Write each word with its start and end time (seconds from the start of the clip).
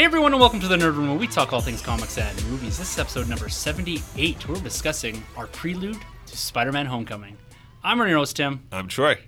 Hey 0.00 0.06
everyone, 0.06 0.32
and 0.32 0.40
welcome 0.40 0.60
to 0.60 0.66
the 0.66 0.78
Nerd 0.78 0.96
Room 0.96 1.10
where 1.10 1.18
we 1.18 1.26
talk 1.26 1.52
all 1.52 1.60
things 1.60 1.82
comics 1.82 2.16
and 2.16 2.34
movies. 2.46 2.78
This 2.78 2.90
is 2.90 2.98
episode 2.98 3.28
number 3.28 3.50
78. 3.50 4.48
We're 4.48 4.54
discussing 4.54 5.22
our 5.36 5.46
prelude 5.48 5.98
to 6.24 6.38
Spider 6.38 6.72
Man 6.72 6.86
Homecoming. 6.86 7.36
I'm 7.84 7.98
your 7.98 8.16
host, 8.16 8.36
Tim. 8.36 8.62
I'm 8.72 8.88
Troy. 8.88 9.18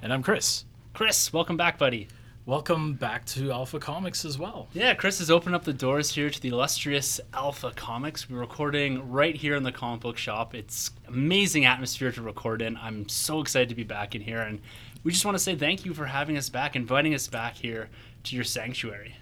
And 0.00 0.10
I'm 0.10 0.22
Chris. 0.22 0.64
Chris, 0.94 1.30
welcome 1.30 1.58
back, 1.58 1.76
buddy. 1.76 2.08
Welcome 2.46 2.94
back 2.94 3.26
to 3.26 3.52
Alpha 3.52 3.78
Comics 3.78 4.24
as 4.24 4.38
well. 4.38 4.68
Yeah, 4.72 4.94
Chris 4.94 5.18
has 5.18 5.30
opened 5.30 5.54
up 5.54 5.64
the 5.64 5.74
doors 5.74 6.10
here 6.10 6.30
to 6.30 6.40
the 6.40 6.48
illustrious 6.48 7.20
Alpha 7.34 7.72
Comics. 7.76 8.30
We're 8.30 8.38
recording 8.38 9.10
right 9.10 9.36
here 9.36 9.56
in 9.56 9.62
the 9.62 9.72
comic 9.72 10.00
book 10.00 10.16
shop. 10.16 10.54
It's 10.54 10.90
amazing 11.06 11.66
atmosphere 11.66 12.12
to 12.12 12.22
record 12.22 12.62
in. 12.62 12.78
I'm 12.78 13.10
so 13.10 13.42
excited 13.42 13.68
to 13.68 13.74
be 13.74 13.84
back 13.84 14.14
in 14.14 14.22
here, 14.22 14.40
and 14.40 14.62
we 15.04 15.12
just 15.12 15.26
want 15.26 15.36
to 15.36 15.44
say 15.44 15.54
thank 15.54 15.84
you 15.84 15.92
for 15.92 16.06
having 16.06 16.38
us 16.38 16.48
back, 16.48 16.76
inviting 16.76 17.12
us 17.12 17.28
back 17.28 17.56
here 17.56 17.90
to 18.24 18.34
your 18.34 18.44
sanctuary. 18.46 19.14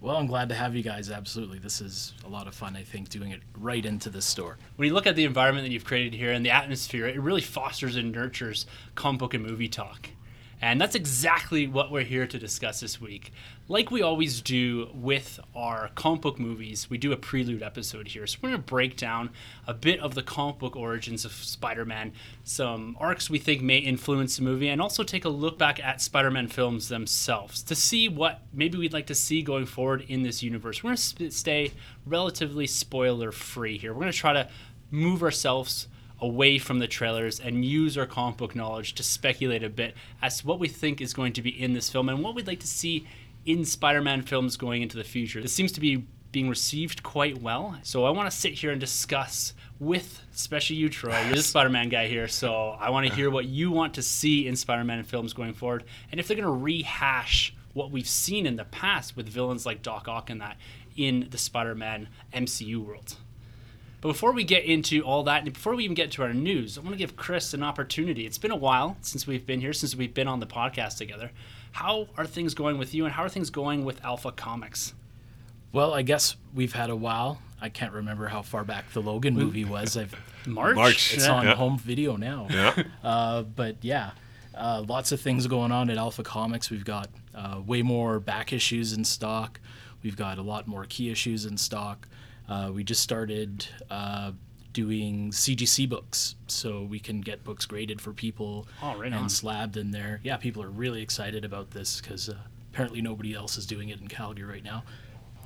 Well, 0.00 0.16
I'm 0.16 0.28
glad 0.28 0.48
to 0.50 0.54
have 0.54 0.76
you 0.76 0.82
guys. 0.84 1.10
Absolutely. 1.10 1.58
This 1.58 1.80
is 1.80 2.14
a 2.24 2.28
lot 2.28 2.46
of 2.46 2.54
fun, 2.54 2.76
I 2.76 2.84
think, 2.84 3.08
doing 3.08 3.32
it 3.32 3.40
right 3.58 3.84
into 3.84 4.10
the 4.10 4.22
store. 4.22 4.56
When 4.76 4.86
you 4.86 4.94
look 4.94 5.08
at 5.08 5.16
the 5.16 5.24
environment 5.24 5.66
that 5.66 5.72
you've 5.72 5.84
created 5.84 6.14
here 6.14 6.30
and 6.30 6.46
the 6.46 6.50
atmosphere, 6.50 7.08
it 7.08 7.20
really 7.20 7.40
fosters 7.40 7.96
and 7.96 8.12
nurtures 8.12 8.64
comic 8.94 9.18
book 9.18 9.34
and 9.34 9.44
movie 9.44 9.68
talk. 9.68 10.10
And 10.60 10.80
that's 10.80 10.96
exactly 10.96 11.66
what 11.66 11.90
we're 11.90 12.02
here 12.02 12.26
to 12.26 12.38
discuss 12.38 12.80
this 12.80 13.00
week. 13.00 13.32
Like 13.68 13.90
we 13.90 14.02
always 14.02 14.40
do 14.40 14.90
with 14.92 15.38
our 15.54 15.90
comic 15.94 16.22
book 16.22 16.38
movies, 16.38 16.90
we 16.90 16.98
do 16.98 17.12
a 17.12 17.16
prelude 17.16 17.62
episode 17.62 18.08
here. 18.08 18.26
So 18.26 18.38
we're 18.42 18.50
going 18.50 18.62
to 18.62 18.66
break 18.66 18.96
down 18.96 19.30
a 19.66 19.74
bit 19.74 20.00
of 20.00 20.14
the 20.14 20.22
comic 20.22 20.58
book 20.58 20.74
origins 20.74 21.24
of 21.24 21.32
Spider 21.32 21.84
Man, 21.84 22.12
some 22.42 22.96
arcs 22.98 23.30
we 23.30 23.38
think 23.38 23.62
may 23.62 23.78
influence 23.78 24.36
the 24.36 24.42
movie, 24.42 24.68
and 24.68 24.80
also 24.80 25.04
take 25.04 25.24
a 25.24 25.28
look 25.28 25.58
back 25.58 25.78
at 25.84 26.00
Spider 26.00 26.30
Man 26.30 26.48
films 26.48 26.88
themselves 26.88 27.62
to 27.62 27.74
see 27.74 28.08
what 28.08 28.42
maybe 28.52 28.78
we'd 28.78 28.92
like 28.92 29.06
to 29.06 29.14
see 29.14 29.42
going 29.42 29.66
forward 29.66 30.04
in 30.08 30.22
this 30.22 30.42
universe. 30.42 30.82
We're 30.82 30.88
going 30.88 30.96
to 30.96 31.30
stay 31.30 31.72
relatively 32.04 32.66
spoiler 32.66 33.30
free 33.30 33.78
here. 33.78 33.92
We're 33.92 34.00
going 34.00 34.12
to 34.12 34.18
try 34.18 34.32
to 34.32 34.48
move 34.90 35.22
ourselves 35.22 35.88
away 36.20 36.58
from 36.58 36.78
the 36.78 36.88
trailers 36.88 37.38
and 37.40 37.64
use 37.64 37.96
our 37.96 38.06
comic 38.06 38.36
book 38.36 38.54
knowledge 38.54 38.94
to 38.94 39.02
speculate 39.02 39.62
a 39.62 39.68
bit 39.68 39.94
as 40.20 40.38
to 40.38 40.46
what 40.46 40.58
we 40.58 40.68
think 40.68 41.00
is 41.00 41.14
going 41.14 41.32
to 41.32 41.42
be 41.42 41.50
in 41.50 41.72
this 41.72 41.88
film 41.88 42.08
and 42.08 42.22
what 42.22 42.34
we'd 42.34 42.46
like 42.46 42.60
to 42.60 42.66
see 42.66 43.06
in 43.46 43.64
Spider-Man 43.64 44.22
films 44.22 44.56
going 44.56 44.82
into 44.82 44.96
the 44.96 45.04
future. 45.04 45.40
This 45.40 45.52
seems 45.52 45.72
to 45.72 45.80
be 45.80 46.06
being 46.32 46.48
received 46.48 47.02
quite 47.02 47.40
well. 47.40 47.78
So 47.82 48.04
I 48.04 48.10
want 48.10 48.30
to 48.30 48.36
sit 48.36 48.52
here 48.52 48.70
and 48.70 48.80
discuss 48.80 49.54
with 49.80 50.20
especially 50.34 50.76
you, 50.76 50.88
Troy. 50.88 51.18
You're 51.26 51.36
the 51.36 51.42
Spider-Man 51.42 51.88
guy 51.88 52.08
here, 52.08 52.28
so 52.28 52.76
I 52.78 52.90
want 52.90 53.06
to 53.06 53.14
hear 53.14 53.30
what 53.30 53.46
you 53.46 53.70
want 53.70 53.94
to 53.94 54.02
see 54.02 54.46
in 54.46 54.56
Spider-Man 54.56 55.04
films 55.04 55.32
going 55.32 55.54
forward, 55.54 55.84
and 56.10 56.20
if 56.20 56.28
they're 56.28 56.36
going 56.36 56.44
to 56.44 56.50
rehash 56.50 57.54
what 57.74 57.90
we've 57.90 58.08
seen 58.08 58.44
in 58.44 58.56
the 58.56 58.64
past 58.64 59.16
with 59.16 59.28
villains 59.28 59.64
like 59.64 59.82
Doc 59.82 60.08
Ock 60.08 60.30
and 60.30 60.40
that 60.40 60.56
in 60.96 61.28
the 61.30 61.38
Spider-Man 61.38 62.08
MCU 62.34 62.84
world. 62.84 63.16
But 64.00 64.08
before 64.08 64.32
we 64.32 64.44
get 64.44 64.64
into 64.64 65.02
all 65.02 65.24
that, 65.24 65.42
and 65.44 65.52
before 65.52 65.74
we 65.74 65.82
even 65.84 65.94
get 65.96 66.12
to 66.12 66.22
our 66.22 66.32
news, 66.32 66.78
I 66.78 66.82
want 66.82 66.92
to 66.92 66.98
give 66.98 67.16
Chris 67.16 67.52
an 67.52 67.62
opportunity. 67.64 68.26
It's 68.26 68.38
been 68.38 68.52
a 68.52 68.56
while 68.56 68.96
since 69.02 69.26
we've 69.26 69.44
been 69.44 69.60
here, 69.60 69.72
since 69.72 69.96
we've 69.96 70.14
been 70.14 70.28
on 70.28 70.38
the 70.40 70.46
podcast 70.46 70.98
together. 70.98 71.32
How 71.72 72.08
are 72.16 72.24
things 72.26 72.54
going 72.54 72.78
with 72.78 72.94
you, 72.94 73.04
and 73.06 73.14
how 73.14 73.24
are 73.24 73.28
things 73.28 73.50
going 73.50 73.84
with 73.84 74.02
Alpha 74.04 74.30
Comics? 74.30 74.94
Well, 75.72 75.92
I 75.94 76.02
guess 76.02 76.36
we've 76.54 76.72
had 76.72 76.90
a 76.90 76.96
while. 76.96 77.42
I 77.60 77.68
can't 77.68 77.92
remember 77.92 78.28
how 78.28 78.42
far 78.42 78.62
back 78.64 78.92
the 78.92 79.02
Logan 79.02 79.34
movie 79.34 79.64
was. 79.64 79.96
I've 79.96 80.14
March. 80.46 80.76
March. 80.76 81.14
it's 81.14 81.26
Yeah. 81.26 81.32
on 81.34 81.44
Yeah. 81.46 81.54
home 81.56 81.76
video 81.78 82.16
now. 82.16 82.46
Yeah. 82.50 82.82
Uh, 83.04 83.42
but 83.42 83.76
yeah, 83.82 84.12
uh, 84.54 84.84
lots 84.88 85.10
of 85.12 85.20
things 85.20 85.46
going 85.48 85.72
on 85.72 85.90
at 85.90 85.96
Alpha 85.98 86.22
Comics. 86.22 86.70
We've 86.70 86.84
got 86.84 87.10
uh, 87.34 87.60
way 87.66 87.82
more 87.82 88.20
back 88.20 88.52
issues 88.52 88.92
in 88.92 89.04
stock. 89.04 89.60
We've 90.02 90.16
got 90.16 90.38
a 90.38 90.42
lot 90.42 90.66
more 90.68 90.84
key 90.88 91.10
issues 91.10 91.44
in 91.44 91.56
stock. 91.58 92.06
Uh, 92.48 92.70
we 92.72 92.82
just 92.84 93.02
started 93.02 93.66
uh, 93.90 94.32
doing 94.72 95.30
CGC 95.30 95.88
books, 95.88 96.34
so 96.46 96.82
we 96.84 96.98
can 96.98 97.20
get 97.20 97.44
books 97.44 97.66
graded 97.66 98.00
for 98.00 98.12
people 98.12 98.66
Oh, 98.82 98.96
right 98.96 99.06
and 99.06 99.14
on. 99.14 99.28
slabbed 99.28 99.76
in 99.76 99.90
there. 99.90 100.20
Yeah, 100.22 100.36
people 100.36 100.62
are 100.62 100.70
really 100.70 101.02
excited 101.02 101.44
about 101.44 101.70
this 101.70 102.00
because 102.00 102.28
uh, 102.28 102.34
apparently 102.72 103.02
nobody 103.02 103.34
else 103.34 103.56
is 103.58 103.66
doing 103.66 103.88
it 103.90 104.00
in 104.00 104.08
Calgary 104.08 104.44
right 104.46 104.64
now. 104.64 104.84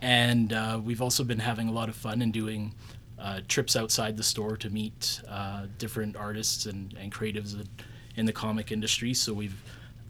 And 0.01 0.53
uh, 0.53 0.81
we've 0.83 1.01
also 1.03 1.25
been 1.25 1.39
having 1.39 1.69
a 1.69 1.73
lot 1.73 1.89
of 1.89 1.95
fun 1.97 2.23
and 2.23 2.33
doing 2.33 2.75
uh, 3.19 3.41
trips 3.49 3.77
outside 3.77 4.17
the 4.17 4.23
store 4.25 4.57
to 4.57 4.69
meet 4.71 5.21
uh, 5.29 5.67
different 5.79 6.17
artists 6.17 6.67
and, 6.67 6.95
and 7.01 7.13
creatives 7.13 7.55
in- 7.55 7.69
in 8.15 8.27
the 8.27 8.33
comic 8.33 8.71
industry. 8.73 9.15
So 9.15 9.33
we've 9.33 9.57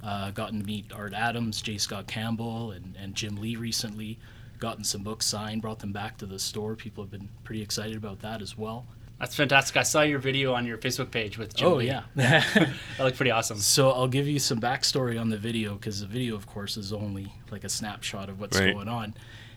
uh, 0.02 0.30
gotten 0.32 0.58
to 0.60 0.66
meet 0.66 0.92
Art 0.92 1.12
Adams, 1.14 1.62
J. 1.62 1.78
Scott 1.78 2.06
Campbell, 2.08 2.72
and, 2.72 2.96
and 2.98 3.14
Jim 3.14 3.36
Lee 3.36 3.54
recently. 3.54 4.18
Gotten 4.62 4.84
some 4.84 5.02
books 5.02 5.26
signed, 5.26 5.60
brought 5.60 5.80
them 5.80 5.90
back 5.90 6.18
to 6.18 6.24
the 6.24 6.38
store. 6.38 6.76
People 6.76 7.02
have 7.02 7.10
been 7.10 7.28
pretty 7.42 7.62
excited 7.62 7.96
about 7.96 8.20
that 8.20 8.40
as 8.40 8.56
well. 8.56 8.86
That's 9.18 9.34
fantastic. 9.34 9.76
I 9.76 9.82
saw 9.82 10.02
your 10.02 10.20
video 10.20 10.54
on 10.54 10.66
your 10.66 10.78
Facebook 10.78 11.10
page 11.10 11.36
with 11.36 11.52
Jim 11.56 11.66
oh, 11.66 11.74
Lee. 11.74 11.88
yeah. 11.88 12.04
That 12.14 12.68
looked 13.00 13.16
pretty 13.16 13.32
awesome. 13.32 13.58
So 13.58 13.90
I'll 13.90 14.06
give 14.06 14.28
you 14.28 14.38
some 14.38 14.60
backstory 14.60 15.20
on 15.20 15.30
the 15.30 15.36
video 15.36 15.74
because 15.74 16.00
the 16.00 16.06
video, 16.06 16.36
of 16.36 16.46
course, 16.46 16.76
is 16.76 16.92
only 16.92 17.32
like 17.50 17.64
a 17.64 17.68
snapshot 17.68 18.28
of 18.28 18.38
what's 18.38 18.56
Right. 18.56 18.72
going 18.72 18.86
on. 18.86 19.14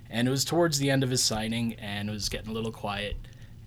And 0.09 0.27
it 0.27 0.31
was 0.31 0.43
towards 0.43 0.79
the 0.79 0.89
end 0.89 1.03
of 1.03 1.11
his 1.11 1.23
signing, 1.23 1.75
and 1.75 2.09
it 2.09 2.11
was 2.11 2.27
getting 2.27 2.49
a 2.49 2.53
little 2.53 2.71
quiet. 2.71 3.15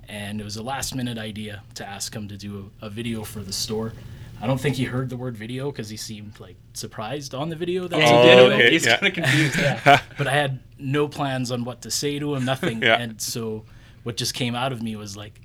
And 0.09 0.41
it 0.41 0.45
was 0.45 0.57
a 0.57 0.63
last 0.65 0.93
minute 0.93 1.19
idea 1.19 1.63
to 1.77 1.87
ask 1.87 2.17
him 2.17 2.27
to 2.27 2.37
do 2.37 2.73
a, 2.83 2.87
a 2.87 2.91
video 2.91 3.23
for 3.23 3.45
the 3.45 3.53
store. 3.53 3.93
I 4.41 4.47
don't 4.47 4.61
think 4.61 4.77
he 4.77 4.85
heard 4.85 5.09
the 5.11 5.17
word 5.17 5.37
video 5.37 5.71
because 5.71 5.89
he 5.89 5.97
seemed 5.97 6.39
like 6.41 6.57
surprised 6.75 7.35
on 7.35 7.49
the 7.49 7.57
video 7.57 7.89
that 7.89 7.99
Yeah, 7.99 8.05
I 8.07 8.09
he 8.09 8.15
Oh, 8.17 8.23
did. 8.23 8.37
did. 8.37 8.53
okay, 8.53 8.71
He's 8.71 8.87
yeah. 8.87 8.97
kind 8.99 9.07
of 9.09 9.15
confused. 9.15 9.59
Yeah. 9.59 10.01
But 10.17 10.27
I 10.29 10.33
had 10.33 10.61
no 10.79 11.09
plans 11.09 11.51
on 11.51 11.65
what 11.65 11.83
to 11.83 11.91
say 11.91 12.19
to 12.19 12.35
him, 12.35 12.45
nothing. 12.45 12.83
Yeah. 12.83 12.99
And 12.99 13.21
so 13.21 13.65
what 14.05 14.17
just 14.17 14.35
came 14.35 14.55
out 14.55 14.73
of 14.73 14.83
me 14.83 14.95
was 14.97 15.17
like, 15.17 15.41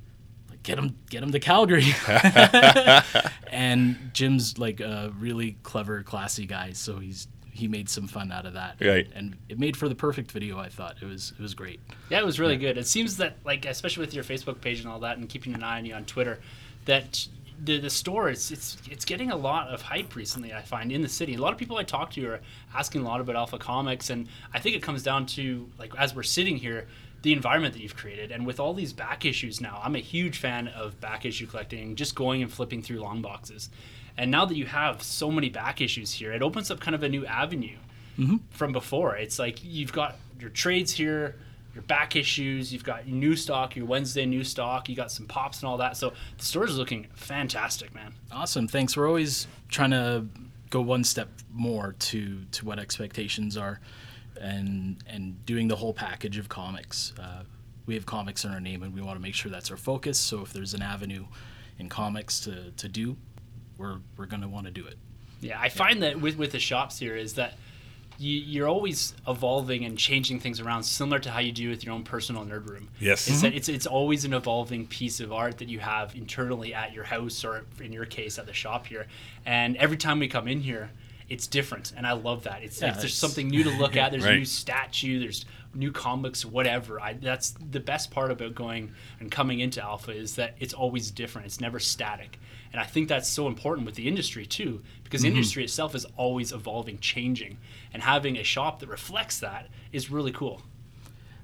like 0.50 0.62
get 0.64 0.78
him, 0.78 0.96
get 1.10 1.24
him 1.24 1.32
to 1.32 1.40
Calgary. 1.40 1.86
and 3.48 4.12
Jim's 4.14 4.58
like 4.58 4.80
a 4.80 5.12
really 5.20 5.58
clever, 5.64 6.04
classy 6.04 6.46
guy, 6.46 6.72
so 6.74 7.00
he's 7.00 7.28
he 7.52 7.68
made 7.68 7.88
some 7.88 8.08
fun 8.08 8.32
out 8.32 8.48
of 8.48 8.54
that. 8.54 8.78
Right. 8.82 9.08
And 9.14 9.36
it 9.48 9.60
made 9.60 9.78
for 9.78 9.88
the 9.88 9.94
perfect 9.94 10.32
video. 10.32 10.58
I 10.58 10.70
thought 10.70 10.96
it 11.02 11.06
was 11.06 11.34
it 11.38 11.42
was 11.42 11.54
great. 11.54 11.80
Yeah, 12.10 12.20
it 12.20 12.26
was 12.26 12.40
really 12.40 12.58
good. 12.58 12.78
It 12.78 12.88
seems 12.88 13.18
that, 13.18 13.38
like, 13.46 13.66
especially 13.66 14.02
with 14.06 14.14
your 14.16 14.24
Facebook 14.24 14.60
page 14.60 14.80
and 14.80 14.90
all 14.90 15.00
that, 15.02 15.18
and 15.18 15.30
keeping 15.30 15.54
an 15.54 15.64
eye 15.64 15.78
on 15.78 15.86
you 15.86 15.94
on 15.94 16.06
Twitter, 16.06 16.40
that 16.86 17.28
the 17.62 17.80
the 17.80 17.90
store 17.90 18.30
it's 18.30 18.52
it's 18.52 18.78
it's 18.90 19.06
getting 19.06 19.32
a 19.32 19.36
lot 19.36 19.68
of 19.70 19.82
hype 19.82 20.16
recently. 20.16 20.54
I 20.54 20.62
find 20.62 20.92
in 20.92 21.02
the 21.02 21.10
city, 21.10 21.36
a 21.36 21.42
lot 21.42 21.54
of 21.54 21.60
people 21.60 21.78
I 21.78 21.84
talk 21.84 22.12
to 22.12 22.26
are 22.28 22.42
asking 22.74 23.02
a 23.02 23.06
lot 23.06 23.22
about 23.22 23.36
Alpha 23.36 23.58
Comics, 23.58 24.10
and 24.10 24.28
I 24.54 24.60
think 24.60 24.76
it 24.76 24.84
comes 24.84 25.04
down 25.04 25.26
to 25.28 25.70
like 25.78 25.94
as 25.98 26.16
we're 26.16 26.24
sitting 26.24 26.58
here. 26.58 26.88
The 27.22 27.32
environment 27.32 27.74
that 27.74 27.82
you've 27.82 27.96
created, 27.96 28.34
and 28.34 28.46
with 28.46 28.60
all 28.60 28.74
these 28.74 28.92
back 28.92 29.24
issues 29.24 29.62
now, 29.62 29.80
I'm 29.82 29.96
a 29.96 30.00
huge 30.00 30.40
fan 30.40 30.68
of 30.68 31.00
back 31.00 31.24
issue 31.26 31.48
collecting, 31.48 31.96
just 31.96 32.16
going 32.16 32.42
and 32.42 32.52
flipping 32.52 32.82
through 32.82 33.00
long 33.00 33.22
boxes. 33.22 33.70
And 34.18 34.30
now 34.30 34.44
that 34.44 34.58
you 34.58 34.66
have 34.66 35.02
so 35.02 35.32
many 35.32 35.48
back 35.48 35.80
issues 35.80 36.12
here, 36.12 36.34
it 36.34 36.42
opens 36.42 36.70
up 36.70 36.82
kind 36.82 36.94
of 36.94 37.02
a 37.02 37.08
new 37.08 37.26
avenue 37.26 37.78
mm-hmm. 38.18 38.38
from 38.50 38.74
before. 38.74 39.16
It's 39.16 39.40
like 39.40 39.64
you've 39.64 39.94
got 39.94 40.18
your 40.40 40.50
trades 40.50 40.92
here, 40.92 41.38
your 41.74 41.84
back 41.84 42.16
issues, 42.16 42.72
you've 42.72 42.84
got 42.84 43.08
new 43.08 43.36
stock, 43.36 43.76
your 43.76 43.86
Wednesday 43.86 44.26
new 44.26 44.44
stock, 44.44 44.88
you 44.90 44.96
got 44.96 45.12
some 45.12 45.26
pops 45.26 45.62
and 45.62 45.70
all 45.70 45.78
that. 45.78 45.98
So 45.98 46.14
the 46.38 46.46
store 46.46 46.66
is 46.66 46.78
looking 46.78 47.08
fantastic, 47.16 47.94
man. 47.96 48.14
Awesome. 48.32 48.68
Thanks. 48.68 48.96
We're 48.96 49.08
always 49.08 49.48
trying 49.70 49.92
to 49.92 50.26
go 50.70 50.82
one 50.82 51.04
step 51.04 51.30
more 51.52 51.94
to 52.00 52.44
to 52.52 52.66
what 52.66 52.80
expectations 52.80 53.58
are, 53.58 53.80
and 54.40 54.98
and 55.08 55.44
doing 55.46 55.68
the 55.68 55.76
whole 55.76 55.94
package 55.94 56.38
of 56.38 56.50
comics. 56.50 57.14
Uh, 57.20 57.44
we 57.86 57.96
have 57.96 58.06
comics 58.06 58.46
in 58.46 58.52
our 58.52 58.62
name, 58.62 58.84
and 58.84 58.94
we 58.94 59.02
want 59.02 59.18
to 59.18 59.22
make 59.22 59.36
sure 59.36 59.52
that's 59.52 59.72
our 59.72 59.78
focus. 59.78 60.20
So 60.20 60.42
if 60.42 60.54
there's 60.54 60.74
an 60.74 60.82
avenue 60.82 61.26
in 61.80 61.90
comics 61.90 62.40
to, 62.42 62.72
to 62.72 62.88
do, 62.88 63.18
we're 63.78 64.00
we're 64.18 64.26
gonna 64.26 64.48
want 64.48 64.66
to 64.68 64.72
do 64.72 64.86
it. 64.86 64.98
Yeah, 65.42 65.60
I 65.60 65.70
find 65.70 66.02
that 66.04 66.20
with 66.22 66.38
with 66.38 66.52
the 66.52 66.60
shops 66.60 67.00
here 67.00 67.16
is 67.16 67.34
that 67.34 67.56
you, 68.18 68.40
you're 68.40 68.68
always 68.68 69.14
evolving 69.28 69.86
and 69.86 69.98
changing 69.98 70.40
things 70.40 70.60
around, 70.60 70.84
similar 70.84 71.20
to 71.20 71.32
how 71.32 71.40
you 71.40 71.52
do 71.52 71.70
with 71.70 71.84
your 71.84 71.94
own 71.94 72.04
personal 72.04 72.46
nerd 72.46 72.70
room. 72.70 72.90
Yes. 73.00 73.28
It's 73.28 73.42
that 73.42 73.50
mm-hmm. 73.50 73.58
it's 73.58 73.70
it's 73.70 73.88
always 73.88 74.26
an 74.26 74.34
evolving 74.34 74.88
piece 74.88 75.20
of 75.20 75.32
art 75.32 75.58
that 75.60 75.70
you 75.70 75.80
have 75.80 76.16
internally 76.16 76.74
at 76.74 76.94
your 76.94 77.04
house, 77.04 77.44
or 77.44 77.66
in 77.82 77.92
your 77.92 78.06
case, 78.06 78.38
at 78.38 78.46
the 78.46 78.54
shop 78.54 78.88
here. 78.88 79.08
And 79.46 79.76
every 79.78 79.98
time 79.98 80.20
we 80.20 80.28
come 80.28 80.48
in 80.48 80.62
here, 80.62 80.92
it's 81.30 81.48
different, 81.48 81.94
and 81.96 82.06
I 82.06 82.14
love 82.14 82.44
that. 82.44 82.64
It's 82.64 82.82
Yeah, 82.82 82.90
like 82.90 83.00
there's 83.00 83.16
something 83.16 83.48
new 83.48 83.64
to 83.64 83.72
look 83.72 83.96
at. 83.96 84.12
There's 84.14 84.26
a 84.26 84.36
new 84.36 84.46
statue. 84.46 85.20
There's 85.20 85.46
new 85.74 85.92
comics, 85.92 86.46
whatever. 86.46 87.00
I, 87.00 87.14
that's 87.14 87.52
the 87.72 87.80
best 87.80 88.12
part 88.12 88.32
about 88.32 88.56
going 88.56 88.92
and 89.20 89.32
coming 89.32 89.60
into 89.60 89.82
Alpha 89.82 90.12
is 90.12 90.36
that 90.36 90.56
it's 90.60 90.74
always 90.74 91.12
different. 91.12 91.48
It's 91.48 91.62
never 91.62 91.80
static, 91.80 92.40
and 92.74 92.82
I 92.82 92.86
think 92.86 93.08
that's 93.08 93.30
so 93.30 93.48
important 93.48 93.86
with 93.86 93.96
the 93.96 94.08
industry 94.08 94.46
too, 94.46 94.82
because 95.04 95.22
the 95.22 95.30
mm-hmm. 95.30 95.38
industry 95.38 95.64
itself 95.64 95.96
is 95.96 96.06
always 96.18 96.52
evolving, 96.52 97.00
changing, 97.00 97.60
and 97.94 98.04
having 98.04 98.36
a 98.36 98.44
shop 98.44 98.80
that 98.82 98.90
reflects 98.90 99.40
that 99.40 99.70
is 99.94 100.12
really 100.12 100.32
cool. 100.32 100.62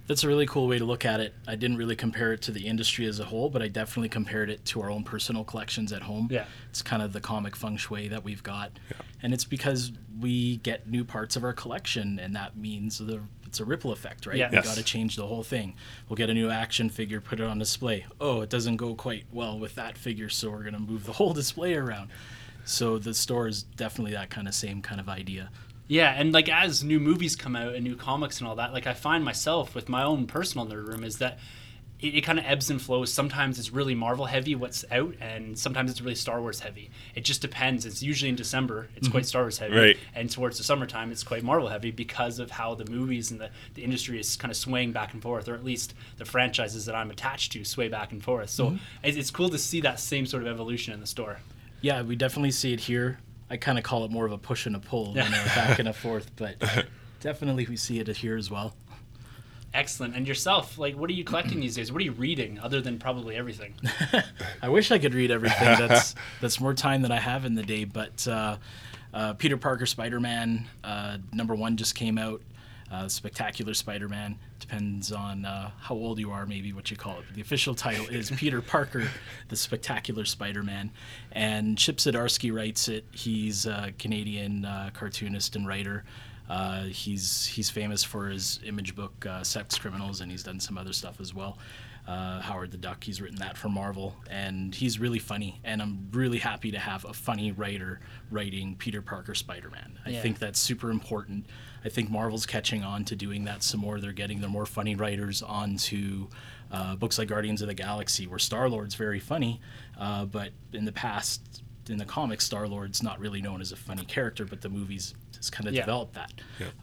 That's 0.08 0.24
a 0.24 0.28
really 0.28 0.48
cool 0.48 0.68
way 0.68 0.80
to 0.80 0.86
look 0.86 1.06
at 1.06 1.20
it. 1.20 1.36
I 1.48 1.54
didn't 1.54 1.78
really 1.78 1.96
compare 1.96 2.34
it 2.34 2.42
to 2.42 2.52
the 2.52 2.66
industry 2.66 3.06
as 3.06 3.20
a 3.20 3.26
whole, 3.26 3.48
but 3.48 3.62
I 3.62 3.68
definitely 3.68 4.10
compared 4.10 4.50
it 4.50 4.66
to 4.66 4.82
our 4.82 4.90
own 4.90 5.04
personal 5.04 5.44
collections 5.44 5.94
at 5.94 6.02
home. 6.02 6.30
Yeah. 6.32 6.46
It's 6.72 6.82
kind 6.82 7.04
of 7.04 7.14
the 7.14 7.22
comic 7.22 7.56
feng 7.56 7.78
shui 7.78 8.08
that 8.08 8.24
we've 8.24 8.42
got. 8.42 8.72
And 9.22 9.36
it's 9.36 9.46
because 9.46 9.92
we 10.20 10.58
get 10.58 10.90
new 10.90 11.06
parts 11.06 11.36
of 11.36 11.44
our 11.44 11.54
collection, 11.54 12.18
and 12.18 12.36
that 12.36 12.58
means 12.58 12.98
the 12.98 13.22
it's 13.50 13.60
a 13.60 13.66
ripple 13.66 13.92
effect, 13.92 14.26
right? 14.26 14.38
Yeah. 14.38 14.50
We 14.50 14.58
Yes. 14.58 14.66
got 14.66 14.76
to 14.78 14.84
change 14.84 15.16
the 15.16 15.26
whole 15.28 15.44
thing. 15.44 15.76
We'll 16.08 16.16
get 16.18 16.30
a 16.30 16.34
new 16.34 16.50
action 16.50 16.90
figure, 16.90 17.20
put 17.20 17.40
it 17.40 17.44
on 17.46 17.58
display. 17.60 18.06
Oh, 18.22 18.42
it 18.42 18.50
doesn't 18.50 18.78
go 18.78 18.96
quite 18.96 19.26
well 19.32 19.58
with 19.60 19.76
that 19.76 19.98
figure, 19.98 20.30
so 20.30 20.50
we're 20.52 20.62
going 20.64 20.74
to 20.76 20.80
move 20.80 21.06
the 21.06 21.14
whole 21.14 21.34
display 21.42 21.74
around. 21.74 22.10
So 22.66 22.98
the 23.00 23.14
store 23.14 23.48
is 23.48 23.64
definitely 23.64 24.14
that 24.14 24.30
kind 24.30 24.48
of 24.48 24.54
same 24.54 24.82
kind 24.82 25.02
of 25.02 25.10
idea. 25.10 25.50
Yeah, 25.88 26.14
and 26.16 26.32
like 26.32 26.48
as 26.50 26.84
new 26.84 27.00
movies 27.00 27.36
come 27.36 27.56
out 27.56 27.74
and 27.74 27.84
new 27.84 27.96
comics 27.96 28.40
and 28.40 28.48
all 28.48 28.56
that, 28.58 28.74
like 28.74 28.86
I 28.86 28.94
find 28.94 29.26
myself 29.26 29.74
with 29.74 29.90
my 29.90 30.04
own 30.04 30.28
personal 30.28 30.68
nerd 30.68 30.88
room 30.88 31.04
is 31.04 31.18
that 31.18 31.40
it, 32.02 32.16
it 32.16 32.22
kind 32.22 32.40
of 32.40 32.46
ebbs 32.46 32.70
and 32.70 32.82
flows. 32.82 33.12
Sometimes 33.12 33.60
it's 33.60 33.72
really 33.72 33.96
Marvel 33.96 34.26
heavy 34.26 34.56
what's 34.56 34.86
out, 34.92 35.16
and 35.20 35.58
sometimes 35.58 35.92
it's 35.92 36.02
really 36.02 36.16
Star 36.16 36.42
Wars 36.42 36.62
heavy. 36.62 36.90
It 37.16 37.24
just 37.24 37.42
depends. 37.42 37.86
It's 37.86 38.02
usually 38.02 38.30
in 38.30 38.36
December, 38.36 38.90
it's 38.96 39.08
quite 39.08 39.22
mm-hmm. 39.22 39.28
Star 39.28 39.44
Wars 39.44 39.58
heavy, 39.58 39.76
Right. 39.76 39.98
and 40.16 40.30
towards 40.30 40.58
the 40.58 40.64
summertime, 40.64 41.12
it's 41.12 41.24
quite 41.24 41.44
Marvel 41.44 41.68
heavy 41.68 41.92
because 41.92 42.40
of 42.40 42.52
how 42.52 42.76
the 42.76 42.90
movies 42.90 43.32
and 43.32 43.40
the, 43.40 43.50
the 43.74 43.84
industry 43.84 44.20
is 44.20 44.36
kind 44.36 44.52
of 44.52 44.58
swaying 44.58 44.92
back 44.92 45.14
and 45.14 45.22
forth, 45.22 45.48
or 45.48 45.56
at 45.56 45.64
least 45.64 45.94
the 46.18 46.26
franchises 46.26 46.86
that 46.86 46.96
I'm 46.96 47.12
attached 47.12 47.52
to 47.54 47.64
sway 47.64 47.88
back 47.88 48.12
and 48.12 48.24
forth. 48.24 48.50
So 48.50 48.68
mm-hmm. 48.68 48.78
it's, 49.04 49.18
it's 49.18 49.32
cool 49.32 49.50
to 49.50 49.58
see 49.58 49.82
that 49.82 50.00
same 50.00 50.26
sort 50.26 50.44
of 50.44 50.50
evolution 50.50 50.94
in 50.94 51.00
the 51.00 51.08
store. 51.08 51.40
Yeah, 51.82 52.02
we 52.02 52.16
definitely 52.16 52.52
see 52.52 52.74
it 52.74 52.82
here. 52.82 53.20
I 53.50 53.58
kind 53.58 53.78
of 53.78 53.84
call 53.84 54.06
it 54.06 54.12
more 54.12 54.26
of 54.26 54.32
a 54.32 54.38
push 54.38 54.66
and 54.66 54.76
a 54.76 54.80
pull 54.80 55.14
than 55.14 55.28
a 55.28 55.46
back 55.56 55.80
and 55.80 55.88
a 55.88 55.94
forth, 55.94 56.32
but 56.36 56.56
definitely 57.20 57.66
we 57.68 57.78
see 57.78 58.00
it 58.00 58.08
here 58.08 58.38
as 58.38 58.52
well. 58.52 58.74
Excellent. 59.74 60.16
And 60.16 60.28
yourself, 60.28 60.78
like, 60.78 60.96
what 60.96 61.10
are 61.10 61.14
you 61.14 61.24
collecting 61.24 61.60
these 61.60 61.76
days? 61.76 61.92
What 61.92 62.02
are 62.02 62.06
you 62.06 62.12
reading, 62.14 62.60
other 62.60 62.82
than 62.82 62.98
probably 62.98 63.36
everything? 63.36 63.74
I 64.62 64.70
wish 64.70 64.92
I 64.92 64.98
could 64.98 65.14
read 65.14 65.30
everything. 65.32 65.78
That's 65.78 66.16
that's 66.42 66.60
more 66.60 66.74
time 66.74 67.02
than 67.02 67.12
I 67.12 67.20
have 67.20 67.46
in 67.46 67.54
the 67.56 67.64
day. 67.64 67.84
But 67.84 68.28
uh, 68.28 68.58
uh, 69.14 69.34
Peter 69.34 69.58
Parker 69.58 69.86
Spider 69.86 70.20
Man 70.20 70.68
uh, 70.84 71.18
number 71.32 71.56
one 71.56 71.78
just 71.78 71.96
came 71.96 72.18
out. 72.18 72.42
Uh, 72.92 73.08
Spectacular 73.08 73.76
Spider 73.76 74.10
Man 74.10 74.40
depends 74.60 75.12
on 75.12 75.46
uh, 75.46 75.70
how 75.80 75.94
old 75.94 76.18
you 76.18 76.32
are, 76.32 76.48
maybe 76.48 76.74
what 76.74 76.90
you 76.90 76.98
call 76.98 77.20
it. 77.20 77.26
But 77.28 77.36
the 77.36 77.42
official 77.42 77.76
title 77.76 78.08
is 78.08 78.32
Peter 78.36 78.64
Parker, 78.64 79.08
the 79.50 79.56
Spectacular 79.56 80.26
Spider 80.26 80.64
Man, 80.64 80.90
and 81.32 81.78
Chip 81.78 81.98
Zdarsky 81.98 82.52
writes 82.52 82.88
it. 82.88 83.06
He's 83.12 83.68
a 83.68 83.94
Canadian 84.00 84.66
uh, 84.66 84.90
cartoonist 84.94 85.56
and 85.56 85.68
writer. 85.68 86.04
Uh, 86.50 86.84
he's 86.86 87.46
he's 87.46 87.70
famous 87.70 88.04
for 88.04 88.28
his 88.28 88.60
image 88.66 88.96
book 88.96 89.26
uh, 89.26 89.44
Sex 89.44 89.78
Criminals, 89.78 90.22
and 90.22 90.32
he's 90.32 90.44
done 90.44 90.60
some 90.60 90.78
other 90.78 90.94
stuff 90.94 91.20
as 91.22 91.34
well. 91.34 91.58
Uh, 92.08 92.42
Howard 92.42 92.72
the 92.72 92.78
Duck, 92.78 93.04
he's 93.04 93.22
written 93.22 93.38
that 93.38 93.56
for 93.56 93.70
Marvel, 93.70 94.16
and 94.32 94.74
he's 94.74 94.98
really 95.00 95.20
funny. 95.20 95.60
And 95.64 95.80
I'm 95.80 96.08
really 96.12 96.40
happy 96.40 96.72
to 96.72 96.80
have 96.80 97.06
a 97.06 97.14
funny 97.14 97.52
writer 97.52 98.00
writing 98.32 98.76
Peter 98.80 99.04
Parker 99.04 99.36
Spider-Man. 99.36 100.00
I 100.08 100.10
Yeah. 100.12 100.22
think 100.22 100.40
that's 100.40 100.60
super 100.60 100.90
important. 100.90 101.46
I 101.86 101.90
think 101.90 102.10
Marvel's 102.10 102.48
catching 102.48 102.84
on 102.84 103.06
to 103.06 103.16
doing 103.16 103.44
that 103.44 103.62
some 103.62 103.82
more. 103.82 104.00
They're 104.00 104.12
getting 104.12 104.42
their 104.42 104.50
more 104.50 104.66
funny 104.66 104.96
writers 104.96 105.44
onto 105.44 106.30
uh, 106.72 106.96
books 106.96 107.20
like 107.20 107.28
Guardians 107.28 107.62
of 107.62 107.68
the 107.68 107.74
Galaxy, 107.76 108.26
where 108.26 108.40
Star 108.40 108.70
Lord's 108.70 108.96
very 108.96 109.20
funny, 109.20 109.62
uh, 110.00 110.26
but 110.26 110.50
in 110.74 110.86
the 110.86 110.92
past, 110.92 111.62
in 111.88 111.98
the 111.98 112.06
comics, 112.06 112.44
Star 112.46 112.68
Lord's 112.68 113.02
not 113.04 113.20
really 113.20 113.42
known 113.42 113.62
as 113.62 113.72
a 113.72 113.76
funny 113.76 114.06
character, 114.06 114.46
but 114.46 114.62
the 114.62 114.70
movies 114.70 115.14
has 115.40 115.50
kind 115.50 115.68
of 115.68 115.74
Yeah. 115.74 115.82
developed 115.82 116.14
that. 116.14 116.32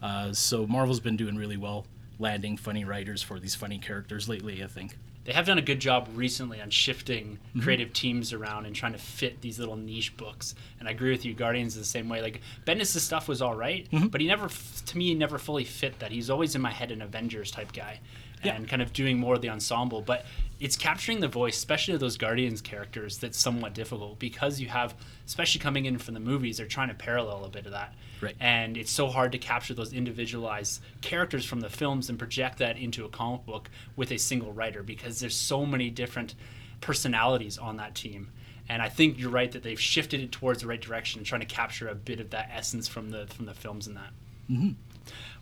Uh, 0.03 0.33
so 0.33 0.67
Marvel's 0.67 1.01
been 1.01 1.17
doing 1.17 1.37
really 1.37 1.57
well 1.57 1.87
landing 2.19 2.57
funny 2.57 2.85
writers 2.85 3.23
for 3.23 3.39
these 3.39 3.55
funny 3.55 3.79
characters 3.79 4.29
lately, 4.29 4.65
I 4.65 4.67
think. 4.67 4.97
They 5.25 5.33
have 5.33 5.45
done 5.47 5.59
a 5.59 5.63
good 5.63 5.81
job 5.81 6.09
recently 6.15 6.61
on 6.63 6.71
shifting 6.71 7.39
creative 7.61 7.93
teams 7.93 8.33
around 8.33 8.65
and 8.65 8.75
trying 8.77 8.93
to 8.93 8.99
fit 8.99 9.41
these 9.41 9.59
little 9.59 9.75
niche 9.77 10.17
books. 10.17 10.55
And 10.79 10.89
I 10.89 10.93
agree 10.93 11.11
with 11.11 11.25
you, 11.25 11.35
Guardians 11.35 11.75
is 11.75 11.81
the 11.83 11.85
same 11.85 12.09
way. 12.09 12.23
Like 12.23 12.41
Bendis' 12.65 12.97
stuff 13.01 13.27
was 13.27 13.43
all 13.43 13.57
right, 13.57 13.87
but 14.11 14.21
he 14.21 14.29
never, 14.29 14.49
to 14.49 14.97
me, 14.99 15.15
never 15.15 15.37
fully 15.39 15.65
fit 15.65 15.99
that. 15.99 16.13
He's 16.13 16.31
always 16.31 16.55
in 16.55 16.63
my 16.63 16.71
head 16.71 16.93
an 16.93 17.03
Avengers 17.03 17.51
type 17.51 17.73
guy, 17.73 18.01
and 18.45 18.69
kind 18.69 18.81
of 18.81 18.93
doing 18.93 19.19
more 19.19 19.35
of 19.35 19.43
the 19.43 19.49
ensemble. 19.51 20.01
But 20.01 20.25
it's 20.61 20.77
capturing 20.77 21.19
the 21.19 21.27
voice, 21.29 21.57
especially 21.57 21.95
of 21.95 22.01
those 22.01 22.17
Guardians 22.17 22.61
characters, 22.61 23.19
that's 23.19 23.37
somewhat 23.37 23.75
difficult 23.75 24.21
because 24.21 24.61
you 24.61 24.69
have, 24.69 24.95
especially 25.27 25.59
coming 25.61 25.87
in 25.87 25.99
from 25.99 26.15
the 26.15 26.21
movies, 26.21 26.57
they're 26.59 26.67
trying 26.67 26.89
to 26.89 26.95
parallel 26.95 27.45
a 27.45 27.49
bit 27.49 27.67
of 27.67 27.73
that. 27.73 27.93
Right. 28.21 28.35
And 28.41 28.77
it's 28.77 28.91
so 28.91 29.09
hard 29.09 29.33
to 29.33 29.39
capture 29.39 29.75
those 29.75 29.93
individualized 29.93 30.81
characters 31.03 31.45
from 31.45 31.61
the 31.61 31.69
films 31.69 32.09
and 32.09 32.19
project 32.19 32.59
that 32.59 32.77
into 32.79 33.05
a 33.05 33.09
comic 33.09 33.45
book 33.45 33.71
with 33.95 34.11
a 34.11 34.19
single 34.19 34.53
writer 34.53 34.83
because 34.83 35.21
there's 35.21 35.37
so 35.37 35.67
many 35.67 35.91
different 35.91 36.35
personalities 36.81 37.59
on 37.59 37.77
that 37.77 37.95
team. 37.95 38.29
And 38.69 38.83
I 38.83 38.89
think 38.89 39.19
you're 39.19 39.31
right 39.31 39.51
that 39.53 39.63
they've 39.63 39.81
shifted 39.81 40.21
it 40.21 40.33
towards 40.33 40.63
the 40.63 40.69
right 40.69 40.81
direction, 40.81 41.23
trying 41.25 41.43
to 41.43 41.47
capture 41.47 41.89
a 41.89 41.95
bit 41.95 42.21
of 42.21 42.31
that 42.31 42.51
essence 42.53 42.89
from 42.89 43.11
the 43.11 43.27
from 43.29 43.47
the 43.47 43.55
films 43.55 43.87
and 43.87 43.97
that. 43.97 44.11
Mm-hmm. 44.51 44.71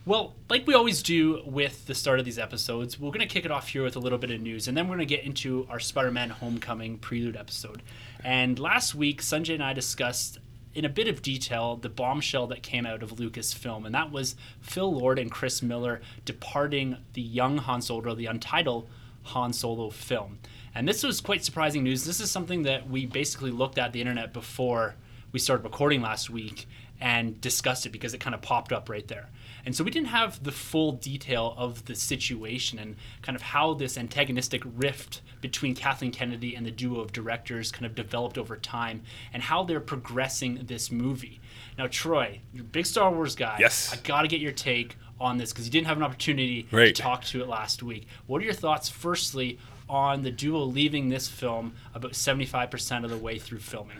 Well, 0.05 0.35
like 0.49 0.67
we 0.67 0.75
always 0.75 1.01
do 1.01 1.41
with 1.45 1.87
the 1.87 1.95
start 1.95 2.19
of 2.19 2.25
these 2.25 2.37
episodes, 2.37 2.99
we're 2.99 3.09
going 3.09 3.27
to 3.27 3.33
kick 3.33 3.45
it 3.45 3.51
off 3.51 3.69
here 3.69 3.81
with 3.81 3.95
a 3.95 3.99
little 3.99 4.19
bit 4.19 4.29
of 4.29 4.39
news, 4.39 4.67
and 4.67 4.77
then 4.77 4.87
we're 4.87 4.97
going 4.97 5.07
to 5.07 5.15
get 5.15 5.25
into 5.25 5.65
our 5.67 5.79
Spider 5.79 6.11
Man 6.11 6.29
Homecoming 6.29 6.99
prelude 6.99 7.35
episode. 7.35 7.81
And 8.23 8.59
last 8.59 8.93
week, 8.93 9.23
Sanjay 9.23 9.55
and 9.55 9.63
I 9.63 9.73
discussed 9.73 10.37
in 10.75 10.85
a 10.85 10.89
bit 10.89 11.07
of 11.07 11.21
detail 11.21 11.77
the 11.77 11.89
bombshell 11.89 12.47
that 12.47 12.61
came 12.61 12.85
out 12.85 13.01
of 13.01 13.15
Lucasfilm, 13.15 13.85
and 13.85 13.95
that 13.95 14.11
was 14.11 14.35
Phil 14.61 14.93
Lord 14.93 15.17
and 15.17 15.31
Chris 15.31 15.63
Miller 15.63 16.01
departing 16.25 16.97
the 17.13 17.21
young 17.21 17.57
Han 17.57 17.81
Solo, 17.81 18.13
the 18.13 18.25
untitled 18.27 18.87
Han 19.23 19.53
Solo 19.53 19.89
film. 19.89 20.37
And 20.75 20.87
this 20.87 21.03
was 21.03 21.21
quite 21.21 21.43
surprising 21.45 21.83
news. 21.83 22.03
This 22.03 22.19
is 22.19 22.29
something 22.29 22.63
that 22.63 22.89
we 22.89 23.05
basically 23.05 23.51
looked 23.51 23.77
at 23.77 23.93
the 23.93 24.01
internet 24.01 24.33
before 24.33 24.95
we 25.31 25.39
started 25.39 25.63
recording 25.63 26.01
last 26.01 26.29
week 26.29 26.67
and 27.01 27.39
discussed 27.41 27.85
it 27.85 27.89
because 27.89 28.13
it 28.13 28.19
kind 28.19 28.33
of 28.33 28.41
popped 28.41 28.71
up 28.71 28.89
right 28.89 29.07
there. 29.07 29.29
And 29.65 29.75
so 29.75 29.83
we 29.83 29.89
didn't 29.91 30.09
have 30.09 30.43
the 30.43 30.51
full 30.51 30.91
detail 30.91 31.55
of 31.57 31.85
the 31.85 31.95
situation 31.95 32.77
and 32.79 32.95
kind 33.23 33.35
of 33.35 33.41
how 33.41 33.73
this 33.73 33.97
antagonistic 33.97 34.61
rift 34.65 35.21
between 35.41 35.73
Kathleen 35.75 36.11
Kennedy 36.11 36.55
and 36.55 36.65
the 36.65 36.71
duo 36.71 36.99
of 37.01 37.11
directors 37.11 37.71
kind 37.71 37.85
of 37.85 37.95
developed 37.95 38.37
over 38.37 38.55
time 38.57 39.01
and 39.33 39.41
how 39.43 39.63
they're 39.63 39.79
progressing 39.79 40.61
this 40.67 40.91
movie. 40.91 41.39
Now, 41.77 41.87
Troy, 41.87 42.41
you're 42.53 42.63
a 42.63 42.67
big 42.67 42.85
Star 42.85 43.11
Wars 43.11 43.35
guy. 43.35 43.57
Yes. 43.59 43.91
I 43.91 43.97
got 43.97 44.21
to 44.21 44.27
get 44.27 44.39
your 44.39 44.51
take 44.51 44.95
on 45.19 45.37
this 45.37 45.51
because 45.51 45.65
you 45.65 45.71
didn't 45.71 45.87
have 45.87 45.97
an 45.97 46.03
opportunity 46.03 46.67
Right. 46.71 46.93
to 46.95 47.01
talk 47.01 47.23
to 47.25 47.41
it 47.41 47.47
last 47.47 47.81
week. 47.81 48.07
What 48.27 48.41
are 48.41 48.45
your 48.45 48.53
thoughts, 48.53 48.87
firstly, 48.89 49.57
on 49.89 50.23
the 50.23 50.31
duo 50.31 50.63
leaving 50.63 51.09
this 51.09 51.27
film 51.27 51.73
about 51.93 52.11
75% 52.13 53.03
of 53.03 53.09
the 53.09 53.17
way 53.17 53.37
through 53.39 53.59
filming? 53.59 53.97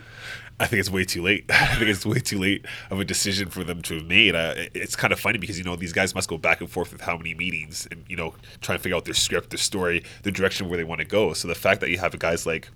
I 0.58 0.66
think 0.66 0.80
it's 0.80 0.90
way 0.90 1.04
too 1.04 1.22
late. 1.22 1.44
I 1.50 1.74
think 1.76 1.90
it's 1.90 2.06
way 2.06 2.18
too 2.18 2.38
late 2.38 2.64
of 2.90 2.98
a 2.98 3.04
decision 3.04 3.50
for 3.50 3.62
them 3.62 3.82
to 3.82 3.96
have 3.96 4.06
made. 4.06 4.34
Uh, 4.34 4.54
it's 4.74 4.96
kind 4.96 5.12
of 5.12 5.20
funny 5.20 5.38
because 5.38 5.58
you 5.58 5.64
know 5.64 5.76
these 5.76 5.92
guys 5.92 6.14
must 6.14 6.28
go 6.28 6.38
back 6.38 6.60
and 6.60 6.70
forth 6.70 6.92
with 6.92 7.02
how 7.02 7.16
many 7.16 7.34
meetings 7.34 7.86
and 7.90 8.04
you 8.08 8.16
know 8.16 8.34
try 8.60 8.74
and 8.74 8.82
figure 8.82 8.96
out 8.96 9.04
their 9.04 9.14
script, 9.14 9.50
their 9.50 9.58
story, 9.58 10.02
the 10.22 10.30
direction 10.30 10.68
where 10.68 10.76
they 10.76 10.84
want 10.84 11.00
to 11.00 11.06
go. 11.06 11.32
So 11.32 11.48
the 11.48 11.54
fact 11.54 11.80
that 11.80 11.90
you 11.90 11.98
have 11.98 12.18
guys 12.18 12.46
like 12.46 12.68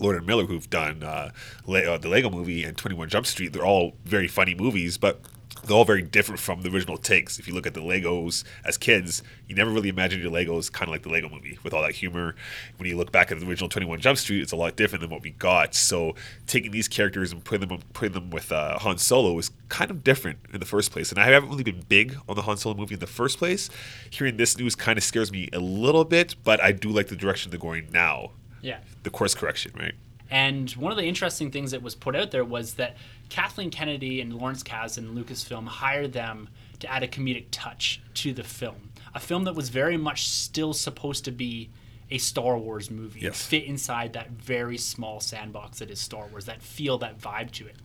Lord 0.00 0.16
and 0.16 0.26
Miller 0.26 0.46
who've 0.46 0.68
done 0.68 1.02
uh, 1.02 1.30
Le- 1.66 1.94
uh, 1.94 1.98
the 1.98 2.08
Lego 2.08 2.30
Movie 2.30 2.64
and 2.64 2.76
Twenty 2.76 2.96
One 2.96 3.08
Jump 3.08 3.26
Street, 3.26 3.52
they're 3.52 3.64
all 3.64 3.92
very 4.04 4.28
funny 4.28 4.54
movies, 4.54 4.98
but 4.98 5.20
they're 5.64 5.76
all 5.76 5.84
very 5.84 6.02
different 6.02 6.40
from 6.40 6.62
the 6.62 6.70
original 6.70 6.96
takes. 6.96 7.38
If 7.38 7.46
you 7.46 7.54
look 7.54 7.66
at 7.66 7.74
the 7.74 7.80
Legos 7.80 8.44
as 8.64 8.76
kids, 8.76 9.22
you 9.46 9.54
never 9.54 9.70
really 9.70 9.88
imagined 9.88 10.22
your 10.22 10.32
Legos 10.32 10.70
kind 10.72 10.88
of 10.88 10.92
like 10.92 11.02
the 11.02 11.08
Lego 11.08 11.28
movie 11.28 11.58
with 11.62 11.72
all 11.72 11.82
that 11.82 11.92
humor. 11.92 12.34
When 12.76 12.88
you 12.88 12.96
look 12.96 13.12
back 13.12 13.30
at 13.30 13.38
the 13.38 13.46
original 13.46 13.68
21 13.68 14.00
Jump 14.00 14.18
Street, 14.18 14.42
it's 14.42 14.52
a 14.52 14.56
lot 14.56 14.76
different 14.76 15.02
than 15.02 15.10
what 15.10 15.22
we 15.22 15.30
got. 15.30 15.74
So 15.74 16.14
taking 16.46 16.72
these 16.72 16.88
characters 16.88 17.32
and 17.32 17.44
putting 17.44 17.68
them 17.68 17.80
putting 17.92 18.12
them 18.12 18.30
with 18.30 18.50
uh, 18.50 18.78
Han 18.80 18.98
Solo 18.98 19.38
is 19.38 19.50
kind 19.68 19.90
of 19.90 20.02
different 20.02 20.38
in 20.52 20.60
the 20.60 20.66
first 20.66 20.90
place. 20.90 21.10
And 21.10 21.20
I 21.20 21.26
haven't 21.26 21.50
really 21.50 21.64
been 21.64 21.84
big 21.88 22.16
on 22.28 22.36
the 22.36 22.42
Han 22.42 22.56
Solo 22.56 22.76
movie 22.76 22.94
in 22.94 23.00
the 23.00 23.06
first 23.06 23.38
place. 23.38 23.70
Hearing 24.10 24.36
this 24.36 24.58
news 24.58 24.74
kind 24.74 24.98
of 24.98 25.04
scares 25.04 25.30
me 25.30 25.48
a 25.52 25.60
little 25.60 26.04
bit, 26.04 26.34
but 26.42 26.60
I 26.60 26.72
do 26.72 26.90
like 26.90 27.08
the 27.08 27.16
direction 27.16 27.50
they're 27.50 27.60
going 27.60 27.88
now. 27.92 28.32
Yeah. 28.60 28.78
The 29.02 29.10
course 29.10 29.34
correction, 29.34 29.72
right? 29.78 29.94
And 30.32 30.70
one 30.72 30.90
of 30.90 30.96
the 30.96 31.04
interesting 31.04 31.50
things 31.50 31.72
that 31.72 31.82
was 31.82 31.94
put 31.94 32.16
out 32.16 32.30
there 32.30 32.44
was 32.44 32.74
that 32.74 32.96
Kathleen 33.32 33.70
Kennedy 33.70 34.20
and 34.20 34.34
Lawrence 34.34 34.62
Kasdan 34.62 34.98
and 35.08 35.16
Lucasfilm 35.16 35.66
hired 35.66 36.12
them 36.12 36.50
to 36.80 36.92
add 36.92 37.02
a 37.02 37.08
comedic 37.08 37.46
touch 37.50 38.02
to 38.12 38.34
the 38.34 38.42
film. 38.44 38.90
A 39.14 39.20
film 39.20 39.44
that 39.44 39.54
was 39.54 39.70
very 39.70 39.96
much 39.96 40.28
still 40.28 40.74
supposed 40.74 41.24
to 41.24 41.30
be 41.32 41.70
a 42.10 42.18
Star 42.18 42.58
Wars 42.58 42.90
movie. 42.90 43.20
Yes. 43.20 43.40
Fit 43.40 43.64
inside 43.64 44.12
that 44.12 44.32
very 44.32 44.76
small 44.76 45.18
sandbox 45.18 45.78
that 45.78 45.90
is 45.90 45.98
Star 45.98 46.26
Wars, 46.26 46.44
that 46.44 46.60
feel, 46.60 46.98
that 46.98 47.18
vibe 47.18 47.50
to 47.52 47.66
it. 47.66 47.76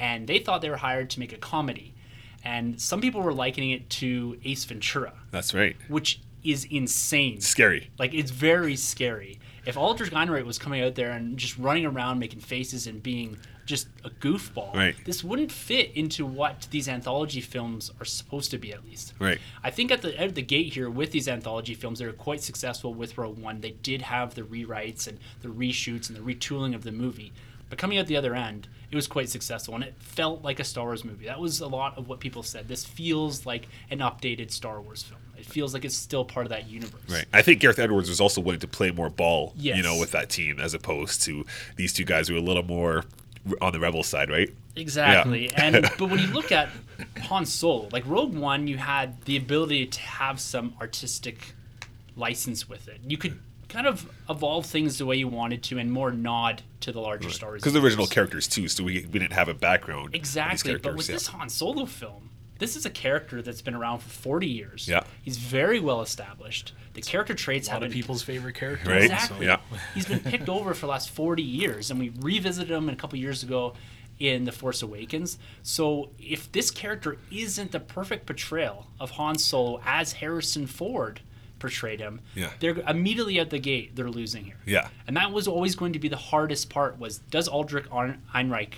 and 0.00 0.26
they 0.26 0.40
thought 0.40 0.62
they 0.62 0.70
were 0.70 0.76
hired 0.78 1.10
to 1.10 1.20
make 1.20 1.32
a 1.32 1.36
comedy. 1.38 1.94
And 2.44 2.80
some 2.80 3.00
people 3.00 3.20
were 3.22 3.32
likening 3.32 3.70
it 3.70 3.88
to 3.90 4.36
Ace 4.44 4.64
Ventura, 4.64 5.12
That's 5.30 5.54
right. 5.54 5.76
which 5.86 6.20
is 6.42 6.64
insane. 6.64 7.40
Scary. 7.40 7.90
Like 8.00 8.14
it's 8.14 8.32
very 8.32 8.74
scary. 8.74 9.38
If 9.64 9.76
Aldrich 9.76 10.10
Ehrenreich 10.10 10.44
was 10.44 10.58
coming 10.58 10.82
out 10.82 10.96
there 10.96 11.10
and 11.12 11.38
just 11.38 11.56
running 11.56 11.86
around 11.86 12.18
making 12.18 12.40
faces 12.40 12.88
and 12.88 13.00
being 13.00 13.38
just 13.68 13.86
a 14.02 14.08
goofball, 14.10 14.74
Right. 14.74 14.96
this 15.04 15.22
wouldn't 15.22 15.52
fit 15.52 15.92
into 15.94 16.24
what 16.24 16.66
these 16.70 16.88
anthology 16.88 17.40
films 17.42 17.92
are 18.00 18.04
supposed 18.06 18.50
to 18.50 18.58
be 18.58 18.72
at 18.72 18.82
least. 18.84 19.12
Right. 19.18 19.38
I 19.62 19.70
think 19.70 19.92
at 19.92 20.00
the 20.02 20.18
out 20.20 20.26
of 20.28 20.34
the 20.34 20.42
gate 20.42 20.72
here 20.72 20.88
with 20.90 21.12
these 21.12 21.28
anthology 21.28 21.74
films, 21.74 21.98
they 21.98 22.06
were 22.06 22.12
quite 22.12 22.40
successful 22.42 22.94
with 22.94 23.18
Rogue 23.18 23.38
One. 23.38 23.60
They 23.60 23.72
did 23.72 24.02
have 24.02 24.34
the 24.34 24.42
rewrites 24.42 25.06
and 25.06 25.18
the 25.42 25.48
reshoots 25.48 26.08
and 26.08 26.16
the 26.16 26.22
retooling 26.34 26.74
of 26.74 26.82
the 26.82 26.92
movie. 26.92 27.30
But 27.68 27.78
coming 27.78 27.98
out 27.98 28.06
the 28.06 28.16
other 28.16 28.34
end, 28.34 28.66
it 28.90 28.96
was 28.96 29.06
quite 29.06 29.28
successful 29.28 29.74
and 29.74 29.84
it 29.84 29.94
felt 29.98 30.42
like 30.42 30.58
a 30.58 30.64
Star 30.64 30.86
Wars 30.86 31.04
movie. 31.04 31.26
That 31.26 31.38
was 31.38 31.60
a 31.60 31.66
lot 31.66 31.98
of 31.98 32.08
what 32.08 32.18
people 32.20 32.42
said. 32.42 32.66
This 32.68 32.86
feels 32.86 33.44
like 33.44 33.68
an 33.90 33.98
updated 33.98 34.50
Star 34.50 34.80
Wars 34.80 35.02
film. 35.02 35.20
It 35.36 35.44
feels 35.44 35.74
like 35.74 35.84
it's 35.84 35.94
still 35.94 36.24
part 36.24 36.46
of 36.46 36.50
that 36.50 36.68
universe. 36.68 37.02
Right. 37.08 37.26
I 37.34 37.42
think 37.42 37.60
Gareth 37.60 37.78
Edwards 37.78 38.08
was 38.08 38.20
also 38.20 38.40
willing 38.40 38.60
to 38.60 38.66
play 38.66 38.90
more 38.90 39.10
ball, 39.10 39.52
you 39.56 39.82
know, 39.82 39.98
with 39.98 40.10
that 40.12 40.30
team 40.30 40.58
as 40.58 40.72
opposed 40.72 41.22
to 41.24 41.44
these 41.76 41.92
two 41.92 42.04
guys 42.04 42.26
who 42.28 42.34
were 42.34 42.40
a 42.40 42.42
little 42.42 42.64
more 42.64 43.04
on 43.60 43.72
the 43.72 43.80
rebel 43.80 44.02
side, 44.02 44.30
right? 44.30 44.48
Exactly. 44.76 45.50
and 45.54 45.82
but 45.98 46.10
when 46.10 46.20
you 46.20 46.28
look 46.28 46.52
at 46.52 46.68
Han 47.22 47.46
Solo, 47.46 47.88
like 47.92 48.04
Rogue 48.06 48.34
One, 48.34 48.66
you 48.66 48.78
had 48.78 49.22
the 49.22 49.36
ability 49.36 49.86
to 49.86 50.00
have 50.00 50.40
some 50.40 50.74
artistic 50.80 51.54
license 52.16 52.68
with 52.68 52.88
it. 52.88 53.00
You 53.06 53.18
could 53.18 53.38
kind 53.68 53.86
of 53.86 54.10
evolve 54.28 54.66
things 54.66 54.98
the 54.98 55.06
way 55.06 55.16
you 55.16 55.28
wanted 55.28 55.62
to 55.62 55.78
and 55.78 55.92
more 55.92 56.10
nod 56.10 56.62
to 56.80 56.92
the 56.92 57.00
larger 57.00 57.30
Star 57.30 57.50
Wars. 57.50 57.62
Because 57.62 57.74
the 57.74 57.82
original 57.82 58.06
characters 58.06 58.46
too, 58.48 58.68
so 58.68 58.84
we, 58.84 59.06
we 59.12 59.18
didn't 59.18 59.32
have 59.32 59.48
a 59.48 59.54
background. 59.54 60.14
Exactly. 60.14 60.76
But 60.76 60.96
with 60.96 61.08
yeah. 61.08 61.16
this 61.16 61.26
Han 61.28 61.48
Solo 61.48 61.86
film, 61.86 62.27
this 62.58 62.76
is 62.76 62.84
a 62.84 62.90
character 62.90 63.40
that's 63.42 63.62
been 63.62 63.74
around 63.74 64.00
for 64.00 64.08
40 64.08 64.46
years. 64.46 64.88
Yeah. 64.88 65.04
He's 65.22 65.36
very 65.36 65.80
well 65.80 66.00
established. 66.02 66.72
The 66.94 67.02
character 67.02 67.34
traits 67.34 67.68
A 67.68 67.70
lot 67.70 67.74
have 67.74 67.82
of 67.84 67.88
been 67.90 68.00
people's 68.00 68.22
favorite 68.22 68.54
character. 68.56 68.90
Right? 68.90 69.02
Exactly. 69.02 69.46
Yeah. 69.46 69.58
He's 69.94 70.06
been 70.06 70.20
picked 70.20 70.48
over 70.48 70.74
for 70.74 70.86
the 70.86 70.90
last 70.90 71.10
40 71.10 71.42
years, 71.42 71.90
and 71.90 72.00
we 72.00 72.10
revisited 72.20 72.70
him 72.76 72.88
a 72.88 72.96
couple 72.96 73.18
years 73.18 73.42
ago 73.42 73.74
in 74.18 74.44
The 74.44 74.50
Force 74.52 74.82
Awakens. 74.82 75.38
So 75.62 76.10
if 76.18 76.50
this 76.50 76.72
character 76.72 77.18
isn't 77.30 77.70
the 77.70 77.78
perfect 77.80 78.26
portrayal 78.26 78.88
of 78.98 79.12
Han 79.12 79.38
Solo 79.38 79.80
as 79.86 80.14
Harrison 80.14 80.66
Ford 80.66 81.20
portrayed 81.60 82.00
him, 82.00 82.20
Yeah. 82.34 82.50
they're 82.58 82.78
immediately 82.88 83.38
at 83.38 83.50
the 83.50 83.58
gate, 83.60 83.94
they're 83.94 84.10
losing 84.10 84.44
here. 84.46 84.56
Yeah. 84.66 84.88
And 85.06 85.16
that 85.16 85.30
was 85.32 85.46
always 85.46 85.76
going 85.76 85.92
to 85.92 85.98
be 86.00 86.08
the 86.08 86.16
hardest 86.16 86.68
part 86.70 86.98
was 86.98 87.18
does 87.30 87.46
Aldrich 87.46 87.86
Ein- 87.92 88.20
Ehrenreich 88.34 88.74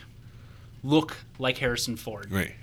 look 0.83 1.17
like 1.39 1.59
Harrison 1.59 1.97
Ford? 1.97 2.31
Right. 2.31 2.55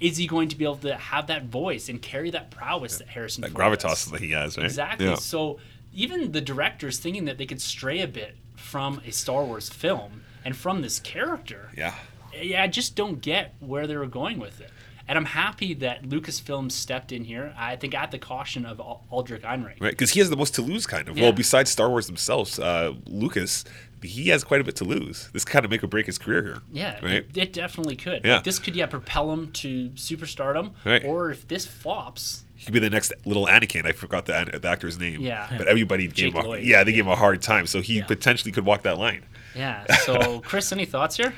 Is 0.00 0.16
he 0.16 0.26
going 0.26 0.48
to 0.48 0.56
be 0.56 0.64
able 0.64 0.76
to 0.76 0.94
have 0.94 1.26
that 1.26 1.46
voice 1.46 1.88
and 1.88 2.00
carry 2.00 2.30
that 2.30 2.50
prowess 2.50 2.98
that 2.98 3.08
Harrison 3.08 3.42
That 3.42 3.52
gravitas 3.52 4.10
that 4.10 4.20
he 4.20 4.30
has, 4.30 4.56
right? 4.56 4.64
Exactly. 4.64 5.06
Yeah. 5.06 5.16
So 5.16 5.58
even 5.92 6.32
the 6.32 6.40
directors 6.40 6.98
thinking 6.98 7.24
that 7.24 7.38
they 7.38 7.46
could 7.46 7.60
stray 7.60 8.00
a 8.00 8.08
bit 8.08 8.36
from 8.56 9.00
a 9.04 9.10
Star 9.10 9.44
Wars 9.44 9.68
film 9.68 10.22
and 10.44 10.56
from 10.56 10.82
this 10.82 11.00
character, 11.00 11.70
yeah. 11.76 11.94
yeah, 12.40 12.62
I 12.62 12.68
just 12.68 12.94
don't 12.94 13.20
get 13.20 13.54
where 13.60 13.86
they 13.86 13.96
were 13.96 14.06
going 14.06 14.38
with 14.38 14.60
it. 14.60 14.70
And 15.08 15.16
I'm 15.16 15.24
happy 15.24 15.72
that 15.74 16.02
Lucasfilm 16.02 16.70
stepped 16.70 17.12
in 17.12 17.24
here. 17.24 17.54
I 17.56 17.76
think 17.76 17.94
at 17.94 18.10
the 18.10 18.18
caution 18.18 18.66
of 18.66 18.78
Aldrich 18.78 19.42
Ehrenreich. 19.42 19.80
Right, 19.80 19.92
because 19.92 20.10
he 20.10 20.20
has 20.20 20.28
the 20.28 20.36
most 20.36 20.54
to 20.56 20.62
lose, 20.62 20.86
kind 20.86 21.08
of. 21.08 21.16
Yeah. 21.16 21.24
Well, 21.24 21.32
besides 21.32 21.70
Star 21.70 21.88
Wars 21.88 22.06
themselves, 22.06 22.58
uh, 22.58 22.92
Lucas, 23.06 23.64
he 24.02 24.28
has 24.28 24.44
quite 24.44 24.60
a 24.60 24.64
bit 24.64 24.76
to 24.76 24.84
lose. 24.84 25.28
This 25.32 25.44
kind 25.44 25.64
of 25.64 25.70
make 25.70 25.82
or 25.82 25.86
break 25.88 26.06
his 26.06 26.18
career 26.18 26.42
here. 26.42 26.58
Yeah, 26.72 26.94
Right. 27.02 27.12
it, 27.14 27.36
it 27.36 27.52
definitely 27.52 27.96
could. 27.96 28.24
Yeah. 28.24 28.36
Like, 28.36 28.44
this 28.44 28.58
could 28.58 28.76
yeah 28.76 28.86
propel 28.86 29.32
him 29.32 29.50
to 29.52 29.90
superstardom, 29.90 30.72
Right. 30.84 31.04
or 31.04 31.30
if 31.30 31.46
this 31.48 31.66
flops, 31.66 32.44
He 32.56 32.64
could 32.64 32.74
be 32.74 32.80
the 32.80 32.90
next 32.90 33.12
little 33.24 33.46
Anakin. 33.46 33.86
I 33.86 33.92
forgot 33.92 34.26
the, 34.26 34.58
the 34.60 34.68
actor's 34.68 34.98
name. 34.98 35.20
Yeah. 35.20 35.48
But 35.56 35.66
everybody 35.68 36.04
gave 36.04 36.14
Jake 36.14 36.34
him 36.34 36.44
a, 36.44 36.46
Lloyd. 36.48 36.64
yeah, 36.64 36.84
they 36.84 36.92
gave 36.92 37.04
him 37.06 37.12
a 37.12 37.16
hard 37.16 37.40
time. 37.42 37.66
So 37.66 37.80
he 37.80 37.98
Yeah. 37.98 38.06
potentially 38.06 38.52
could 38.52 38.64
walk 38.64 38.82
that 38.82 38.98
line. 38.98 39.24
yeah. 39.54 39.84
So 40.04 40.40
Chris, 40.40 40.70
any 40.72 40.84
thoughts 40.84 41.16
here? 41.16 41.34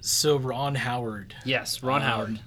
So 0.00 0.36
Ron 0.36 0.74
Howard. 0.74 1.34
Yes, 1.44 1.82
Ron 1.82 2.02
Um, 2.02 2.08
Howard. 2.08 2.40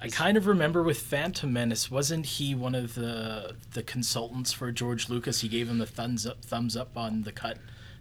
I 0.00 0.08
kind 0.08 0.36
of 0.36 0.46
remember 0.46 0.82
with 0.84 1.00
Phantom 1.00 1.52
Menace, 1.52 1.90
wasn't 1.90 2.24
he 2.24 2.54
one 2.54 2.74
of 2.76 2.94
the 2.94 3.56
the 3.72 3.82
consultants 3.82 4.52
for 4.52 4.70
George 4.70 5.08
Lucas? 5.08 5.40
He 5.40 5.48
gave 5.48 5.68
him 5.68 5.78
the 5.78 5.86
thumbs 5.86 6.24
up 6.24 6.44
thumbs 6.44 6.76
up 6.76 6.96
on 6.96 7.22
the 7.22 7.32
cut 7.32 7.58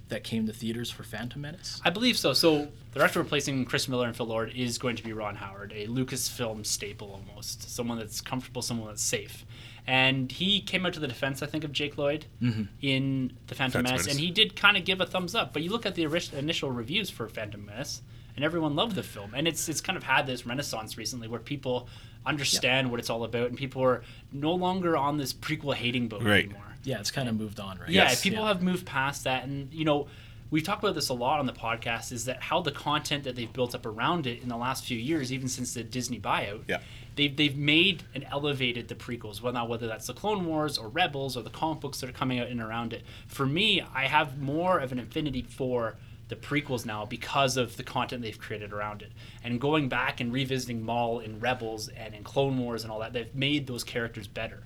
that 0.10 0.24
came 0.24 0.46
to 0.48 0.54
theaters 0.54 0.90
for 0.90 1.04
Phantom 1.04 1.42
Menace. 1.42 1.82
I 1.84 1.90
believe 1.90 2.18
so. 2.18 2.34
So 2.34 2.70
the 2.94 3.00
director 3.00 3.20
replacing 3.20 3.66
Chris 3.66 3.88
Miller 3.88 4.08
and 4.08 4.16
Phil 4.16 4.26
Lord 4.26 4.54
is 4.56 4.78
going 4.78 4.96
to 4.96 5.04
be 5.04 5.12
Ron 5.14 5.36
Howard, 5.36 5.74
a 5.76 5.88
Lucasfilm 5.88 6.66
staple 6.66 7.12
almost, 7.12 7.70
someone 7.76 7.98
that's 7.98 8.22
comfortable, 8.22 8.62
someone 8.62 8.88
that's 8.88 9.02
safe. 9.04 9.46
And 9.86 10.32
he 10.32 10.62
came 10.62 10.86
out 10.86 10.94
to 10.94 11.00
the 11.00 11.08
defense, 11.08 11.42
I 11.42 11.46
think, 11.46 11.64
of 11.64 11.72
Jake 11.72 11.98
Lloyd 11.98 12.26
mm-hmm. 12.42 12.64
in 12.82 13.38
the 13.48 13.56
Phantom 13.56 13.84
Phantom 13.84 13.84
Menace, 13.84 14.06
Menace. 14.08 14.16
and 14.16 14.20
he 14.20 14.32
did 14.32 14.56
kind 14.56 14.76
of 14.78 14.84
give 14.84 15.00
a 15.00 15.06
thumbs 15.06 15.34
up. 15.34 15.54
But 15.54 15.62
you 15.62 15.70
look 15.70 15.86
at 15.86 15.96
the 15.96 16.06
ori- 16.06 16.22
initial 16.38 16.72
reviews 16.72 17.10
for 17.10 17.28
Phantom 17.30 17.66
Menace, 17.66 18.02
and 18.36 18.44
everyone 18.44 18.76
loved 18.76 18.96
the 18.96 19.04
film, 19.04 19.34
and 19.34 19.48
it's 19.48 19.68
it's 19.70 19.80
kind 19.82 19.96
of 19.96 20.04
had 20.04 20.28
this 20.28 20.46
renaissance 20.46 20.98
recently 20.98 21.28
where 21.28 21.40
people 21.40 21.88
understand 22.26 22.92
what 22.92 23.00
it's 23.00 23.10
all 23.10 23.24
about, 23.24 23.48
and 23.48 23.58
people 23.58 23.82
are 23.82 24.04
no 24.34 24.54
longer 24.54 24.98
on 24.98 25.18
this 25.18 25.34
prequel 25.34 25.74
hating 25.74 26.10
boat 26.10 26.22
Right. 26.22 26.46
anymore. 26.46 26.67
Yeah, 26.88 27.00
it's 27.00 27.12
kind 27.12 27.28
of 27.28 27.36
moved 27.38 27.60
on, 27.60 27.78
right? 27.80 27.90
Yeah, 27.90 28.04
Yes. 28.04 28.22
people 28.22 28.40
Yeah. 28.44 28.48
have 28.48 28.62
moved 28.62 28.86
past 28.86 29.26
that, 29.26 29.44
and 29.44 29.74
you 29.74 29.84
know, 29.84 30.08
we've 30.50 30.64
talked 30.64 30.82
about 30.82 30.96
this 30.96 31.10
a 31.10 31.14
lot 31.14 31.40
on 31.40 31.46
the 31.46 31.52
podcast. 31.54 32.14
Is 32.14 32.24
that 32.26 32.42
how 32.44 32.62
the 32.62 32.72
content 32.72 33.26
that 33.26 33.36
they've 33.36 33.52
built 33.52 33.76
up 33.76 33.86
around 33.86 34.26
it 34.26 34.42
in 34.42 34.48
the 34.48 34.56
last 34.56 34.86
few 34.86 34.98
years, 34.98 35.34
even 35.34 35.50
since 35.50 35.74
the 35.74 35.84
Disney 35.84 36.18
buyout, 36.20 36.62
Yeah. 36.68 36.80
they've 37.16 37.36
they've 37.36 37.58
made 37.58 38.04
and 38.16 38.26
elevated 38.32 38.88
the 38.88 38.96
prequels. 38.96 39.42
Well, 39.42 39.52
now 39.52 39.66
whether 39.66 39.86
that's 39.86 40.08
the 40.08 40.14
Clone 40.14 40.46
Wars 40.46 40.78
or 40.78 40.88
Rebels 40.88 41.36
or 41.36 41.44
the 41.44 41.50
comic 41.50 41.82
books 41.82 42.00
that 42.00 42.10
are 42.10 42.14
coming 42.14 42.40
out 42.40 42.48
in 42.48 42.62
and 42.62 42.70
around 42.70 42.94
it. 42.94 43.04
For 43.28 43.46
me, 43.46 43.82
I 43.94 44.06
have 44.08 44.40
more 44.40 44.80
of 44.80 44.94
an 44.94 45.00
affinity 45.00 45.42
for 45.42 45.98
the 46.30 46.36
prequels 46.38 46.86
now 46.86 47.06
because 47.06 47.58
of 47.58 47.76
the 47.78 47.84
content 47.84 48.22
they've 48.22 48.40
created 48.40 48.72
around 48.72 49.02
it. 49.02 49.12
And 49.44 49.60
going 49.60 49.90
back 49.90 50.20
and 50.22 50.32
revisiting 50.32 50.84
Maul 50.84 51.20
in 51.20 51.40
Rebels 51.42 51.88
and 51.90 52.14
in 52.14 52.24
Clone 52.24 52.58
Wars 52.58 52.84
and 52.84 52.92
all 52.92 53.00
that, 53.00 53.12
they've 53.14 53.34
made 53.36 53.68
those 53.68 53.84
characters 53.84 54.28
better. 54.28 54.64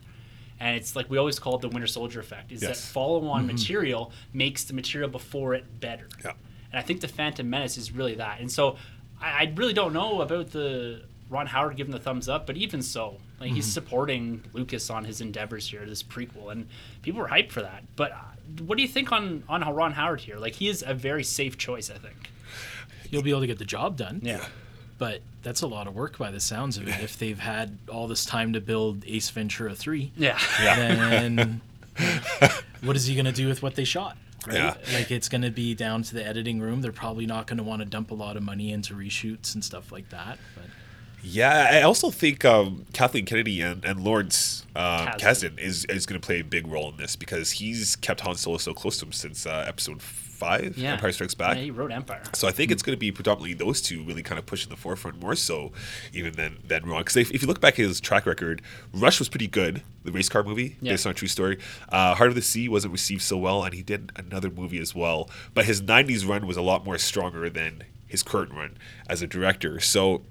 And 0.61 0.75
it's 0.75 0.95
like 0.95 1.09
we 1.09 1.17
always 1.17 1.39
call 1.39 1.55
it 1.55 1.61
the 1.61 1.69
Winter 1.69 1.87
Soldier 1.87 2.19
effect. 2.19 2.51
Is 2.51 2.61
that 2.61 2.77
follow-on 2.77 3.47
material 3.47 4.11
makes 4.31 4.63
the 4.63 4.73
material 4.73 5.09
before 5.09 5.55
it 5.55 5.65
better. 5.79 6.07
Yeah. 6.23 6.33
And 6.71 6.79
I 6.79 6.83
think 6.83 7.01
the 7.01 7.07
Phantom 7.07 7.49
Menace 7.49 7.77
is 7.77 7.91
really 7.91 8.13
that. 8.15 8.39
And 8.39 8.49
so 8.49 8.77
I, 9.19 9.31
I 9.31 9.53
really 9.55 9.73
don't 9.73 9.91
know 9.91 10.21
about 10.21 10.51
the 10.51 11.01
Ron 11.31 11.47
Howard 11.47 11.77
giving 11.77 11.91
the 11.91 11.99
thumbs 11.99 12.29
up, 12.29 12.45
but 12.45 12.57
even 12.57 12.83
so, 12.83 13.17
like 13.39 13.51
he's 13.51 13.65
supporting 13.65 14.43
Lucas 14.53 14.91
on 14.91 15.03
his 15.03 15.19
endeavors 15.19 15.67
here, 15.67 15.83
this 15.85 16.03
prequel, 16.03 16.51
and 16.51 16.67
people 17.01 17.21
were 17.21 17.27
hyped 17.27 17.51
for 17.51 17.63
that. 17.63 17.83
But 17.95 18.11
uh, 18.11 18.15
what 18.67 18.75
do 18.77 18.83
you 18.83 18.87
think 18.89 19.11
on 19.11 19.43
on 19.49 19.67
Ron 19.73 19.93
Howard 19.93 20.21
here? 20.21 20.37
Like 20.37 20.53
he 20.53 20.69
is 20.69 20.83
a 20.85 20.93
very 20.93 21.23
safe 21.23 21.57
choice, 21.57 21.89
I 21.89 21.97
think. 21.97 22.29
You'll 23.09 23.23
be 23.23 23.31
able 23.31 23.41
to 23.41 23.47
get 23.47 23.57
the 23.57 23.65
job 23.65 23.97
done. 23.97 24.21
Yeah. 24.21 24.45
But 25.01 25.21
that's 25.41 25.63
a 25.63 25.67
lot 25.67 25.87
of 25.87 25.95
work 25.95 26.19
by 26.19 26.29
the 26.29 26.39
sounds 26.39 26.77
of 26.77 26.87
it. 26.87 27.01
If 27.01 27.17
they've 27.17 27.39
had 27.39 27.79
all 27.89 28.07
this 28.07 28.23
time 28.23 28.53
to 28.53 28.61
build 28.61 29.03
Ace 29.07 29.31
Ventura 29.31 29.73
3, 29.73 30.11
Yeah. 30.15 30.37
then 30.59 31.59
what 32.83 32.95
is 32.95 33.07
he 33.07 33.15
going 33.15 33.25
to 33.25 33.31
do 33.31 33.47
with 33.47 33.63
what 33.63 33.73
they 33.73 33.83
shot? 33.83 34.15
Right? 34.45 34.55
Yeah. 34.57 34.75
Like 34.93 35.09
it's 35.09 35.27
going 35.27 35.41
to 35.41 35.49
be 35.49 35.73
down 35.73 36.03
to 36.03 36.13
the 36.13 36.23
editing 36.23 36.59
room. 36.61 36.81
They're 36.81 36.91
probably 36.91 37.25
not 37.25 37.47
going 37.47 37.57
to 37.57 37.63
want 37.63 37.81
to 37.81 37.85
dump 37.87 38.11
a 38.11 38.13
lot 38.13 38.37
of 38.37 38.43
money 38.43 38.71
into 38.71 38.93
reshoots 38.93 39.55
and 39.55 39.65
stuff 39.65 39.91
like 39.91 40.09
that. 40.09 40.37
But 40.55 40.65
Yeah, 41.23 41.69
I 41.71 41.81
also 41.81 42.11
think 42.11 42.45
um, 42.45 42.85
Kathleen 42.93 43.25
Kennedy 43.25 43.59
and, 43.61 43.83
and 43.83 44.03
Lawrence 44.03 44.67
uh, 44.75 45.07
Kasdan. 45.13 45.19
Kasdan 45.55 45.59
is, 45.59 45.85
is 45.85 46.05
going 46.05 46.21
to 46.21 46.23
play 46.23 46.41
a 46.41 46.43
big 46.43 46.67
role 46.67 46.89
in 46.91 46.97
this 46.97 47.15
because 47.15 47.49
he's 47.53 47.95
kept 47.95 48.21
Han 48.21 48.35
Solo 48.35 48.57
so 48.57 48.75
close 48.75 48.99
to 48.99 49.05
him 49.07 49.13
since 49.13 49.47
uh, 49.47 49.65
episode 49.67 49.99
five, 50.41 50.77
Yeah. 50.77 50.93
Empire 50.93 51.11
Strikes 51.11 51.35
Back. 51.35 51.55
Yeah, 51.57 51.63
he 51.63 51.71
wrote 51.71 51.91
Empire. 51.91 52.23
So 52.33 52.47
I 52.47 52.51
think 52.51 52.71
it's 52.71 52.81
going 52.83 52.95
to 52.95 52.99
be 52.99 53.11
predominantly 53.11 53.53
those 53.53 53.81
two 53.81 54.03
really 54.03 54.23
kind 54.23 54.39
of 54.39 54.45
push 54.45 54.61
pushing 54.61 54.69
the 54.69 54.75
forefront 54.85 55.19
more 55.21 55.35
so 55.35 55.71
even 56.13 56.33
than 56.33 56.57
than 56.67 56.83
Ron. 56.85 57.01
Because 57.01 57.17
if, 57.17 57.31
if 57.31 57.41
you 57.41 57.47
look 57.47 57.61
back 57.61 57.73
at 57.79 57.85
his 57.85 57.99
track 58.01 58.25
record, 58.25 58.61
Rush 58.93 59.17
was 59.19 59.29
pretty 59.29 59.47
good, 59.47 59.81
the 60.03 60.11
race 60.11 60.29
car 60.29 60.43
movie 60.43 60.75
Yeah. 60.81 60.93
based 60.93 61.05
on 61.05 61.11
a 61.11 61.13
true 61.15 61.27
story. 61.27 61.57
Uh, 61.89 62.15
Heart 62.15 62.29
of 62.29 62.35
the 62.35 62.41
Sea 62.41 62.67
wasn't 62.67 62.91
received 62.91 63.21
so 63.21 63.37
well, 63.37 63.63
and 63.63 63.73
he 63.73 63.81
did 63.81 64.11
another 64.15 64.49
movie 64.49 64.79
as 64.79 64.93
well. 64.95 65.29
But 65.53 65.65
his 65.65 65.81
'90s 65.81 66.27
run 66.27 66.45
was 66.47 66.57
a 66.57 66.61
lot 66.61 66.83
more 66.85 66.97
stronger 66.97 67.49
than 67.49 67.83
his 68.07 68.23
current 68.23 68.51
run 68.53 68.77
as 69.07 69.21
a 69.21 69.27
director. 69.27 69.79
So 69.79 70.21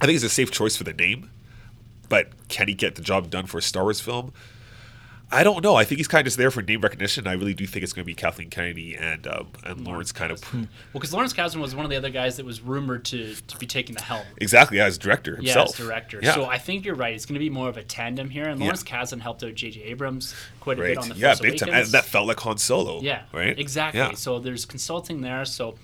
I 0.00 0.06
think 0.06 0.14
it's 0.16 0.24
a 0.24 0.28
safe 0.28 0.50
choice 0.50 0.76
for 0.76 0.84
the 0.84 0.92
name. 0.92 1.30
But 2.08 2.28
can 2.48 2.68
he 2.68 2.74
get 2.74 2.94
the 2.94 3.02
job 3.02 3.30
done 3.30 3.46
for 3.46 3.58
a 3.58 3.62
Star 3.62 3.82
Wars 3.82 4.00
film? 4.00 4.32
I 5.32 5.42
don't 5.42 5.62
know. 5.64 5.74
I 5.74 5.82
think 5.84 5.98
he's 5.98 6.06
kind 6.06 6.20
of 6.20 6.26
just 6.26 6.36
there 6.36 6.52
for 6.52 6.62
name 6.62 6.80
recognition. 6.80 7.26
I 7.26 7.32
really 7.32 7.52
do 7.52 7.66
think 7.66 7.82
it's 7.82 7.92
going 7.92 8.04
to 8.04 8.06
be 8.06 8.14
Kathleen 8.14 8.48
Kennedy 8.48 8.94
and 8.94 9.26
um, 9.26 9.48
and 9.64 9.80
Lawrence 9.84 10.12
kind 10.12 10.30
of 10.30 10.40
Well, 10.54 10.66
because 10.92 11.12
Lawrence 11.12 11.32
Kasdan 11.32 11.56
was 11.60 11.74
one 11.74 11.84
of 11.84 11.90
the 11.90 11.96
other 11.96 12.10
guys 12.10 12.36
that 12.36 12.46
was 12.46 12.60
rumored 12.60 13.04
to, 13.06 13.34
to 13.34 13.56
be 13.58 13.66
taking 13.66 13.96
the 13.96 14.02
helm. 14.02 14.24
exactly 14.36 14.80
as 14.80 14.98
director 14.98 15.32
Yeah, 15.40 15.54
himself. 15.54 15.68
as 15.80 15.84
director. 15.86 16.20
Yeah. 16.22 16.34
So 16.34 16.44
I 16.44 16.58
think 16.58 16.84
you're 16.84 16.94
right. 16.94 17.12
It's 17.12 17.26
going 17.26 17.34
to 17.34 17.40
be 17.40 17.50
more 17.50 17.68
of 17.68 17.76
a 17.76 17.82
tandem 17.82 18.30
here. 18.30 18.44
And 18.48 18.60
Yeah. 18.60 18.66
Lawrence 18.66 18.84
Kasdan 18.84 19.20
helped 19.20 19.42
out 19.42 19.54
J.J. 19.54 19.82
Abrams 19.82 20.32
quite 20.60 20.78
a 20.78 20.82
right. 20.82 20.88
bit 20.94 20.98
on 20.98 21.08
the 21.08 21.16
yeah, 21.16 21.34
big 21.40 21.58
time. 21.58 21.70
And 21.74 21.88
that 21.88 22.04
felt 22.04 22.28
like 22.28 22.38
Han 22.40 22.58
Solo. 22.58 23.00
Yeah, 23.00 23.22
Right. 23.32 23.58
Exactly. 23.58 23.98
Yeah. 24.00 24.12
So 24.14 24.38
there's 24.38 24.64
consulting 24.64 25.22
there. 25.22 25.44
So 25.44 25.74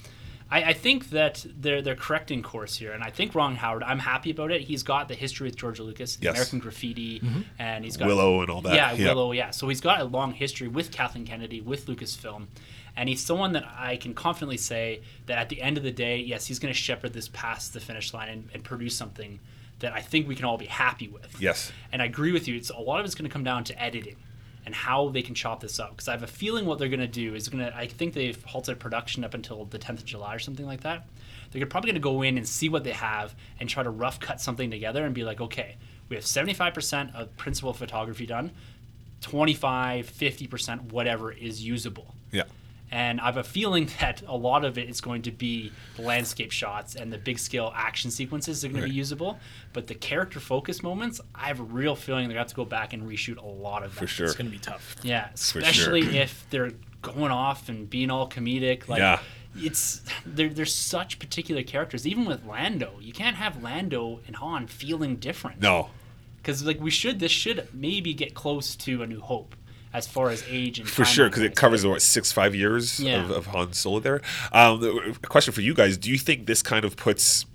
I, 0.53 0.65
I 0.65 0.73
think 0.75 1.11
that 1.11 1.47
they're 1.59 1.81
they're 1.81 1.97
correcting 1.97 2.43
course 2.43 2.77
here, 2.77 2.93
and 2.93 3.03
I 3.03 3.09
think 3.09 3.35
Ron 3.35 3.57
Howard. 3.57 3.83
I'm 3.83 3.99
happy 3.99 4.31
about 4.31 4.51
it. 4.51 4.61
He's 4.61 4.83
got 4.83 5.09
the 5.09 5.15
history 5.15 5.47
with 5.47 5.57
George 5.57 5.81
Lucas, 5.81 6.19
Yes. 6.21 6.35
American 6.35 6.59
Graffiti, 6.59 7.21
mm-hmm. 7.21 7.41
and 7.59 7.85
he's 7.85 7.97
got 7.97 8.07
Willow 8.07 8.43
and 8.43 8.51
all 8.51 8.61
that. 8.61 8.75
Yeah, 8.75 8.93
Yeah. 8.93 9.09
Willow. 9.09 9.33
Yeah, 9.33 9.51
so 9.51 9.67
he's 9.69 9.81
got 9.81 10.01
a 10.01 10.05
long 10.05 10.33
history 10.33 10.69
with 10.69 10.93
Kathleen 10.93 11.25
Kennedy, 11.25 11.63
with 11.63 11.87
Lucasfilm, 11.87 12.49
and 12.95 13.09
he's 13.09 13.25
someone 13.25 13.53
that 13.53 13.65
I 13.79 13.97
can 13.97 14.13
confidently 14.13 14.59
say 14.59 15.01
that 15.25 15.39
at 15.39 15.49
the 15.49 15.63
end 15.63 15.79
of 15.79 15.85
the 15.85 15.91
day, 15.91 16.19
yes, 16.19 16.47
he's 16.47 16.59
going 16.59 16.73
to 16.73 16.79
shepherd 16.79 17.15
this 17.15 17.29
past 17.29 17.73
the 17.73 17.81
finish 17.81 18.13
line 18.13 18.29
and, 18.29 18.49
and 18.53 18.63
produce 18.63 18.95
something 18.95 19.41
that 19.79 19.95
I 19.95 20.01
think 20.01 20.29
we 20.29 20.37
can 20.37 20.45
all 20.45 20.59
be 20.59 20.67
happy 20.67 21.09
with. 21.09 21.41
Yes. 21.41 21.73
And 21.91 22.03
I 22.03 22.05
agree 22.05 22.31
with 22.31 22.47
you. 22.47 22.57
It's 22.57 22.71
a 22.71 22.79
lot 22.79 23.01
of 23.01 23.07
it's 23.07 23.15
going 23.15 23.29
to 23.29 23.33
come 23.33 23.43
down 23.43 23.65
to 23.65 23.83
editing 23.83 24.17
and 24.65 24.75
how 24.75 25.09
they 25.09 25.23
can 25.23 25.35
chop 25.35 25.61
this 25.61 25.79
up. 25.81 25.91
Because 25.91 26.09
I 26.09 26.13
have 26.13 26.23
a 26.23 26.29
feeling 26.29 26.67
what 26.67 26.79
they're 26.79 26.89
going 26.89 27.01
to 27.01 27.07
do 27.07 27.35
is 27.35 27.49
going 27.49 27.65
to. 27.65 27.77
I 27.77 27.87
think 27.87 28.15
they've 28.15 28.43
halted 28.45 28.79
production 28.79 29.25
up 29.25 29.35
until 29.35 29.65
the 29.65 29.79
10th 29.79 29.99
of 29.99 30.05
July 30.05 30.35
or 30.35 30.39
something 30.39 30.67
like 30.67 30.83
that. 30.83 31.07
They're 31.51 31.67
probably 31.67 31.89
going 31.89 32.01
to 32.01 32.01
go 32.01 32.23
in 32.23 32.39
and 32.39 32.49
see 32.49 32.69
what 32.69 32.83
they 32.83 32.93
have 32.93 33.35
and 33.61 33.69
try 33.69 33.83
to 33.83 33.91
rough 33.91 34.19
cut 34.19 34.41
something 34.41 34.71
together 34.71 35.05
and 35.05 35.15
be 35.15 35.23
like, 35.23 35.41
okay, 35.41 35.77
we 36.09 36.17
have 36.17 36.25
75% 36.25 37.15
of 37.15 37.37
principal 37.37 37.73
photography 37.73 38.27
done, 38.27 38.53
25, 39.21 40.11
50%, 40.11 40.93
whatever 40.93 41.31
is 41.31 41.65
usable. 41.65 42.15
Yeah. 42.31 42.45
And 42.93 43.21
I 43.21 43.25
have 43.25 43.39
a 43.39 43.43
feeling 43.43 43.89
that 44.01 44.23
a 44.29 44.37
lot 44.37 44.65
of 44.65 44.77
it 44.79 44.89
is 44.89 45.01
going 45.01 45.23
to 45.23 45.33
be 45.33 45.73
the 45.97 46.03
landscape 46.03 46.53
shots 46.53 46.95
and 46.95 47.13
the 47.13 47.19
big 47.19 47.39
scale 47.39 47.73
action 47.75 48.11
sequences 48.11 48.65
are 48.65 48.69
going 48.69 48.83
to 48.83 48.89
be 48.89 48.95
usable. 48.95 49.39
But 49.73 49.87
the 49.89 49.95
character 49.95 50.39
focus 50.39 50.83
moments, 50.83 51.21
I 51.35 51.47
have 51.49 51.59
a 51.59 51.65
real 51.65 51.97
feeling 51.97 52.29
they're 52.29 52.35
going 52.35 52.37
to 52.37 52.41
have 52.41 52.49
to 52.49 52.55
go 52.55 52.65
back 52.67 52.93
and 52.93 53.03
reshoot 53.09 53.39
a 53.43 53.47
lot 53.47 53.83
of 53.83 53.95
that. 53.95 53.99
For 54.01 54.07
sure. 54.07 54.27
It's 54.27 54.35
going 54.37 54.47
to 54.51 54.53
be 54.53 54.59
tough. 54.63 54.97
Yeah, 55.03 55.29
sure. 55.35 55.63
especially 55.63 56.19
if 56.19 56.47
they're 56.51 56.73
going 57.01 57.33
off 57.33 57.69
and 57.71 57.89
being 57.89 58.11
all 58.11 58.29
comedic. 58.29 58.87
Like, 58.89 58.99
Yeah. 59.01 59.21
it's 59.57 60.03
they're, 60.27 60.51
they're 60.51 60.67
such 60.67 61.19
particular 61.19 61.63
characters. 61.63 62.07
Even 62.07 62.27
with 62.27 62.45
Lando, 62.45 62.93
you 63.01 63.13
can't 63.15 63.37
have 63.37 63.63
Lando 63.63 64.21
and 64.27 64.37
Han 64.37 64.67
feeling 64.67 65.17
different. 65.17 65.61
No. 65.63 65.89
because 66.37 66.63
like 66.65 66.79
we 66.81 66.91
should, 66.91 67.21
this 67.21 67.33
should 67.33 67.69
maybe 67.73 68.13
get 68.15 68.35
close 68.35 68.77
to 68.77 69.03
A 69.03 69.07
New 69.07 69.21
Hope 69.21 69.57
as 69.95 70.07
far 70.07 70.31
as 70.31 70.45
age 70.49 70.79
and 70.79 70.89
For 70.89 71.05
sure, 71.05 71.29
because 71.29 71.43
it 71.43 71.55
covers 71.57 71.85
what 71.85 72.01
six, 72.03 72.33
five 72.33 72.55
years 72.55 72.99
Yeah. 73.01 73.25
of, 73.25 73.31
of 73.31 73.47
Han 73.47 73.73
Solo 73.73 74.01
there. 74.01 74.21
Um, 74.53 74.83
a 75.23 75.27
question 75.29 75.53
for 75.53 75.61
you 75.61 75.75
guys: 75.75 75.99
Do 75.99 76.11
you 76.11 76.19
think 76.19 76.47
this 76.47 76.63
kind 76.63 76.85
of 76.85 76.97
puts 76.97 77.47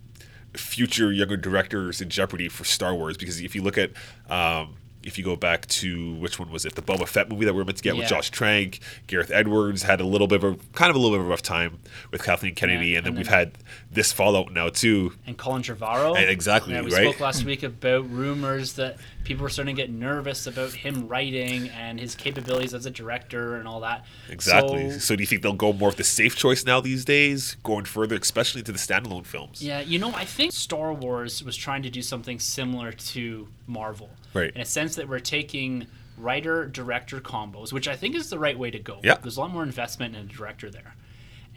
future 0.53 1.11
younger 1.11 1.37
directors 1.37 2.01
in 2.01 2.09
jeopardy 2.09 2.49
for 2.49 2.63
Star 2.63 2.93
Wars? 2.95 3.17
Because 3.17 3.41
if 3.41 3.55
you 3.55 3.61
look 3.61 3.77
at, 3.77 3.91
um, 4.29 4.75
if 5.03 5.17
you 5.17 5.23
go 5.23 5.35
back 5.37 5.65
to 5.67 6.15
which 6.15 6.37
one 6.37 6.51
was 6.51 6.65
it, 6.65 6.75
the 6.75 6.81
Boba 6.81 7.07
Fett 7.07 7.29
movie 7.29 7.45
that 7.45 7.53
we 7.53 7.59
were 7.59 7.65
meant 7.65 7.77
to 7.77 7.83
get 7.83 7.95
with 7.95 8.07
Josh 8.09 8.29
Trank, 8.29 8.79
Gareth 9.07 9.31
Edwards 9.31 9.83
had 9.83 10.01
a 10.01 10.05
little 10.05 10.27
bit 10.27 10.43
of 10.43 10.53
a 10.53 10.57
kind 10.73 10.89
of 10.89 10.95
a 10.95 10.99
little 10.99 11.15
bit 11.15 11.21
of 11.21 11.27
a 11.27 11.29
rough 11.29 11.41
time 11.43 11.79
with 12.11 12.23
Kathleen 12.23 12.55
Kennedy, 12.55 12.87
Yeah, 12.89 12.97
and 12.97 13.05
then 13.05 13.11
and 13.11 13.17
we've 13.17 13.27
then- 13.29 13.39
had 13.39 13.51
this 13.91 14.11
fallout 14.11 14.51
now 14.51 14.67
too. 14.69 15.13
and 15.25 15.37
Colin 15.37 15.61
Trevorrow. 15.61 16.17
And 16.17 16.29
exactly, 16.29 16.73
Yeah, 16.73 16.81
we 16.81 16.91
right? 16.91 17.03
spoke 17.09 17.19
last 17.21 17.45
week 17.45 17.63
about 17.63 18.09
rumors 18.11 18.73
that 18.73 18.97
people 19.27 19.43
were 19.43 19.49
starting 19.49 19.75
to 19.75 19.81
get 19.81 19.91
nervous 19.91 20.47
about 20.47 20.71
him 20.71 21.05
writing 21.05 21.67
and 21.69 21.99
his 21.99 22.15
capabilities 22.15 22.73
as 22.73 22.85
a 22.85 22.89
director 22.89 23.57
and 23.57 23.67
all 23.67 23.81
that. 23.81 24.05
Exactly. 24.29 24.89
So, 24.91 24.99
So, 24.99 25.15
do 25.17 25.21
you 25.21 25.27
think 25.27 25.41
they'll 25.41 25.51
go 25.51 25.73
more 25.73 25.89
of 25.89 25.97
the 25.97 26.05
safe 26.05 26.37
choice 26.37 26.65
now 26.65 26.79
these 26.79 27.03
days, 27.03 27.57
going 27.61 27.83
further, 27.83 28.15
especially 28.15 28.63
to 28.63 28.71
the 28.71 28.77
standalone 28.77 29.25
films? 29.25 29.61
yeah, 29.61 29.81
you 29.81 29.99
know, 29.99 30.13
I 30.15 30.23
think 30.23 30.53
Star 30.53 30.93
Wars 30.93 31.43
was 31.43 31.57
trying 31.57 31.83
to 31.83 31.89
do 31.89 32.01
something 32.01 32.39
similar 32.39 32.93
to 32.93 33.49
Marvel. 33.67 34.09
Right. 34.33 34.53
In 34.55 34.61
a 34.61 34.65
sense 34.65 34.95
that 34.95 35.09
we're 35.09 35.19
taking 35.19 35.87
writer 36.17 36.65
director 36.65 37.19
combos, 37.19 37.73
which 37.73 37.89
I 37.89 37.97
think 37.97 38.15
is 38.15 38.29
the 38.29 38.39
right 38.39 38.57
way 38.57 38.71
to 38.71 38.79
go. 38.79 39.01
Yeah. 39.03 39.17
There's 39.21 39.35
a 39.35 39.41
lot 39.41 39.51
more 39.51 39.63
investment 39.63 40.15
in 40.15 40.21
a 40.21 40.25
director 40.25 40.69
there. 40.69 40.95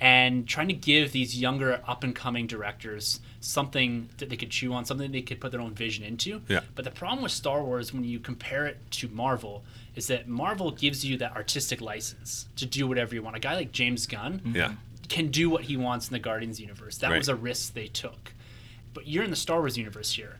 And 0.00 0.48
trying 0.48 0.68
to 0.68 0.74
give 0.74 1.12
these 1.12 1.38
younger 1.38 1.82
up 1.86 2.02
and 2.04 2.14
coming 2.14 2.46
directors 2.46 3.20
something 3.40 4.08
that 4.16 4.30
they 4.30 4.36
could 4.36 4.50
chew 4.50 4.72
on, 4.72 4.86
something 4.86 5.12
they 5.12 5.20
could 5.20 5.40
put 5.40 5.52
their 5.52 5.60
own 5.60 5.74
vision 5.74 6.04
into. 6.04 6.40
Yeah. 6.48 6.60
But 6.74 6.86
the 6.86 6.90
problem 6.90 7.22
with 7.22 7.32
Star 7.32 7.62
Wars 7.62 7.92
when 7.92 8.04
you 8.04 8.18
compare 8.18 8.66
it 8.66 8.78
to 8.92 9.08
Marvel 9.08 9.62
is 9.94 10.06
that 10.06 10.26
Marvel 10.26 10.70
gives 10.70 11.04
you 11.04 11.18
that 11.18 11.36
artistic 11.36 11.82
license 11.82 12.46
to 12.56 12.64
do 12.64 12.86
whatever 12.86 13.14
you 13.14 13.22
want. 13.22 13.36
A 13.36 13.40
guy 13.40 13.54
like 13.54 13.72
James 13.72 14.06
Gunn 14.06 14.38
mm-hmm. 14.38 14.56
Yeah. 14.56 14.72
can 15.08 15.30
do 15.30 15.50
what 15.50 15.64
he 15.64 15.76
wants 15.76 16.08
in 16.08 16.12
the 16.14 16.18
Guardians 16.18 16.60
universe. 16.60 16.96
That 16.98 17.10
Right. 17.10 17.18
was 17.18 17.28
a 17.28 17.34
risk 17.34 17.74
they 17.74 17.88
took. 17.88 18.32
But 18.94 19.06
you're 19.06 19.24
in 19.24 19.30
the 19.30 19.36
Star 19.36 19.58
Wars 19.58 19.76
universe 19.76 20.12
here. 20.12 20.38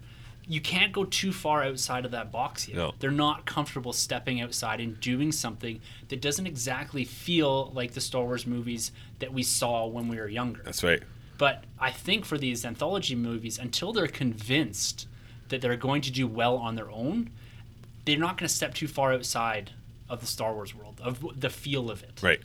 You 0.51 0.61
can't 0.61 0.93
go 0.93 1.05
too 1.05 1.33
far 1.33 1.63
outside 1.63 2.05
of 2.05 2.11
that 2.11 2.33
box 2.33 2.67
yet. 2.67 2.77
No. 2.77 2.93
They're 2.99 3.13
not 3.13 3.47
comfortable 3.47 3.93
stepping 3.93 4.41
outside 4.41 4.81
and 4.81 4.99
doing 5.01 5.31
something 5.31 5.81
that 6.09 6.21
doesn't 6.21 6.47
exactly 6.47 7.05
feel 7.05 7.71
like 7.73 7.93
the 7.93 8.01
Star 8.01 8.25
Wars 8.25 8.49
movies 8.49 8.91
that 9.21 9.33
we 9.33 9.45
saw 9.45 9.87
when 9.87 10.09
we 10.09 10.19
were 10.19 10.29
younger. 10.29 10.63
That's 10.65 10.83
right. 10.83 11.05
But 11.39 11.63
I 11.79 11.93
think 11.93 12.25
for 12.25 12.37
these 12.37 12.65
anthology 12.65 13.15
movies, 13.15 13.61
until 13.61 13.93
they're 13.93 14.09
convinced 14.09 15.07
that 15.51 15.61
they're 15.61 15.77
going 15.77 16.03
to 16.03 16.11
do 16.11 16.27
well 16.27 16.57
on 16.57 16.75
their 16.75 16.91
own, 16.91 17.31
they're 18.05 18.19
not 18.19 18.37
going 18.37 18.49
to 18.49 18.53
step 18.53 18.75
too 18.75 18.89
far 18.89 19.13
outside 19.13 19.71
of 20.09 20.21
the 20.21 20.27
Star 20.27 20.53
Wars 20.53 20.75
world, 20.75 21.01
of 21.01 21.41
the 21.41 21.49
feel 21.49 21.93
of 21.93 22.03
it. 22.03 22.21
Right. 22.23 22.41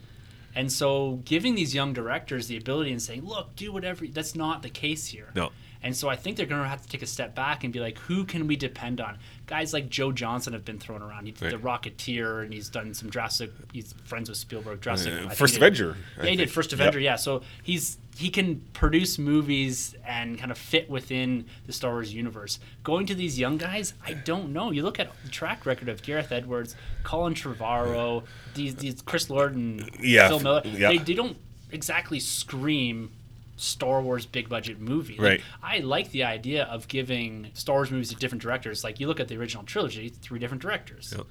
And 0.54 0.72
so 0.72 1.22
giving 1.26 1.56
these 1.56 1.74
young 1.74 1.92
directors 1.92 2.48
the 2.48 2.56
ability 2.56 2.92
and 2.92 3.02
saying, 3.02 3.26
look, 3.26 3.56
do 3.56 3.74
whatever, 3.74 4.06
that's 4.06 4.36
not 4.36 4.62
the 4.62 4.70
case 4.70 5.08
here. 5.08 5.32
No. 5.36 5.52
And 5.86 5.96
so 5.96 6.10
I 6.10 6.16
think 6.16 6.36
they're 6.36 6.48
going 6.48 6.62
to 6.64 6.68
have 6.68 6.82
to 6.82 6.90
take 6.90 7.04
a 7.04 7.06
step 7.06 7.36
back 7.36 7.64
and 7.64 7.72
be 7.72 7.80
like, 7.80 7.98
who 8.00 8.26
can 8.26 8.48
we 8.48 8.56
depend 8.56 9.00
on? 9.00 9.20
Guys 9.46 9.72
like 9.72 9.88
Joe 9.88 10.12
Johnston 10.12 10.52
have 10.54 10.66
been 10.66 10.80
thrown 10.80 11.04
around. 11.04 11.28
He's 11.28 11.36
the 11.38 11.52
Rocketeer, 11.60 12.44
and 12.44 12.52
he's 12.52 12.70
done 12.70 12.94
some 12.96 13.12
Jurassic. 13.12 13.52
He's 13.72 13.94
friends 14.04 14.28
with 14.28 14.40
Spielberg. 14.40 14.82
Jurassic. 14.82 15.14
Uh, 15.14 15.30
First 15.30 15.56
Avenger, 15.58 15.96
I 16.20 16.24
Yeah, 16.24 16.30
he 16.32 16.36
did. 16.38 16.50
First 16.52 16.72
Yep. 16.72 16.80
Avenger. 16.82 17.00
Yeah, 17.00 17.16
so 17.18 17.44
he's 17.64 17.98
he 18.18 18.30
can 18.30 18.62
produce 18.74 19.20
movies 19.20 19.94
and 20.08 20.40
kind 20.40 20.50
of 20.50 20.58
fit 20.58 20.90
within 20.90 21.46
the 21.68 21.74
Star 21.74 21.92
Wars 21.92 22.12
universe. 22.14 22.60
Going 22.84 23.06
to 23.08 23.14
these 23.14 23.38
young 23.38 23.58
guys, 23.58 23.94
I 24.06 24.14
don't 24.14 24.54
know. 24.54 24.72
You 24.72 24.82
look 24.84 25.00
at 25.00 25.10
the 25.24 25.30
track 25.30 25.66
record 25.68 25.90
of 25.90 26.02
Gareth 26.02 26.32
Edwards, 26.32 26.76
Colin 27.04 27.36
Trevorrow, 27.36 28.24
these 28.56 28.74
these 28.76 29.02
Chris 29.04 29.30
Lord 29.30 29.54
and 29.56 29.88
Yeah, 30.00 30.30
Phil 30.30 30.40
Miller. 30.40 30.62
yeah. 30.66 30.88
They, 30.90 30.98
they 30.98 31.14
don't 31.14 31.38
exactly 31.72 32.20
scream 32.20 33.12
Star 33.58 34.02
Wars 34.02 34.26
big 34.26 34.50
budget 34.50 34.80
movie. 34.80 35.14
Like, 35.14 35.22
Right. 35.22 35.42
I 35.64 35.78
like 35.80 36.12
the 36.12 36.24
idea 36.24 36.64
of 36.66 36.88
giving 36.88 37.52
Star 37.54 37.78
Wars 37.78 37.92
movies 37.92 38.10
to 38.10 38.16
different 38.16 38.42
directors. 38.42 38.84
Like 38.84 39.00
you 39.00 39.08
look 39.08 39.20
at 39.20 39.28
the 39.28 39.38
original 39.38 39.64
trilogy, 39.64 40.10
three 40.10 40.40
different 40.40 40.62
directors. 40.62 41.14
Yep. 41.16 41.26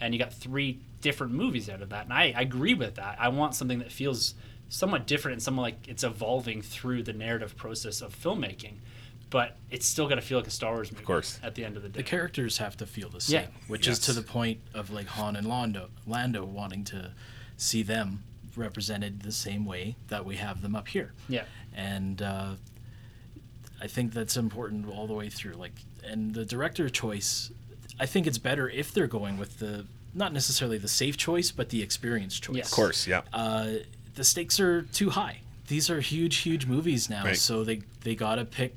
And 0.00 0.14
you 0.14 0.18
got 0.20 0.32
three 0.32 0.80
different 1.02 1.32
movies 1.32 1.68
out 1.68 1.82
of 1.82 1.90
that. 1.90 2.04
And 2.04 2.12
I, 2.12 2.32
I 2.36 2.42
agree 2.42 2.74
with 2.74 2.94
that. 2.94 3.16
I 3.20 3.28
want 3.28 3.54
something 3.54 3.80
that 3.80 3.92
feels 3.92 4.34
somewhat 4.70 5.06
different 5.06 5.34
and 5.34 5.42
somewhat 5.42 5.62
like 5.62 5.88
it's 5.88 6.04
evolving 6.04 6.62
through 6.62 7.02
the 7.02 7.12
narrative 7.12 7.56
process 7.56 8.00
of 8.00 8.14
filmmaking. 8.18 8.74
But 9.30 9.56
it's 9.70 9.84
still 9.86 10.08
gonna 10.08 10.22
feel 10.22 10.38
like 10.38 10.46
a 10.46 10.50
Star 10.50 10.72
Wars 10.74 10.90
movie. 10.90 11.02
Of 11.02 11.06
course. 11.06 11.38
At 11.42 11.54
the 11.54 11.64
end 11.64 11.76
of 11.76 11.82
the 11.82 11.90
day. 11.90 11.98
The 11.98 12.02
characters 12.02 12.58
have 12.58 12.78
to 12.78 12.86
feel 12.86 13.10
the 13.10 13.20
same, 13.20 13.42
Yeah. 13.42 13.46
which 13.66 13.86
is 13.86 13.98
to 14.00 14.12
the 14.14 14.22
point 14.22 14.60
of 14.72 14.90
like 14.90 15.06
Han 15.08 15.36
and 15.36 15.46
Lando, 15.46 15.90
Lando 16.06 16.44
wanting 16.46 16.84
to 16.84 17.12
see 17.58 17.82
them 17.82 18.22
represented 18.58 19.22
the 19.22 19.32
same 19.32 19.64
way 19.64 19.96
that 20.08 20.24
we 20.24 20.36
have 20.36 20.60
them 20.62 20.74
up 20.76 20.88
here. 20.88 21.12
yeah. 21.28 21.44
and 21.74 22.20
uh, 22.22 22.54
I 23.80 23.86
think 23.86 24.12
that's 24.12 24.36
important 24.36 24.88
all 24.88 25.06
the 25.06 25.14
way 25.14 25.28
through. 25.28 25.52
Like, 25.54 25.72
and 26.04 26.34
the 26.34 26.44
director 26.44 26.88
choice, 26.88 27.50
I 28.00 28.06
think 28.06 28.26
it's 28.26 28.38
better 28.38 28.68
if 28.68 28.92
they're 28.92 29.06
going 29.06 29.38
with 29.38 29.58
the 29.60 29.86
not 30.14 30.32
necessarily 30.32 30.78
the 30.78 30.88
safe 30.88 31.16
choice, 31.16 31.50
but 31.52 31.68
the 31.68 31.82
experience 31.82 32.40
choice. 32.40 32.56
Yes. 32.56 32.68
Of 32.70 32.74
course. 32.74 33.06
Yeah. 33.06 33.20
Uh, 33.32 33.74
the 34.14 34.24
stakes 34.24 34.58
are 34.58 34.82
too 34.82 35.10
high. 35.10 35.40
These 35.68 35.90
are 35.90 36.00
huge, 36.00 36.38
huge 36.38 36.66
movies 36.66 37.08
now, 37.10 37.24
Right. 37.24 37.36
so 37.36 37.62
they 37.62 37.82
they 38.02 38.14
gotta 38.14 38.44
pick 38.44 38.74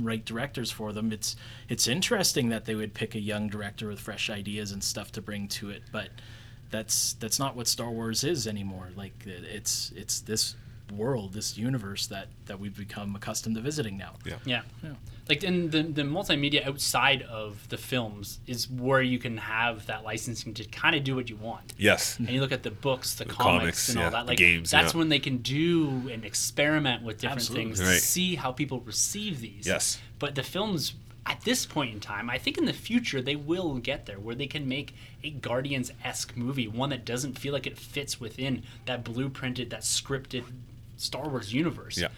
right 0.00 0.24
directors 0.24 0.70
for 0.72 0.92
them. 0.92 1.12
It's 1.12 1.36
it's 1.68 1.86
interesting 1.86 2.48
that 2.48 2.64
they 2.64 2.74
would 2.74 2.94
pick 2.94 3.14
a 3.14 3.20
young 3.20 3.48
director 3.48 3.86
with 3.88 4.00
fresh 4.00 4.28
ideas 4.30 4.72
and 4.72 4.82
stuff 4.82 5.12
to 5.12 5.22
bring 5.22 5.46
to 5.48 5.70
it, 5.70 5.82
but 5.92 6.08
that's 6.70 7.14
that's 7.14 7.38
not 7.38 7.56
what 7.56 7.66
Star 7.68 7.90
Wars 7.90 8.24
is 8.24 8.46
anymore. 8.46 8.90
Like 8.96 9.14
it's 9.26 9.92
it's 9.96 10.20
this 10.20 10.56
world, 10.94 11.32
this 11.32 11.58
universe 11.58 12.06
that 12.08 12.28
that 12.46 12.60
we've 12.60 12.76
become 12.76 13.16
accustomed 13.16 13.56
to 13.56 13.60
visiting 13.62 13.96
now. 13.96 14.14
Yeah. 14.24 14.36
Yeah. 14.44 14.62
Yeah. 14.82 14.90
Like 15.28 15.42
in 15.42 15.70
the 15.70 15.82
the 15.82 16.02
multimedia 16.02 16.64
outside 16.66 17.22
of 17.22 17.68
the 17.68 17.76
films 17.76 18.38
is 18.46 18.70
where 18.70 19.02
you 19.02 19.18
can 19.18 19.36
have 19.38 19.86
that 19.86 20.04
licensing 20.04 20.54
to 20.54 20.64
kind 20.64 20.94
of 20.94 21.02
do 21.02 21.16
what 21.16 21.28
you 21.28 21.34
want. 21.36 21.74
Yes. 21.76 22.16
And 22.18 22.30
you 22.30 22.40
look 22.40 22.52
at 22.52 22.62
the 22.62 22.70
books, 22.70 23.14
the, 23.14 23.24
comics, 23.24 23.38
comics, 23.60 23.88
and 23.88 23.98
all 23.98 24.04
yeah, 24.04 24.10
that. 24.10 24.20
the 24.22 24.26
Like 24.28 24.38
games, 24.38 24.70
that's 24.70 24.94
yeah. 24.94 24.98
when 24.98 25.08
they 25.08 25.18
can 25.18 25.38
do 25.38 26.08
and 26.12 26.24
experiment 26.24 27.02
with 27.02 27.18
different 27.18 27.40
Absolutely. 27.40 27.64
things 27.74 27.80
Right. 27.82 27.94
to 27.94 28.00
see 28.00 28.36
how 28.36 28.52
people 28.52 28.80
receive 28.80 29.40
these. 29.40 29.66
Yes. 29.66 29.98
But 30.20 30.36
the 30.36 30.44
films 30.44 30.94
at 31.26 31.40
this 31.42 31.66
point 31.66 31.92
in 31.92 32.00
time, 32.00 32.30
I 32.30 32.38
think 32.38 32.56
in 32.56 32.64
the 32.66 32.72
future 32.72 33.20
they 33.20 33.36
will 33.36 33.74
get 33.78 34.06
there 34.06 34.18
where 34.18 34.34
they 34.36 34.46
can 34.46 34.68
make 34.68 34.94
a 35.24 35.30
Guardians 35.30 35.92
esque 36.04 36.36
movie, 36.36 36.68
one 36.68 36.90
that 36.90 37.04
doesn't 37.04 37.38
feel 37.38 37.52
like 37.52 37.66
it 37.66 37.76
fits 37.76 38.20
within 38.20 38.62
that 38.84 39.04
blueprinted, 39.04 39.70
that 39.70 39.82
scripted 39.82 40.44
Star 40.96 41.28
Wars 41.28 41.52
universe. 41.52 41.98
Yeah. 41.98 42.08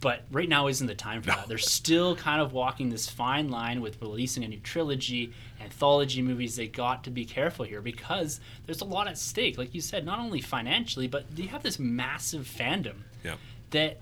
But 0.00 0.22
right 0.30 0.48
now 0.48 0.68
isn't 0.68 0.86
the 0.86 0.94
time 0.94 1.22
for 1.22 1.30
that. 1.30 1.48
They're 1.48 1.58
still 1.58 2.14
kind 2.14 2.40
of 2.40 2.52
walking 2.52 2.90
this 2.90 3.08
fine 3.08 3.50
line 3.50 3.80
with 3.80 4.00
releasing 4.00 4.44
a 4.44 4.48
new 4.48 4.60
trilogy, 4.60 5.32
anthology 5.60 6.22
movies. 6.22 6.54
They 6.54 6.68
got 6.68 7.02
to 7.04 7.10
be 7.10 7.24
careful 7.24 7.64
here 7.64 7.80
because 7.82 8.38
there's 8.66 8.80
a 8.80 8.84
lot 8.84 9.08
at 9.08 9.18
stake. 9.18 9.58
Like 9.58 9.74
you 9.74 9.80
said, 9.80 10.04
not 10.06 10.20
only 10.20 10.40
financially, 10.40 11.08
but 11.08 11.24
you 11.34 11.48
have 11.48 11.64
this 11.64 11.80
massive 11.80 12.46
fandom 12.46 12.98
Yeah. 13.24 13.36
that 13.70 13.98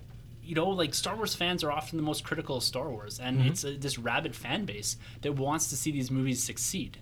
you 0.47 0.55
know, 0.55 0.69
like 0.69 0.93
Star 0.93 1.15
Wars 1.15 1.35
fans 1.35 1.63
are 1.63 1.71
often 1.71 1.97
the 1.97 2.03
most 2.03 2.23
critical 2.23 2.57
of 2.57 2.63
Star 2.63 2.89
Wars, 2.89 3.19
and 3.19 3.39
mm-hmm. 3.39 3.47
it's 3.49 3.63
a, 3.65 3.77
this 3.77 3.99
rabid 3.99 4.35
fan 4.35 4.65
base 4.65 4.95
that 5.21 5.33
wants 5.33 5.67
to 5.69 5.75
see 5.75 5.91
these 5.91 6.09
movies 6.09 6.41
succeed. 6.41 6.97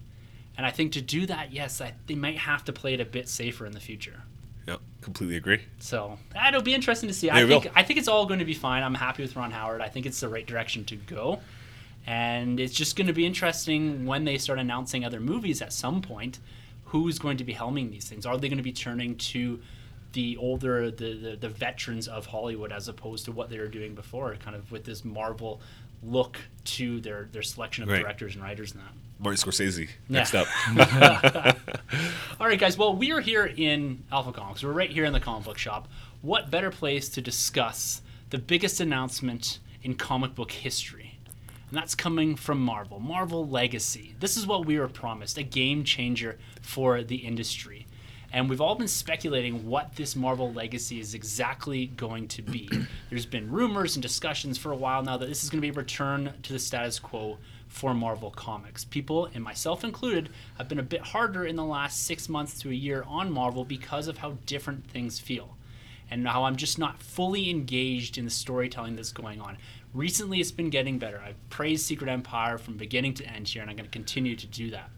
And 0.57 0.65
I 0.65 0.71
think 0.71 0.93
to 0.93 1.01
do 1.01 1.25
that, 1.27 1.53
yes, 1.53 1.79
I, 1.79 1.93
they 2.07 2.15
might 2.15 2.39
have 2.39 2.65
to 2.65 2.73
play 2.73 2.93
it 2.93 2.99
a 2.99 3.05
bit 3.05 3.29
safer 3.29 3.65
in 3.65 3.73
the 3.73 3.79
future. 3.79 4.23
Yep, 4.67 4.79
completely 5.01 5.35
agree. 5.35 5.61
So 5.79 6.17
it'll 6.47 6.63
be 6.63 6.73
interesting 6.73 7.07
to 7.07 7.13
see. 7.13 7.29
I 7.29 7.39
Yeah, 7.39 7.43
it 7.43 7.47
think 7.47 7.63
will. 7.65 7.71
I 7.75 7.83
think 7.83 7.99
it's 7.99 8.07
all 8.07 8.25
going 8.25 8.39
to 8.39 8.45
be 8.45 8.55
fine. 8.55 8.81
I'm 8.81 8.95
happy 8.95 9.21
with 9.21 9.35
Ron 9.35 9.51
Howard. 9.51 9.81
I 9.81 9.89
think 9.89 10.07
it's 10.07 10.19
the 10.19 10.29
right 10.29 10.45
direction 10.45 10.83
to 10.85 10.95
go, 10.95 11.39
and 12.07 12.59
it's 12.59 12.73
just 12.73 12.95
going 12.95 13.07
to 13.07 13.13
be 13.13 13.25
interesting 13.27 14.05
when 14.07 14.25
they 14.25 14.39
start 14.39 14.57
announcing 14.57 15.05
other 15.05 15.19
movies 15.19 15.61
at 15.61 15.71
some 15.71 16.01
point. 16.01 16.39
Who's 16.85 17.19
going 17.19 17.37
to 17.37 17.43
be 17.43 17.53
helming 17.53 17.91
these 17.91 18.07
things? 18.07 18.25
Are 18.25 18.37
they 18.37 18.47
going 18.47 18.57
to 18.57 18.63
be 18.63 18.71
turning 18.71 19.17
to 19.17 19.59
the 20.15 20.35
older, 20.37 20.89
the, 20.89 21.13
the 21.13 21.35
the 21.39 21.49
veterans 21.49 22.07
of 22.07 22.25
Hollywood 22.25 22.71
as 22.71 22.87
opposed 22.87 23.25
to 23.25 23.31
what 23.31 23.49
they 23.49 23.59
were 23.59 23.67
doing 23.67 23.93
before, 23.95 24.35
kind 24.37 24.55
of 24.55 24.71
with 24.71 24.83
this 24.85 25.05
Marvel 25.05 25.61
look 26.01 26.37
to 26.77 26.99
their 27.01 27.29
their 27.31 27.41
selection 27.43 27.83
of 27.83 27.89
Right. 27.89 28.01
directors 28.01 28.33
and 28.35 28.43
writers 28.43 28.71
and 28.73 28.81
that. 28.81 28.91
Martin 29.19 29.37
Scorsese. 29.41 29.87
Yeah. 29.87 29.89
Next 30.09 30.33
up. 30.35 30.47
All 32.39 32.47
right, 32.47 32.59
guys. 32.59 32.77
Well, 32.77 32.95
we 32.95 33.11
are 33.11 33.21
here 33.21 33.45
in 33.45 34.03
Alpha 34.11 34.31
Comics. 34.31 34.63
We're 34.63 34.71
right 34.73 34.89
here 34.89 35.05
in 35.05 35.13
the 35.13 35.19
comic 35.19 35.45
book 35.45 35.57
shop. 35.57 35.87
What 36.21 36.49
better 36.51 36.69
place 36.71 37.07
to 37.09 37.21
discuss 37.21 38.01
the 38.29 38.37
biggest 38.37 38.79
announcement 38.81 39.59
in 39.83 39.95
comic 39.95 40.35
book 40.35 40.51
history? 40.51 41.17
And 41.69 41.77
that's 41.77 41.95
coming 41.95 42.35
from 42.35 42.59
Marvel. 42.59 42.99
Marvel 42.99 43.47
Legacy. 43.47 44.15
This 44.19 44.37
is 44.37 44.45
what 44.45 44.65
we 44.65 44.77
were 44.79 44.87
promised 44.87 45.37
a 45.37 45.43
game 45.43 45.83
changer 45.83 46.37
for 46.61 47.01
the 47.03 47.17
industry. 47.17 47.84
And 48.31 48.49
we've 48.49 48.61
all 48.61 48.75
been 48.75 48.87
speculating 48.87 49.67
what 49.67 49.95
this 49.95 50.15
Marvel 50.15 50.51
Legacy 50.51 50.99
is 50.99 51.13
exactly 51.13 51.87
going 51.87 52.27
to 52.29 52.41
be. 52.41 52.69
There's 53.09 53.25
been 53.25 53.51
rumors 53.51 53.95
and 53.95 54.03
discussions 54.03 54.57
for 54.57 54.71
a 54.71 54.75
while 54.75 55.03
now 55.03 55.17
that 55.17 55.27
this 55.27 55.43
is 55.43 55.49
going 55.49 55.61
to 55.61 55.65
be 55.65 55.69
a 55.69 55.73
return 55.73 56.33
to 56.43 56.53
the 56.53 56.59
status 56.59 56.99
quo 56.99 57.37
for 57.67 57.93
Marvel 57.93 58.31
Comics. 58.31 58.85
People, 58.85 59.29
and 59.33 59.43
myself 59.43 59.83
included, 59.83 60.29
have 60.57 60.67
been 60.67 60.79
a 60.79 60.83
bit 60.83 61.01
harder 61.01 61.45
in 61.45 61.55
the 61.55 61.65
last 61.65 62.03
six 62.03 62.29
months 62.29 62.59
to 62.59 62.69
a 62.69 62.73
year 62.73 63.03
on 63.07 63.31
Marvel 63.31 63.65
because 63.65 64.07
of 64.07 64.19
how 64.19 64.37
different 64.45 64.85
things 64.89 65.19
feel 65.19 65.55
and 66.09 66.27
how 66.27 66.43
I'm 66.43 66.55
just 66.55 66.77
not 66.77 67.01
fully 67.01 67.49
engaged 67.49 68.17
in 68.17 68.25
the 68.25 68.31
storytelling 68.31 68.95
that's 68.95 69.11
going 69.11 69.41
on. 69.41 69.57
Recently, 69.93 70.39
it's 70.39 70.51
been 70.51 70.69
getting 70.69 70.99
better. 70.99 71.21
I've 71.25 71.49
praised 71.49 71.85
Secret 71.85 72.09
Empire 72.09 72.57
from 72.57 72.77
beginning 72.77 73.13
to 73.15 73.25
end 73.25 73.47
here, 73.47 73.61
and 73.61 73.71
I'm 73.71 73.77
going 73.77 73.89
to 73.89 73.91
continue 73.91 74.35
to 74.35 74.47
do 74.47 74.69
that. 74.71 74.89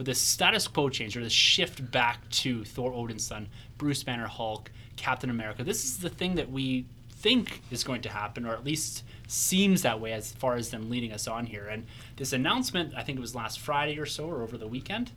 But 0.00 0.06
the 0.06 0.14
status 0.14 0.66
quo 0.66 0.88
change, 0.88 1.14
or 1.14 1.22
the 1.22 1.28
shift 1.28 1.90
back 1.90 2.26
to 2.30 2.64
Thor 2.64 2.90
Odinson, 2.90 3.48
Bruce 3.76 4.02
Banner 4.02 4.28
Hulk, 4.28 4.70
Captain 4.96 5.28
America, 5.28 5.62
this 5.62 5.84
is 5.84 5.98
the 5.98 6.08
thing 6.08 6.36
that 6.36 6.50
we 6.50 6.86
think 7.10 7.60
is 7.70 7.84
going 7.84 8.00
to 8.00 8.08
happen, 8.08 8.46
or 8.46 8.54
at 8.54 8.64
least 8.64 9.04
seems 9.28 9.82
that 9.82 10.00
way 10.00 10.14
as 10.14 10.32
far 10.32 10.54
as 10.54 10.70
them 10.70 10.88
leading 10.88 11.12
us 11.12 11.28
on 11.28 11.44
here. 11.44 11.66
And 11.66 11.86
this 12.16 12.32
announcement, 12.32 12.94
I 12.96 13.02
think 13.02 13.18
it 13.18 13.20
was 13.20 13.34
last 13.34 13.60
Friday 13.60 13.98
or 13.98 14.06
so, 14.06 14.24
or 14.24 14.42
over 14.42 14.56
the 14.56 14.66
weekend, 14.66 15.10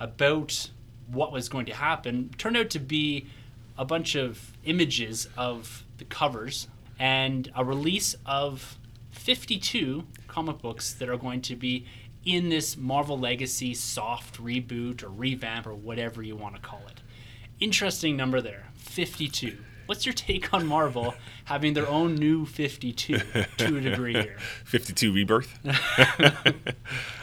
about 0.00 0.70
what 1.08 1.32
was 1.32 1.50
going 1.50 1.66
to 1.66 1.74
happen, 1.74 2.30
turned 2.38 2.56
out 2.56 2.70
to 2.70 2.78
be 2.78 3.26
a 3.76 3.84
bunch 3.84 4.14
of 4.14 4.56
images 4.64 5.28
of 5.36 5.84
the 5.98 6.06
covers 6.06 6.66
and 6.98 7.52
a 7.54 7.62
release 7.62 8.16
of 8.24 8.78
52 9.10 10.04
comic 10.28 10.62
books 10.62 10.94
that 10.94 11.10
are 11.10 11.18
going 11.18 11.42
to 11.42 11.56
be 11.56 11.84
in 12.24 12.48
this 12.48 12.76
Marvel 12.76 13.18
Legacy 13.18 13.74
soft 13.74 14.42
reboot 14.42 15.02
or 15.02 15.08
revamp 15.08 15.66
or 15.66 15.74
whatever 15.74 16.22
you 16.22 16.36
want 16.36 16.54
to 16.54 16.60
call 16.60 16.82
it. 16.88 17.00
Interesting 17.58 18.16
number 18.16 18.40
there 18.40 18.66
52. 18.76 19.56
What's 19.86 20.06
your 20.06 20.12
take 20.12 20.54
on 20.54 20.66
Marvel 20.66 21.14
having 21.46 21.74
their 21.74 21.88
own 21.88 22.14
new 22.14 22.46
52 22.46 23.18
to 23.58 23.76
a 23.76 23.80
degree 23.80 24.12
here? 24.12 24.36
52 24.64 25.12
Rebirth. 25.12 25.58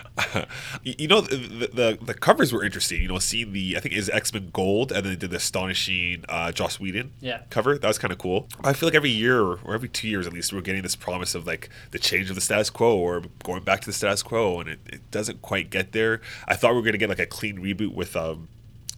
you 0.83 0.95
you 0.99 1.07
know 1.07 1.21
the, 1.21 1.35
the 1.73 1.97
the 2.01 2.13
covers 2.13 2.51
were 2.53 2.63
interesting. 2.63 3.01
You 3.01 3.07
know, 3.07 3.19
seeing 3.19 3.53
the 3.53 3.77
I 3.77 3.79
think 3.79 3.93
is 3.95 4.09
X 4.09 4.33
Men 4.33 4.49
Gold, 4.53 4.91
and 4.91 5.05
then 5.05 5.13
they 5.13 5.17
did 5.17 5.29
the 5.31 5.37
astonishing 5.37 6.23
uh, 6.29 6.51
Joss 6.51 6.79
Whedon 6.79 7.11
Yeah. 7.21 7.41
cover. 7.49 7.77
That 7.77 7.87
was 7.87 7.97
kind 7.97 8.11
of 8.11 8.17
cool. 8.17 8.47
I 8.63 8.73
feel 8.73 8.87
like 8.87 8.95
every 8.95 9.09
year 9.11 9.41
or 9.41 9.73
every 9.73 9.89
two 9.89 10.07
years 10.07 10.27
at 10.27 10.33
least, 10.33 10.51
we're 10.53 10.61
getting 10.61 10.81
this 10.83 10.95
promise 10.95 11.35
of 11.35 11.45
like 11.45 11.69
the 11.91 11.99
change 11.99 12.29
of 12.29 12.35
the 12.35 12.41
status 12.41 12.69
quo 12.69 12.97
or 12.97 13.21
going 13.43 13.63
back 13.63 13.81
to 13.81 13.87
the 13.87 13.93
status 13.93 14.23
quo, 14.23 14.59
and 14.59 14.69
it, 14.69 14.79
it 14.87 15.11
doesn't 15.11 15.41
quite 15.41 15.69
get 15.69 15.91
there. 15.91 16.21
I 16.47 16.55
thought 16.55 16.71
we 16.71 16.77
were 16.77 16.85
gonna 16.85 16.97
get 16.97 17.09
like 17.09 17.19
a 17.19 17.25
clean 17.25 17.57
reboot 17.57 17.93
with 17.93 18.15
um, 18.15 18.47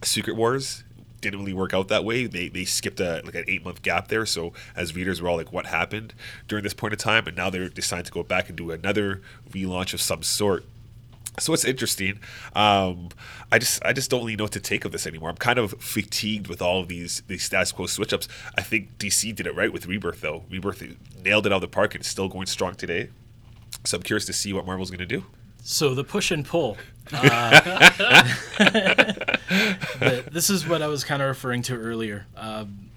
Secret 0.02 0.36
Wars. 0.36 0.84
Didn't 1.20 1.40
really 1.40 1.52
work 1.52 1.74
out 1.74 1.88
that 1.88 2.02
way. 2.02 2.26
They 2.26 2.48
they 2.48 2.64
skipped 2.64 2.98
a 2.98 3.20
like 3.26 3.34
an 3.34 3.44
eight 3.46 3.62
month 3.62 3.82
gap 3.82 4.08
there. 4.08 4.24
So 4.24 4.54
as 4.74 4.96
readers, 4.96 5.20
we're 5.20 5.28
all 5.28 5.36
like, 5.36 5.52
what 5.52 5.66
happened 5.66 6.14
during 6.48 6.62
this 6.64 6.72
point 6.72 6.94
of 6.94 6.98
time? 6.98 7.26
And 7.26 7.36
now 7.36 7.50
they're 7.50 7.68
deciding 7.68 8.06
to 8.06 8.10
go 8.12 8.22
back 8.22 8.48
and 8.48 8.56
do 8.56 8.70
another 8.70 9.20
relaunch 9.50 9.92
of 9.92 10.00
some 10.00 10.22
sort. 10.22 10.64
So 11.38 11.52
it's 11.54 11.64
interesting. 11.64 12.18
Um, 12.54 13.08
I 13.52 13.58
just 13.58 13.84
I 13.84 13.92
just 13.92 14.10
don't 14.10 14.20
really 14.20 14.36
know 14.36 14.44
what 14.44 14.52
to 14.52 14.60
take 14.60 14.84
of 14.84 14.92
this 14.92 15.06
anymore. 15.06 15.30
I'm 15.30 15.36
kind 15.36 15.58
of 15.58 15.72
fatigued 15.80 16.48
with 16.48 16.60
all 16.60 16.80
of 16.80 16.88
these 16.88 17.22
these 17.28 17.44
status 17.44 17.72
quo 17.72 17.86
switch 17.86 18.12
ups. 18.12 18.28
I 18.58 18.62
think 18.62 18.98
DC 18.98 19.34
did 19.34 19.46
it 19.46 19.54
right 19.54 19.72
with 19.72 19.86
Rebirth 19.86 20.20
though. 20.20 20.44
Rebirth 20.50 20.82
nailed 21.24 21.46
it 21.46 21.52
out 21.52 21.56
of 21.56 21.60
the 21.62 21.68
park 21.68 21.94
and 21.94 22.02
it's 22.02 22.08
still 22.08 22.28
going 22.28 22.46
strong 22.46 22.74
today. 22.74 23.10
So 23.84 23.96
I'm 23.96 24.02
curious 24.02 24.26
to 24.26 24.32
see 24.32 24.52
what 24.52 24.66
Marvel's 24.66 24.90
going 24.90 24.98
to 24.98 25.06
do. 25.06 25.24
So 25.62 25.94
the 25.94 26.04
push 26.04 26.30
and 26.30 26.44
pull. 26.44 26.76
Uh, 27.12 28.22
this 30.30 30.48
is 30.48 30.64
what 30.64 30.80
I 30.80 30.86
was 30.86 31.02
kind 31.02 31.20
of 31.20 31.26
referring 31.26 31.62
to 31.62 31.74
earlier. 31.74 32.26
Um, 32.36 32.90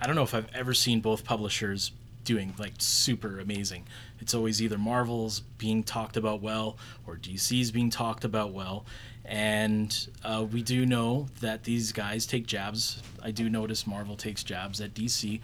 I 0.00 0.06
don't 0.06 0.16
know 0.16 0.24
if 0.24 0.34
I've 0.34 0.48
ever 0.52 0.74
seen 0.74 1.00
both 1.00 1.24
publishers 1.24 1.92
doing 2.24 2.54
like 2.58 2.72
super 2.78 3.38
amazing. 3.38 3.84
It's 4.22 4.34
always 4.34 4.62
either 4.62 4.78
Marvel's 4.78 5.40
being 5.58 5.82
talked 5.82 6.16
about 6.16 6.40
well 6.40 6.76
or 7.06 7.16
DC's 7.16 7.72
being 7.72 7.90
talked 7.90 8.24
about 8.24 8.52
well. 8.52 8.86
And 9.24 9.94
uh, 10.24 10.46
we 10.50 10.62
do 10.62 10.86
know 10.86 11.26
that 11.40 11.64
these 11.64 11.90
guys 11.92 12.24
take 12.24 12.46
jabs. 12.46 13.02
I 13.22 13.32
do 13.32 13.50
notice 13.50 13.84
Marvel 13.86 14.16
takes 14.16 14.42
jabs 14.44 14.80
at 14.80 14.94
DC. 14.94 15.40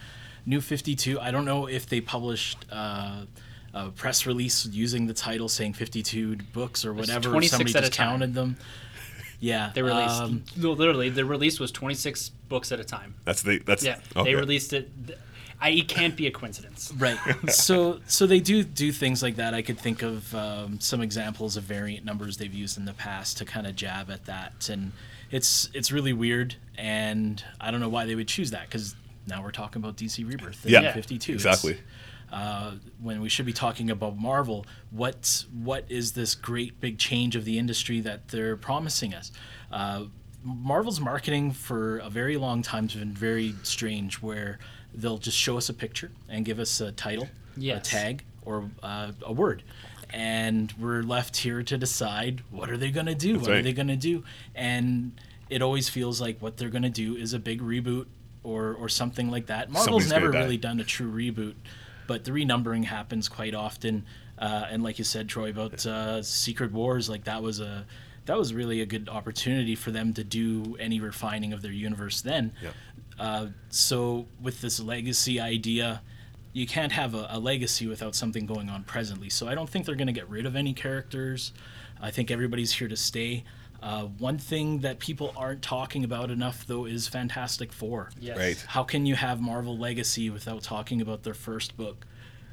New 0.47 0.61
52, 0.61 1.21
I 1.21 1.31
don't 1.33 1.45
know 1.45 1.67
if 1.69 1.87
they 1.89 2.01
published. 2.01 2.65
Uh, 2.71 3.23
a 3.75 3.91
press 3.91 4.27
release 4.27 4.65
using 4.67 5.07
the 5.07 5.13
title 5.13 5.47
saying 5.49 5.75
52 5.75 6.37
books 6.55 6.85
or 6.87 6.95
whatever. 6.95 7.29
26 7.29 7.51
Somebody 7.51 7.75
at 7.77 7.85
a 7.85 7.87
just 7.89 7.93
time. 7.99 8.09
counted 8.13 8.35
them. 8.35 8.57
Yeah. 9.41 9.71
They 9.75 9.83
released, 9.83 10.15
um, 10.23 10.43
no, 10.57 10.73
literally, 10.73 11.11
the 11.11 11.25
release 11.25 11.61
was 11.61 11.71
26 11.71 12.31
books 12.49 12.73
at 12.73 12.81
a 12.81 12.85
time. 12.85 13.15
That's 13.25 13.43
the 13.43 13.59
that's 13.59 13.85
Yeah, 13.85 13.99
okay. 14.17 14.31
they 14.31 14.35
released 14.35 14.73
it. 14.73 14.91
I, 15.61 15.71
it 15.71 15.89
can't 15.89 16.17
be 16.17 16.27
a 16.27 16.31
coincidence. 16.31 16.93
right. 16.99 17.19
so 17.51 18.01
so 18.07 18.27
they 18.27 18.41
do 18.41 18.63
do 18.63 18.93
things 18.93 19.23
like 19.23 19.37
that. 19.37 19.55
I 19.55 19.63
could 19.63 19.79
think 19.79 20.03
of 20.03 20.35
um, 20.35 20.79
some 20.81 21.01
examples 21.01 21.57
of 21.57 21.65
variant 21.65 22.05
numbers 22.05 22.37
they've 22.37 22.55
used 22.55 22.79
in 22.79 22.85
the 22.85 22.93
past 22.95 23.39
to 23.39 23.45
kind 23.45 23.67
of 23.67 23.75
jab 23.77 24.11
at 24.11 24.27
that, 24.27 24.69
and 24.69 24.93
it's 25.31 25.69
it's 25.75 25.91
really 25.91 26.13
weird. 26.13 26.55
And 26.77 27.43
I 27.61 27.71
don't 27.73 27.81
know 27.81 27.89
why 27.89 28.07
they 28.07 28.15
would 28.15 28.29
choose 28.29 28.53
that 28.53 28.67
because 28.67 28.95
now 29.27 29.43
we're 29.43 29.51
talking 29.51 29.83
about 29.83 29.97
DC 29.97 30.27
Rebirth. 30.27 30.65
Yeah, 30.65 30.81
New 30.81 30.93
52. 30.93 31.33
It's- 31.35 31.45
exactly. 31.45 31.79
uh, 32.33 32.75
when 33.03 33.21
we 33.21 33.29
should 33.29 33.47
be 33.47 33.53
talking 33.53 33.91
about 33.91 34.17
Marvel. 34.17 34.65
What 34.91 35.45
what 35.53 35.85
is 35.89 36.13
this 36.13 36.35
great 36.37 36.81
big 36.81 36.99
change 36.99 37.35
of 37.35 37.45
the 37.45 37.59
industry 37.59 38.01
that 38.03 38.29
they're 38.29 38.57
promising 38.57 39.13
us? 39.13 39.33
Uh, 39.73 40.05
Marvel's 40.45 41.01
marketing 41.01 41.51
for 41.51 41.99
a 41.99 42.09
very 42.09 42.37
long 42.37 42.63
time 42.63 42.89
has 42.89 42.95
been 42.99 43.13
very 43.13 43.55
strange, 43.65 44.23
where 44.23 44.59
they'll 44.95 45.19
just 45.19 45.37
show 45.37 45.57
us 45.57 45.69
a 45.69 45.75
picture 45.75 46.11
and 46.29 46.45
give 46.45 46.59
us 46.59 46.81
a 46.81 46.93
title, 46.93 47.29
Yes. 47.57 47.87
a 47.87 47.91
tag, 47.91 48.25
or 48.45 48.71
uh, 48.83 49.13
a 49.25 49.33
word. 49.33 49.63
And 50.11 50.73
we're 50.79 51.03
left 51.03 51.37
here 51.39 51.63
to 51.63 51.77
decide 51.77 52.43
what 52.51 52.71
are 52.71 52.77
they 52.77 52.91
going 52.91 53.07
to 53.07 53.15
do? 53.15 53.35
That's 53.35 53.49
what 53.49 53.57
are 53.59 53.63
they 53.63 53.73
going 53.75 53.89
to 53.89 53.97
do? 53.97 54.25
And 54.55 55.13
it 55.51 55.61
always 55.63 55.89
feels 55.89 56.21
like 56.21 56.41
what 56.41 56.57
they're 56.57 56.71
going 56.71 56.83
to 56.83 56.89
do 56.89 57.15
is 57.17 57.35
a 57.35 57.39
big 57.39 57.61
reboot 57.61 58.07
or, 58.43 58.75
or 58.75 58.89
something 58.89 59.31
like 59.31 59.47
that. 59.47 59.71
Marvel's 59.71 59.85
Somebody's 60.07 60.11
never 60.11 60.31
die. 60.33 60.41
really 60.41 60.57
done 60.57 60.81
a 60.81 60.85
true 60.85 61.11
reboot, 61.13 61.55
but 62.07 62.25
the 62.25 62.31
renumbering 62.31 62.85
happens 62.85 63.29
quite 63.29 63.55
often. 63.55 64.05
Uh, 64.39 64.67
and 64.71 64.83
like 64.83 64.99
you 64.99 65.05
said, 65.05 65.29
Troy, 65.29 65.51
about 65.51 65.85
uh, 65.85 66.23
Secret 66.23 66.73
Wars, 66.73 67.11
like 67.11 67.25
that 67.25 67.43
was 67.43 67.61
a 67.61 67.85
that 68.27 68.37
was 68.39 68.53
really 68.53 68.83
a 68.83 68.87
good 68.87 69.09
opportunity 69.09 69.75
for 69.75 69.91
them 69.91 70.13
to 70.13 70.23
do 70.23 70.77
any 70.79 71.01
refining 71.01 71.55
of 71.55 71.63
their 71.63 71.73
universe 71.73 72.21
then. 72.21 72.53
Yeah. 72.63 72.71
Uh, 73.19 73.47
so 73.69 74.27
with 74.41 74.61
this 74.61 74.81
legacy 74.81 75.41
idea, 75.41 76.03
you 76.53 76.67
can't 76.67 76.93
have 76.93 77.15
a, 77.15 77.27
a 77.31 77.39
legacy 77.39 77.87
without 77.87 78.15
something 78.15 78.47
going 78.47 78.69
on 78.69 78.85
presently. 78.85 79.29
So 79.31 79.49
I 79.49 79.55
don't 79.55 79.69
think 79.69 79.87
they're 79.87 79.95
going 79.95 80.07
to 80.07 80.13
get 80.13 80.29
rid 80.29 80.47
of 80.47 80.57
any 80.57 80.73
characters. 80.73 81.53
I 82.01 82.11
think 82.11 82.31
everybody's 82.31 82.73
here 82.73 82.89
to 82.89 82.97
stay. 82.97 83.45
Uh, 83.81 84.05
one 84.19 84.39
thing 84.39 84.81
that 84.81 84.99
people 84.99 85.33
aren't 85.37 85.63
talking 85.63 86.03
about 86.05 86.31
enough, 86.31 86.67
though, 86.67 86.85
is 86.85 87.07
Fantastic 87.07 87.73
Four. 87.73 88.11
Yes. 88.21 88.37
Right. 88.37 88.65
How 88.67 88.83
can 88.83 89.07
you 89.07 89.15
have 89.15 89.41
Marvel 89.41 89.79
Legacy 89.79 90.31
without 90.31 90.63
talking 90.63 91.01
about 91.01 91.23
their 91.23 91.35
first 91.35 91.77
book? 91.77 92.07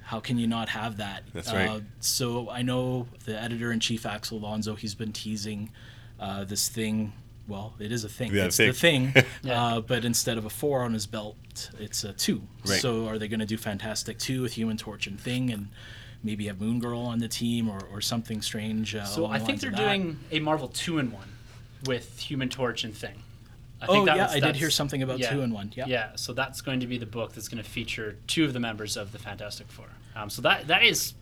How 0.04 0.20
can 0.20 0.38
you 0.38 0.46
not 0.46 0.70
have 0.70 0.98
that? 0.98 1.24
That's 1.34 1.52
right. 1.52 1.68
Uh, 1.68 1.80
so 2.00 2.50
I 2.52 2.62
know 2.62 3.08
the 3.26 3.42
editor 3.42 3.72
in 3.72 3.80
chief 3.80 4.06
Axel 4.06 4.38
Alonso. 4.38 4.76
He's 4.76 4.94
been 4.94 5.12
teasing 5.12 5.72
uh, 6.20 6.44
this 6.44 6.70
thing 6.70 7.14
well, 7.48 7.74
it 7.80 7.92
is 7.92 8.04
a 8.04 8.10
thing. 8.10 8.34
Yeah, 8.34 8.46
it's 8.46 8.58
thing. 8.58 8.68
the 8.68 8.74
thing. 8.74 9.14
Yeah. 9.44 9.64
uh, 9.64 9.82
but 9.82 10.06
instead 10.06 10.38
of 10.38 10.46
a 10.46 10.50
four 10.50 10.84
on 10.84 10.94
his 10.94 11.06
belt, 11.06 11.38
it's 11.80 12.04
a 12.04 12.14
two. 12.14 12.42
Right. 12.66 12.80
So 12.80 13.08
are 13.08 13.18
they 13.20 13.28
going 13.28 13.40
to 13.40 13.46
do 13.46 13.58
Fantastic 13.58 14.18
Two 14.18 14.42
with 14.42 14.54
Human 14.58 14.78
Torch 14.78 15.08
and 15.08 15.20
Thing, 15.20 15.52
and 15.52 15.70
maybe 16.24 16.48
have 16.48 16.60
Moon 16.60 16.80
Girl 16.80 17.00
on 17.02 17.20
the 17.20 17.28
team, 17.28 17.70
or, 17.70 17.80
or 17.92 18.02
something 18.02 18.42
strange? 18.42 18.96
Uh, 18.96 19.06
So 19.06 19.26
I 19.28 19.40
think 19.40 19.60
they're 19.62 19.72
doing 19.72 20.20
a 20.32 20.40
Marvel 20.40 20.68
two 20.70 20.98
in 21.00 21.12
one 21.12 21.28
with 21.86 22.20
Human 22.20 22.50
Torch 22.50 22.84
and 22.84 22.96
Thing. 22.96 23.22
I 23.82 23.86
Oh 23.90 24.06
that 24.06 24.16
yeah, 24.16 24.24
was- 24.24 24.36
I 24.36 24.40
did 24.40 24.56
hear 24.56 24.70
something 24.72 25.04
about 25.04 25.20
yeah. 25.20 25.32
two 25.32 25.42
in 25.42 25.52
one. 25.52 25.72
Yeah. 25.76 25.86
Yeah, 25.88 26.16
so 26.16 26.34
that's 26.34 26.62
going 26.62 26.80
to 26.80 26.88
be 26.88 26.98
the 26.98 27.06
book 27.06 27.34
that's 27.34 27.48
going 27.50 27.62
to 27.64 27.70
feature 27.70 28.18
two 28.26 28.46
of 28.46 28.54
the 28.54 28.60
members 28.60 28.98
of 28.98 29.12
the 29.12 29.20
Fantastic 29.20 29.68
Four. 29.68 29.88
Um, 30.16 30.30
so 30.30 30.42
that 30.44 30.68
that 30.68 30.82
is 30.82 31.14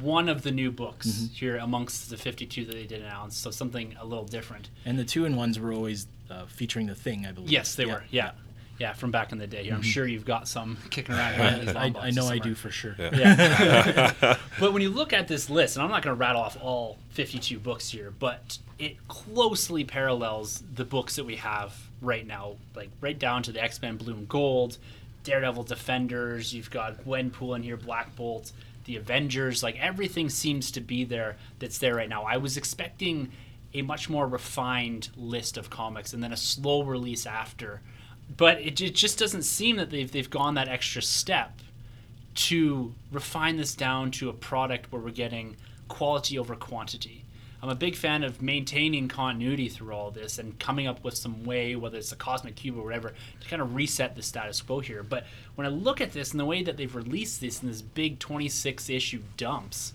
one 0.00 0.28
of 0.28 0.42
the 0.42 0.50
new 0.52 0.70
books 0.70 1.08
Mm-hmm. 1.08 1.34
here 1.34 1.56
amongst 1.56 2.08
the 2.10 2.16
52 2.16 2.64
that 2.66 2.72
they 2.74 2.86
did 2.86 3.02
announce. 3.02 3.36
So 3.36 3.50
something 3.50 3.94
a 4.00 4.04
little 4.04 4.24
different. 4.24 4.68
And 4.84 4.98
the 4.98 5.04
two 5.04 5.24
in 5.24 5.36
ones 5.36 5.58
were 5.58 5.72
always 5.72 6.06
uh, 6.30 6.46
featuring 6.46 6.86
the 6.86 6.94
Thing, 6.94 7.26
I 7.26 7.32
believe. 7.32 7.50
Yes, 7.50 7.74
they 7.74 7.84
Yeah. 7.86 7.94
were. 7.94 8.04
Yeah. 8.10 8.30
Yeah, 8.78 8.94
from 8.94 9.10
back 9.12 9.30
in 9.32 9.38
the 9.38 9.46
day. 9.46 9.68
I'm 9.68 9.82
sure 9.82 10.06
you've 10.08 10.24
got 10.24 10.48
some 10.48 10.76
kicking 10.90 11.14
around. 11.14 11.34
in 11.60 11.66
these 11.66 11.68
Mm-hmm. 11.74 11.76
I, 11.78 11.84
I 11.84 11.90
boxes 11.90 12.16
know 12.16 12.26
I 12.26 12.38
do 12.38 12.54
for 12.54 12.70
sure. 12.70 12.96
Yeah. 12.98 14.36
but 14.60 14.72
when 14.72 14.82
you 14.82 14.90
look 14.90 15.12
at 15.12 15.28
this 15.28 15.48
list, 15.50 15.76
and 15.76 15.84
I'm 15.84 15.90
not 15.90 16.02
going 16.02 16.16
to 16.16 16.18
rattle 16.18 16.40
off 16.42 16.56
all 16.60 16.96
52 17.10 17.58
books 17.58 17.90
here, 17.90 18.12
but 18.18 18.58
it 18.78 18.96
closely 19.08 19.84
parallels 19.84 20.62
the 20.74 20.84
books 20.84 21.16
that 21.16 21.24
we 21.24 21.36
have 21.36 21.76
right 22.00 22.26
now, 22.26 22.56
like 22.74 22.90
right 23.00 23.18
down 23.18 23.42
to 23.44 23.52
the 23.52 23.62
X 23.62 23.80
Men 23.80 23.96
Blue 23.98 24.14
and 24.14 24.28
Gold, 24.28 24.78
Daredevil 25.22 25.64
Defenders. 25.64 26.52
You've 26.52 26.70
got 26.70 27.04
Gwenpool 27.04 27.54
in 27.54 27.62
here, 27.62 27.76
Black 27.76 28.16
Bolt, 28.16 28.50
the 28.84 28.96
Avengers. 28.96 29.62
Like 29.62 29.78
everything 29.78 30.28
seems 30.28 30.70
to 30.72 30.80
be 30.80 31.04
there 31.04 31.36
that's 31.58 31.78
there 31.78 31.94
right 31.94 32.08
now. 32.08 32.24
I 32.24 32.36
was 32.36 32.56
expecting 32.56 33.30
a 33.74 33.82
much 33.82 34.10
more 34.10 34.26
refined 34.26 35.08
list 35.16 35.56
of 35.56 35.70
comics 35.70 36.12
and 36.12 36.22
then 36.22 36.32
a 36.32 36.36
slow 36.36 36.82
release 36.82 37.26
after. 37.26 37.80
But 38.36 38.60
it, 38.60 38.80
it 38.80 38.94
just 38.94 39.18
doesn't 39.18 39.42
seem 39.42 39.76
that 39.76 39.90
they've, 39.90 40.10
they've 40.10 40.28
gone 40.28 40.54
that 40.54 40.68
extra 40.68 41.02
step 41.02 41.60
to 42.34 42.94
refine 43.10 43.56
this 43.56 43.74
down 43.74 44.10
to 44.12 44.28
a 44.28 44.32
product 44.32 44.90
where 44.90 45.02
we're 45.02 45.10
getting 45.10 45.56
quality 45.88 46.38
over 46.38 46.54
quantity. 46.54 47.21
I'm 47.62 47.68
a 47.68 47.76
big 47.76 47.94
fan 47.94 48.24
of 48.24 48.42
maintaining 48.42 49.06
continuity 49.06 49.68
through 49.68 49.92
all 49.94 50.10
this 50.10 50.38
and 50.38 50.58
coming 50.58 50.88
up 50.88 51.04
with 51.04 51.16
some 51.16 51.44
way, 51.44 51.76
whether 51.76 51.96
it's 51.96 52.10
a 52.10 52.16
cosmic 52.16 52.56
cube 52.56 52.76
or 52.76 52.82
whatever, 52.82 53.14
to 53.40 53.48
kind 53.48 53.62
of 53.62 53.76
reset 53.76 54.16
the 54.16 54.22
status 54.22 54.60
quo 54.60 54.80
here. 54.80 55.04
But 55.04 55.26
when 55.54 55.64
I 55.66 55.70
look 55.70 56.00
at 56.00 56.12
this 56.12 56.32
and 56.32 56.40
the 56.40 56.44
way 56.44 56.64
that 56.64 56.76
they've 56.76 56.94
released 56.94 57.40
this 57.40 57.62
in 57.62 57.68
this 57.68 57.80
big 57.80 58.18
26 58.18 58.90
issue 58.90 59.22
dumps, 59.36 59.92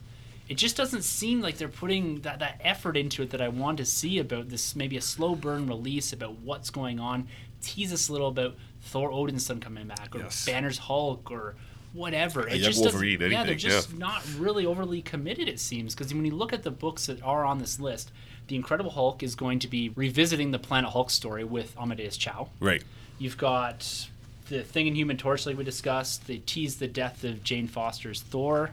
it 0.47 0.55
just 0.55 0.77
doesn't 0.77 1.03
seem 1.03 1.41
like 1.41 1.57
they're 1.57 1.67
putting 1.67 2.21
that, 2.21 2.39
that 2.39 2.61
effort 2.63 2.95
into 2.95 3.21
it 3.21 3.31
that 3.31 3.41
I 3.41 3.49
want 3.49 3.79
to 3.79 3.85
see 3.85 4.17
about 4.17 4.47
this 4.47 4.73
maybe 4.77 4.95
a 4.95 5.01
slow 5.01 5.35
burn 5.35 5.67
release 5.67 6.13
about 6.13 6.39
what's 6.39 6.69
going 6.69 7.01
on. 7.01 7.27
Tease 7.61 7.91
us 7.91 8.07
a 8.07 8.13
little 8.13 8.29
about 8.29 8.55
Thor 8.81 9.11
Odinson 9.11 9.59
coming 9.59 9.87
back 9.87 10.15
or 10.15 10.19
Yes. 10.19 10.45
Banner's 10.45 10.77
Hulk 10.77 11.29
or 11.29 11.55
whatever. 11.97 12.47
It 12.47 12.59
just 12.59 12.81
Wolverine, 12.81 13.19
yeah, 13.31 13.43
they're 13.43 13.55
just 13.55 13.91
yeah. 13.91 13.97
not 13.97 14.23
really 14.37 14.65
overly 14.65 15.01
committed, 15.01 15.49
it 15.49 15.59
seems. 15.59 15.95
Because 15.95 16.13
when 16.13 16.23
you 16.23 16.35
look 16.35 16.53
at 16.53 16.63
the 16.63 16.71
books 16.71 17.07
that 17.07 17.21
are 17.23 17.43
on 17.43 17.59
this 17.59 17.79
list, 17.79 18.11
The 18.47 18.55
Incredible 18.55 18.91
Hulk 18.91 19.23
is 19.23 19.35
going 19.35 19.59
to 19.59 19.67
be 19.67 19.89
revisiting 19.89 20.51
the 20.51 20.59
Planet 20.59 20.91
Hulk 20.91 21.09
story 21.09 21.43
with 21.43 21.75
Amadeus 21.77 22.15
Cho. 22.15 22.49
Right. 22.59 22.83
You've 23.19 23.37
got 23.37 24.07
the 24.49 24.63
Thing 24.63 24.87
in 24.87 24.95
Human 24.95 25.17
Torch, 25.17 25.45
like 25.45 25.57
we 25.57 25.63
discussed. 25.63 26.27
They 26.27 26.37
tease 26.37 26.77
the 26.77 26.87
death 26.87 27.23
of 27.23 27.43
Jane 27.43 27.67
Foster's 27.67 28.21
Thor. 28.21 28.71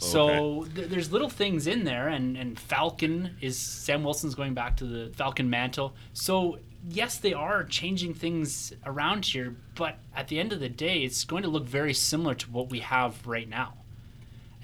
So 0.00 0.66
th- 0.74 0.88
there's 0.88 1.10
little 1.10 1.28
things 1.28 1.66
in 1.66 1.84
there, 1.84 2.06
and, 2.06 2.36
and 2.36 2.58
Falcon 2.58 3.36
is 3.40 3.58
Sam 3.58 4.04
Wilson's 4.04 4.36
going 4.36 4.54
back 4.54 4.76
to 4.76 4.84
the 4.84 5.12
Falcon 5.16 5.50
mantle. 5.50 5.92
So 6.12 6.58
yes, 6.90 7.18
they 7.18 7.32
are 7.32 7.64
changing 7.64 8.14
things 8.14 8.72
around 8.86 9.26
here, 9.26 9.56
but 9.74 9.98
at 10.14 10.28
the 10.28 10.38
end 10.38 10.52
of 10.52 10.60
the 10.60 10.68
day, 10.68 11.02
it's 11.02 11.24
going 11.24 11.42
to 11.42 11.48
look 11.48 11.64
very 11.66 11.94
similar 11.94 12.34
to 12.34 12.50
what 12.50 12.70
we 12.70 12.80
have 12.80 13.26
right 13.26 13.48
now. 13.48 13.74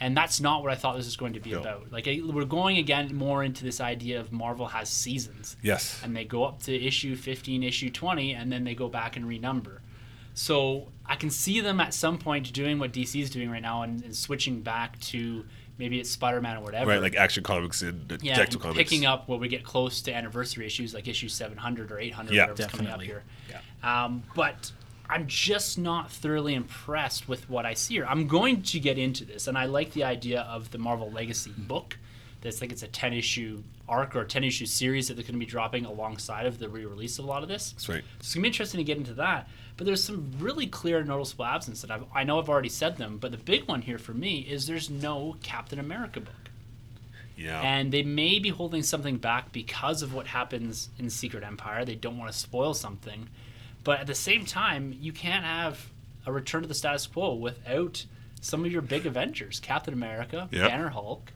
And 0.01 0.17
that's 0.17 0.41
not 0.41 0.63
what 0.63 0.73
I 0.73 0.75
thought 0.75 0.97
this 0.97 1.07
was 1.07 1.17
going 1.17 1.35
to 1.35 1.41
be 1.41 1.53
No. 1.53 1.61
about. 1.61 1.93
Like 1.93 2.07
we're 2.07 2.45
going 2.45 2.79
again 2.79 3.15
more 3.15 3.45
into 3.45 3.63
this 3.65 3.81
idea 3.81 4.19
of 4.21 4.33
Marvel 4.33 4.67
has 4.67 4.89
seasons 4.89 5.57
Yes. 5.63 6.01
and 6.03 6.17
they 6.17 6.25
go 6.25 6.45
up 6.45 6.63
to 6.65 6.75
issue 6.75 7.15
15, 7.15 7.63
issue 7.63 7.91
20, 7.91 8.33
and 8.33 8.51
then 8.51 8.65
they 8.65 8.75
go 8.75 8.89
back 8.89 9.17
and 9.17 9.25
renumber. 9.25 9.79
So 10.35 10.89
I 11.07 11.15
can 11.15 11.31
see 11.31 11.61
them 11.61 11.79
at 11.81 11.95
some 11.95 12.19
point 12.19 12.53
doing 12.53 12.81
what 12.81 12.93
DC 12.93 13.21
is 13.23 13.31
doing 13.31 13.51
right 13.51 13.63
now 13.63 13.83
and, 13.83 14.03
and 14.03 14.15
switching 14.17 14.63
back 14.63 14.99
to 15.03 15.45
maybe 15.79 16.01
it's 16.01 16.11
Spider 16.11 16.41
Man 16.41 16.57
or 16.57 16.61
whatever. 16.61 16.91
Right, 16.91 17.01
like 17.03 17.17
Action 17.17 17.43
Comics 17.43 17.83
and 17.83 18.13
uh, 18.13 18.17
yeah, 18.23 18.41
and 18.41 18.61
Comics. 18.61 18.77
picking 18.79 19.07
up 19.07 19.29
when 19.29 19.41
we 19.41 19.49
get 19.49 19.65
close 19.65 20.03
to 20.03 20.15
anniversary 20.15 20.67
issues 20.67 20.95
like 20.95 21.09
issue 21.09 21.29
700 21.29 21.91
or 21.93 21.99
800 21.99 22.35
Yeah. 22.35 22.43
whatever's 22.49 22.67
coming 22.67 22.87
up 22.87 23.01
Definitely. 23.01 23.07
here. 23.07 23.23
Um, 23.83 24.23
but 24.35 24.73
I'm 25.09 25.27
just 25.27 25.79
not 25.79 26.11
thoroughly 26.11 26.55
impressed 26.55 27.29
with 27.29 27.49
what 27.51 27.67
I 27.67 27.75
see 27.75 27.95
here. 27.95 28.07
I'm 28.09 28.27
going 28.27 28.63
to 28.63 28.81
get 28.81 28.99
into 28.99 29.25
this, 29.25 29.47
and 29.47 29.59
I 29.59 29.67
like 29.67 29.93
the 29.93 30.05
idea 30.05 30.41
of 30.43 30.71
the 30.71 30.79
Marvel 30.79 31.11
Legacy 31.11 31.53
book. 31.57 31.99
That's 32.41 32.61
like 32.61 32.73
it's 32.73 32.83
a 32.83 32.89
10 32.89 33.13
issue 33.15 33.63
arc 33.89 34.17
or 34.17 34.23
a 34.23 34.27
10 34.27 34.45
issue 34.45 34.67
series 34.67 35.09
that 35.09 35.15
they're 35.15 35.23
going 35.23 35.35
to 35.35 35.39
be 35.39 35.45
dropping 35.47 35.85
alongside 35.87 36.47
of 36.47 36.59
the 36.59 36.69
re 36.69 36.85
release 36.87 37.19
of 37.19 37.25
a 37.27 37.29
lot 37.29 37.43
of 37.43 37.49
this. 37.49 37.73
That's 37.73 37.89
right. 37.89 38.03
So 38.03 38.17
it's 38.21 38.35
gonna 38.35 38.43
be 38.43 38.49
interesting 38.49 38.79
to 38.79 38.85
get 38.85 38.97
into 38.99 39.15
that. 39.15 39.49
But 39.77 39.87
there's 39.87 40.05
some 40.05 40.33
really 40.39 40.67
clear 40.67 41.03
noticeable 41.03 41.45
absence 41.47 41.83
that 41.83 41.91
I've, 41.91 42.05
I 42.15 42.23
know 42.25 42.39
I've 42.39 42.49
already 42.49 42.69
said 42.69 42.97
them. 42.97 43.19
But 43.19 43.33
the 43.33 43.37
big 43.39 43.67
one 43.67 43.83
here 43.83 43.99
for 43.99 44.15
me 44.15 44.39
is 44.41 44.67
there's 44.67 44.89
no 44.89 45.37
Captain 45.43 45.81
America 45.81 46.21
book, 46.21 46.49
Yeah. 47.37 47.61
and 47.61 47.91
they 47.93 48.05
may 48.05 48.39
be 48.39 48.51
holding 48.51 48.83
something 48.85 49.17
back 49.17 49.51
because 49.51 50.01
of 50.03 50.15
what 50.15 50.29
happens 50.29 50.91
in 50.99 51.11
Secret 51.11 51.43
Empire. 51.43 51.85
They 51.85 51.97
don't 51.97 52.17
want 52.19 52.31
to 52.33 52.39
spoil 52.39 52.73
something, 52.75 53.29
but 53.83 53.99
at 54.01 54.07
the 54.07 54.15
same 54.15 54.45
time, 54.47 54.97
you 55.01 55.13
can't 55.13 55.45
have 55.45 55.91
a 56.25 56.33
return 56.33 56.63
to 56.63 56.69
the 56.69 56.75
status 56.75 57.07
quo 57.09 57.35
without 57.35 58.07
some 58.41 58.65
of 58.65 58.71
your 58.71 58.81
big 58.83 59.07
Avengers: 59.07 59.59
Captain 59.59 59.93
America, 59.93 60.49
Yep. 60.53 60.69
Banner 60.71 60.89
Hulk, 60.91 61.33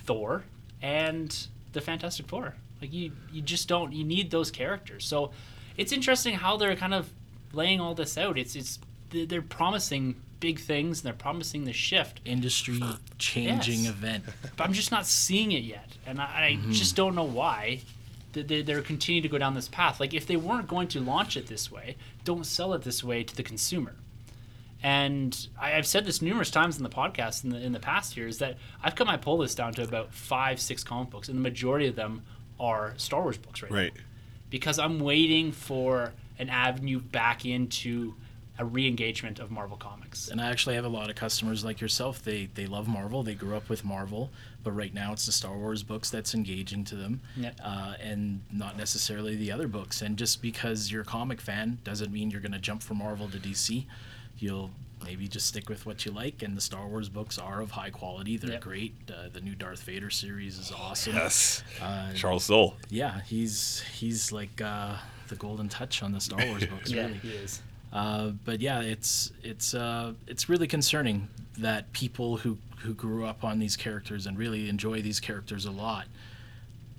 Thor, 0.00 0.44
and 0.82 1.46
the 1.72 1.80
Fantastic 1.80 2.26
Four. 2.26 2.54
Like 2.80 2.92
you, 2.92 3.12
you 3.32 3.40
just 3.40 3.68
don't. 3.68 3.92
You 3.92 4.04
need 4.04 4.30
those 4.30 4.50
characters. 4.50 5.06
So 5.06 5.30
it's 5.78 5.92
interesting 5.92 6.34
how 6.34 6.56
they're 6.58 6.76
kind 6.76 6.92
of 6.92 7.08
laying 7.54 7.80
all 7.80 7.94
this 7.94 8.18
out. 8.18 8.36
It's 8.38 8.54
it's 8.56 8.78
they're 9.10 9.26
they're 9.26 9.42
promising 9.42 10.16
big 10.40 10.58
things 10.60 10.98
and 11.00 11.06
they're 11.06 11.14
promising 11.18 11.64
the 11.64 11.72
shift, 11.72 12.20
Industry 12.26 12.78
changing 13.18 13.80
Yes. 13.84 13.88
event. 13.88 14.24
but 14.56 14.64
I'm 14.64 14.74
just 14.74 14.90
not 14.90 15.06
seeing 15.06 15.52
it 15.52 15.62
yet, 15.64 15.88
and 16.06 16.20
I, 16.20 16.24
I 16.24 16.52
mm-hmm. 16.58 16.72
just 16.72 16.94
don't 16.96 17.14
know 17.14 17.24
why. 17.24 17.80
They, 18.34 18.42
they, 18.42 18.62
they're 18.62 18.82
continuing 18.82 19.22
to 19.22 19.28
go 19.28 19.38
down 19.38 19.54
this 19.54 19.68
path. 19.68 20.00
Like 20.00 20.12
if 20.12 20.26
they 20.26 20.36
weren't 20.36 20.66
going 20.68 20.88
to 20.88 21.00
launch 21.00 21.36
it 21.36 21.46
this 21.46 21.70
way, 21.70 21.96
don't 22.24 22.44
sell 22.44 22.72
it 22.74 22.82
this 22.82 23.02
way 23.04 23.22
to 23.24 23.34
the 23.36 23.44
consumer. 23.44 23.94
And 24.82 25.48
I, 25.58 25.74
I've 25.74 25.86
said 25.86 26.04
this 26.04 26.20
numerous 26.20 26.50
times 26.50 26.76
in 26.76 26.82
the 26.82 26.90
podcast 26.90 27.44
in 27.44 27.50
the 27.50 27.58
in 27.58 27.72
the 27.72 27.80
past 27.80 28.16
years 28.16 28.38
that 28.38 28.58
I've 28.82 28.94
cut 28.94 29.06
my 29.06 29.16
pull 29.16 29.38
list 29.38 29.56
down 29.56 29.72
to 29.74 29.82
about 29.82 30.12
five, 30.12 30.60
six 30.60 30.84
comic 30.84 31.10
books, 31.10 31.28
and 31.28 31.38
the 31.38 31.42
majority 31.42 31.86
of 31.86 31.96
them 31.96 32.22
are 32.60 32.92
Star 32.96 33.22
Wars 33.22 33.38
books 33.38 33.62
right, 33.62 33.70
now 33.70 33.76
Right. 33.78 33.92
because 34.50 34.78
I'm 34.78 35.00
waiting 35.00 35.52
for 35.52 36.12
an 36.38 36.48
avenue 36.50 37.00
back 37.00 37.44
into 37.46 38.14
a 38.56 38.64
re-engagement 38.64 39.40
of 39.40 39.50
Marvel 39.50 39.76
Comics. 39.76 40.28
And 40.28 40.40
I 40.40 40.48
actually 40.48 40.76
have 40.76 40.84
a 40.84 40.88
lot 40.88 41.10
of 41.10 41.16
customers 41.16 41.64
like 41.64 41.80
yourself. 41.80 42.22
They 42.22 42.46
they 42.54 42.66
love 42.66 42.86
Marvel. 42.86 43.22
They 43.24 43.34
grew 43.34 43.56
up 43.56 43.68
with 43.68 43.84
Marvel, 43.84 44.30
but 44.62 44.70
right 44.72 44.94
now 44.94 45.12
it's 45.12 45.26
the 45.26 45.32
Star 45.32 45.56
Wars 45.58 45.82
books 45.82 46.08
that's 46.08 46.34
engaging 46.34 46.84
to 46.84 46.94
them, 46.94 47.20
Yeah. 47.36 47.50
uh, 47.62 47.94
and 48.00 48.42
not 48.52 48.76
necessarily 48.76 49.34
the 49.34 49.50
other 49.50 49.66
books. 49.66 50.02
And 50.02 50.16
just 50.16 50.40
because 50.40 50.92
you're 50.92 51.02
a 51.02 51.04
comic 51.04 51.40
fan 51.40 51.78
doesn't 51.82 52.12
mean 52.12 52.30
you're 52.30 52.40
going 52.40 52.52
to 52.52 52.60
jump 52.60 52.82
from 52.84 52.98
Marvel 52.98 53.28
to 53.30 53.38
DC. 53.38 53.86
You'll 54.38 54.70
maybe 55.04 55.26
just 55.26 55.48
stick 55.48 55.68
with 55.68 55.84
what 55.84 56.06
you 56.06 56.12
like. 56.12 56.42
And 56.44 56.56
the 56.56 56.60
Star 56.60 56.86
Wars 56.86 57.08
books 57.08 57.38
are 57.38 57.60
of 57.60 57.72
high 57.72 57.90
quality. 57.90 58.36
They're 58.36 58.52
Yep. 58.52 58.60
great. 58.60 58.94
Uh, 59.10 59.28
the 59.32 59.40
new 59.40 59.56
Darth 59.56 59.82
Vader 59.82 60.10
series 60.10 60.58
is 60.60 60.70
awesome. 60.70 61.14
Yes. 61.16 61.64
Uh, 61.82 62.12
Charles 62.14 62.44
Soule. 62.44 62.76
yeah, 62.88 63.20
he's 63.22 63.80
he's 63.98 64.30
like 64.30 64.60
uh, 64.62 64.94
the 65.34 65.40
golden 65.40 65.68
touch 65.68 66.02
on 66.02 66.12
the 66.12 66.20
Star 66.20 66.44
Wars 66.46 66.66
books. 66.66 66.90
yeah, 66.90 67.06
really. 67.06 67.18
he 67.18 67.30
is. 67.30 67.60
Uh, 67.92 68.30
but 68.44 68.60
yeah, 68.60 68.80
it's 68.80 69.32
it's 69.42 69.74
uh, 69.74 70.12
it's 70.26 70.48
really 70.48 70.66
concerning 70.66 71.28
that 71.58 71.92
people 71.92 72.36
who 72.38 72.58
who 72.78 72.94
grew 72.94 73.24
up 73.24 73.44
on 73.44 73.58
these 73.58 73.76
characters 73.76 74.26
and 74.26 74.36
really 74.38 74.68
enjoy 74.68 75.00
these 75.02 75.20
characters 75.20 75.64
a 75.64 75.70
lot. 75.70 76.06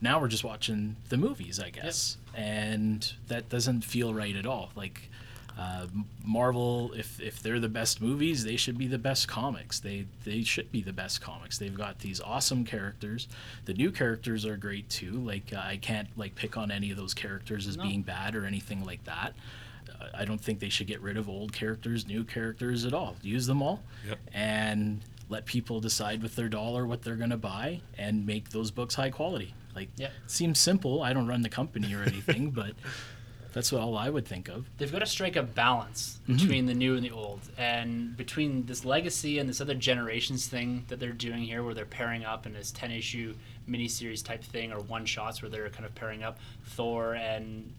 Now 0.02 0.20
we're 0.20 0.28
just 0.28 0.44
watching 0.44 0.96
the 1.10 1.18
movies, 1.18 1.60
I 1.60 1.70
guess, 1.70 2.18
and 2.34 3.12
that 3.28 3.50
doesn't 3.50 3.82
feel 3.84 4.14
right 4.14 4.36
at 4.36 4.46
all. 4.46 4.72
Like 4.76 5.10
uh, 5.58 5.88
Marvel, 6.26 6.92
if 6.94 7.20
if 7.22 7.42
they're 7.42 7.60
the 7.60 7.70
best 7.70 8.02
movies, 8.02 8.44
they 8.44 8.56
should 8.58 8.78
be 8.78 8.88
the 8.88 8.98
best 8.98 9.28
comics. 9.28 9.80
They 9.80 10.06
they 10.26 10.44
should 10.44 10.72
be 10.72 10.82
the 10.82 10.92
best 10.94 11.22
comics. 11.22 11.58
They've 11.58 11.74
got 11.76 12.00
these 12.00 12.20
awesome 12.20 12.66
characters. 12.66 13.28
The 13.66 13.74
new 13.74 13.92
characters 13.92 14.46
are 14.46 14.58
great 14.58 14.90
too. 14.90 15.12
Like 15.14 15.54
uh, 15.54 15.60
I 15.64 15.78
can't 15.78 16.10
like 16.18 16.36
pick 16.36 16.58
on 16.58 16.72
any 16.72 16.92
of 16.92 16.98
those 16.98 17.14
characters 17.14 17.68
as 17.68 17.78
No. 17.78 17.84
being 17.84 18.02
bad 18.02 18.36
or 18.36 18.46
anything 18.46 18.84
like 18.84 19.04
that. 19.06 19.34
Uh, 20.02 20.08
I 20.14 20.26
don't 20.26 20.42
think 20.42 20.60
they 20.60 20.70
should 20.70 20.88
get 20.88 21.00
rid 21.02 21.16
of 21.16 21.30
old 21.30 21.54
characters, 21.54 22.06
new 22.08 22.24
characters 22.26 22.86
at 22.86 22.94
all. 22.94 23.16
Use 23.22 23.46
them 23.46 23.62
all, 23.62 23.82
Yep. 24.08 24.20
and 24.34 25.02
let 25.30 25.46
people 25.46 25.80
decide 25.80 26.22
with 26.22 26.36
their 26.36 26.50
dollar 26.50 26.86
what 26.86 27.02
they're 27.02 27.16
going 27.16 27.30
to 27.32 27.38
buy, 27.38 27.82
and 27.98 28.26
make 28.26 28.50
those 28.50 28.72
books 28.72 28.96
high 28.96 29.10
quality. 29.10 29.54
Like, 29.76 29.90
Yep. 29.98 30.12
seems 30.28 30.60
simple. 30.60 31.02
I 31.02 31.14
don't 31.14 31.28
run 31.28 31.42
the 31.44 31.50
company 31.50 31.94
or 31.94 32.02
anything, 32.04 32.52
but 32.62 32.74
that's 33.56 33.74
all 33.74 33.98
I 33.98 34.10
would 34.12 34.28
think 34.28 34.48
of. 34.48 34.66
they've 34.78 34.92
got 34.92 35.00
to 35.00 35.06
strike 35.08 35.36
a 35.36 35.42
balance 35.44 36.20
Mm-hmm. 36.28 36.38
between 36.38 36.66
the 36.66 36.74
new 36.74 36.96
and 36.96 37.04
the 37.06 37.12
old 37.12 37.42
and 37.56 38.18
between 38.18 38.66
this 38.66 38.84
legacy 38.84 39.38
and 39.40 39.48
this 39.48 39.62
other 39.62 39.76
generations 39.76 40.48
thing 40.48 40.84
that 40.88 41.00
they're 41.00 41.12
doing 41.12 41.44
here 41.44 41.62
where 41.64 41.76
they're 41.76 41.86
pairing 41.86 42.26
up 42.26 42.48
in 42.48 42.54
this 42.54 42.72
10 42.72 42.90
issue 42.92 43.36
miniseries 43.70 44.24
type 44.24 44.44
thing 44.44 44.72
or 44.74 44.80
one 44.80 45.06
shots 45.06 45.42
where 45.44 45.50
they're 45.52 45.70
kind 45.70 45.86
of 45.86 45.94
pairing 45.94 46.24
up 46.24 46.40
thor 46.66 47.14
and 47.14 47.72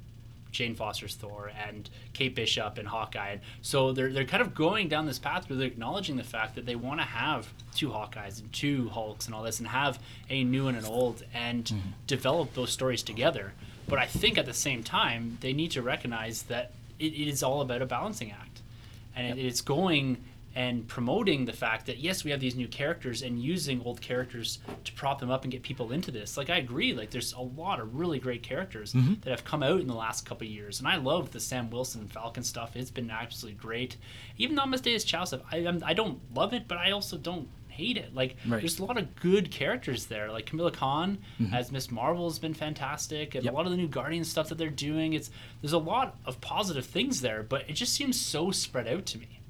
jane 0.53 0.77
foster's 0.77 1.17
thor 1.17 1.51
and 1.69 1.91
kate 2.13 2.37
bishop 2.37 2.79
and 2.79 2.87
hawkeye 2.87 3.31
and 3.33 3.41
so 3.63 3.91
they're, 3.93 4.13
they're 4.13 4.25
kind 4.25 4.41
of 4.41 4.55
going 4.55 4.89
down 4.89 5.07
this 5.07 5.19
path 5.19 5.51
where 5.51 5.59
they're 5.59 5.67
acknowledging 5.67 6.17
the 6.17 6.23
fact 6.25 6.55
that 6.55 6.65
they 6.67 6.77
want 6.77 7.01
to 7.01 7.05
have 7.07 7.49
two 7.75 7.89
hawkeyes 7.89 8.41
and 8.41 8.51
two 8.53 8.89
hulks 8.91 9.27
and 9.27 9.35
all 9.35 9.43
this 9.43 9.59
and 9.59 9.67
have 9.69 9.99
a 10.31 10.45
new 10.45 10.69
and 10.69 10.79
an 10.79 10.85
old 10.85 11.25
and 11.35 11.73
develop 12.07 12.55
those 12.55 12.71
stories 12.71 13.03
together 13.03 13.53
but 13.89 13.99
I 13.99 14.07
think 14.07 14.39
at 14.39 14.47
the 14.47 14.55
same 14.55 14.83
time, 14.83 15.39
they 15.41 15.53
need 15.53 15.71
to 15.73 15.83
recognize 15.83 16.43
that 16.45 16.73
it, 16.99 17.13
it 17.13 17.29
is 17.29 17.43
all 17.43 17.61
about 17.61 17.83
a 17.83 17.87
balancing 17.87 18.33
act. 18.33 18.61
And 19.15 19.39
it, 19.39 19.45
it's 19.45 19.61
going 19.61 20.19
and 20.55 20.89
promoting 20.89 21.45
the 21.45 21.53
fact 21.53 21.85
that, 21.85 21.99
yes, 21.99 22.25
we 22.25 22.31
have 22.31 22.41
these 22.41 22.57
new 22.57 22.67
characters 22.67 23.21
and 23.21 23.39
using 23.39 23.83
old 23.83 24.01
characters 24.01 24.59
to 24.85 24.93
prop 24.95 25.21
them 25.21 25.31
up 25.31 25.43
and 25.45 25.53
get 25.53 25.63
people 25.63 25.93
into 25.93 26.11
this. 26.11 26.39
Like, 26.39 26.49
I 26.49 26.57
agree, 26.57 26.95
like, 26.95 27.11
there's 27.11 27.35
a 27.35 27.41
lot 27.41 27.79
of 27.79 27.95
really 27.95 28.19
great 28.19 28.43
characters 28.43 28.95
mm-hmm. 28.95 29.21
that 29.21 29.31
have 29.31 29.45
come 29.45 29.63
out 29.63 29.81
in 29.81 29.87
the 29.87 29.95
last 29.95 30.25
couple 30.25 30.47
of 30.47 30.51
years. 30.51 30.79
And 30.79 30.89
I 30.89 30.97
love 30.97 31.33
the 31.33 31.41
Sam 31.41 31.69
Wilson 31.69 32.09
Falcon 32.09 32.43
stuff. 32.43 32.75
It's 32.75 32.91
been 32.91 33.11
absolutely 33.11 33.61
great. 33.61 33.97
Even 34.39 34.59
Amadeus 34.59 35.05
Cho 35.05 35.27
stuff, 35.27 35.43
I, 35.53 35.79
I 35.85 35.93
don't 35.93 36.21
love 36.35 36.55
it, 36.55 36.67
but 36.67 36.79
I 36.79 36.91
also 36.91 37.19
don't 37.19 37.49
hate 37.77 37.97
it. 37.97 38.15
Like, 38.15 38.37
Right. 38.47 38.61
there's 38.61 38.79
a 38.79 38.85
lot 38.85 38.99
of 38.99 39.15
good 39.17 39.51
characters 39.51 40.07
there. 40.07 40.31
Like 40.33 40.47
Kamala 40.47 40.71
Khan 40.71 41.19
mm-hmm. 41.41 41.55
as 41.55 41.71
Miss 41.71 41.91
Marvel 41.91 42.29
has 42.29 42.39
been 42.39 42.55
fantastic, 42.55 43.35
and 43.35 43.45
Yep. 43.45 43.53
a 43.53 43.57
lot 43.57 43.67
of 43.67 43.71
the 43.73 43.77
new 43.77 43.89
Guardian 43.89 44.25
stuff 44.25 44.49
that 44.49 44.59
they're 44.59 44.71
doing. 44.71 45.13
It's 45.13 45.31
there's 45.61 45.73
a 45.73 45.79
lot 45.79 46.17
of 46.25 46.41
positive 46.41 46.87
things 46.87 47.21
there, 47.21 47.43
but 47.43 47.69
it 47.69 47.75
just 47.75 47.95
seems 47.95 48.21
so 48.21 48.51
spread 48.51 48.89
out 48.89 49.07
to 49.07 49.19
me. 49.19 49.41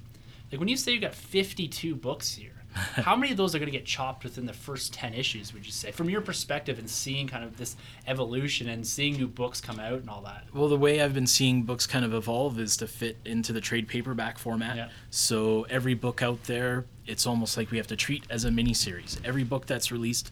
Like 0.51 0.59
when 0.59 0.69
you 0.69 0.77
say 0.77 0.91
you 0.93 0.99
got 0.99 1.13
52 1.15 1.95
books 1.95 2.33
here, 2.35 2.56
how 3.03 3.15
many 3.15 3.31
of 3.31 3.37
those 3.37 3.55
are 3.55 3.59
going 3.59 3.71
to 3.71 3.77
get 3.77 3.85
chopped 3.85 4.23
within 4.23 4.45
the 4.45 4.53
first 4.53 4.93
10 4.93 5.13
issues? 5.13 5.53
Would 5.53 5.65
you 5.65 5.71
say, 5.71 5.91
from 5.91 6.09
your 6.09 6.21
perspective, 6.21 6.79
and 6.79 6.89
seeing 6.89 7.27
kind 7.27 7.43
of 7.43 7.57
this 7.57 7.75
evolution 8.07 8.69
and 8.69 8.85
seeing 8.85 9.17
new 9.17 9.27
books 9.27 9.61
come 9.61 9.79
out 9.79 9.99
and 9.99 10.09
all 10.09 10.21
that? 10.21 10.45
Well, 10.53 10.67
the 10.67 10.77
way 10.77 11.01
I've 11.01 11.13
been 11.13 11.27
seeing 11.27 11.63
books 11.63 11.87
kind 11.87 12.05
of 12.05 12.13
evolve 12.13 12.59
is 12.59 12.77
to 12.77 12.87
fit 12.87 13.17
into 13.25 13.53
the 13.53 13.61
trade 13.61 13.87
paperback 13.87 14.37
format. 14.37 14.75
Yeah. 14.75 14.89
So 15.09 15.65
every 15.69 15.93
book 15.93 16.21
out 16.21 16.43
there, 16.43 16.85
it's 17.05 17.25
almost 17.25 17.57
like 17.57 17.71
we 17.71 17.77
have 17.77 17.87
to 17.87 17.95
treat 17.95 18.25
as 18.29 18.45
a 18.45 18.51
mini 18.51 18.73
series. 18.73 19.19
Every 19.23 19.43
book 19.43 19.65
that's 19.65 19.91
released, 19.91 20.31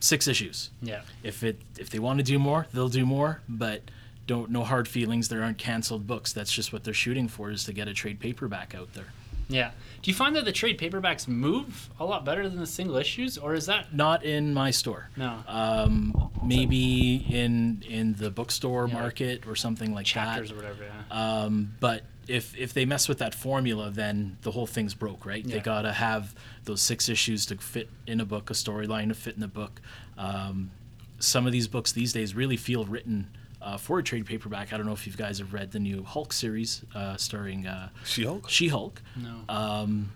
six 0.00 0.26
issues. 0.26 0.70
Yeah. 0.82 1.02
If 1.22 1.42
it 1.42 1.60
if 1.78 1.90
they 1.90 1.98
want 1.98 2.18
to 2.18 2.24
do 2.24 2.38
more, 2.38 2.66
they'll 2.72 2.88
do 2.88 3.06
more. 3.06 3.42
But 3.48 3.82
don't 4.26 4.50
no 4.50 4.64
hard 4.64 4.88
feelings. 4.88 5.28
There 5.28 5.42
aren't 5.42 5.58
canceled 5.58 6.06
books. 6.06 6.32
That's 6.32 6.52
just 6.52 6.72
what 6.72 6.84
they're 6.84 6.94
shooting 6.94 7.28
for 7.28 7.50
is 7.50 7.64
to 7.64 7.72
get 7.72 7.88
a 7.88 7.94
trade 7.94 8.18
paperback 8.20 8.74
out 8.74 8.92
there. 8.94 9.12
Yeah. 9.48 9.70
Do 10.02 10.10
you 10.10 10.14
find 10.14 10.34
that 10.36 10.44
the 10.44 10.52
trade 10.52 10.78
paperbacks 10.78 11.26
move 11.28 11.88
a 12.00 12.04
lot 12.04 12.24
better 12.24 12.48
than 12.48 12.58
the 12.58 12.66
single 12.66 12.96
issues, 12.96 13.38
or 13.38 13.54
is 13.54 13.66
that 13.66 13.94
Not 13.94 14.24
in 14.24 14.52
my 14.54 14.70
store. 14.70 15.08
no 15.16 15.42
Um, 15.46 16.30
maybe 16.44 17.16
in 17.28 17.82
in 17.88 18.14
the 18.14 18.30
bookstore 18.30 18.86
Yeah. 18.88 18.94
market 18.94 19.46
or 19.46 19.54
something 19.56 19.92
like 19.94 20.06
chapters 20.06 20.48
that. 20.48 20.54
or 20.54 20.56
whatever? 20.56 20.84
Yeah. 20.84 21.42
Um, 21.44 21.74
but 21.80 22.04
if 22.28 22.56
if 22.56 22.72
they 22.74 22.84
mess 22.84 23.08
with 23.08 23.18
that 23.18 23.34
formula, 23.34 23.90
then 23.90 24.36
the 24.42 24.50
whole 24.50 24.66
thing's 24.66 24.94
broke, 24.94 25.24
right? 25.24 25.44
Yeah. 25.44 25.54
They 25.56 25.60
gotta 25.60 25.92
have 25.92 26.34
those 26.64 26.80
six 26.82 27.08
issues 27.08 27.46
to 27.46 27.56
fit 27.56 27.88
in 28.06 28.20
a 28.20 28.24
book, 28.24 28.50
a 28.50 28.54
storyline 28.54 29.08
to 29.08 29.14
fit 29.14 29.36
in 29.36 29.42
a 29.44 29.48
book. 29.48 29.80
Um, 30.18 30.70
some 31.18 31.46
of 31.46 31.52
these 31.52 31.68
books 31.68 31.92
these 31.92 32.12
days 32.12 32.34
really 32.34 32.56
feel 32.56 32.84
written 32.84 33.28
uh, 33.66 33.76
for 33.76 33.98
a 33.98 34.02
trade 34.02 34.24
paperback. 34.26 34.72
I 34.72 34.76
don't 34.76 34.86
know 34.86 34.92
if 34.92 35.06
you 35.06 35.12
guys 35.12 35.38
have 35.40 35.52
read 35.52 35.72
the 35.72 35.80
new 35.80 36.04
Hulk 36.04 36.32
series 36.32 36.82
uh, 36.94 37.16
starring 37.16 37.66
uh, 37.66 37.88
She 38.04 38.24
Hulk. 38.24 38.48
She-Hulk. 38.48 39.02
no. 39.16 39.34
Um, 39.54 40.12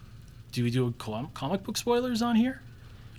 do 0.52 0.62
we 0.64 0.70
do 0.70 0.94
com- 0.98 1.30
comic 1.34 1.62
book 1.64 1.76
spoilers 1.76 2.22
on 2.22 2.36
here? 2.36 2.60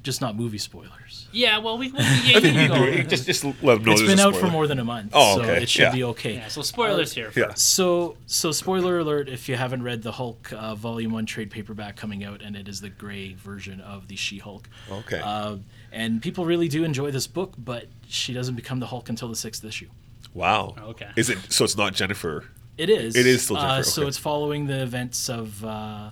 Just 0.03 0.19
not 0.19 0.35
movie 0.35 0.57
spoilers. 0.57 1.27
yeah. 1.31 1.59
Well, 1.59 1.77
we. 1.77 1.91
we 1.91 1.99
yeah, 1.99 2.37
you 2.39 2.41
can 2.41 2.69
go. 2.69 3.01
just 3.03 3.27
just 3.27 3.43
let 3.43 3.53
them 3.61 3.83
know. 3.83 3.91
it's 3.91 4.01
there's 4.01 4.09
been 4.15 4.19
a 4.19 4.27
out 4.29 4.35
for 4.35 4.47
more 4.47 4.65
than 4.65 4.79
a 4.79 4.83
month, 4.83 5.11
Oh, 5.13 5.37
so 5.37 5.43
it 5.43 5.69
should 5.69 5.81
Yeah. 5.83 5.91
be 5.91 6.03
okay. 6.05 6.33
Yeah. 6.35 6.47
So 6.47 6.63
spoilers 6.63 7.13
here. 7.13 7.31
Yeah. 7.35 7.53
So, 7.53 8.17
so 8.25 8.51
spoiler 8.51 8.97
alert 8.97 9.29
if 9.29 9.47
you 9.47 9.55
haven't 9.57 9.83
read 9.83 10.01
the 10.01 10.13
Hulk 10.13 10.51
uh, 10.53 10.73
Volume 10.73 11.11
1 11.11 11.27
trade 11.27 11.51
paperback 11.51 11.97
coming 11.97 12.23
out, 12.23 12.41
and 12.41 12.55
it 12.55 12.67
is 12.67 12.81
the 12.81 12.89
gray 12.89 13.33
version 13.35 13.79
of 13.79 14.07
the 14.07 14.15
She 14.15 14.39
Hulk. 14.39 14.67
Okay. 14.91 15.21
Uh, 15.23 15.57
and 15.91 16.19
people 16.19 16.45
really 16.45 16.67
do 16.67 16.83
enjoy 16.83 17.11
this 17.11 17.27
book, 17.27 17.53
but 17.57 17.85
she 18.07 18.33
doesn't 18.33 18.55
become 18.55 18.79
the 18.79 18.87
Hulk 18.87 19.07
until 19.07 19.27
the 19.27 19.35
sixth 19.35 19.63
issue. 19.63 19.89
Wow. 20.33 20.75
Okay. 20.79 21.09
Is 21.15 21.29
it 21.29 21.37
so? 21.49 21.63
It's 21.65 21.77
not 21.77 21.93
Jennifer. 21.93 22.45
It 22.77 22.89
is. 22.89 23.15
It 23.15 23.27
is 23.27 23.43
still 23.43 23.57
Uh, 23.57 23.67
Jennifer, 23.67 23.89
so 23.89 24.01
okay. 24.01 24.09
it's 24.09 24.17
following 24.17 24.67
the 24.67 24.81
events 24.81 25.29
of. 25.29 25.63
Uh, 25.63 26.11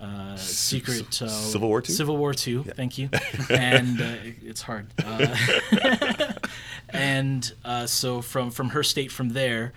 uh, 0.00 0.36
secret 0.36 1.20
uh, 1.22 1.28
Civil 1.28 1.68
War 1.68 1.82
Two. 1.82 1.92
Civil 1.92 2.16
War 2.16 2.32
Two. 2.32 2.62
Thank 2.62 2.98
you. 2.98 3.10
and 3.50 4.00
uh, 4.00 4.14
it's 4.44 4.62
hard. 4.62 4.86
Uh, 5.04 5.34
and 6.90 7.52
uh, 7.64 7.86
so 7.86 8.22
from 8.22 8.50
from 8.50 8.68
her 8.70 8.82
state 8.84 9.10
from 9.10 9.30
there, 9.30 9.72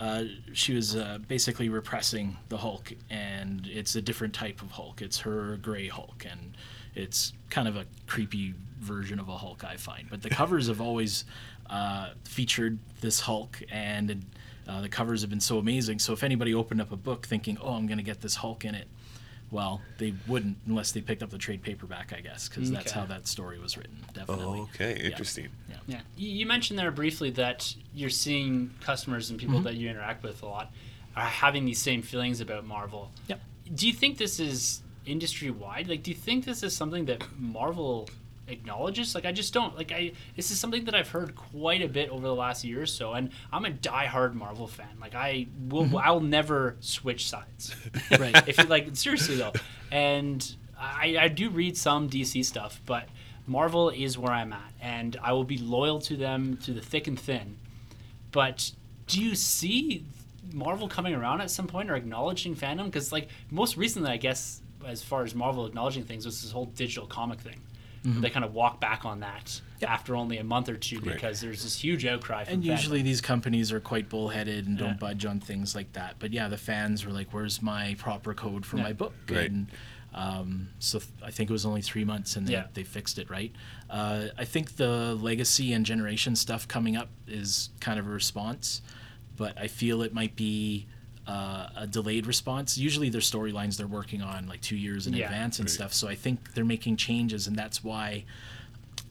uh, 0.00 0.24
she 0.52 0.74
was 0.74 0.94
uh, 0.96 1.18
basically 1.26 1.68
repressing 1.68 2.36
the 2.50 2.58
Hulk, 2.58 2.92
and 3.10 3.66
it's 3.66 3.96
a 3.96 4.02
different 4.02 4.34
type 4.34 4.62
of 4.62 4.70
Hulk. 4.70 5.02
It's 5.02 5.18
her 5.20 5.56
gray 5.56 5.88
Hulk, 5.88 6.24
and 6.28 6.56
it's 6.94 7.32
kind 7.50 7.66
of 7.66 7.76
a 7.76 7.86
creepy 8.06 8.54
version 8.78 9.18
of 9.18 9.28
a 9.28 9.36
Hulk, 9.36 9.64
I 9.64 9.76
find. 9.76 10.08
But 10.08 10.22
the 10.22 10.30
covers 10.30 10.68
have 10.68 10.80
always 10.80 11.24
uh, 11.70 12.10
featured 12.24 12.78
this 13.00 13.20
Hulk, 13.20 13.62
and 13.70 14.24
uh, 14.68 14.80
the 14.80 14.88
covers 14.88 15.20
have 15.22 15.30
been 15.30 15.40
so 15.40 15.58
amazing. 15.58 15.98
So 15.98 16.12
if 16.12 16.22
anybody 16.22 16.54
opened 16.54 16.80
up 16.80 16.92
a 16.92 16.96
book 16.96 17.26
thinking, 17.26 17.58
"Oh, 17.60 17.74
I'm 17.74 17.86
going 17.86 17.98
to 17.98 18.04
get 18.04 18.20
this 18.20 18.36
Hulk 18.36 18.64
in 18.64 18.74
it," 18.74 18.86
well, 19.50 19.80
they 19.98 20.14
wouldn't 20.26 20.56
unless 20.66 20.92
they 20.92 21.00
picked 21.00 21.22
up 21.22 21.30
the 21.30 21.38
trade 21.38 21.62
paperback, 21.62 22.12
I 22.16 22.20
guess, 22.20 22.48
because 22.48 22.70
that's 22.70 22.90
Okay. 22.92 23.00
how 23.00 23.06
that 23.06 23.26
story 23.28 23.58
was 23.58 23.76
written. 23.76 23.96
Definitely. 24.12 24.44
Oh, 24.60 24.62
okay. 24.74 24.98
Yeah. 25.00 25.10
Interesting. 25.10 25.48
Yeah. 25.86 26.00
You, 26.16 26.28
you 26.30 26.46
mentioned 26.46 26.78
there 26.78 26.90
briefly 26.90 27.30
that 27.30 27.74
you're 27.94 28.10
seeing 28.10 28.70
customers 28.80 29.30
and 29.30 29.38
Mm-hmm. 29.38 29.48
people 29.48 29.62
that 29.62 29.74
you 29.74 29.90
interact 29.90 30.22
with 30.22 30.42
a 30.42 30.46
lot 30.46 30.72
are 31.16 31.24
having 31.26 31.64
these 31.64 31.80
same 31.80 32.02
feelings 32.02 32.40
about 32.40 32.64
Marvel. 32.66 33.10
Yep. 33.28 33.40
Do 33.74 33.86
you 33.86 33.92
think 33.92 34.18
this 34.18 34.40
is 34.40 34.82
industry 35.06 35.50
wide? 35.50 35.86
Like, 35.88 36.02
do 36.02 36.10
you 36.10 36.16
think 36.16 36.44
this 36.44 36.62
is 36.62 36.74
something 36.74 37.04
that 37.04 37.22
Marvel 37.38 38.08
acknowledges? 38.48 39.14
Like, 39.14 39.24
I 39.24 39.32
just 39.32 39.52
don't. 39.54 39.76
Like, 39.76 39.92
I 39.92 40.12
this 40.36 40.50
is 40.50 40.58
something 40.58 40.84
that 40.84 40.94
I've 40.94 41.08
heard 41.08 41.34
quite 41.34 41.82
a 41.82 41.88
bit 41.88 42.10
over 42.10 42.22
the 42.22 42.34
last 42.34 42.64
year 42.64 42.82
or 42.82 42.86
so, 42.86 43.12
and 43.12 43.30
I'm 43.52 43.64
a 43.64 43.70
diehard 43.70 44.34
Marvel 44.34 44.66
fan. 44.66 44.88
Like, 45.00 45.14
I 45.14 45.46
will, 45.68 45.84
Mm-hmm. 45.84 45.96
I'll 45.96 46.20
never 46.20 46.76
switch 46.80 47.28
sides. 47.28 47.74
Right. 48.18 48.48
if 48.48 48.58
you 48.58 48.64
like, 48.64 48.88
seriously 48.96 49.36
though, 49.36 49.52
and 49.90 50.54
I, 50.78 51.16
I 51.20 51.28
do 51.28 51.50
read 51.50 51.76
some 51.76 52.08
DC 52.10 52.44
stuff, 52.44 52.80
but 52.86 53.08
Marvel 53.46 53.90
is 53.90 54.16
where 54.18 54.32
I'm 54.32 54.52
at, 54.52 54.72
and 54.80 55.16
I 55.22 55.32
will 55.32 55.44
be 55.44 55.58
loyal 55.58 56.00
to 56.02 56.16
them 56.16 56.56
to 56.64 56.72
the 56.72 56.80
thick 56.80 57.06
and 57.06 57.18
thin. 57.18 57.56
But 58.32 58.72
do 59.06 59.22
you 59.22 59.34
see 59.34 60.04
Marvel 60.52 60.88
coming 60.88 61.14
around 61.14 61.40
at 61.40 61.50
some 61.50 61.66
point 61.66 61.90
or 61.90 61.94
acknowledging 61.94 62.54
fandom? 62.56 62.86
Because 62.86 63.12
like 63.12 63.28
most 63.50 63.76
recently, 63.76 64.10
I 64.10 64.16
guess, 64.16 64.60
as 64.86 65.02
far 65.02 65.22
as 65.24 65.34
Marvel 65.34 65.66
acknowledging 65.66 66.04
things, 66.04 66.24
was 66.26 66.42
this 66.42 66.50
whole 66.52 66.66
digital 66.66 67.06
comic 67.06 67.40
thing. 67.40 67.60
They 68.06 68.28
kind 68.28 68.44
of 68.44 68.52
walk 68.52 68.80
back 68.82 69.06
on 69.06 69.20
that 69.20 69.60
after 69.82 70.14
only 70.14 70.36
a 70.36 70.44
month 70.44 70.68
or 70.68 70.76
two 70.76 70.96
Right. 70.96 71.14
because 71.14 71.40
there's 71.40 71.62
this 71.62 71.82
huge 71.82 72.04
outcry. 72.04 72.44
From 72.44 72.54
And 72.54 72.62
fandom. 72.62 72.66
usually 72.66 73.00
these 73.02 73.22
companies 73.22 73.72
are 73.72 73.80
quite 73.80 74.10
bullheaded 74.10 74.66
and 74.66 74.76
don't 74.76 74.88
Yeah. 74.90 74.94
budge 74.96 75.24
on 75.24 75.40
things 75.40 75.74
like 75.74 75.94
that. 75.94 76.16
But 76.18 76.32
yeah, 76.32 76.48
the 76.48 76.58
fans 76.58 77.06
were 77.06 77.12
like, 77.12 77.32
"Where's 77.32 77.62
my 77.62 77.94
proper 77.98 78.34
code 78.34 78.66
for 78.66 78.76
Yeah. 78.76 78.82
my 78.82 78.92
book?" 78.92 79.14
Right. 79.30 79.50
And 79.50 79.68
um, 80.12 80.68
so 80.78 80.98
th- 81.00 81.10
I 81.24 81.30
think 81.32 81.50
it 81.50 81.52
was 81.52 81.66
only 81.66 81.82
three 81.82 82.04
months, 82.04 82.36
and 82.36 82.46
they, 82.46 82.52
Yeah. 82.52 82.66
they 82.74 82.84
fixed 82.84 83.18
it 83.18 83.28
right. 83.30 83.52
Uh, 83.90 84.26
I 84.38 84.44
think 84.44 84.76
the 84.76 85.14
legacy 85.16 85.72
and 85.72 85.84
generation 85.84 86.36
stuff 86.36 86.68
coming 86.68 86.94
up 86.96 87.08
is 87.26 87.70
kind 87.80 87.98
of 87.98 88.06
a 88.06 88.10
response, 88.10 88.80
but 89.36 89.58
I 89.58 89.66
feel 89.66 90.02
it 90.02 90.12
might 90.14 90.36
be. 90.36 90.86
Uh, 91.26 91.68
a 91.76 91.86
delayed 91.86 92.26
response. 92.26 92.76
Usually, 92.76 93.08
their 93.08 93.22
storylines 93.22 93.78
they're 93.78 93.86
working 93.86 94.20
on 94.20 94.46
like 94.46 94.60
two 94.60 94.76
years 94.76 95.06
in 95.06 95.14
Yeah. 95.14 95.24
advance 95.24 95.58
and 95.58 95.66
Right. 95.68 95.74
stuff. 95.74 95.94
So 95.94 96.06
I 96.06 96.14
think 96.14 96.52
they're 96.52 96.66
making 96.66 96.96
changes, 96.98 97.46
and 97.46 97.56
that's 97.56 97.82
why 97.82 98.24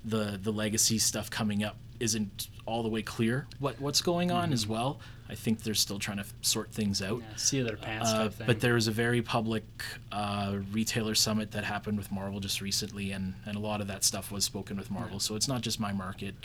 the 0.05 0.39
the 0.41 0.51
legacy 0.51 0.99
stuff 0.99 1.29
coming 1.31 1.63
up 1.63 1.75
isn't 1.99 2.49
all 2.65 2.83
the 2.83 2.89
way 2.89 3.01
clear 3.01 3.47
what 3.59 3.79
what's 3.81 4.01
going 4.01 4.31
on 4.31 4.45
Mm-hmm. 4.45 4.53
as 4.53 4.67
well. 4.67 4.99
I 5.29 5.35
think 5.35 5.63
they're 5.63 5.73
still 5.73 5.97
trying 5.99 6.17
to 6.17 6.23
f- 6.23 6.33
sort 6.41 6.71
things 6.71 7.01
out. 7.01 7.21
yeah, 7.21 7.35
see 7.35 7.61
their 7.61 7.77
pants 7.77 8.09
Uh, 8.11 8.23
type 8.25 8.33
thing. 8.33 8.47
but 8.47 8.59
there 8.59 8.73
was 8.75 8.87
a 8.87 8.91
very 8.91 9.21
public 9.21 9.63
uh, 10.11 10.57
retailer 10.71 11.15
summit 11.15 11.51
that 11.51 11.63
happened 11.63 11.97
with 11.97 12.11
Marvel 12.11 12.39
just 12.41 12.61
recently, 12.61 13.11
and, 13.11 13.33
and 13.45 13.55
a 13.55 13.59
lot 13.59 13.81
of 13.81 13.87
that 13.87 14.03
stuff 14.03 14.31
was 14.31 14.43
spoken 14.45 14.77
with 14.77 14.91
Marvel. 14.91 15.19
So 15.19 15.35
it's 15.35 15.47
not 15.47 15.61
just 15.61 15.79
my 15.79 15.93
market; 15.93 16.35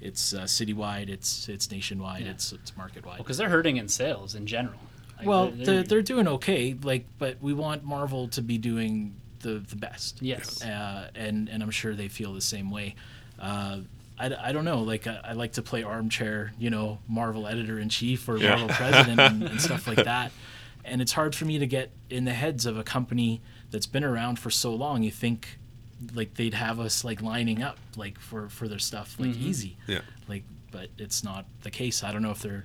it's 0.00 0.32
uh, 0.34 0.42
citywide, 0.44 1.08
it's 1.08 1.48
it's 1.48 1.70
nationwide, 1.70 2.24
Yeah. 2.24 2.30
it's 2.32 2.52
it's 2.52 2.76
market 2.76 3.04
wide. 3.06 3.18
because 3.18 3.36
they're 3.36 3.50
hurting 3.50 3.76
in 3.76 3.88
sales 3.88 4.34
in 4.34 4.46
general. 4.46 4.80
Like, 5.22 5.28
well, 5.28 5.50
they're- 5.50 5.64
they're, 5.66 5.82
they're 5.82 6.02
doing 6.02 6.28
okay, 6.28 6.76
like, 6.82 7.06
but 7.18 7.36
we 7.40 7.52
want 7.52 7.84
Marvel 7.84 8.28
to 8.28 8.42
be 8.42 8.58
doing 8.58 9.14
the 9.40 9.58
the 9.68 9.76
best. 9.76 10.22
yes, 10.22 10.62
uh, 10.62 11.08
and 11.14 11.48
and 11.48 11.62
I'm 11.62 11.70
sure 11.70 11.94
they 11.94 12.08
feel 12.08 12.32
the 12.32 12.40
same 12.40 12.70
way. 12.70 12.94
Uh, 13.40 13.78
I, 14.18 14.48
I 14.48 14.52
don't 14.52 14.64
know. 14.64 14.82
Like 14.82 15.06
I, 15.06 15.20
I 15.24 15.32
like 15.32 15.54
to 15.54 15.62
play 15.62 15.82
armchair, 15.82 16.52
you 16.58 16.70
know, 16.70 16.98
Marvel 17.08 17.46
editor 17.48 17.78
in 17.78 17.88
chief 17.88 18.28
or 18.28 18.36
Yeah. 18.36 18.50
Marvel 18.50 18.68
president 18.76 19.20
and, 19.20 19.42
and 19.42 19.60
stuff 19.60 19.86
like 19.88 20.04
that. 20.04 20.30
And 20.84 21.00
it's 21.00 21.12
hard 21.12 21.34
for 21.34 21.44
me 21.44 21.58
to 21.58 21.66
get 21.66 21.90
in 22.10 22.24
the 22.24 22.32
heads 22.32 22.66
of 22.66 22.76
a 22.78 22.84
company 22.84 23.40
that's 23.70 23.86
been 23.86 24.04
around 24.04 24.38
for 24.38 24.50
so 24.50 24.74
long. 24.74 25.02
You 25.02 25.10
think 25.10 25.58
like 26.14 26.34
they'd 26.34 26.54
have 26.54 26.78
us 26.78 27.04
like 27.04 27.22
lining 27.22 27.62
up 27.62 27.78
like 27.96 28.18
for 28.20 28.48
for 28.48 28.68
their 28.68 28.78
stuff 28.78 29.16
like 29.18 29.34
easy. 29.36 29.76
Yeah. 29.88 30.00
Like, 30.28 30.44
but 30.70 30.88
it's 30.98 31.24
not 31.24 31.46
the 31.62 31.70
case. 31.70 32.04
I 32.04 32.12
don't 32.12 32.22
know 32.22 32.30
if 32.32 32.42
they're 32.42 32.64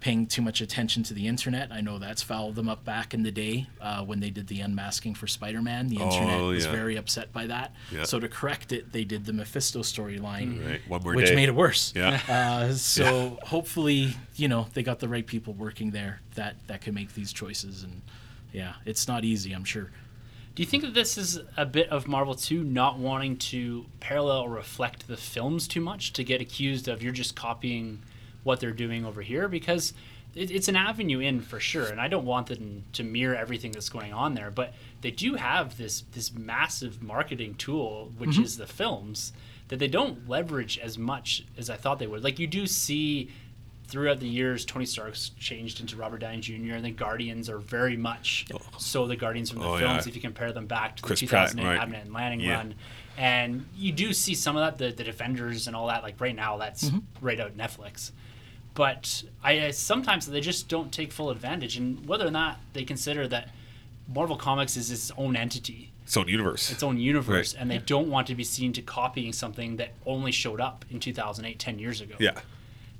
paying 0.00 0.26
too 0.26 0.40
much 0.42 0.60
attention 0.60 1.02
to 1.02 1.12
the 1.12 1.26
internet. 1.26 1.72
I 1.72 1.80
know 1.80 1.98
that's 1.98 2.22
fouled 2.22 2.54
them 2.54 2.68
up 2.68 2.84
back 2.84 3.14
in 3.14 3.24
the 3.24 3.32
day 3.32 3.66
uh, 3.80 4.04
when 4.04 4.20
they 4.20 4.30
did 4.30 4.46
the 4.46 4.60
unmasking 4.60 5.14
for 5.16 5.26
Spider-Man. 5.26 5.88
The 5.88 5.96
internet 5.96 6.38
Oh, 6.40 6.50
was 6.50 6.66
yeah. 6.66 6.70
very 6.70 6.96
upset 6.96 7.32
by 7.32 7.46
that. 7.48 7.72
Yeah. 7.90 8.04
So 8.04 8.20
to 8.20 8.28
correct 8.28 8.72
it, 8.72 8.92
they 8.92 9.02
did 9.04 9.24
the 9.26 9.32
Mephisto 9.32 9.80
storyline, 9.80 10.64
Right. 10.64 10.80
One 10.88 11.02
more 11.02 11.14
which 11.16 11.26
day. 11.30 11.34
made 11.34 11.48
it 11.48 11.54
worse. 11.54 11.92
Yeah. 11.96 12.20
Uh, 12.28 12.72
so 12.74 13.38
hopefully, 13.42 14.14
you 14.36 14.46
know, 14.46 14.68
they 14.74 14.84
got 14.84 15.00
the 15.00 15.08
right 15.08 15.26
people 15.26 15.52
working 15.54 15.90
there 15.90 16.20
that 16.36 16.54
that 16.68 16.80
can 16.80 16.94
make 16.94 17.14
these 17.14 17.32
choices. 17.32 17.82
And 17.82 18.00
yeah, 18.52 18.74
it's 18.86 19.08
not 19.08 19.24
easy, 19.24 19.52
I'm 19.52 19.64
sure. 19.64 19.90
Do 20.54 20.62
you 20.62 20.66
think 20.68 20.82
that 20.84 20.94
this 20.94 21.18
is 21.18 21.40
a 21.56 21.66
bit 21.66 21.88
of 21.88 22.06
Marvel 22.08 22.34
too, 22.34 22.62
not 22.64 22.98
wanting 22.98 23.36
to 23.36 23.86
parallel 24.00 24.38
or 24.42 24.50
reflect 24.50 25.06
the 25.08 25.16
films 25.16 25.66
too 25.68 25.80
much 25.80 26.12
to 26.14 26.24
get 26.24 26.40
accused 26.40 26.88
of 26.88 27.02
you're 27.02 27.12
just 27.12 27.34
copying 27.36 28.00
what 28.48 28.58
they're 28.60 28.72
doing 28.72 29.04
over 29.04 29.20
here? 29.22 29.46
Because 29.46 29.92
it, 30.34 30.50
it's 30.50 30.66
an 30.68 30.74
avenue 30.76 31.20
in 31.20 31.40
for 31.42 31.60
sure, 31.60 31.86
and 31.86 32.00
I 32.00 32.08
don't 32.08 32.24
want 32.24 32.46
them 32.48 32.84
to 32.94 33.04
mirror 33.04 33.36
everything 33.36 33.70
that's 33.72 33.88
going 33.90 34.12
on 34.12 34.34
there. 34.34 34.50
But 34.50 34.72
they 35.02 35.10
do 35.12 35.34
have 35.34 35.76
this 35.78 36.02
this 36.12 36.32
massive 36.34 37.00
marketing 37.02 37.54
tool, 37.54 38.10
which 38.18 38.38
is 38.38 38.56
the 38.56 38.66
films, 38.66 39.32
that 39.68 39.78
they 39.78 39.86
don't 39.88 40.28
leverage 40.28 40.78
as 40.78 40.98
much 40.98 41.44
as 41.56 41.70
I 41.70 41.76
thought 41.76 41.98
they 42.00 42.06
would. 42.08 42.24
Like 42.24 42.38
you 42.38 42.46
do 42.48 42.66
see 42.66 43.30
throughout 43.86 44.20
the 44.20 44.28
years, 44.28 44.64
Tony 44.66 44.84
Stark's 44.84 45.30
changed 45.38 45.80
into 45.80 45.96
Robert 45.96 46.18
Downey 46.18 46.40
Jr. 46.40 46.74
and 46.74 46.84
the 46.84 46.90
Guardians 46.90 47.48
are 47.48 47.58
very 47.58 47.96
much 47.96 48.46
so 48.76 49.06
the 49.06 49.16
Guardians 49.16 49.50
from 49.50 49.60
the 49.60 49.66
Oh, 49.66 49.78
films. 49.78 50.04
yeah. 50.04 50.08
If 50.10 50.14
you 50.14 50.20
compare 50.20 50.52
them 50.52 50.66
back 50.66 50.96
to 50.96 51.02
Chris 51.02 51.20
the 51.20 51.26
Pratt, 51.26 51.52
2008 51.52 51.78
right. 51.78 51.88
Abnett 51.88 52.02
and 52.02 52.12
Lanning 52.12 52.40
Yeah. 52.40 52.56
run, 52.56 52.74
and 53.16 53.64
you 53.76 53.92
do 53.92 54.12
see 54.12 54.34
some 54.34 54.56
of 54.56 54.62
that, 54.62 54.76
the, 54.78 54.94
the 54.94 55.04
Defenders 55.04 55.66
and 55.68 55.74
all 55.74 55.86
that. 55.88 56.02
Like 56.02 56.20
right 56.20 56.36
now, 56.36 56.58
that's 56.58 56.84
Mm-hmm. 56.84 56.98
right 57.26 57.40
out 57.40 57.56
Netflix. 57.56 58.10
But 58.78 59.24
I 59.42 59.66
I- 59.66 59.70
sometimes 59.72 60.26
they 60.26 60.40
just 60.40 60.68
don't 60.68 60.92
take 60.92 61.10
full 61.12 61.30
advantage, 61.30 61.76
and 61.76 62.06
whether 62.06 62.24
or 62.24 62.30
not 62.30 62.60
they 62.74 62.84
consider 62.84 63.26
that 63.26 63.48
Marvel 64.06 64.36
Comics 64.36 64.76
is 64.76 64.88
its 64.92 65.10
own 65.18 65.34
entity, 65.34 65.90
Its 66.04 66.16
own 66.16 66.28
universe. 66.28 66.70
its 66.70 66.84
own 66.84 66.96
universe, 66.96 67.54
Right. 67.54 67.60
and 67.60 67.68
they 67.72 67.78
don't 67.78 68.08
want 68.08 68.28
to 68.28 68.36
be 68.36 68.44
seen 68.44 68.72
to 68.74 68.80
copying 68.80 69.32
something 69.32 69.78
that 69.78 69.94
only 70.06 70.30
showed 70.30 70.60
up 70.60 70.84
in 70.92 71.00
2008, 71.00 71.58
10 71.58 71.80
years 71.80 72.00
ago. 72.00 72.14
yeah. 72.20 72.38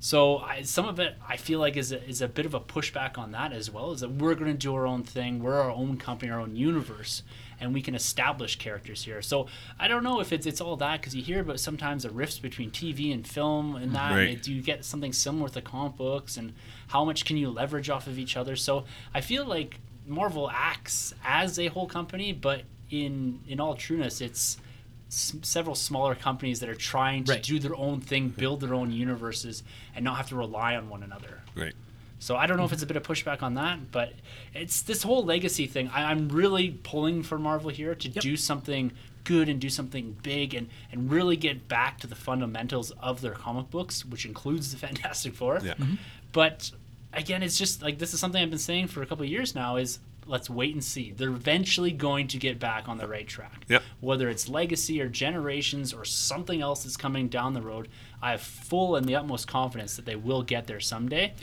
So 0.01 0.39
I, 0.39 0.63
some 0.63 0.85
of 0.85 0.99
it 0.99 1.15
I 1.27 1.37
feel 1.37 1.59
like 1.59 1.77
is 1.77 1.91
a, 1.93 2.03
is 2.05 2.21
a 2.21 2.27
bit 2.27 2.45
of 2.45 2.53
a 2.53 2.59
pushback 2.59 3.17
on 3.17 3.31
that 3.31 3.53
as 3.53 3.71
well. 3.71 3.91
Is 3.93 4.01
that 4.01 4.09
we're 4.11 4.35
going 4.35 4.51
to 4.51 4.57
do 4.57 4.73
our 4.75 4.85
own 4.85 5.03
thing. 5.03 5.41
We're 5.41 5.59
our 5.61 5.71
own 5.71 5.95
company, 5.97 6.29
our 6.31 6.39
own 6.41 6.55
universe, 6.57 7.23
and 7.61 7.73
we 7.73 7.81
can 7.81 7.95
establish 7.95 8.57
characters 8.57 9.03
here. 9.03 9.21
So 9.21 9.47
I 9.79 9.87
don't 9.87 10.03
know 10.03 10.19
if 10.19 10.31
it's 10.31 10.45
it's 10.45 10.61
all 10.61 10.75
that 10.77 11.01
because 11.01 11.15
you 11.15 11.21
hear 11.21 11.41
about 11.41 11.59
sometimes 11.59 12.03
the 12.03 12.09
rifts 12.09 12.39
between 12.39 12.71
TV 12.71 13.13
and 13.13 13.27
film 13.27 13.75
and 13.75 13.93
that. 13.95 14.11
Right. 14.15 14.29
And 14.33 14.41
do 14.41 14.53
you 14.53 14.61
get 14.61 14.85
something 14.85 15.13
similar 15.13 15.43
with 15.43 15.53
the 15.53 15.61
comic 15.61 15.95
books 15.97 16.37
and 16.37 16.53
how 16.87 17.03
much 17.05 17.25
can 17.25 17.37
you 17.37 17.49
leverage 17.49 17.89
off 17.89 18.07
of 18.07 18.17
each 18.17 18.37
other? 18.37 18.55
So 18.55 18.85
I 19.13 19.21
feel 19.21 19.45
like 19.45 19.79
Marvel 20.07 20.49
acts 20.51 21.13
as 21.23 21.59
a 21.59 21.67
whole 21.67 21.87
company, 21.87 22.31
but 22.33 22.63
in 22.89 23.39
in 23.47 23.59
all 23.59 23.75
trueness, 23.75 24.21
it's 24.21 24.57
s- 25.07 25.35
several 25.41 25.75
smaller 25.75 26.15
companies 26.15 26.59
that 26.61 26.69
are 26.69 26.75
trying 26.75 27.23
to 27.25 27.33
Right. 27.33 27.43
do 27.43 27.59
their 27.59 27.75
own 27.75 27.99
thing, 28.01 28.29
build 28.29 28.61
their 28.61 28.73
own 28.73 28.91
universes, 28.91 29.61
and 29.95 30.03
not 30.05 30.17
have 30.17 30.29
to 30.29 30.35
rely 30.35 30.75
on 30.75 30.89
one 30.89 31.03
another. 31.03 31.41
Right. 31.55 31.73
So 32.19 32.35
I 32.35 32.45
don't 32.45 32.57
know 32.57 32.65
if 32.65 32.73
it's 32.73 32.83
a 32.83 32.85
bit 32.85 32.97
of 32.97 33.03
pushback 33.03 33.41
on 33.41 33.55
that, 33.55 33.91
but 33.91 34.13
it's 34.53 34.81
this 34.81 35.03
whole 35.03 35.23
legacy 35.23 35.67
thing. 35.67 35.89
I, 35.93 36.11
I'm 36.11 36.29
really 36.29 36.71
pulling 36.71 37.23
for 37.23 37.39
Marvel 37.39 37.69
here 37.69 37.95
to 37.95 38.07
do 38.09 38.35
something 38.35 38.91
good 39.23 39.47
and 39.47 39.59
do 39.59 39.69
something 39.69 40.17
big 40.23 40.53
and, 40.53 40.69
and 40.91 41.11
really 41.11 41.37
get 41.37 41.67
back 41.67 41.99
to 41.99 42.07
the 42.07 42.15
fundamentals 42.15 42.91
of 42.99 43.21
their 43.21 43.33
comic 43.33 43.69
books, 43.69 44.03
which 44.05 44.25
includes 44.25 44.71
the 44.71 44.77
Fantastic 44.87 45.33
Four. 45.33 45.59
Yeah. 45.63 45.73
Mm-hmm. 45.73 45.95
But 46.31 46.71
again, 47.13 47.41
it's 47.41 47.57
just 47.57 47.81
like 47.81 47.99
this 47.99 48.13
is 48.13 48.19
something 48.19 48.41
I've 48.41 48.49
been 48.49 48.59
saying 48.59 48.87
for 48.87 49.01
a 49.01 49.05
couple 49.05 49.23
of 49.23 49.29
years 49.29 49.55
now 49.55 49.77
is 49.77 49.99
let's 50.25 50.49
wait 50.49 50.73
and 50.73 50.83
see. 50.83 51.11
They're 51.11 51.29
eventually 51.29 51.91
going 51.91 52.27
to 52.27 52.37
get 52.37 52.59
back 52.59 52.87
on 52.87 52.97
the 52.97 53.07
right 53.07 53.27
track. 53.27 53.65
Yep. 53.67 53.81
Whether 53.99 54.29
it's 54.29 54.47
legacy 54.47 55.01
or 55.01 55.09
generations 55.09 55.91
or 55.91 56.05
something 56.05 56.61
else 56.61 56.83
that's 56.83 56.97
coming 56.97 57.29
down 57.29 57.53
the 57.53 57.61
road, 57.61 57.87
I 58.21 58.31
have 58.31 58.41
full 58.41 58.95
and 58.95 59.07
the 59.07 59.15
utmost 59.15 59.47
confidence 59.47 59.95
that 59.95 60.05
they 60.05 60.15
will 60.15 60.43
get 60.43 60.67
there 60.67 60.79
someday. 60.79 61.33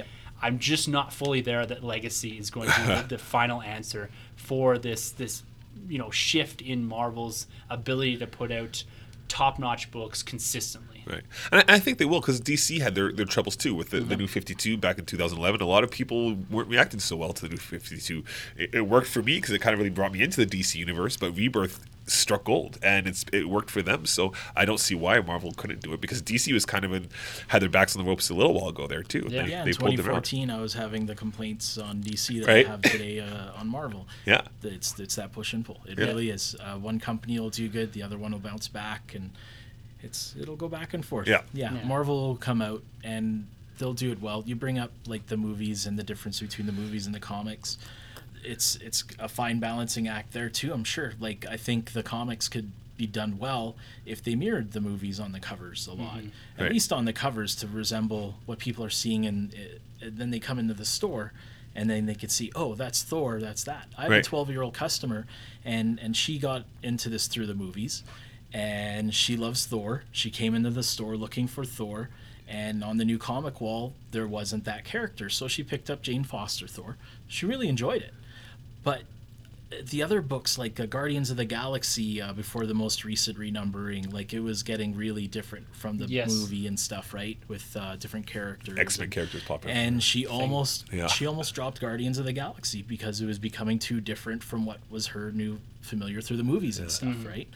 I'm 0.43 0.59
just 0.59 0.89
not 0.89 1.13
fully 1.13 1.41
there 1.41 1.65
that 1.67 1.83
legacy 1.83 2.39
is 2.39 2.51
going 2.51 2.69
to 2.71 2.81
be 2.81 3.09
the, 3.09 3.19
final 3.19 3.63
answer 3.63 4.11
for 4.37 4.79
this 4.79 5.11
this 5.11 5.43
you 5.89 5.99
know 5.99 6.11
shift 6.11 6.63
in 6.63 6.87
Marvel's 6.87 7.47
ability 7.71 8.19
to 8.19 8.27
put 8.27 8.53
out 8.53 8.85
top-notch 9.29 9.91
books 9.91 10.23
consistently. 10.23 11.03
Right. 11.07 11.23
And 11.51 11.65
I, 11.69 11.75
I 11.75 11.79
think 11.81 11.99
they 11.99 12.05
will 12.05 12.21
because 12.21 12.41
DC 12.41 12.81
had 12.81 12.95
their, 12.95 13.13
their 13.13 13.27
troubles 13.27 13.57
too 13.57 13.75
with 13.75 13.91
the, 13.91 13.99
Mm-hmm. 13.99 14.09
the 14.09 14.17
new 14.17 14.29
52 14.29 14.77
back 14.77 14.99
in 14.99 15.05
2011. 15.05 15.61
A 15.61 15.67
lot 15.67 15.83
of 15.83 15.91
people 15.91 16.35
weren't 16.51 16.69
reacting 16.69 17.01
so 17.01 17.17
well 17.17 17.33
to 17.33 17.43
the 17.43 17.49
new 17.49 17.57
52. 17.57 18.23
It, 18.57 18.75
it 18.75 18.81
worked 18.83 19.09
for 19.09 19.23
me 19.23 19.37
because 19.37 19.51
it 19.51 19.61
kind 19.61 19.75
of 19.75 19.79
really 19.79 19.91
brought 19.91 20.13
me 20.13 20.23
into 20.23 20.45
the 20.45 20.47
DC 20.47 20.77
universe, 20.77 21.17
but 21.17 21.37
Rebirth 21.37 21.81
struck 22.09 22.45
gold 22.45 22.79
and 22.83 23.07
it's 23.09 23.25
it 23.33 23.49
worked 23.49 23.71
for 23.71 23.83
them. 23.83 24.07
So 24.07 24.33
I 24.55 24.65
don't 24.65 24.79
see 24.79 24.95
why 24.95 25.19
Marvel 25.21 25.53
couldn't 25.57 25.81
do 25.81 25.93
it 25.93 26.01
because 26.01 26.23
DC 26.23 26.53
was 26.53 26.65
kind 26.65 26.85
of 26.85 26.93
in 26.93 27.09
had 27.49 27.61
their 27.63 27.69
backs 27.69 27.97
on 27.97 28.05
the 28.05 28.09
ropes 28.09 28.31
a 28.31 28.35
little 28.35 28.55
while 28.55 28.69
ago 28.69 28.87
there 28.87 29.03
too. 29.03 29.27
Yeah. 29.29 29.43
They, 29.43 29.51
Yeah, 29.51 29.65
they 29.65 29.71
in 29.71 29.77
pulled 29.77 29.97
them 29.97 30.07
out. 30.07 30.25
2014, 30.25 30.51
I 30.51 30.61
was 30.61 30.75
having 30.75 31.07
the 31.07 31.15
complaints 31.15 31.79
on 31.79 32.03
DC 32.03 32.41
that 32.41 32.47
Right. 32.47 32.67
I 32.67 32.71
have 32.71 32.83
today 32.95 33.21
uh, 33.21 33.59
on 33.59 33.69
Marvel. 33.69 34.07
Yeah. 34.25 34.43
It's 34.63 34.99
it's 35.01 35.17
that 35.17 35.33
push 35.33 35.53
and 35.53 35.65
pull. 35.65 35.81
It 35.87 35.99
Yeah. 35.99 36.07
really 36.07 36.31
is. 36.31 36.55
Uh, 36.61 36.77
one 36.77 37.01
company 37.01 37.39
will 37.41 37.51
do 37.51 37.69
good, 37.69 37.93
the 37.93 38.03
other 38.03 38.19
one 38.19 38.33
will 38.33 38.39
bounce 38.39 38.69
back, 38.69 39.15
and 39.15 39.31
it's 40.03 40.35
it'll 40.41 40.57
go 40.57 40.69
back 40.69 40.95
and 40.95 41.05
forth. 41.05 41.27
Yeah. 41.27 41.43
yeah. 41.53 41.73
Yeah. 41.75 41.85
Marvel 41.85 42.29
will 42.29 42.37
come 42.37 42.63
out 42.63 42.83
and 43.03 43.47
they'll 43.79 43.95
do 43.95 44.13
it 44.13 44.21
well. 44.23 44.43
You 44.47 44.55
bring 44.57 44.79
up 44.79 44.91
like 45.07 45.27
the 45.27 45.37
movies 45.37 45.87
and 45.87 45.99
the 45.99 46.03
difference 46.05 46.41
between 46.41 46.67
the 46.67 46.73
movies 46.73 47.07
and 47.07 47.15
the 47.15 47.21
comics. 47.21 47.79
It's 48.47 48.77
it's 48.77 49.05
a 49.19 49.29
fine 49.29 49.59
balancing 49.61 50.07
act 50.09 50.33
there 50.33 50.49
too. 50.49 50.73
I'm 50.73 50.85
sure. 50.85 51.13
Like 51.21 51.45
I 51.51 51.57
think 51.57 51.93
the 51.93 52.03
comics 52.03 52.49
could 52.49 52.71
be 52.97 53.07
done 53.07 53.39
well 53.39 53.77
if 54.07 54.23
they 54.25 54.35
mirrored 54.35 54.73
the 54.73 54.81
movies 54.81 55.21
on 55.21 55.33
the 55.33 55.41
covers 55.41 55.87
a 55.87 55.93
lot, 55.93 56.19
mm-hmm. 56.19 56.29
at 56.57 56.63
Right. 56.63 56.73
least 56.73 56.93
on 56.93 57.05
the 57.05 57.13
covers 57.13 57.55
to 57.57 57.67
resemble 57.67 58.37
what 58.47 58.59
people 58.59 58.83
are 58.83 58.91
seeing, 58.91 59.27
and, 59.27 59.53
and 59.53 59.69
eh, 60.03 60.11
then 60.11 60.31
they 60.31 60.39
come 60.39 60.59
into 60.59 60.73
the 60.75 60.87
store 60.87 61.33
and 61.75 61.91
then 61.91 62.07
they 62.07 62.15
could 62.15 62.31
see, 62.31 62.51
oh, 62.55 62.75
that's 62.75 63.03
Thor, 63.03 63.39
that's 63.39 63.65
that. 63.65 63.89
I 63.99 64.03
have 64.05 64.11
Right. 64.13 64.27
a 64.27 64.31
12 64.31 64.49
year 64.49 64.63
old 64.63 64.73
customer, 64.73 65.27
and 65.65 65.99
and 66.01 66.17
she 66.17 66.39
got 66.39 66.65
into 66.83 67.11
this 67.11 67.27
through 67.27 67.47
the 67.47 67.55
movies, 67.55 68.03
and 68.53 69.13
she 69.15 69.37
loves 69.37 69.67
Thor. 69.67 70.05
She 70.13 70.31
came 70.31 70.55
into 70.55 70.71
the 70.71 70.83
store 70.83 71.17
looking 71.17 71.47
for 71.47 71.65
Thor, 71.67 72.09
and 72.49 72.83
on 72.83 72.97
the 72.97 73.05
new 73.05 73.19
comic 73.19 73.61
wall 73.61 73.93
there 74.11 74.27
wasn't 74.27 74.65
that 74.65 74.85
character, 74.85 75.29
so 75.29 75.49
she 75.49 75.63
picked 75.63 75.91
up 75.91 76.01
Jane 76.01 76.25
Foster 76.25 76.67
Thor. 76.67 76.97
She 77.29 77.45
really 77.45 77.69
enjoyed 77.69 78.01
it, 78.03 78.15
but 78.87 79.03
the 79.91 80.01
other 80.01 80.23
books 80.23 80.59
like 80.59 80.79
uh, 80.79 80.87
Guardians 80.87 81.29
of 81.29 81.37
the 81.37 81.45
Galaxy 81.45 82.23
uh, 82.23 82.33
before 82.33 82.67
the 82.67 82.73
most 82.75 83.05
recent 83.05 83.37
renumbering, 83.37 84.13
like 84.13 84.33
it 84.33 84.39
was 84.39 84.63
getting 84.63 84.95
really 84.95 85.27
different 85.27 85.67
from 85.75 85.99
the 85.99 86.07
Yes. 86.07 86.31
movie 86.33 86.69
and 86.69 86.79
stuff, 86.79 87.13
right? 87.13 87.37
With 87.49 87.77
uh, 87.77 87.97
different 87.97 88.29
characters. 88.29 88.79
X 88.79 88.97
Men 88.99 89.07
and- 89.07 89.13
characters 89.13 89.43
popping 89.43 89.73
up. 89.73 89.77
and 89.77 90.01
she 90.01 90.25
almost 90.25 90.85
Yeah. 90.93 91.09
she 91.09 91.27
almost 91.27 91.53
dropped 91.53 91.81
Guardians 91.81 92.17
of 92.19 92.25
the 92.27 92.33
Galaxy 92.33 92.83
because 92.83 93.21
it 93.21 93.27
was 93.27 93.41
becoming 93.41 93.81
too 93.81 94.01
different 94.01 94.45
from 94.45 94.65
what 94.65 94.79
was 94.89 95.09
her 95.09 95.33
new 95.33 95.59
familiar 95.81 96.21
through 96.21 96.37
the 96.37 96.45
movies 96.45 96.79
and 96.79 96.89
stuff, 96.91 97.09
Mm-hmm. 97.17 97.29
right? 97.29 97.49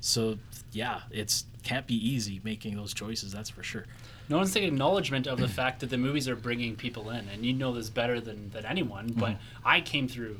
So 0.00 0.38
yeah, 0.70 1.00
it's 1.10 1.46
can't 1.64 1.88
be 1.88 1.96
easy 1.96 2.40
making 2.44 2.76
those 2.76 2.94
choices. 2.94 3.32
That's 3.32 3.50
for 3.50 3.64
sure. 3.64 3.86
No 4.28 4.36
one's 4.36 4.54
taking 4.54 4.68
acknowledgement 4.68 5.26
of 5.26 5.38
the 5.40 5.48
fact 5.60 5.80
that 5.80 5.90
the 5.90 5.98
movies 5.98 6.28
are 6.28 6.36
bringing 6.36 6.76
people 6.76 7.10
in, 7.10 7.28
and 7.28 7.44
you 7.44 7.52
know 7.52 7.72
this 7.74 7.90
better 7.90 8.20
than, 8.20 8.50
than 8.50 8.64
anyone. 8.64 9.12
But 9.16 9.30
Mm-hmm. 9.32 9.68
I 9.68 9.80
came 9.80 10.06
through 10.06 10.38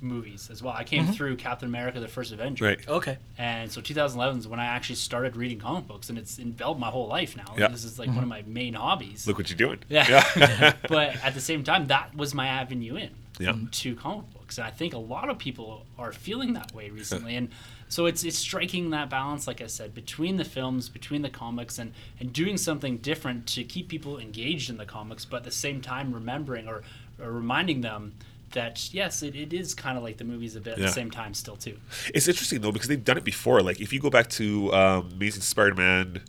movies 0.00 0.48
as 0.50 0.62
well. 0.62 0.74
I 0.76 0.84
came 0.84 1.04
mm-hmm. 1.04 1.12
through 1.12 1.36
Captain 1.36 1.68
America: 1.68 2.00
The 2.00 2.08
First 2.08 2.32
Avenger, 2.32 2.64
right. 2.64 2.88
Okay. 2.88 3.18
and 3.38 3.70
so 3.70 3.80
2011 3.80 4.40
is 4.40 4.48
when 4.48 4.60
I 4.60 4.66
actually 4.66 4.96
started 4.96 5.36
reading 5.36 5.58
comic 5.58 5.86
books, 5.86 6.08
and 6.08 6.18
it's 6.18 6.38
enveloped 6.38 6.80
my 6.80 6.90
whole 6.90 7.08
life 7.08 7.36
now. 7.36 7.54
Yeah. 7.56 7.68
This 7.68 7.84
is 7.84 7.98
like 7.98 8.08
one 8.08 8.18
of 8.18 8.22
mm-hmm. 8.24 8.30
my 8.30 8.42
main 8.46 8.74
hobbies. 8.74 9.26
Look 9.26 9.38
what 9.38 9.50
you're 9.50 9.56
doing. 9.56 9.78
Yeah. 9.88 10.74
but 10.88 11.16
at 11.24 11.34
the 11.34 11.40
same 11.40 11.64
time, 11.64 11.86
that 11.86 12.16
was 12.16 12.34
my 12.34 12.46
avenue 12.46 12.96
in 12.96 13.10
Yeah. 13.38 13.56
to 13.70 13.94
comic 13.96 14.32
books, 14.32 14.58
and 14.58 14.66
I 14.66 14.70
think 14.70 14.94
a 14.94 14.98
lot 14.98 15.28
of 15.28 15.38
people 15.38 15.86
are 15.98 16.12
feeling 16.12 16.54
that 16.54 16.74
way 16.74 16.90
recently. 16.90 17.36
and 17.36 17.48
so 17.88 18.06
it's 18.06 18.24
it's 18.24 18.38
striking 18.38 18.90
that 18.90 19.08
balance, 19.08 19.46
like 19.46 19.60
I 19.60 19.66
said, 19.66 19.94
between 19.94 20.36
the 20.36 20.44
films, 20.44 20.88
between 20.88 21.22
the 21.22 21.30
comics, 21.30 21.78
and 21.78 21.92
and 22.18 22.32
doing 22.32 22.56
something 22.56 22.98
different 22.98 23.46
to 23.48 23.62
keep 23.62 23.88
people 23.88 24.18
engaged 24.18 24.68
in 24.68 24.78
the 24.78 24.84
comics, 24.84 25.24
but 25.24 25.38
at 25.38 25.44
the 25.44 25.50
same 25.52 25.80
time 25.80 26.12
remembering 26.12 26.66
or, 26.66 26.82
or 27.20 27.30
reminding 27.30 27.82
them. 27.82 28.14
That 28.54 28.92
yes, 28.92 29.22
it, 29.22 29.36
it 29.36 29.52
is 29.52 29.74
kind 29.74 29.96
of 29.98 30.02
like 30.02 30.16
the 30.16 30.24
movies 30.24 30.56
a 30.56 30.60
bit 30.60 30.72
at 30.74 30.78
Yeah. 30.78 30.86
the 30.86 30.92
same 30.92 31.10
time 31.10 31.34
still 31.34 31.56
too. 31.56 31.76
It's 32.14 32.26
interesting 32.28 32.60
though 32.60 32.72
because 32.72 32.88
they've 32.88 33.04
done 33.04 33.18
it 33.18 33.24
before. 33.24 33.60
Like 33.62 33.80
if 33.80 33.92
you 33.92 34.00
go 34.00 34.10
back 34.10 34.28
to 34.30 34.72
um, 34.72 35.10
Amazing 35.12 35.42
Spider-Man, 35.42 36.22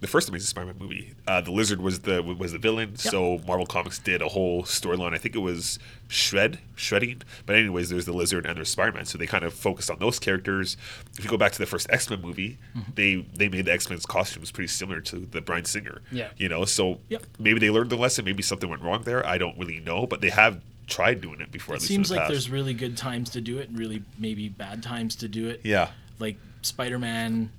the 0.00 0.06
first 0.06 0.28
Amazing 0.28 0.46
Spider-Man 0.48 0.76
movie. 0.78 1.14
Uh, 1.26 1.40
the 1.40 1.50
Lizard 1.50 1.80
was 1.80 2.00
the 2.00 2.22
was 2.22 2.52
the 2.52 2.58
villain. 2.58 2.96
So 2.96 3.38
Marvel 3.46 3.64
Comics 3.66 3.98
did 3.98 4.20
a 4.22 4.28
whole 4.28 4.62
storyline. 4.64 5.14
I 5.14 5.18
think 5.18 5.34
it 5.34 5.38
was 5.40 5.78
Shred, 6.08 6.58
shredding. 6.76 7.22
But 7.46 7.56
anyways, 7.56 7.88
there's 7.88 8.04
the 8.04 8.12
Lizard 8.12 8.44
and 8.46 8.56
there's 8.58 8.68
Spider-Man. 8.68 9.06
So 9.06 9.16
they 9.18 9.26
kind 9.26 9.44
of 9.44 9.54
focused 9.54 9.90
on 9.90 9.98
those 10.00 10.18
characters. 10.18 10.76
If 11.18 11.24
you 11.24 11.30
go 11.30 11.38
back 11.38 11.52
to 11.52 11.58
the 11.58 11.66
first 11.66 11.86
X-Men 11.90 12.20
movie, 12.20 12.58
Mm-hmm. 12.76 12.90
they 12.94 13.26
they 13.34 13.48
made 13.48 13.64
the 13.64 13.72
X-Men's 13.72 14.04
costumes 14.06 14.50
pretty 14.50 14.68
similar 14.68 15.00
to 15.00 15.20
the 15.20 15.40
Bryan 15.40 15.64
Singer. 15.64 16.02
Yeah. 16.12 16.28
You 16.36 16.48
know, 16.50 16.64
so 16.66 17.00
Yep. 17.08 17.22
maybe 17.38 17.58
they 17.58 17.70
learned 17.70 17.90
the 17.90 17.96
lesson. 17.96 18.24
Maybe 18.26 18.42
something 18.42 18.68
went 18.68 18.82
wrong 18.82 19.02
there. 19.02 19.26
I 19.26 19.38
don't 19.38 19.58
really 19.58 19.80
know, 19.80 20.06
but 20.06 20.20
they 20.20 20.30
have 20.30 20.60
tried 20.86 21.20
doing 21.20 21.40
it 21.40 21.50
before. 21.52 21.74
It 21.74 21.76
at 21.76 21.80
least 21.82 21.88
seems 21.88 22.10
in 22.10 22.14
the 22.14 22.20
like 22.20 22.22
past. 22.28 22.32
there's 22.32 22.50
really 22.50 22.74
good 22.74 22.96
times 22.96 23.30
to 23.30 23.40
do 23.40 23.58
it 23.58 23.68
and 23.68 23.78
really 23.78 24.02
maybe 24.18 24.48
bad 24.48 24.82
times 24.82 25.16
to 25.16 25.28
do 25.28 25.48
it. 25.48 25.60
yeah. 25.64 25.90
Like 26.18 26.36
Spider-Man 26.62 27.50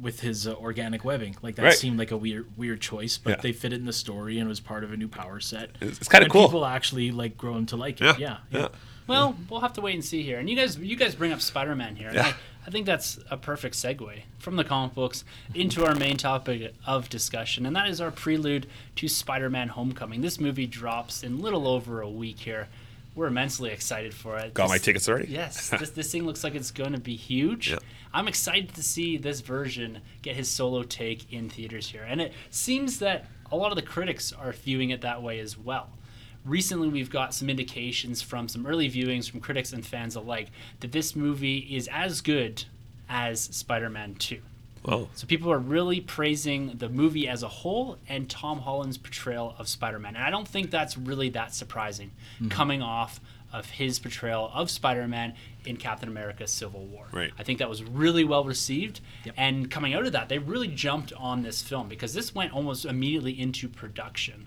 with 0.00 0.20
his 0.20 0.46
uh, 0.46 0.54
organic 0.54 1.04
webbing. 1.04 1.36
Like 1.42 1.54
that 1.56 1.62
Right. 1.64 1.72
seemed 1.74 1.98
like 1.98 2.10
a 2.10 2.16
weird 2.16 2.46
weird 2.56 2.80
choice, 2.80 3.16
but 3.18 3.30
Yeah. 3.30 3.40
they 3.42 3.52
fit 3.52 3.72
it 3.72 3.76
in 3.76 3.86
the 3.86 3.92
story 3.92 4.38
and 4.38 4.46
it 4.46 4.48
was 4.48 4.60
part 4.60 4.82
of 4.84 4.92
a 4.92 4.96
new 4.96 5.08
power 5.08 5.38
set. 5.40 5.70
It's- 5.80 5.98
it's 5.98 6.08
kinda 6.08 6.28
cool. 6.28 6.46
People 6.48 6.64
actually 6.66 7.10
like 7.12 7.36
grown 7.38 7.66
to 7.66 7.76
like 7.76 8.00
it. 8.00 8.18
Yeah. 8.18 8.38
Yeah. 8.50 8.60
Yeah. 8.60 8.68
Well, 9.06 9.36
we'll 9.50 9.60
have 9.60 9.74
to 9.74 9.80
wait 9.82 9.94
and 9.94 10.04
see 10.04 10.22
here. 10.22 10.38
And 10.38 10.48
you 10.48 10.56
guys, 10.56 10.78
you 10.78 10.96
guys 10.96 11.14
bring 11.14 11.30
up 11.32 11.40
Spider-Man 11.42 11.94
here. 11.96 12.10
Yeah. 12.12 12.28
I, 12.28 12.34
I 12.66 12.70
think 12.70 12.86
that's 12.86 13.18
a 13.30 13.36
perfect 13.36 13.74
segue 13.74 14.22
from 14.38 14.56
the 14.56 14.64
comic 14.64 14.94
books 14.94 15.24
into 15.54 15.84
our 15.84 15.94
main 15.94 16.16
topic 16.16 16.74
of 16.86 17.08
discussion, 17.10 17.66
and 17.66 17.76
that 17.76 17.88
is 17.88 18.00
our 18.00 18.10
prelude 18.10 18.66
to 18.96 19.08
Spider-Man: 19.08 19.68
Homecoming. 19.68 20.22
This 20.22 20.40
movie 20.40 20.66
drops 20.66 21.22
in 21.22 21.40
little 21.42 21.68
over 21.68 22.00
a 22.00 22.08
week 22.08 22.38
here. 22.40 22.68
We're 23.14 23.26
immensely 23.28 23.70
excited 23.70 24.12
for 24.14 24.38
it. 24.38 24.54
Got 24.54 24.68
my 24.70 24.74
This- 24.76 24.82
tickets 24.82 25.08
already. 25.08 25.28
Yes, 25.30 25.68
this, 25.78 25.90
this 25.90 26.10
thing 26.10 26.24
looks 26.26 26.42
like 26.42 26.54
it's 26.54 26.70
going 26.70 26.92
to 26.92 27.00
be 27.00 27.14
huge. 27.16 27.70
Yeah. 27.70 27.78
I'm 28.12 28.28
excited 28.28 28.74
to 28.74 28.82
see 28.82 29.16
this 29.18 29.40
version 29.40 30.00
get 30.22 30.34
his 30.36 30.48
solo 30.48 30.82
take 30.84 31.32
in 31.32 31.48
theaters 31.50 31.88
here. 31.90 32.04
And 32.08 32.20
it 32.20 32.32
seems 32.50 32.98
that 33.00 33.26
a 33.52 33.56
lot 33.56 33.70
of 33.72 33.76
the 33.76 33.82
critics 33.82 34.32
are 34.32 34.52
viewing 34.52 34.90
it 34.90 35.00
that 35.02 35.22
way 35.22 35.38
as 35.38 35.56
well. 35.58 35.90
Recently, 36.44 36.88
we've 36.88 37.10
got 37.10 37.34
some 37.34 37.48
indications 37.48 38.20
from 38.20 38.48
some 38.48 38.66
early 38.66 38.90
viewings 38.90 39.30
from 39.30 39.40
critics 39.40 39.72
and 39.72 39.84
fans 39.84 40.14
alike 40.14 40.48
that 40.80 40.92
this 40.92 41.16
movie 41.16 41.58
is 41.58 41.88
as 41.92 42.20
good 42.20 42.64
as 43.08 43.40
Spider 43.40 43.88
Man 43.88 44.14
2. 44.14 44.40
Oh. 44.86 45.08
So 45.14 45.26
people 45.26 45.50
are 45.50 45.58
really 45.58 46.00
praising 46.00 46.76
the 46.76 46.88
movie 46.88 47.26
as 47.26 47.42
a 47.42 47.48
whole 47.48 47.98
and 48.08 48.28
Tom 48.28 48.60
Holland's 48.60 48.98
portrayal 48.98 49.54
of 49.58 49.68
Spider-Man. 49.68 50.14
And 50.14 50.24
I 50.24 50.30
don't 50.30 50.46
think 50.46 50.70
that's 50.70 50.98
really 50.98 51.30
that 51.30 51.54
surprising 51.54 52.10
hmm. 52.38 52.48
coming 52.48 52.82
off 52.82 53.20
of 53.52 53.70
his 53.70 53.98
portrayal 53.98 54.50
of 54.52 54.68
Spider-Man 54.68 55.34
in 55.64 55.76
Captain 55.76 56.08
America 56.08 56.46
Civil 56.46 56.84
War. 56.86 57.06
Right. 57.12 57.32
I 57.38 57.44
think 57.44 57.60
that 57.60 57.68
was 57.68 57.82
really 57.82 58.24
well 58.24 58.44
received. 58.44 59.00
Yep. 59.24 59.34
And 59.38 59.70
coming 59.70 59.94
out 59.94 60.04
of 60.04 60.12
that, 60.12 60.28
they 60.28 60.38
really 60.38 60.68
jumped 60.68 61.12
on 61.14 61.42
this 61.42 61.62
film 61.62 61.88
because 61.88 62.12
this 62.12 62.34
went 62.34 62.52
almost 62.52 62.84
immediately 62.84 63.38
into 63.40 63.68
production. 63.68 64.46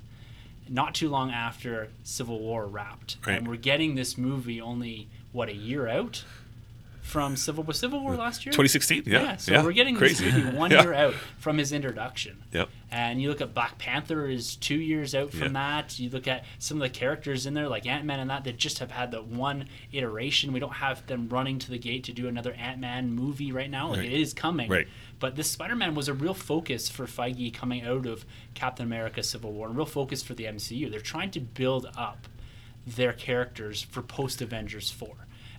Not 0.70 0.96
too 0.96 1.10
long 1.10 1.32
after 1.32 1.90
Civil 2.04 2.40
War 2.40 2.66
wrapped. 2.68 3.18
Right. 3.26 3.38
And 3.38 3.48
we're 3.48 3.56
getting 3.56 3.96
this 3.96 4.18
movie 4.18 4.60
only 4.62 5.08
what 5.32 5.50
a 5.50 5.54
year 5.56 5.88
out 5.88 6.24
from 7.02 7.38
Civil 7.38 7.64
was 7.64 7.80
Civil 7.80 8.02
War 8.02 8.16
last 8.18 8.46
year? 8.46 8.52
2016. 8.52 9.04
Yeah. 9.06 9.38
so 9.38 9.54
yeah. 9.54 9.64
we're 9.64 9.72
getting 9.72 9.96
crazy. 9.96 10.26
this 10.30 10.34
movie 10.44 10.58
one 10.58 10.72
Yeah. 10.72 10.82
year 10.84 10.94
out 10.94 11.14
from 11.38 11.58
his 11.58 11.72
introduction. 11.72 12.44
Yep. 12.52 12.68
And 12.92 13.22
you 13.22 13.30
look 13.30 13.40
at 13.40 13.54
Black 13.54 13.78
Panther 13.78 14.28
is 14.28 14.58
two 14.58 14.76
years 14.76 15.16
out 15.16 15.32
from 15.32 15.54
Yeah. 15.56 15.82
that. 15.84 16.00
You 16.00 16.10
look 16.10 16.28
at 16.28 16.44
some 16.60 16.78
of 16.78 16.82
the 16.82 16.90
characters 16.90 17.46
in 17.46 17.54
there, 17.54 17.70
like 17.70 17.86
Ant 17.86 18.04
Man 18.04 18.20
and 18.20 18.30
that, 18.30 18.44
that 18.44 18.58
just 18.58 18.80
have 18.80 18.92
had 18.92 19.12
the 19.12 19.22
one 19.22 19.68
iteration. 19.94 20.52
We 20.52 20.60
don't 20.60 20.74
have 20.74 21.06
them 21.08 21.30
running 21.30 21.60
to 21.60 21.70
the 21.72 21.78
gate 21.78 22.04
to 22.06 22.12
do 22.12 22.28
another 22.28 22.52
Ant 22.54 22.80
Man 22.80 23.14
movie 23.14 23.54
right 23.54 23.70
now. 23.70 23.88
Like 23.90 24.00
Right. 24.00 24.12
it 24.12 24.20
is 24.20 24.34
coming. 24.34 24.70
Right. 24.70 24.88
But 25.20 25.36
this 25.36 25.50
Spider 25.50 25.76
Man 25.76 25.96
was 25.96 26.08
a 26.08 26.14
real 26.14 26.34
focus 26.34 26.90
for 26.90 27.06
Feige 27.06 27.54
coming 27.54 27.84
out 27.84 28.06
of 28.06 28.26
Captain 28.54 28.86
America 28.86 29.24
Civil 29.24 29.52
War, 29.52 29.68
and 29.68 29.76
a 29.76 29.78
real 29.78 29.86
focus 29.86 30.22
for 30.22 30.34
the 30.34 30.46
MCU. 30.46 30.90
They're 30.92 31.00
trying 31.00 31.32
to 31.32 31.40
build 31.40 31.88
up 31.98 32.28
their 32.86 33.14
characters 33.14 33.82
for 33.82 34.02
post 34.02 34.42
Avengers 34.42 34.92
4. 34.92 35.10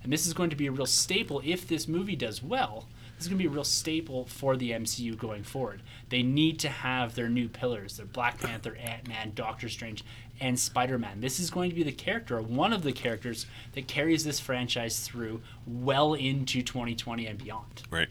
And 0.03 0.13
this 0.13 0.27
is 0.27 0.33
going 0.33 0.51
to 0.51 0.57
be 0.57 0.67
a 0.67 0.73
real 0.73 0.87
staple 0.87 1.43
if 1.45 1.67
this 1.67 1.89
movie 1.89 2.17
does 2.17 2.43
well. 2.43 2.89
This 3.17 3.25
is 3.25 3.29
going 3.29 3.39
to 3.39 3.43
be 3.43 3.53
a 3.53 3.55
real 3.55 3.65
staple 3.65 4.27
for 4.27 4.57
the 4.57 4.71
MCU 4.71 5.19
going 5.19 5.43
forward. 5.43 5.83
They 6.09 6.23
need 6.23 6.61
to 6.61 6.69
have 6.69 7.17
their 7.17 7.29
new 7.29 7.49
pillars. 7.49 7.97
Their 7.97 8.07
Black 8.07 8.41
Panther, 8.41 8.77
Ant-Man, 8.77 9.33
Doctor 9.35 9.69
Strange, 9.69 10.05
and 10.41 10.59
Spider-Man. 10.59 11.21
This 11.21 11.41
is 11.41 11.51
going 11.51 11.71
to 11.71 11.77
be 11.77 11.83
the 11.83 11.91
character, 11.91 12.41
one 12.41 12.73
of 12.73 12.85
the 12.85 12.93
characters 12.93 13.47
that 13.73 13.89
carries 13.89 14.25
this 14.25 14.39
franchise 14.39 15.01
through 15.01 15.43
well 15.67 16.15
into 16.15 16.63
2020 16.63 17.27
and 17.27 17.39
beyond. 17.39 17.83
Right. 17.91 18.09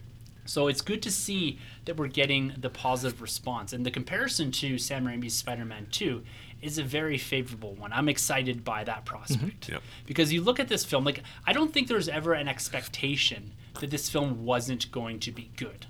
So 0.48 0.68
it's 0.68 0.82
good 0.82 1.02
to 1.04 1.12
see 1.12 1.60
that 1.86 1.98
we're 1.98 2.08
getting 2.08 2.54
the 2.58 2.70
positive 2.70 3.22
response. 3.22 3.74
And 3.74 3.86
the 3.86 3.92
comparison 3.92 4.52
to 4.54 4.78
Sam 4.78 5.06
Raimi's 5.06 5.34
Spider 5.36 5.66
Man 5.66 5.88
2 5.92 6.24
is 6.62 6.78
a 6.80 6.84
very 6.84 7.18
favorable 7.20 7.74
one. 7.76 7.94
I'm 7.94 8.10
excited 8.10 8.64
by 8.64 8.84
that 8.86 9.06
prospect. 9.06 9.62
Mm-hmm. 9.62 9.74
Yep. 9.74 9.82
Because 10.08 10.34
you 10.34 10.42
look 10.42 10.60
at 10.60 10.68
this 10.70 10.84
film, 10.84 11.04
like, 11.04 11.22
I 11.46 11.54
don't 11.54 11.72
think 11.72 11.88
there 11.88 11.98
was 11.98 12.10
ever 12.10 12.34
an 12.34 12.48
expectation 12.48 13.52
that 13.80 13.92
this 13.92 14.10
film 14.10 14.44
wasn't 14.46 14.92
going 14.92 15.20
to 15.20 15.32
be 15.32 15.52
good. 15.56 15.86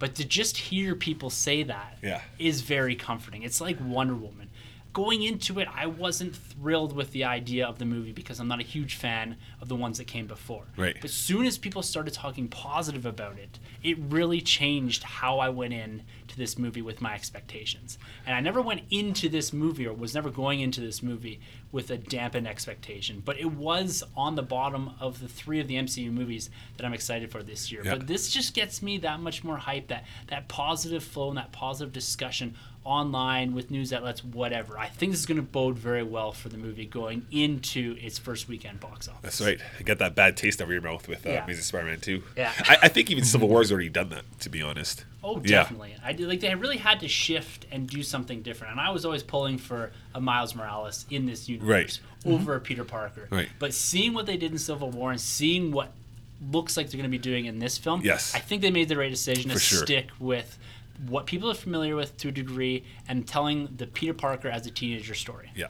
But 0.00 0.16
to 0.16 0.24
just 0.24 0.56
hear 0.56 0.96
people 0.96 1.30
say 1.30 1.62
that 1.62 1.98
is 2.38 2.60
Yeah. 2.62 2.66
very 2.66 2.96
comforting. 2.96 3.42
It's 3.44 3.60
like 3.60 3.76
Wonder 3.80 4.14
Woman. 4.16 4.48
Going 4.92 5.22
into 5.22 5.58
it, 5.58 5.68
I 5.74 5.86
wasn't 5.86 6.36
thrilled 6.36 6.94
with 6.94 7.12
the 7.12 7.24
idea 7.24 7.66
of 7.66 7.78
the 7.78 7.84
movie 7.86 8.12
because 8.12 8.40
I'm 8.40 8.48
not 8.48 8.60
a 8.60 8.64
huge 8.64 8.96
fan 8.96 9.36
of 9.60 9.68
the 9.68 9.76
ones 9.76 9.98
that 9.98 10.06
came 10.06 10.26
before. 10.26 10.64
Right. 10.76 10.94
But 10.94 11.06
as 11.06 11.14
soon 11.14 11.46
as 11.46 11.56
people 11.56 11.82
started 11.82 12.12
talking 12.12 12.48
positive 12.48 13.06
about 13.06 13.38
it, 13.38 13.58
it 13.82 13.96
really 13.98 14.40
changed 14.40 15.02
how 15.02 15.38
I 15.38 15.48
went 15.48 15.72
in 15.72 16.02
to 16.28 16.36
this 16.36 16.58
movie 16.58 16.82
with 16.82 17.00
my 17.00 17.14
expectations. 17.14 17.98
And 18.26 18.34
I 18.36 18.40
never 18.40 18.60
went 18.60 18.82
into 18.90 19.28
this 19.28 19.52
movie 19.52 19.86
or 19.86 19.94
was 19.94 20.14
never 20.14 20.30
going 20.30 20.60
into 20.60 20.80
this 20.80 21.02
movie 21.02 21.40
with 21.70 21.90
a 21.90 21.96
dampened 21.96 22.46
expectation. 22.46 23.22
But 23.24 23.38
it 23.38 23.50
was 23.50 24.02
on 24.14 24.34
the 24.34 24.42
bottom 24.42 24.90
of 25.00 25.20
the 25.20 25.28
three 25.28 25.60
of 25.60 25.68
the 25.68 25.76
MCU 25.76 26.12
movies 26.12 26.50
that 26.76 26.84
I'm 26.84 26.92
excited 26.92 27.30
for 27.30 27.42
this 27.42 27.72
year. 27.72 27.82
Yeah. 27.84 27.96
But 27.96 28.06
this 28.06 28.30
just 28.30 28.54
gets 28.54 28.82
me 28.82 28.98
that 28.98 29.20
much 29.20 29.42
more 29.42 29.56
hype, 29.56 29.88
that 29.88 30.04
that 30.28 30.48
positive 30.48 31.02
flow 31.02 31.28
and 31.28 31.38
that 31.38 31.52
positive 31.52 31.92
discussion 31.92 32.56
online 32.84 33.54
with 33.54 33.70
news 33.70 33.92
outlets, 33.92 34.24
whatever. 34.24 34.78
I 34.78 34.88
think 34.88 35.12
this 35.12 35.20
is 35.20 35.26
going 35.26 35.36
to 35.36 35.42
bode 35.42 35.78
very 35.78 36.02
well 36.02 36.32
for 36.32 36.48
the 36.48 36.56
movie 36.58 36.84
going 36.84 37.26
into 37.30 37.96
its 38.00 38.18
first 38.18 38.48
weekend 38.48 38.80
box 38.80 39.08
office. 39.08 39.20
That's 39.22 39.40
right. 39.40 39.60
You 39.78 39.84
got 39.84 39.98
that 39.98 40.14
bad 40.14 40.36
taste 40.36 40.60
over 40.60 40.72
your 40.72 40.82
mouth 40.82 41.06
with 41.08 41.24
uh, 41.26 41.30
Yeah. 41.30 41.44
Amazing 41.44 41.62
Spider-Man 41.62 42.00
2. 42.00 42.22
Yeah. 42.36 42.52
I, 42.68 42.78
I 42.82 42.88
think 42.88 43.10
even 43.10 43.24
Civil 43.24 43.48
War's 43.48 43.70
already 43.70 43.88
done 43.88 44.08
that, 44.10 44.24
to 44.40 44.48
be 44.48 44.62
honest. 44.62 45.04
Oh, 45.22 45.36
Yeah. 45.36 45.62
definitely. 45.62 45.94
I 46.04 46.12
do 46.12 46.26
like 46.26 46.40
they 46.40 46.54
really 46.54 46.78
had 46.78 47.00
to 47.00 47.08
shift 47.08 47.66
and 47.70 47.88
do 47.88 48.02
something 48.02 48.42
different. 48.42 48.72
And 48.72 48.80
I 48.80 48.90
was 48.90 49.04
always 49.04 49.22
pulling 49.22 49.58
for 49.58 49.92
a 50.14 50.20
Miles 50.20 50.54
Morales 50.54 51.06
in 51.10 51.26
this 51.26 51.48
universe 51.48 52.00
over 52.26 52.56
a 52.56 52.60
Peter 52.60 52.84
Parker. 52.84 53.28
Right. 53.30 53.48
But 53.58 53.74
seeing 53.74 54.12
what 54.14 54.26
they 54.26 54.36
did 54.36 54.50
in 54.52 54.58
Civil 54.58 54.90
War 54.90 55.12
and 55.12 55.20
seeing 55.20 55.70
what 55.70 55.92
looks 56.50 56.76
like 56.76 56.90
they're 56.90 56.98
going 56.98 57.08
to 57.08 57.16
be 57.16 57.22
doing 57.22 57.44
in 57.46 57.60
this 57.60 57.78
film, 57.78 58.00
Yes. 58.02 58.34
I 58.34 58.40
think 58.40 58.62
they 58.62 58.72
made 58.72 58.88
the 58.88 58.96
right 58.96 59.10
decision 59.10 59.50
to 59.52 59.58
sure. 59.60 59.84
stick 59.84 60.08
with 60.18 60.58
what 61.08 61.26
people 61.26 61.50
are 61.50 61.54
familiar 61.54 61.96
with 61.96 62.16
to 62.18 62.28
a 62.28 62.32
degree 62.32 62.84
and 63.08 63.26
telling 63.26 63.68
the 63.76 63.86
Peter 63.86 64.14
Parker 64.14 64.48
as 64.48 64.66
a 64.66 64.70
teenager 64.70 65.14
story. 65.14 65.50
Yeah. 65.54 65.66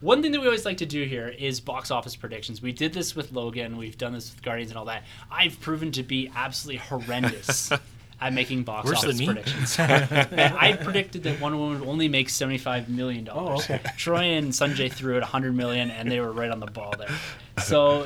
One 0.00 0.22
thing 0.22 0.32
that 0.32 0.40
we 0.40 0.46
always 0.46 0.66
like 0.66 0.76
to 0.78 0.86
do 0.86 1.04
here 1.04 1.28
is 1.28 1.58
box 1.60 1.90
office 1.90 2.14
predictions. 2.16 2.60
We 2.60 2.72
did 2.72 2.92
this 2.92 3.16
with 3.16 3.32
Logan, 3.32 3.78
we've 3.78 3.96
done 3.96 4.12
this 4.12 4.32
with 4.34 4.42
Guardians 4.42 4.70
and 4.70 4.78
all 4.78 4.84
that. 4.84 5.04
I've 5.30 5.58
proven 5.60 5.90
to 5.92 6.02
be 6.02 6.30
absolutely 6.36 6.80
horrendous 6.80 7.72
at 8.20 8.32
making 8.32 8.62
box 8.64 8.86
Worse 8.86 8.98
office 9.04 9.16
than 9.16 9.26
me? 9.26 9.26
predictions. 9.26 9.78
I 9.78 10.78
predicted 10.82 11.22
that 11.24 11.40
Wonder 11.40 11.58
Woman 11.58 11.80
would 11.80 11.88
only 11.88 12.08
make 12.08 12.28
$75 12.28 12.88
million. 12.88 13.28
Oh, 13.32 13.54
okay. 13.56 13.80
Troy 13.96 14.22
and 14.36 14.48
Sanjay 14.52 14.92
threw 14.92 15.16
it 15.16 15.20
100 15.20 15.54
million 15.54 15.90
and 15.90 16.10
they 16.10 16.20
were 16.20 16.32
right 16.32 16.50
on 16.50 16.60
the 16.60 16.66
ball 16.66 16.94
there. 16.98 17.08
So 17.64 18.04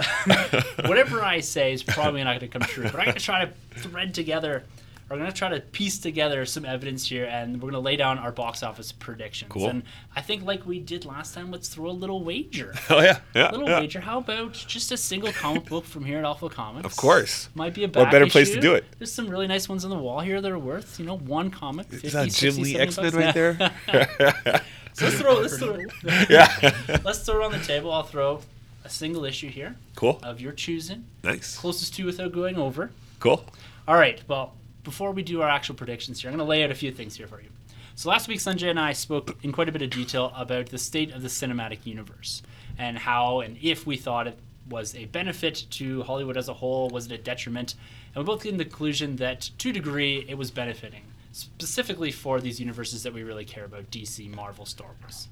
whatever 0.87 1.25
I 1.25 1.41
say 1.41 1.73
is 1.73 1.83
probably 1.83 2.23
not 2.23 2.39
going 2.39 2.49
to 2.53 2.59
come 2.59 2.63
true, 2.63 2.85
but 2.85 3.01
I'm 3.01 3.07
going 3.07 3.17
to 3.17 3.21
try 3.21 3.45
to 3.45 3.51
thread 3.81 4.15
together 4.15 4.63
we're 5.11 5.19
going 5.19 5.31
to 5.31 5.37
try 5.37 5.49
to 5.49 5.61
piece 5.61 5.99
together 5.99 6.47
some 6.47 6.65
evidence 6.65 7.09
here 7.09 7.25
and 7.25 7.55
we're 7.57 7.71
going 7.71 7.73
to 7.73 7.81
lay 7.81 7.97
down 7.97 8.17
our 8.19 8.31
box 8.31 8.63
office 8.63 8.93
predictions. 8.93 9.51
Cool. 9.51 9.69
And 9.69 9.83
I 10.15 10.21
think 10.21 10.45
like 10.45 10.65
we 10.65 10.79
did 10.79 11.05
last 11.05 11.35
time, 11.35 11.51
let's 11.51 11.69
throw 11.69 11.89
a 11.89 11.93
little 11.93 12.23
wager. 12.23 12.75
Oh, 12.91 13.01
yeah. 13.01 13.21
Yeah. 13.35 13.51
little 13.51 13.69
yeah. 13.69 13.81
wager. 13.81 14.01
How 14.01 14.19
about 14.19 14.53
just 14.53 14.91
a 14.91 14.97
single 14.97 15.33
comic 15.33 15.67
book 15.67 15.85
from 15.85 16.05
here 16.05 16.19
at 16.19 16.25
Alpha 16.25 16.49
Comics? 16.49 16.85
Of 16.87 16.97
course. 16.97 17.49
Might 17.55 17.73
be 17.73 17.85
a 17.85 17.89
What 17.89 18.11
better 18.11 18.27
place 18.27 18.51
to 18.51 18.61
do 18.61 18.75
it? 18.75 18.85
There's 18.99 19.13
some 19.13 19.29
really 19.29 19.47
nice 19.47 19.69
ones 19.69 19.85
on 19.85 19.91
the 19.91 19.99
wall 19.99 20.21
here 20.21 20.41
that 20.41 20.51
are 20.51 20.59
worth, 20.59 20.99
you 20.99 21.07
know, 21.07 21.17
one 21.17 21.51
comic. 21.51 21.87
50, 21.89 22.07
Is 22.07 22.13
that 22.15 22.31
Jim 22.31 22.53
60, 22.55 22.63
Lee 22.63 22.77
X-Men 22.79 23.13
right 23.15 23.35
there? 23.35 23.73
So 24.93 25.05
let's 25.07 25.19
throw, 25.21 25.35
let's 25.35 25.57
throw, 25.57 25.79
yeah. 26.29 26.99
let's 27.05 27.21
throw 27.21 27.41
it 27.41 27.45
on 27.45 27.53
the 27.53 27.65
table. 27.65 27.93
I'll 27.93 28.03
throw 28.03 28.41
a 28.85 28.89
single 28.89 29.25
issue 29.25 29.49
here 29.49 29.77
cool. 29.95 30.19
of 30.23 30.41
your 30.41 30.53
choosing, 30.53 31.05
Nice. 31.23 31.57
closest 31.57 31.95
to 31.95 32.05
without 32.05 32.33
going 32.33 32.57
over. 32.57 32.91
Cool. 33.21 33.45
All 33.87 33.95
right. 33.97 34.21
Well, 34.29 34.55
before 34.83 35.13
we 35.13 35.23
do 35.23 35.43
our 35.43 35.49
actual 35.49 35.75
predictions 35.75 36.21
here, 36.21 36.31
I'm 36.31 36.37
going 36.37 36.47
to 36.47 36.51
lay 36.51 36.65
out 36.65 36.71
a 36.71 36.75
few 36.75 36.91
things 36.91 37.17
here 37.17 37.27
for 37.27 37.41
you. 37.41 37.49
So 37.95 38.09
last 38.09 38.29
week, 38.29 38.39
Sanjay 38.39 38.71
and 38.71 38.81
I 38.81 38.93
spoke 38.93 39.37
in 39.43 39.53
quite 39.53 39.69
a 39.69 39.73
bit 39.73 39.83
of 39.83 39.91
detail 39.91 40.33
about 40.35 40.67
the 40.67 40.79
state 40.79 41.13
of 41.13 41.23
the 41.23 41.29
cinematic 41.29 41.85
universe 41.85 42.43
and 42.79 42.97
how 42.97 43.41
and 43.41 43.59
if 43.61 43.87
we 43.87 43.97
thought 43.97 44.27
it 44.27 44.39
was 44.69 44.95
a 44.95 45.05
benefit 45.07 45.67
to 45.71 46.03
Hollywood 46.05 46.37
as 46.37 46.49
a 46.49 46.55
whole, 46.55 46.89
was 46.89 47.07
it 47.07 47.13
a 47.13 47.19
detriment? 47.19 47.75
And 48.15 48.25
we 48.25 48.27
both 48.27 48.43
came 48.43 48.53
to 48.53 48.59
the 48.59 48.65
conclusion 48.65 49.17
that 49.17 49.51
to 49.59 49.71
a 49.71 49.73
degree 49.73 50.25
it 50.29 50.39
was 50.39 50.51
benefiting 50.51 51.03
specifically 51.33 52.11
for 52.11 52.41
these 52.41 52.59
universes 52.59 53.03
that 53.03 53.13
we 53.13 53.23
really 53.23 53.45
care 53.45 53.65
about 53.65 53.91
DC, 53.91 54.33
Marvel, 54.35 54.67
Star 54.67 54.91
Wars. 55.01 55.29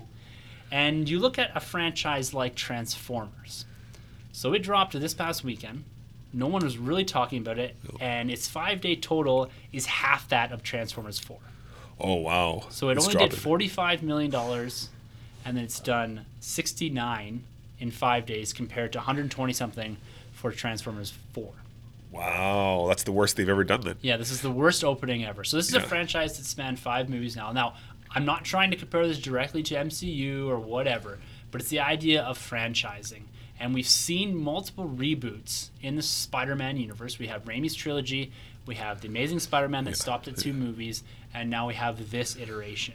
And 0.71 1.09
you 1.09 1.19
look 1.19 1.39
at 1.39 1.57
a 1.57 1.61
franchise 1.61 2.35
like 2.35 2.55
Transformers. 2.55 3.65
So 4.33 4.53
it 4.53 4.63
dropped 4.63 4.99
this 4.99 5.15
past 5.15 5.43
weekend. 5.43 5.85
No 6.33 6.47
one 6.47 6.63
was 6.63 6.77
really 6.79 7.05
talking 7.05 7.41
about 7.41 7.59
it, 7.59 7.75
and 8.01 8.31
its 8.31 8.47
five 8.49 8.81
day 8.81 8.97
total 8.97 9.51
is 9.73 9.87
half 9.87 10.29
that 10.29 10.53
of 10.53 10.63
Transformers 10.63 11.19
4. 11.19 11.39
Oh 12.01 12.15
wow! 12.17 12.67
So 12.71 12.91
it 12.91 12.97
It's 12.97 13.07
only 13.07 13.15
dropping. 13.15 13.31
did 13.31 13.39
forty-five 13.39 14.03
million 14.03 14.31
dollars, 14.31 14.89
and 15.45 15.57
then 15.57 15.65
it's 15.65 15.81
done 15.81 16.27
sixty-nine 16.41 17.45
in 17.81 17.91
five 17.91 18.27
days, 18.27 18.53
compared 18.53 18.93
to 18.93 18.99
one 18.99 19.07
hundred 19.07 19.31
twenty 19.31 19.53
something 19.53 19.97
for 20.33 20.53
Transformers 20.53 21.13
Four. 21.33 21.53
Wow, 22.11 22.87
that's 22.89 23.03
the 23.03 23.13
worst 23.13 23.37
they've 23.37 23.49
ever 23.49 23.65
done 23.65 23.81
then. 23.83 23.97
Yeah, 24.01 24.17
this 24.17 24.31
is 24.31 24.41
the 24.41 24.51
worst 24.51 24.83
opening 24.85 25.25
ever. 25.25 25.45
So 25.45 25.57
this 25.57 25.69
is 25.69 25.75
a 25.75 25.81
franchise 25.81 26.37
that 26.39 26.45
spanned 26.47 26.79
five 26.79 27.09
movies 27.09 27.37
now. 27.37 27.53
Now, 27.53 27.75
I'm 28.15 28.25
not 28.25 28.45
trying 28.45 28.71
to 28.71 28.77
compare 28.77 29.07
this 29.07 29.19
directly 29.19 29.63
to 29.65 29.75
MCU 29.75 30.47
or 30.49 30.59
whatever, 30.59 31.19
but 31.51 31.61
it's 31.61 31.71
the 31.71 31.81
idea 31.81 32.23
of 32.23 32.39
franchising. 32.39 33.23
And 33.61 33.75
we've 33.75 33.89
seen 33.89 34.37
multiple 34.37 34.89
reboots 34.89 35.71
in 35.83 35.97
the 35.97 36.03
Spider-Man 36.03 36.77
universe. 36.77 37.19
We 37.19 37.27
have 37.27 37.45
Raimi's 37.45 37.75
trilogy, 37.75 38.31
we 38.67 38.77
have 38.77 39.01
The 39.01 39.09
Amazing 39.09 39.41
Spider-Man 39.41 39.85
that 39.85 39.97
stopped 39.97 40.29
at 40.29 40.37
two 40.37 40.53
movies, 40.53 41.03
and 41.35 41.51
now 41.51 41.67
we 41.67 41.75
have 41.75 42.11
this 42.11 42.37
iteration. 42.37 42.95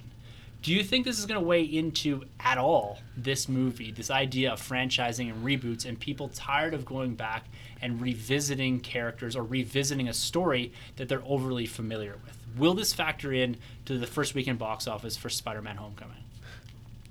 Do 0.62 0.72
you 0.72 0.82
think 0.82 1.04
this 1.04 1.20
is 1.20 1.26
going 1.26 1.42
to 1.42 1.46
weigh 1.46 1.64
into 1.64 2.24
at 2.40 2.58
all 2.58 3.00
this 3.18 3.50
movie, 3.50 3.92
this 3.92 4.10
idea 4.10 4.54
of 4.54 4.62
franchising 4.62 5.30
and 5.30 5.44
reboots, 5.44 5.86
and 5.86 6.00
people 6.00 6.30
tired 6.30 6.74
of 6.74 6.86
going 6.86 7.16
back 7.16 7.48
and 7.82 8.00
revisiting 8.00 8.80
characters 8.80 9.36
or 9.36 9.44
revisiting 9.44 10.08
a 10.08 10.14
story 10.14 10.72
that 10.96 11.10
they're 11.10 11.24
overly 11.26 11.66
familiar 11.66 12.16
with? 12.24 12.38
Will 12.58 12.74
this 12.74 12.94
factor 12.94 13.34
in 13.34 13.58
to 13.86 13.98
the 13.98 14.08
first 14.08 14.36
weekend 14.36 14.58
box 14.58 14.88
office 14.88 15.18
for 15.18 15.30
Spider-Man: 15.30 15.76
Homecoming? 15.76 16.23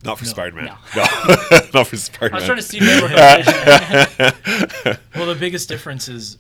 Not 0.05 0.19
for 0.19 0.25
Spider-Man. 0.25 0.65
No. 0.65 0.77
No, 0.97 1.05
not 1.75 1.87
for 1.87 1.97
Spider-Man. 1.97 2.33
I 2.33 2.37
was 2.37 2.45
trying 2.45 2.57
to 2.57 2.63
see 2.63 2.81
where 2.81 3.03
we're 3.03 4.97
Well, 5.15 5.27
the 5.27 5.37
biggest 5.39 5.69
difference 5.69 6.09
is, 6.09 6.39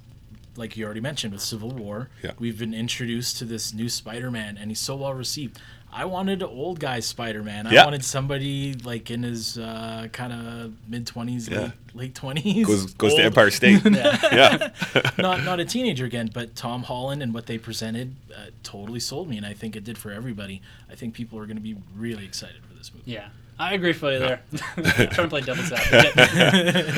like 0.57 0.77
you 0.77 0.85
already 0.85 1.01
mentioned, 1.01 1.33
with 1.33 1.43
Civil 1.43 1.71
War, 1.71 2.09
Yeah. 2.23 2.33
we've 2.39 2.59
been 2.59 2.75
introduced 2.75 3.39
to 3.39 3.45
this 3.45 3.73
new 3.73 3.89
Spider-Man, 3.89 4.57
and 4.59 4.71
he's 4.71 4.81
so 4.81 4.97
well 4.97 5.15
received. 5.15 5.59
I 5.95 6.07
wanted 6.07 6.41
an 6.43 6.49
old 6.49 6.81
guy 6.81 7.01
Spider-Man. 7.01 7.67
I 7.67 7.73
Yeah. 7.73 7.85
wanted 7.85 8.03
somebody 8.03 8.73
like 8.83 9.11
in 9.11 9.23
his 9.25 9.59
uh, 9.59 10.09
kind 10.11 10.33
of 10.33 10.73
mid 10.89 11.07
twenties, 11.07 11.49
Yeah. 11.49 11.61
late 11.61 11.73
late 11.95 12.15
twenties. 12.15 12.67
goes 12.67 12.95
goes 12.95 13.15
to 13.15 13.23
Empire 13.23 13.51
State. 13.51 13.83
yeah. 13.85 14.71
not 15.19 15.45
not 15.45 15.61
a 15.61 15.67
teenager 15.67 16.07
again, 16.07 16.31
but 16.33 16.57
Tom 16.57 16.83
Holland 16.85 17.23
and 17.23 17.35
what 17.35 17.45
they 17.47 17.59
presented 17.59 18.17
uh, 18.35 18.47
totally 18.63 19.01
sold 19.01 19.29
me, 19.29 19.37
and 19.37 19.45
I 19.45 19.53
think 19.53 19.77
it 19.77 19.85
did 19.85 19.99
for 19.99 20.11
everybody. 20.11 20.63
I 20.91 20.95
think 20.95 21.13
people 21.15 21.39
are 21.39 21.45
going 21.45 21.59
to 21.59 21.63
be 21.63 21.77
really 21.95 22.25
excited 22.25 22.63
for 22.67 22.73
this 22.75 22.91
movie. 22.95 23.11
Yeah, 23.11 23.29
I 23.63 23.75
agree 23.75 23.93
for 23.93 24.13
you 24.13 24.19
there. 24.19 24.41
trying 24.75 25.09
to 25.11 25.29
play 25.29 25.41
devil's 25.41 25.71
advocate. 25.73 26.15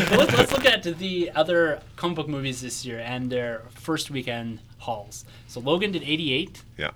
but 0.09 0.19
let's, 0.19 0.33
let's 0.39 0.53
look 0.53 0.65
at 0.65 0.83
the 0.83 1.31
other 1.35 1.81
comic 1.97 2.17
book 2.17 2.29
movies 2.29 2.63
this 2.63 2.85
year 2.87 3.01
and 3.01 3.31
their 3.31 3.63
first 3.71 4.11
weekend 4.11 4.61
hauls. 4.79 5.25
So 5.47 5.61
Logan 5.61 5.93
did 5.93 6.03
88. 6.03 6.63
Yeah. 6.79 6.91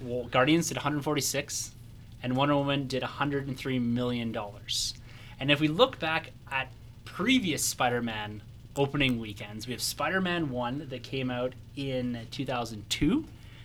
Well, 0.00 0.24
Guardians 0.24 0.68
did 0.68 0.78
146, 0.78 1.72
and 2.22 2.36
Wonder 2.36 2.56
Woman 2.56 2.86
did 2.86 3.02
103 3.02 3.78
million 3.78 4.32
dollars. 4.32 4.94
And 5.38 5.50
if 5.50 5.60
we 5.60 5.68
look 5.68 5.98
back 5.98 6.30
at 6.50 6.68
previous 7.04 7.64
Spider-Man 7.64 8.42
opening 8.76 9.18
weekends, 9.20 9.66
we 9.66 9.72
have 9.74 9.82
Spider-Man 9.82 10.50
One 10.50 10.86
that 10.88 11.02
came 11.02 11.30
out 11.30 11.52
in 11.76 12.26
2002. 12.30 13.24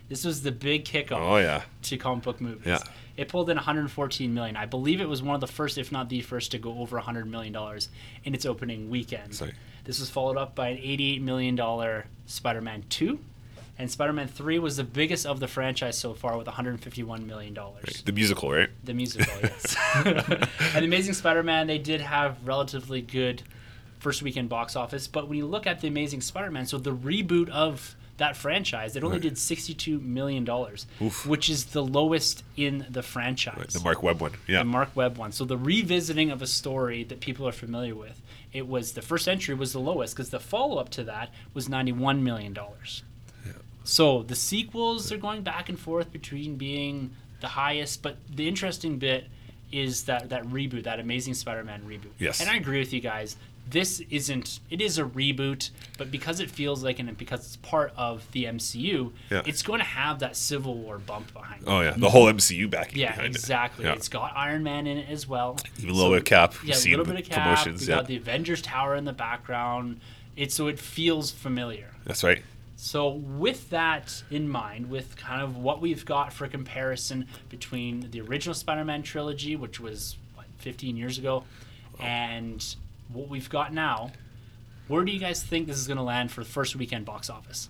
This 0.10 0.26
was 0.26 0.42
the 0.44 0.52
big 0.52 0.86
kickoff 0.86 1.20
Oh 1.20 1.38
yeah. 1.38 1.64
to 1.84 1.98
comic 1.98 2.24
book 2.24 2.42
movies. 2.42 2.66
Yeah. 2.66 2.80
It 3.18 3.30
pulled 3.30 3.50
in 3.50 3.58
114 3.58 4.34
million. 4.34 4.56
I 4.56 4.68
believe 4.68 5.02
it 5.02 5.10
was 5.10 5.24
one 5.24 5.34
of 5.36 5.42
the 5.42 5.48
first, 5.48 5.78
if 5.80 5.92
not 5.92 6.08
the 6.08 6.22
first, 6.22 6.52
to 6.52 6.60
go 6.60 6.78
over 6.80 6.98
100 6.98 7.26
million 7.26 7.52
dollars 7.52 7.90
in 8.24 8.34
its 8.36 8.46
opening 8.46 8.90
weekend. 8.90 9.34
Sorry. 9.34 9.54
This 9.84 10.00
was 10.00 10.10
followed 10.10 10.38
up 10.38 10.54
by 10.54 10.70
an 10.70 10.78
88 10.78 11.22
million 11.22 11.56
dollar 11.56 12.06
Spider-Man 12.28 12.84
2, 12.90 13.18
and 13.80 13.90
Spider-Man 13.90 14.28
3 14.28 14.60
was 14.60 14.78
the 14.78 14.84
biggest 14.84 15.26
of 15.26 15.40
the 15.40 15.48
franchise 15.48 15.98
so 15.98 16.14
far 16.14 16.38
with 16.38 16.46
151 16.46 17.26
million 17.26 17.54
dollars. 17.54 18.04
The 18.06 18.12
musical, 18.12 18.52
right? 18.52 18.70
The 18.84 18.94
musical, 18.94 19.34
yes. 19.42 19.76
and 20.76 20.86
Amazing 20.86 21.14
Spider-Man, 21.16 21.68
they 21.68 21.80
did 21.80 22.02
have 22.02 22.38
relatively 22.46 23.02
good 23.02 23.42
first 24.00 24.22
weekend 24.22 24.48
box 24.50 24.76
office, 24.76 25.08
but 25.08 25.28
when 25.28 25.38
you 25.40 25.46
look 25.48 25.66
at 25.66 25.82
the 25.82 25.88
Amazing 25.88 26.22
Spider-Man, 26.22 26.68
so 26.68 26.78
the 26.78 26.94
reboot 26.94 27.50
of 27.50 27.96
that 28.18 28.36
franchise, 28.36 28.96
it 28.96 29.04
only 29.04 29.18
Right. 29.18 29.24
did 29.24 29.38
62 29.38 30.00
million 30.00 30.44
dollars, 30.44 30.86
which 31.26 31.50
is 31.50 31.66
the 31.66 31.84
lowest 31.84 32.44
in 32.56 32.86
the 32.90 33.04
franchise. 33.04 33.74
The 33.74 33.80
Mark 33.80 34.02
Webb 34.04 34.22
one. 34.22 34.34
Yeah. 34.48 34.60
The 34.60 34.66
Mark 34.66 34.96
Webb 34.96 35.18
one. 35.18 35.32
So 35.32 35.46
the 35.46 35.58
revisiting 35.58 36.32
of 36.32 36.42
a 36.42 36.48
story 36.48 37.04
that 37.04 37.20
people 37.20 37.48
are 37.48 37.52
familiar 37.52 37.96
with. 37.96 38.22
It 38.54 38.68
was 38.68 38.94
the 38.94 39.02
first 39.02 39.28
entry 39.28 39.54
was 39.54 39.74
the 39.74 39.80
lowest 39.80 40.16
because 40.16 40.30
the 40.32 40.40
follow 40.40 40.78
up 40.78 40.90
to 40.92 41.04
that 41.04 41.32
was 41.54 41.70
ninety 41.70 41.92
one 41.92 42.24
million 42.24 42.54
dollars. 42.54 43.04
Yeah. 43.46 43.52
So 43.84 44.24
the 44.24 44.36
sequels 44.36 45.12
are 45.12 45.18
going 45.18 45.44
back 45.44 45.70
and 45.70 45.78
forth 45.80 46.12
between 46.12 46.56
being 46.56 47.12
the 47.42 47.50
highest, 47.50 48.02
but 48.02 48.18
the 48.34 48.48
interesting 48.48 48.98
bit 48.98 49.28
is 49.72 50.04
that 50.06 50.30
that 50.30 50.44
reboot, 50.46 50.84
that 50.86 51.00
Amazing 51.00 51.34
Spider-Man 51.36 51.84
reboot. 51.84 52.12
Yes. 52.18 52.40
And 52.42 52.50
I 52.50 52.56
agree 52.56 52.80
with 52.80 52.94
you 52.94 53.02
guys. 53.02 53.36
This 53.70 54.02
isn't. 54.10 54.60
It 54.70 54.82
is 54.82 54.98
a 54.98 55.04
reboot, 55.04 55.72
but 55.98 56.10
because 56.12 56.40
it 56.40 56.50
feels 56.50 56.84
like 56.84 57.00
and 57.00 57.18
because 57.18 57.42
it's 57.46 57.56
part 57.58 57.92
of 57.98 58.30
the 58.32 58.46
MCU, 58.46 59.12
Yeah. 59.30 59.42
it's 59.46 59.62
going 59.62 59.80
to 59.80 59.86
have 59.86 60.20
that 60.20 60.36
Civil 60.36 60.76
War 60.76 60.98
bump 61.00 61.34
behind 61.34 61.64
it. 61.64 61.68
Oh 61.68 61.82
yeah. 61.82 61.94
The 61.98 62.10
whole 62.10 62.28
MCU 62.28 62.70
backing 62.70 63.00
Yeah, 63.00 63.12
behind 63.12 63.36
exactly. 63.36 63.84
it. 63.84 63.88
Yeah. 63.88 63.94
Exactly. 63.94 63.98
It's 63.98 64.10
got 64.10 64.38
Iron 64.38 64.64
Man 64.64 64.88
in 64.88 64.98
it 64.98 65.10
as 65.10 65.28
well. 65.28 65.58
Even 65.80 65.90
a 65.90 65.94
little 65.94 66.12
bit 66.12 66.20
of 66.20 66.26
Cap. 66.26 66.54
Yeah, 66.64 66.76
a 66.76 66.90
little 66.90 67.06
bit 67.06 67.20
of 67.20 67.26
Cap. 67.30 67.44
promotions, 67.44 67.82
We 67.82 67.88
yeah. 67.90 67.96
got 67.96 68.08
the 68.08 68.16
Avengers 68.18 68.62
Tower 68.62 68.96
in 68.96 69.06
the 69.06 69.14
background. 69.14 70.00
It's 70.36 70.56
so 70.56 70.68
it 70.68 70.80
feels 70.80 71.32
familiar. 71.32 71.90
That's 72.06 72.24
right. 72.24 72.44
So 72.80 73.10
with 73.10 73.72
that 73.72 74.22
in 74.30 74.48
mind, 74.48 74.90
with 74.92 75.18
kind 75.18 75.42
of 75.42 75.58
what 75.58 75.82
we've 75.82 76.06
got 76.06 76.32
for 76.32 76.48
comparison 76.48 77.28
between 77.50 78.12
the 78.12 78.22
original 78.22 78.54
Spider-Man 78.54 79.02
trilogy, 79.02 79.56
which 79.56 79.80
was 79.80 80.16
what, 80.36 80.46
15 80.60 80.96
years 80.96 81.18
ago, 81.18 81.44
oh. 82.00 82.04
and 82.04 82.76
what 83.12 83.30
we've 83.30 83.50
got 83.50 83.74
now, 83.74 84.12
where 84.88 85.04
do 85.04 85.12
you 85.12 85.20
guys 85.20 85.44
think 85.44 85.68
this 85.68 85.78
is 85.78 85.88
going 85.88 85.98
to 85.98 86.04
land 86.04 86.32
for 86.32 86.42
the 86.44 86.50
first 86.50 86.76
weekend 86.76 87.06
box 87.06 87.30
office? 87.30 87.70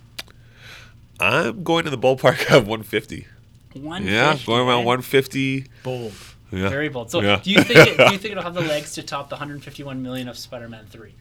I'm 1.19 1.63
going 1.63 1.85
to 1.85 1.89
the 1.89 1.97
ballpark 1.97 2.41
of 2.55 2.67
150. 2.67 3.27
150, 3.73 4.11
Yeah, 4.11 4.37
going 4.45 4.67
around 4.67 4.81
eh? 4.81 4.85
150. 4.85 5.65
Bold. 5.83 6.13
Yeah. 6.51 6.69
Very 6.69 6.89
bold. 6.89 7.11
So, 7.11 7.21
Yeah. 7.21 7.39
do 7.43 7.51
you 7.51 7.61
think 7.63 7.79
it, 7.87 7.97
do 7.97 8.03
you 8.13 8.17
think 8.17 8.31
it'll 8.31 8.43
have 8.43 8.53
the 8.53 8.61
legs 8.61 8.93
to 8.93 9.03
top 9.03 9.29
the 9.29 9.35
151 9.35 10.01
million 10.01 10.27
of 10.27 10.37
Spider-Man 10.37 10.85
3? 10.89 11.13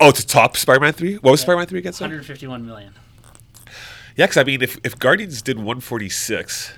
Oh, 0.00 0.10
to 0.10 0.26
top 0.26 0.56
Spider-Man 0.56 0.92
3? 0.92 1.16
What 1.16 1.30
was 1.32 1.40
Spider-Man 1.40 1.66
3 1.66 1.78
again? 1.80 1.92
151 1.92 2.64
million. 2.66 2.92
Yeah, 4.16 4.26
because 4.26 4.36
I 4.38 4.44
mean, 4.44 4.62
if, 4.62 4.78
if 4.84 4.98
Guardians 4.98 5.42
did 5.42 5.56
146, 5.58 6.72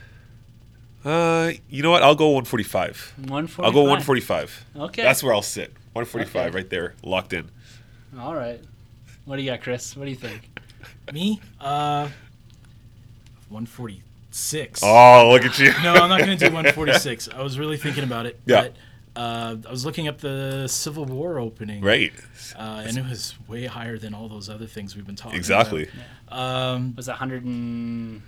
uh, 1.04 1.52
you 1.68 1.82
know 1.82 1.90
what? 1.92 2.02
I'll 2.02 2.14
go 2.16 2.28
145. 2.30 3.14
145. 3.16 3.64
I'll 3.64 3.72
go 3.72 3.82
145. 3.82 4.64
Okay. 4.76 5.02
That's 5.02 5.22
where 5.22 5.32
I'll 5.32 5.42
sit. 5.42 5.72
145 5.92 6.46
Okay. 6.48 6.54
right 6.56 6.70
there, 6.70 6.94
locked 7.02 7.32
in. 7.32 7.50
All 8.18 8.34
right. 8.34 8.60
What 9.24 9.36
do 9.36 9.42
you 9.42 9.50
got, 9.50 9.60
Chris? 9.60 9.96
What 9.96 10.04
do 10.04 10.10
you 10.10 10.16
think? 10.16 10.48
Me, 11.12 11.40
uh, 11.60 12.08
146. 13.48 14.80
Oh, 14.82 15.30
look 15.32 15.44
at 15.44 15.58
you. 15.58 15.72
No, 15.82 15.94
I'm 15.94 16.08
not 16.08 16.18
going 16.20 16.36
to 16.36 16.48
do 16.48 16.52
146. 16.54 17.28
I 17.34 17.42
was 17.42 17.58
really 17.58 17.76
thinking 17.76 18.04
about 18.04 18.26
it. 18.26 18.40
Yeah. 18.46 18.62
But 18.62 18.76
uh, 19.20 19.56
I 19.66 19.70
was 19.70 19.84
looking 19.84 20.06
up 20.08 20.18
the 20.18 20.68
Civil 20.68 21.04
War 21.04 21.38
opening. 21.38 21.82
Right. 21.82 22.12
Uh, 22.56 22.84
and 22.86 22.96
it 22.96 23.04
was 23.04 23.34
way 23.48 23.66
higher 23.66 23.98
than 23.98 24.14
all 24.14 24.28
those 24.28 24.48
other 24.48 24.66
things 24.66 24.94
we've 24.94 25.06
been 25.06 25.16
talking 25.16 25.32
about. 25.32 25.38
Exactly. 25.38 25.88
about. 26.28 26.38
Um, 26.76 26.94
Was 26.96 27.08
it 27.08 27.12
100 27.12 27.44
and 27.44 28.22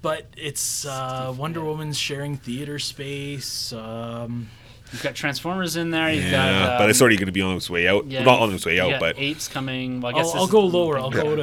but 0.00 0.26
it's 0.36 0.84
uh, 0.84 1.32
Wonder 1.38 1.62
Woman's 1.62 1.96
sharing 1.96 2.36
theater 2.36 2.80
space. 2.80 3.72
Um, 3.72 4.48
you've 4.92 5.02
got 5.02 5.14
Transformers 5.14 5.76
in 5.76 5.90
there. 5.90 6.10
You've 6.12 6.24
Yeah, 6.24 6.66
got, 6.66 6.78
but 6.78 6.90
it's 6.90 7.00
um, 7.00 7.04
already 7.04 7.16
going 7.16 7.26
to 7.26 7.32
be 7.32 7.42
on 7.42 7.56
its 7.56 7.68
way 7.70 7.88
out. 7.88 8.06
yeah, 8.06 8.22
Not 8.24 8.40
on 8.40 8.52
its 8.54 8.64
way 8.66 8.78
out, 8.80 9.00
but 9.00 9.18
apes 9.18 9.48
coming. 9.48 10.00
Well, 10.00 10.14
I 10.14 10.18
guess 10.18 10.34
I'll, 10.34 10.42
I'll 10.42 10.46
go 10.48 10.60
lower. 10.64 10.98
I'll 10.98 11.14
Yeah. 11.14 11.22
go 11.22 11.36
to 11.36 11.42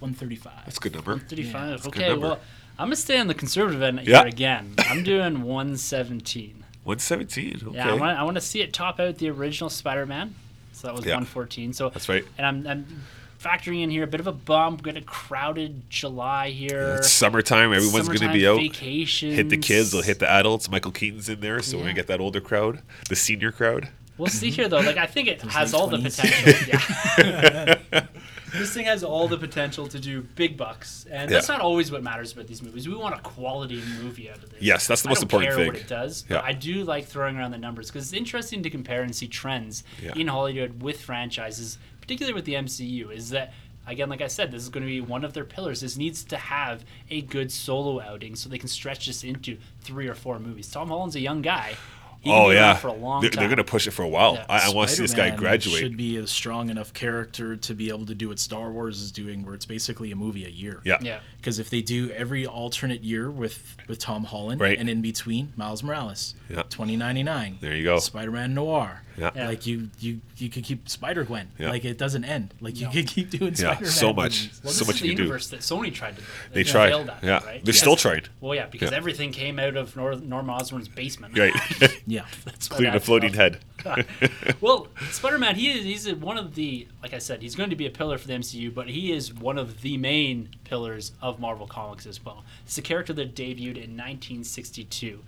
135. 0.00 0.52
that's 0.64 0.76
a 0.78 0.80
good 0.80 0.94
number. 0.94 1.12
135. 1.12 1.68
Yeah, 1.68 1.74
a 1.74 1.78
good 1.78 1.86
okay, 1.88 2.08
number. 2.08 2.26
well, 2.28 2.40
I'm 2.78 2.86
gonna 2.86 2.96
stay 2.96 3.18
on 3.18 3.26
the 3.26 3.34
conservative 3.34 3.82
end 3.82 4.00
Yeah. 4.04 4.18
here 4.20 4.28
again. 4.28 4.74
I'm 4.78 5.02
doing 5.04 5.42
117. 5.42 6.64
117. 6.84 7.60
Okay. 7.68 7.76
Yeah, 7.76 7.90
I 7.90 7.94
want, 7.94 8.18
I 8.18 8.22
want 8.22 8.36
to 8.36 8.40
see 8.40 8.62
it 8.62 8.72
top 8.72 8.98
out 9.00 9.18
the 9.18 9.28
original 9.30 9.68
Spider-Man. 9.70 10.34
So 10.72 10.86
that 10.88 10.94
was 10.94 11.04
Yeah. 11.04 11.12
114. 11.12 11.72
So 11.74 11.90
That's 11.90 12.08
right. 12.08 12.24
and 12.38 12.46
I'm, 12.46 12.66
I'm 12.66 13.02
factoring 13.42 13.82
in 13.82 13.90
here 13.90 14.04
a 14.04 14.06
bit 14.06 14.20
of 14.20 14.26
a 14.26 14.32
bump. 14.32 14.82
Got 14.82 14.96
a 14.96 15.00
crowded 15.02 15.88
July 15.90 16.50
here. 16.50 16.96
It's 16.98 17.10
summertime. 17.10 17.72
Everyone's 17.72 18.08
going 18.08 18.20
to 18.20 18.32
be 18.32 18.46
out. 18.46 18.58
Vacations. 18.58 19.34
Hit 19.34 19.48
the 19.48 19.56
kids. 19.56 19.92
They'll 19.92 20.02
hit 20.02 20.18
the 20.18 20.30
adults. 20.30 20.70
Michael 20.70 20.92
Keaton's 20.92 21.28
in 21.28 21.40
there, 21.40 21.60
so 21.60 21.76
we're 21.76 21.80
Yeah. 21.80 21.84
going 21.86 21.94
to 21.96 21.98
get 22.00 22.06
that 22.08 22.20
older 22.20 22.40
crowd, 22.40 22.82
the 23.08 23.16
senior 23.16 23.52
crowd. 23.52 23.88
We'll 24.18 24.28
see 24.28 24.50
here 24.50 24.68
though. 24.68 24.80
Like 24.80 24.98
I 24.98 25.06
think 25.06 25.28
it 25.28 25.40
has 25.40 25.72
late 25.72 25.80
all 25.80 25.86
the 25.86 25.98
potential. 25.98 26.52
Yeah. 26.68 27.76
this 28.52 28.74
thing 28.74 28.84
has 28.84 29.02
all 29.02 29.28
the 29.28 29.38
potential 29.38 29.86
to 29.88 29.98
do 29.98 30.20
big 30.20 30.58
bucks, 30.58 31.06
and 31.10 31.30
that's 31.30 31.48
not 31.48 31.60
always 31.62 31.90
what 31.90 32.02
matters 32.02 32.32
about 32.32 32.46
these 32.46 32.62
movies. 32.62 32.86
We 32.86 32.94
want 32.94 33.14
a 33.14 33.20
quality 33.22 33.82
movie 34.02 34.28
out 34.28 34.42
of 34.42 34.50
this. 34.50 34.60
Yes, 34.60 34.86
that's 34.86 35.00
the 35.02 35.08
I 35.08 35.12
most 35.12 35.20
don't 35.20 35.42
important 35.42 35.50
care 35.50 35.56
thing. 35.64 35.72
What 35.72 35.80
it 35.80 35.88
does, 35.88 36.24
Yeah. 36.28 36.36
but 36.36 36.44
I 36.44 36.52
do 36.52 36.84
like 36.84 37.06
throwing 37.06 37.36
around 37.38 37.52
the 37.52 37.58
numbers 37.58 37.86
because 37.90 38.04
it's 38.04 38.12
interesting 38.12 38.62
to 38.64 38.68
compare 38.70 39.02
and 39.02 39.16
see 39.16 39.26
trends 39.26 39.84
Yeah. 40.02 40.12
in 40.16 40.26
Hollywood 40.26 40.82
with 40.82 41.00
franchises, 41.00 41.78
particularly 42.10 42.34
with 42.34 42.44
the 42.44 42.54
MCU. 42.54 43.12
Is 43.14 43.30
that 43.30 43.52
again, 43.86 44.08
like 44.08 44.20
I 44.20 44.26
said, 44.26 44.50
this 44.50 44.62
is 44.62 44.68
going 44.68 44.82
to 44.82 44.88
be 44.88 45.00
one 45.00 45.24
of 45.24 45.32
their 45.32 45.44
pillars. 45.44 45.80
This 45.80 45.96
needs 45.96 46.24
to 46.24 46.36
have 46.36 46.84
a 47.08 47.22
good 47.22 47.52
solo 47.52 48.00
outing 48.00 48.34
so 48.34 48.48
they 48.48 48.58
can 48.58 48.68
stretch 48.68 49.06
this 49.06 49.22
into 49.22 49.58
three 49.82 50.08
or 50.08 50.14
four 50.14 50.38
movies. 50.40 50.68
Tom 50.70 50.88
Holland's 50.88 51.14
a 51.14 51.20
young 51.20 51.40
guy. 51.40 51.74
He 52.22 52.30
Oh 52.30 52.50
yeah, 52.50 52.74
for 52.74 52.88
a 52.88 52.92
long 52.92 53.22
they're, 53.22 53.30
time. 53.30 53.40
they're 53.40 53.48
gonna 53.48 53.64
push 53.64 53.86
it 53.86 53.92
for 53.92 54.02
a 54.02 54.08
while. 54.08 54.34
Yeah. 54.34 54.44
I, 54.46 54.66
I 54.70 54.74
want 54.74 54.90
to 54.90 54.94
see 54.96 55.00
this 55.02 55.12
guy 55.12 55.28
Spider-Man 55.28 55.38
graduate. 55.38 55.78
Should 55.78 55.96
be 55.96 56.18
a 56.18 56.26
strong 56.26 56.68
enough 56.68 56.92
character 56.92 57.56
to 57.56 57.74
be 57.74 57.88
able 57.88 58.04
to 58.04 58.14
do 58.14 58.28
what 58.28 58.38
Star 58.38 58.70
Wars 58.70 59.00
is 59.00 59.10
doing, 59.10 59.42
where 59.42 59.54
it's 59.54 59.64
basically 59.64 60.12
a 60.12 60.16
movie 60.16 60.44
a 60.44 60.50
year. 60.50 60.82
Yeah. 60.84 60.98
Yeah. 61.00 61.20
Because 61.38 61.58
if 61.58 61.70
they 61.70 61.80
do 61.80 62.10
every 62.10 62.44
alternate 62.46 63.02
year 63.02 63.30
with 63.30 63.74
with 63.88 64.00
Tom 64.00 64.24
Holland, 64.24 64.60
Right. 64.60 64.78
and 64.78 64.90
in 64.90 65.00
between 65.00 65.54
Miles 65.56 65.82
Morales, 65.82 66.34
Yeah. 66.50 66.64
twenty 66.68 66.94
ninety 66.94 67.22
nine. 67.22 67.56
There 67.62 67.74
you 67.74 67.84
go. 67.84 67.98
Spider-Man 67.98 68.52
Noir. 68.52 69.00
Yeah. 69.16 69.30
Yeah. 69.34 69.48
Like 69.48 69.66
you, 69.66 69.90
you, 69.98 70.20
you 70.36 70.48
could 70.48 70.64
keep 70.64 70.88
Spider 70.88 71.24
Gwen. 71.24 71.50
Yeah. 71.58 71.70
Like 71.70 71.84
it 71.84 71.98
doesn't 71.98 72.24
end. 72.24 72.54
Like 72.60 72.76
you 72.78 72.86
No. 72.86 72.92
could 72.92 73.06
keep 73.06 73.30
doing 73.30 73.52
Yeah, 73.52 73.72
Spider-Man. 73.74 73.90
so 73.90 74.12
much. 74.12 74.42
movies. 74.44 74.60
Well, 74.64 74.72
so 74.72 74.78
this 74.80 74.86
much 74.88 74.96
is 74.96 75.02
you 75.02 75.08
the 75.10 75.14
do. 75.16 75.22
universe 75.24 75.48
that 75.48 75.60
Sony 75.60 75.92
tried 75.92 76.16
to 76.16 76.22
build. 76.22 76.32
They 76.52 76.62
Yeah. 76.62 76.72
tried. 76.72 76.88
failed 76.90 77.08
at 77.10 77.22
it, 77.22 77.26
Yeah. 77.26 77.32
right? 77.34 77.44
They're 77.44 77.60
Because- 77.60 77.78
still 77.78 77.96
trying. 77.96 78.22
Well, 78.40 78.54
yeah, 78.54 78.66
because 78.66 78.90
Yeah. 78.90 78.96
everything 78.96 79.32
came 79.32 79.58
out 79.58 79.76
of 79.76 79.96
Nor- 79.96 80.16
Norm 80.16 80.48
Osborn's 80.50 80.88
basement. 80.88 81.36
Right, 81.38 81.52
Yeah. 82.06 82.24
That's 82.44 82.70
why 82.70 82.76
including 82.76 82.94
a 82.94 83.00
floating 83.00 83.32
head. 83.34 83.58
well, 84.60 84.88
Spider-Man, 85.10 85.56
he 85.56 85.70
is 85.70 85.84
he's 85.84 86.14
one 86.14 86.36
of 86.38 86.54
the 86.54 86.86
like 87.02 87.14
I 87.14 87.18
said, 87.18 87.40
he's 87.42 87.54
going 87.54 87.70
to 87.70 87.76
be 87.76 87.86
a 87.86 87.90
pillar 87.90 88.18
for 88.18 88.26
the 88.26 88.34
MCU, 88.34 88.72
but 88.74 88.88
he 88.90 89.12
is 89.12 89.32
one 89.32 89.56
of 89.58 89.80
the 89.80 89.96
main 89.96 90.50
pillars 90.64 91.12
of 91.22 91.40
Marvel 91.40 91.66
Comics 91.66 92.06
as 92.06 92.22
well. 92.24 92.44
It's 92.66 92.76
a 92.78 92.82
character 92.82 93.12
that 93.14 93.34
debuted 93.34 93.82
in 93.82 93.96
1962. 93.96 95.22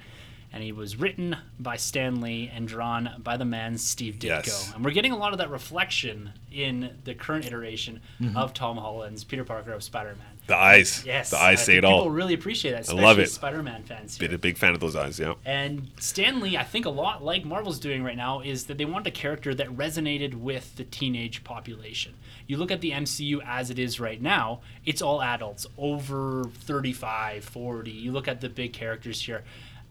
And 0.55 0.62
he 0.62 0.70
was 0.72 0.96
written 0.96 1.36
by 1.59 1.76
Stan 1.76 2.20
Lee 2.20 2.50
and 2.55 2.68
drawn 2.68 3.11
by 3.18 3.38
the 3.38 3.44
man 3.46 3.78
Steve 3.78 4.16
Ditko. 4.18 4.24
Yes. 4.46 4.72
And 4.74 4.84
we're 4.84 4.90
getting 4.90 5.12
a 5.12 5.16
lot 5.16 5.32
of 5.32 5.38
that 5.38 5.48
reflection 5.50 6.32
in 6.53 6.98
the 7.05 7.14
current 7.14 7.46
iteration 7.46 8.00
Mm-hmm. 8.20 8.36
of 8.36 8.53
Tom 8.55 8.76
Holland's 8.76 9.24
Peter 9.24 9.44
Parker 9.44 9.72
of 9.72 9.82
Spider-Man. 9.82 10.26
The 10.46 10.57
eyes. 10.57 11.05
Yes, 11.07 11.30
The 11.30 11.38
I 11.38 11.50
eyes 11.53 11.61
say 11.61 11.66
think 11.74 11.78
it 11.78 11.84
all. 11.84 12.00
People 12.00 12.11
really 12.11 12.34
appreciate 12.34 12.72
that, 12.72 12.88
I 12.90 12.92
love 12.92 13.18
it. 13.18 13.30
Spider-Man 13.30 13.84
fans. 13.84 14.16
here. 14.18 14.28
Been 14.28 14.34
a 14.34 14.38
big 14.38 14.59
fan 14.59 14.74
of 14.74 14.80
those 14.80 14.94
eyes. 14.96 15.18
Yeah. 15.18 15.34
And 15.44 15.88
Stan 15.98 16.40
Lee, 16.40 16.57
I 16.57 16.64
think 16.64 16.84
a 16.84 16.90
lot 16.90 17.24
like 17.24 17.44
Marvel's 17.44 17.78
doing 17.78 18.03
right 18.05 18.16
now, 18.16 18.40
is 18.40 18.64
that 18.66 18.76
they 18.76 18.84
wanted 18.84 19.07
a 19.07 19.11
character 19.12 19.55
that 19.55 19.68
resonated 19.68 20.34
with 20.34 20.76
the 20.76 20.84
teenage 20.84 21.42
population. 21.44 22.14
You 22.46 22.57
look 22.59 22.70
at 22.70 22.80
the 22.80 22.90
MCU 22.90 23.40
as 23.46 23.70
it 23.70 23.78
is 23.78 23.98
right 24.00 24.20
now, 24.20 24.61
it's 24.84 25.00
all 25.00 25.22
adults 25.22 25.66
over 25.78 26.44
35, 26.44 27.44
40. 27.44 27.90
You 27.90 28.12
look 28.12 28.28
at 28.28 28.40
the 28.40 28.48
big 28.48 28.72
characters 28.72 29.22
here. 29.22 29.44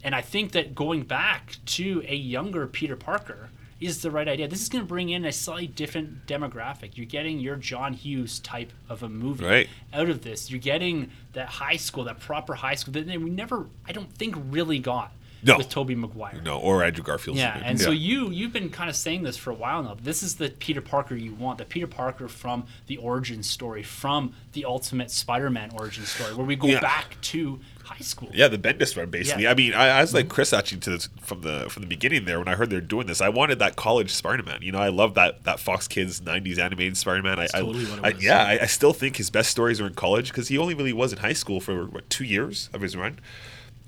And 0.03 0.15
I 0.15 0.21
think 0.21 0.51
that 0.53 0.73
going 0.75 1.03
back 1.03 1.57
to 1.67 2.03
a 2.07 2.15
younger 2.15 2.67
Peter 2.67 2.95
Parker 2.95 3.49
is 3.79 4.01
the 4.03 4.11
right 4.11 4.27
idea. 4.27 4.47
This 4.47 4.61
is 4.61 4.69
going 4.69 4.83
to 4.83 4.87
bring 4.87 5.09
in 5.09 5.25
a 5.25 5.31
slightly 5.31 5.65
different 5.67 6.27
demographic. 6.27 6.91
You're 6.97 7.05
getting 7.07 7.39
your 7.39 7.55
John 7.55 7.93
Hughes 7.93 8.39
type 8.39 8.71
of 8.89 9.01
a 9.01 9.09
movie 9.09 9.43
Right. 9.45 9.69
out 9.91 10.07
of 10.09 10.21
this. 10.21 10.51
You're 10.51 10.59
getting 10.59 11.09
that 11.33 11.47
high 11.47 11.77
school, 11.77 12.03
that 12.03 12.19
proper 12.19 12.53
high 12.55 12.75
school 12.75 12.93
that 12.93 13.07
we 13.07 13.17
never, 13.31 13.67
I 13.87 13.91
don't 13.91 14.11
think, 14.13 14.35
really 14.51 14.77
got 14.77 15.11
No. 15.43 15.57
with 15.57 15.69
Tobey 15.69 15.95
Maguire. 15.95 16.39
No, 16.45 16.59
or 16.59 16.83
Andrew 16.83 17.03
Garfield. 17.03 17.37
Yeah, 17.37 17.59
and 17.65 17.81
so 17.81 17.89
you 17.89 18.29
you've 18.29 18.53
been 18.53 18.69
kind 18.69 18.87
of 18.91 18.95
saying 18.95 19.23
this 19.23 19.35
for 19.37 19.49
a 19.49 19.55
while 19.55 19.81
now. 19.81 19.97
This 19.99 20.21
is 20.21 20.35
the 20.35 20.49
Peter 20.51 20.81
Parker 20.81 21.15
you 21.15 21.33
want, 21.33 21.57
the 21.57 21.65
Peter 21.65 21.87
Parker 21.87 22.27
from 22.27 22.65
the 22.85 22.97
origin 22.97 23.41
story, 23.41 23.81
from 23.81 24.35
the 24.53 24.65
Ultimate 24.65 25.09
Spider-Man 25.09 25.71
origin 25.79 26.05
story, 26.05 26.35
where 26.35 26.45
we 26.45 26.55
go 26.55 26.67
Yeah. 26.67 26.79
back 26.81 27.19
to 27.21 27.59
high 27.91 27.99
school. 27.99 28.29
Yeah, 28.33 28.47
the 28.47 28.57
Bendis 28.57 28.95
run 28.97 29.09
basically. 29.09 29.43
Yeah. 29.43 29.51
Mm-hmm. 29.51 29.61
I 29.61 29.63
mean, 29.63 29.73
I, 29.73 29.87
I 29.99 30.01
was 30.01 30.13
like 30.13 30.29
Chris 30.29 30.53
actually 30.53 30.79
to 30.81 30.89
this, 30.91 31.09
from 31.21 31.41
the 31.41 31.67
from 31.69 31.83
the 31.83 31.87
beginning 31.87 32.25
there 32.25 32.39
when 32.39 32.47
I 32.47 32.55
heard 32.55 32.69
they're 32.69 32.81
doing 32.81 33.07
this. 33.07 33.21
I 33.21 33.29
wanted 33.29 33.59
that 33.59 33.75
college 33.75 34.11
Spider-Man. 34.11 34.61
You 34.61 34.71
know, 34.71 34.79
I 34.79 34.89
love 34.89 35.13
that 35.15 35.43
that 35.43 35.59
Fox 35.59 35.87
Kids 35.87 36.21
'90s 36.21 36.57
animated 36.57 36.97
Spider-Man. 36.97 37.39
I, 37.39 37.43
I- 37.43 37.47
totally 37.47 37.83
it 37.83 37.99
I- 38.03 38.13
yeah, 38.19 38.43
I, 38.43 38.59
I 38.63 38.65
still 38.65 38.93
think 38.93 39.17
his 39.17 39.29
best 39.29 39.49
stories 39.51 39.79
are 39.81 39.87
in 39.87 39.93
college 39.93 40.29
because 40.29 40.47
he 40.47 40.57
only 40.57 40.73
really 40.73 40.93
was 40.93 41.11
in 41.13 41.19
high 41.19 41.33
school 41.33 41.59
for 41.59 41.85
what 41.85 42.09
two 42.09 42.23
years 42.25 42.69
of 42.73 42.81
his 42.81 42.95
run. 42.95 43.19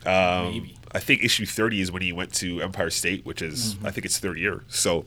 Um, 0.06 0.52
Maybe. 0.52 0.78
I 0.94 1.00
think 1.00 1.24
issue 1.24 1.46
30 1.46 1.82
is 1.82 1.92
when 1.92 2.02
he 2.02 2.12
went 2.12 2.34
to 2.36 2.62
Empire 2.62 2.90
State, 2.90 3.26
which 3.26 3.42
is, 3.42 3.76
Mm-hmm. 3.76 3.88
I 3.88 3.92
think 3.92 4.06
it's 4.06 4.20
third 4.20 4.38
year. 4.38 4.64
So, 4.68 5.06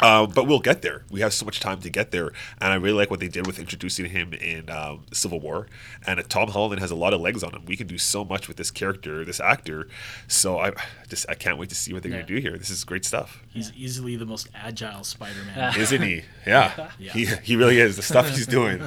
um, 0.00 0.30
but 0.34 0.46
we'll 0.46 0.60
get 0.60 0.82
there. 0.82 1.02
We 1.10 1.20
have 1.20 1.32
so 1.32 1.44
much 1.44 1.58
time 1.60 1.80
to 1.80 1.90
get 1.90 2.10
there. 2.10 2.32
And 2.60 2.72
I 2.72 2.76
really 2.76 2.96
like 2.96 3.10
what 3.10 3.20
they 3.20 3.28
did 3.28 3.46
with 3.46 3.58
introducing 3.58 4.06
him 4.06 4.32
in 4.32 4.70
um, 4.70 5.04
Civil 5.12 5.40
War. 5.40 5.66
And 6.06 6.20
uh, 6.20 6.22
Tom 6.28 6.48
Holland 6.50 6.80
has 6.80 6.90
a 6.90 6.94
lot 6.94 7.12
of 7.14 7.20
legs 7.20 7.42
on 7.42 7.52
him. 7.52 7.64
We 7.66 7.76
can 7.76 7.86
do 7.86 7.98
so 7.98 8.24
much 8.24 8.46
with 8.48 8.56
this 8.56 8.70
character, 8.70 9.24
this 9.24 9.40
actor. 9.40 9.88
So 10.28 10.58
I 10.58 10.72
just, 11.08 11.26
I 11.28 11.34
can't 11.34 11.58
wait 11.58 11.68
to 11.70 11.74
see 11.74 11.92
what 11.92 12.02
they're 12.02 12.12
Yeah. 12.12 12.18
going 12.18 12.26
to 12.28 12.34
do 12.36 12.40
here. 12.40 12.56
This 12.58 12.70
is 12.70 12.84
great 12.84 13.04
stuff. 13.04 13.42
He's 13.52 13.72
easily 13.74 14.16
the 14.16 14.26
most 14.26 14.48
agile 14.54 15.02
Spider-Man. 15.04 15.78
Isn't 15.80 16.02
he? 16.02 16.22
Yeah. 16.46 16.90
Yeah. 16.98 17.12
He, 17.12 17.24
he 17.42 17.56
really 17.56 17.78
is. 17.80 17.96
The 17.96 18.02
stuff 18.02 18.28
he's 18.30 18.46
doing 18.46 18.80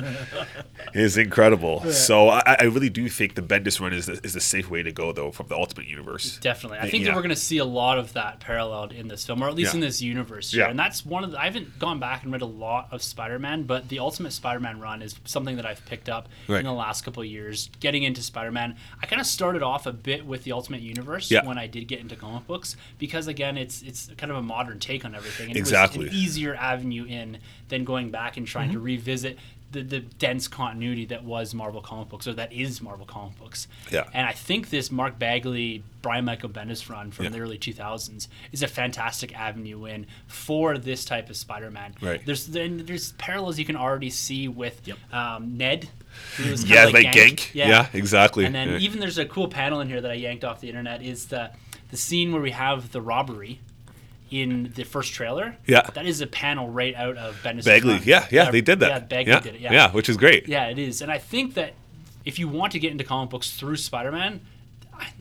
is 0.94 1.18
incredible. 1.18 1.82
So 1.92 2.30
I, 2.30 2.58
I 2.60 2.64
really 2.64 2.90
do 2.90 3.08
think 3.10 3.36
the 3.36 3.42
Bendis 3.42 3.80
run 3.80 3.94
is 3.94 4.06
the, 4.06 4.20
is 4.24 4.34
the 4.34 4.40
safe 4.42 4.70
way 4.70 4.82
to 4.84 4.92
go, 4.92 5.12
though, 5.12 5.32
from 5.32 5.48
the 5.48 5.56
Ultimate 5.56 5.88
Universe. 5.88 6.37
Definitely. 6.40 6.80
I 6.80 6.86
Yeah. 6.86 6.92
think 6.92 7.06
that 7.06 7.16
we're 7.16 7.22
going 7.22 7.30
to 7.30 7.36
see 7.36 7.58
a 7.58 7.66
lot 7.66 7.98
of 7.98 8.14
that 8.14 8.40
paralleled 8.40 8.92
in 8.92 9.08
this 9.08 9.26
film, 9.26 9.44
or 9.44 9.48
at 9.50 9.56
least 9.56 9.74
Yeah. 9.74 9.78
in 9.78 9.82
this 9.82 10.02
universe 10.02 10.52
here. 10.52 10.62
Yeah. 10.64 10.70
And 10.70 10.80
that's 10.80 11.06
one 11.06 11.24
of 11.24 11.32
the. 11.32 11.40
I 11.40 11.46
haven't 11.46 11.80
gone 11.80 12.00
back 12.00 12.24
and 12.24 12.32
read 12.32 12.42
a 12.42 12.46
lot 12.46 12.88
of 12.92 13.02
Spider 13.02 13.40
Man, 13.40 13.64
but 13.64 13.90
the 13.90 14.00
Ultimate 14.00 14.32
Spider 14.32 14.60
Man 14.60 14.80
run 14.80 15.02
is 15.02 15.16
something 15.26 15.56
that 15.58 15.66
I've 15.66 15.86
picked 15.86 16.10
up 16.10 16.30
Right. 16.48 16.60
in 16.60 16.66
the 16.66 16.74
last 16.74 17.04
couple 17.04 17.22
of 17.24 17.28
years. 17.30 17.70
Getting 17.80 18.04
into 18.04 18.22
Spider 18.22 18.52
Man, 18.52 18.76
I 19.02 19.06
kind 19.06 19.20
of 19.22 19.28
started 19.28 19.64
off 19.64 19.86
a 19.86 19.94
bit 19.94 20.26
with 20.26 20.44
the 20.44 20.52
Ultimate 20.52 20.82
Universe 20.82 21.30
Yeah. 21.32 21.46
when 21.46 21.58
I 21.58 21.68
did 21.68 21.88
get 21.88 22.00
into 22.00 22.16
comic 22.16 22.48
books, 22.48 22.76
because 22.98 23.28
again, 23.28 23.58
it's 23.58 23.82
it's 23.82 24.10
kind 24.18 24.32
of 24.32 24.38
a 24.38 24.42
modern 24.42 24.80
take 24.80 25.06
on 25.06 25.16
everything. 25.16 25.50
And 25.50 25.58
Exactly. 25.58 26.02
It 26.02 26.10
was 26.10 26.14
an 26.14 26.20
easier 26.20 26.56
avenue 26.56 27.06
in 27.06 27.40
than 27.70 27.84
going 27.84 28.12
back 28.12 28.38
and 28.38 28.48
trying 28.48 28.70
to 28.72 28.76
mm-hmm. 28.78 28.86
revisit. 28.86 29.38
The, 29.70 29.82
the 29.82 30.00
dense 30.00 30.48
continuity 30.48 31.04
that 31.08 31.26
was 31.26 31.54
Marvel 31.54 31.82
comic 31.82 32.08
books, 32.08 32.26
or 32.26 32.34
that 32.36 32.54
is 32.54 32.82
Marvel 32.82 33.06
comic 33.06 33.38
books. 33.38 33.68
Yeah. 33.92 34.06
And 34.14 34.26
I 34.26 34.32
think 34.32 34.70
this 34.70 34.90
Mark 34.90 35.20
Bagley, 35.20 35.84
Brian 36.02 36.24
Michael 36.24 36.48
Bendis 36.50 36.90
run 36.90 37.12
from 37.12 37.26
Yeah. 37.26 37.32
the 37.32 37.40
early 37.42 37.58
2000s 37.58 38.30
is 38.54 38.64
a 38.64 38.68
fantastic 38.68 39.38
avenue 39.38 39.84
in 39.86 40.08
for 40.26 40.78
this 40.78 41.04
type 41.04 41.30
of 41.30 41.36
Spider-Man. 41.36 41.96
Right. 42.02 42.26
There's 42.26 42.48
then 42.48 42.86
there's 42.86 43.12
parallels 43.14 43.60
you 43.60 43.66
can 43.66 43.76
already 43.76 44.10
see 44.10 44.48
with 44.48 44.80
Yep. 44.88 44.98
um, 45.14 45.58
Ned. 45.58 45.90
who 46.38 46.50
was 46.50 46.64
kinda 46.64 46.76
Yeah, 46.76 46.86
like 46.86 47.08
Ganke. 47.08 47.54
Yeah. 47.54 47.68
Yeah, 47.68 47.88
exactly. 47.94 48.46
And 48.46 48.56
then 48.56 48.70
Yeah. 48.70 48.78
even 48.78 49.02
there's 49.02 49.18
a 49.18 49.26
cool 49.26 49.50
panel 49.50 49.82
in 49.82 49.90
here 49.90 50.00
that 50.00 50.10
I 50.12 50.16
yanked 50.16 50.46
off 50.46 50.62
the 50.62 50.70
internet 50.70 51.02
is 51.04 51.26
the 51.26 51.52
the 51.92 51.98
scene 51.98 52.32
where 52.34 52.42
we 52.42 52.52
have 52.52 52.92
the 52.94 53.02
robbery 53.02 53.60
in 54.30 54.72
the 54.76 54.84
first 54.84 55.14
trailer. 55.14 55.56
Yeah. 55.66 55.90
That 55.94 56.06
is 56.06 56.22
a 56.22 56.28
panel 56.28 56.70
right 56.70 56.94
out 56.96 57.18
of 57.18 57.36
Bendis. 57.44 57.66
Bagley. 57.66 58.00
Yeah, 58.04 58.28
yeah, 58.32 58.52
they 58.52 58.62
did 58.62 58.80
that. 58.82 58.90
Yeah, 58.90 59.00
Bagley 59.00 59.32
yeah. 59.34 59.40
did 59.40 59.56
it. 59.56 59.62
Yeah. 59.62 59.74
yeah, 59.74 59.92
which 59.92 60.10
is 60.10 60.18
great. 60.18 60.48
Yeah, 60.48 60.68
it 60.68 60.78
is. 60.80 61.02
And 61.02 61.12
I 61.12 61.18
think 61.18 61.54
that 61.54 61.74
if 62.26 62.38
you 62.40 62.48
want 62.48 62.74
to 62.74 62.80
get 62.80 62.92
into 62.92 63.04
comic 63.04 63.30
books 63.30 63.52
through 63.52 63.78
Spider 63.78 64.12
Man, 64.12 64.42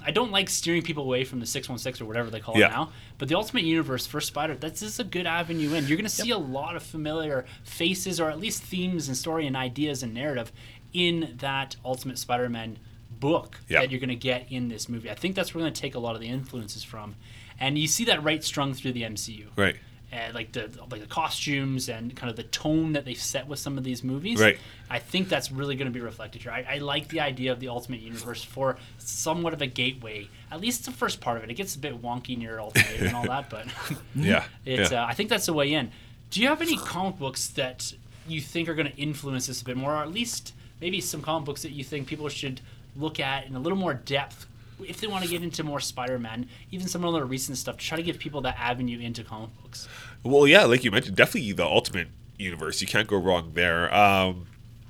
I, 0.04 0.10
don't 0.10 0.30
like 0.30 0.48
steering 0.48 0.82
people 0.82 1.02
away 1.04 1.24
from 1.24 1.40
the 1.40 1.46
616 1.46 2.04
or 2.04 2.08
whatever 2.08 2.30
they 2.30 2.40
call 2.40 2.56
Yeah. 2.56 2.66
it 2.66 2.70
now. 2.70 2.92
But 3.18 3.28
the 3.28 3.34
Ultimate 3.34 3.64
Universe 3.64 4.06
for 4.06 4.20
Spider, 4.20 4.54
that's 4.54 4.80
just 4.80 4.98
a 4.98 5.04
good 5.04 5.26
avenue 5.26 5.74
in. 5.74 5.86
You're 5.86 5.98
going 5.98 6.04
to 6.04 6.08
see 6.08 6.30
a 6.30 6.38
lot 6.38 6.76
of 6.76 6.82
familiar 6.82 7.44
faces 7.62 8.18
or 8.18 8.30
at 8.30 8.38
least 8.40 8.62
themes 8.62 9.08
and 9.08 9.16
story 9.16 9.46
and 9.46 9.54
ideas 9.56 10.02
and 10.02 10.14
narrative 10.14 10.50
in 10.92 11.34
that 11.40 11.76
Ultimate 11.84 12.18
Spider 12.18 12.48
Man 12.48 12.78
book 13.20 13.60
Yeah. 13.68 13.80
that 13.80 13.90
you're 13.90 14.00
going 14.00 14.08
to 14.08 14.14
get 14.16 14.46
in 14.50 14.68
this 14.68 14.88
movie. 14.88 15.10
I 15.10 15.14
think 15.14 15.34
that's 15.34 15.54
where 15.54 15.60
we're 15.60 15.64
going 15.66 15.74
to 15.74 15.80
take 15.80 15.94
a 15.94 15.98
lot 15.98 16.14
of 16.14 16.20
the 16.20 16.28
influences 16.28 16.82
from. 16.82 17.14
And 17.60 17.78
you 17.78 17.86
see 17.86 18.04
that 18.04 18.22
right 18.22 18.42
strung 18.44 18.74
through 18.74 18.92
the 18.92 19.02
MCU 19.02 19.46
Right. 19.56 19.76
and 20.12 20.34
like 20.34 20.52
the 20.52 20.70
like 20.90 21.00
the 21.00 21.06
costumes 21.06 21.88
and 21.88 22.14
kind 22.14 22.30
of 22.30 22.36
the 22.36 22.42
tone 22.44 22.92
that 22.92 23.04
they've 23.04 23.20
set 23.20 23.46
with 23.48 23.58
some 23.58 23.78
of 23.78 23.84
these 23.84 24.04
movies. 24.04 24.40
Right. 24.40 24.58
I 24.90 24.98
think 24.98 25.28
that's 25.28 25.50
really 25.50 25.74
going 25.74 25.86
to 25.86 25.92
be 25.92 26.00
reflected 26.00 26.42
here. 26.42 26.52
I, 26.52 26.66
I 26.74 26.78
like 26.78 27.08
the 27.08 27.20
idea 27.20 27.52
of 27.52 27.60
the 27.60 27.68
Ultimate 27.68 28.00
Universe 28.00 28.44
for 28.44 28.76
somewhat 28.98 29.52
of 29.52 29.62
a 29.62 29.66
gateway. 29.66 30.28
At 30.52 30.60
least 30.60 30.84
the 30.84 30.92
first 30.92 31.20
part 31.20 31.38
of 31.38 31.44
it. 31.44 31.50
It 31.50 31.54
gets 31.54 31.74
a 31.74 31.78
bit 31.78 32.00
wonky 32.02 32.36
near 32.38 32.58
Ultimate 32.60 33.00
and 33.00 33.16
all 33.16 33.24
that, 33.24 33.48
but 33.50 33.66
Yeah. 34.14 34.44
it's 34.64 34.92
yeah. 34.92 35.02
uh, 35.04 35.06
I 35.06 35.14
think 35.14 35.28
that's 35.30 35.46
the 35.46 35.52
way 35.54 35.72
in. 35.72 35.90
Do 36.30 36.40
you 36.42 36.48
have 36.48 36.60
any 36.60 36.76
comic 36.76 37.18
books 37.18 37.48
that 37.48 37.94
you 38.28 38.40
think 38.40 38.68
are 38.68 38.74
going 38.74 38.90
to 38.90 38.96
influence 38.96 39.46
this 39.46 39.62
a 39.62 39.64
bit 39.64 39.76
more, 39.76 39.94
or 39.94 40.02
at 40.02 40.12
least 40.12 40.52
maybe 40.80 41.00
some 41.00 41.22
comic 41.22 41.46
books 41.46 41.62
that 41.62 41.70
you 41.72 41.84
think 41.84 42.06
people 42.08 42.28
should 42.28 42.60
look 42.96 43.18
at 43.20 43.46
in 43.46 43.54
a 43.54 43.60
little 43.60 43.78
more 43.78 43.94
depth? 43.94 44.46
If 44.80 45.00
they 45.00 45.06
want 45.06 45.24
to 45.24 45.30
get 45.30 45.42
into 45.42 45.62
more 45.62 45.80
Spider-Man, 45.80 46.48
even 46.70 46.86
some 46.88 47.04
of 47.04 47.12
the 47.12 47.18
more 47.18 47.26
recent 47.26 47.58
stuff, 47.58 47.78
to 47.78 47.84
try 47.84 47.96
to 47.96 48.02
give 48.02 48.18
people 48.18 48.40
that 48.42 48.56
avenue 48.58 48.98
into 48.98 49.24
comic 49.24 49.50
books. 49.62 49.88
Well, 50.22 50.46
yeah, 50.46 50.64
like 50.64 50.84
you 50.84 50.90
mentioned, 50.90 51.16
definitely 51.16 51.52
the 51.52 51.64
Ultimate 51.64 52.08
Universe. 52.38 52.80
You 52.80 52.86
can't 52.86 53.08
go 53.08 53.16
wrong 53.16 53.52
there. 53.54 53.94
Um, 53.94 54.46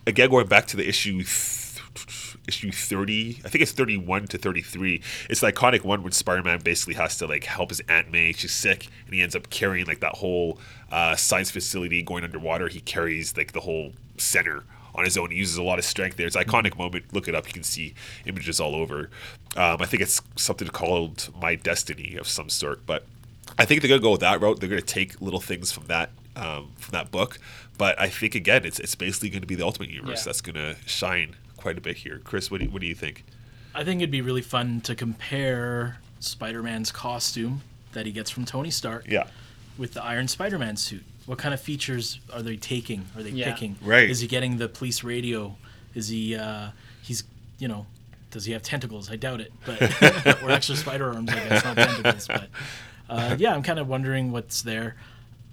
again, 0.06 0.30
going 0.30 0.46
back 0.46 0.66
to 0.68 0.76
the 0.76 0.88
issue 0.88 1.22
th- 1.22 2.36
issue 2.46 2.70
30 2.70 3.40
i 3.44 3.48
think 3.48 3.62
it's 3.62 3.72
31 3.72 4.26
to 4.28 4.38
33 4.38 5.02
it's 5.28 5.40
the 5.40 5.50
iconic 5.50 5.82
one 5.82 6.02
when 6.02 6.12
spider-man 6.12 6.60
basically 6.60 6.94
has 6.94 7.16
to 7.18 7.26
like 7.26 7.44
help 7.44 7.70
his 7.70 7.80
aunt 7.88 8.12
may 8.12 8.32
she's 8.32 8.52
sick 8.52 8.88
and 9.04 9.14
he 9.14 9.22
ends 9.22 9.34
up 9.34 9.50
carrying 9.50 9.86
like 9.86 10.00
that 10.00 10.14
whole 10.16 10.58
uh, 10.92 11.16
science 11.16 11.50
facility 11.50 12.02
going 12.02 12.22
underwater 12.22 12.68
he 12.68 12.80
carries 12.80 13.36
like 13.36 13.52
the 13.52 13.60
whole 13.60 13.92
center 14.16 14.62
on 14.96 15.04
his 15.04 15.16
own 15.16 15.30
he 15.30 15.36
uses 15.36 15.56
a 15.56 15.62
lot 15.62 15.78
of 15.78 15.84
strength 15.84 16.16
there 16.16 16.26
it's 16.26 16.34
an 16.36 16.42
iconic 16.44 16.76
moment 16.76 17.04
look 17.12 17.28
it 17.28 17.34
up 17.34 17.46
you 17.46 17.52
can 17.52 17.62
see 17.62 17.94
images 18.24 18.58
all 18.58 18.74
over 18.74 19.10
um, 19.56 19.76
i 19.80 19.86
think 19.86 20.02
it's 20.02 20.20
something 20.34 20.66
called 20.68 21.28
my 21.40 21.54
destiny 21.54 22.16
of 22.16 22.26
some 22.26 22.48
sort 22.48 22.84
but 22.86 23.04
I 23.58 23.64
think 23.64 23.80
they're 23.80 23.88
gonna 23.88 24.02
go 24.02 24.10
with 24.10 24.20
that 24.22 24.40
route. 24.40 24.58
They're 24.58 24.68
gonna 24.68 24.82
take 24.82 25.20
little 25.22 25.40
things 25.40 25.70
from 25.70 25.86
that 25.86 26.10
um, 26.34 26.72
from 26.78 26.92
that 26.92 27.12
book, 27.12 27.38
but 27.78 27.98
I 27.98 28.08
think 28.08 28.34
again, 28.34 28.64
it's 28.64 28.80
it's 28.80 28.96
basically 28.96 29.30
going 29.30 29.40
to 29.40 29.46
be 29.46 29.54
the 29.54 29.64
Ultimate 29.64 29.88
Universe 29.88 30.22
Yeah. 30.22 30.24
that's 30.24 30.40
gonna 30.40 30.74
shine 30.84 31.36
quite 31.56 31.78
a 31.78 31.80
bit 31.80 31.98
here. 31.98 32.20
Chris, 32.24 32.50
what 32.50 32.58
do 32.58 32.66
you, 32.66 32.70
what 32.72 32.80
do 32.82 32.88
you 32.88 32.94
think? 32.96 33.24
I 33.72 33.84
think 33.84 34.00
it'd 34.00 34.10
be 34.10 34.20
really 34.20 34.42
fun 34.42 34.80
to 34.82 34.96
compare 34.96 35.98
Spider-Man's 36.18 36.90
costume 36.90 37.62
that 37.92 38.04
he 38.04 38.10
gets 38.10 38.30
from 38.30 38.44
Tony 38.44 38.70
Stark 38.70 39.06
Yeah, 39.08 39.28
with 39.78 39.94
the 39.94 40.02
Iron 40.02 40.26
Spider-Man 40.26 40.76
suit. 40.76 41.04
What 41.26 41.38
kind 41.38 41.52
of 41.52 41.60
features 41.60 42.20
are 42.32 42.42
they 42.42 42.56
taking? 42.56 43.06
Are 43.16 43.22
they 43.22 43.30
Yeah. 43.30 43.52
picking? 43.52 43.76
Right. 43.82 44.08
Is 44.08 44.20
he 44.20 44.26
getting 44.28 44.56
the 44.58 44.68
police 44.68 45.02
radio? 45.04 45.56
Is 45.94 46.08
he? 46.08 46.36
Uh, 46.36 46.68
he's 47.02 47.24
you 47.58 47.68
know. 47.68 47.86
Does 48.30 48.44
he 48.44 48.52
have 48.52 48.62
tentacles? 48.62 49.10
I 49.10 49.16
doubt 49.16 49.40
it, 49.40 49.52
but 49.64 49.80
or 50.42 50.50
extra 50.50 50.76
spider 50.76 51.12
arms. 51.12 51.30
I 51.30 51.34
guess 51.48 51.64
not 51.64 51.76
tentacles, 51.76 52.26
but 52.28 52.48
uh, 53.08 53.36
yeah, 53.38 53.54
I'm 53.54 53.62
kind 53.62 53.78
of 53.78 53.88
wondering 53.88 54.30
what's 54.30 54.62
there. 54.62 54.96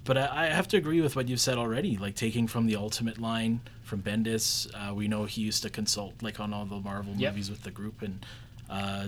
But 0.04 0.18
I, 0.18 0.42
I 0.42 0.46
have 0.46 0.68
to 0.68 0.76
agree 0.76 1.00
with 1.00 1.16
what 1.16 1.28
you've 1.28 1.40
said 1.40 1.56
already. 1.56 1.96
Like 1.96 2.14
taking 2.14 2.46
from 2.46 2.66
the 2.66 2.76
Ultimate 2.76 3.18
line 3.18 3.60
from 3.84 4.02
Bendis, 4.02 4.66
uh, 4.74 4.92
we 4.92 5.08
know 5.08 5.24
he 5.24 5.40
used 5.40 5.62
to 5.62 5.70
consult 5.70 6.14
like 6.20 6.40
on 6.40 6.52
all 6.52 6.66
the 6.66 6.78
Marvel 6.80 7.14
Yep. 7.16 7.32
movies 7.32 7.48
with 7.50 7.62
the 7.62 7.70
group, 7.70 8.02
and 8.02 8.26
uh, 8.68 9.06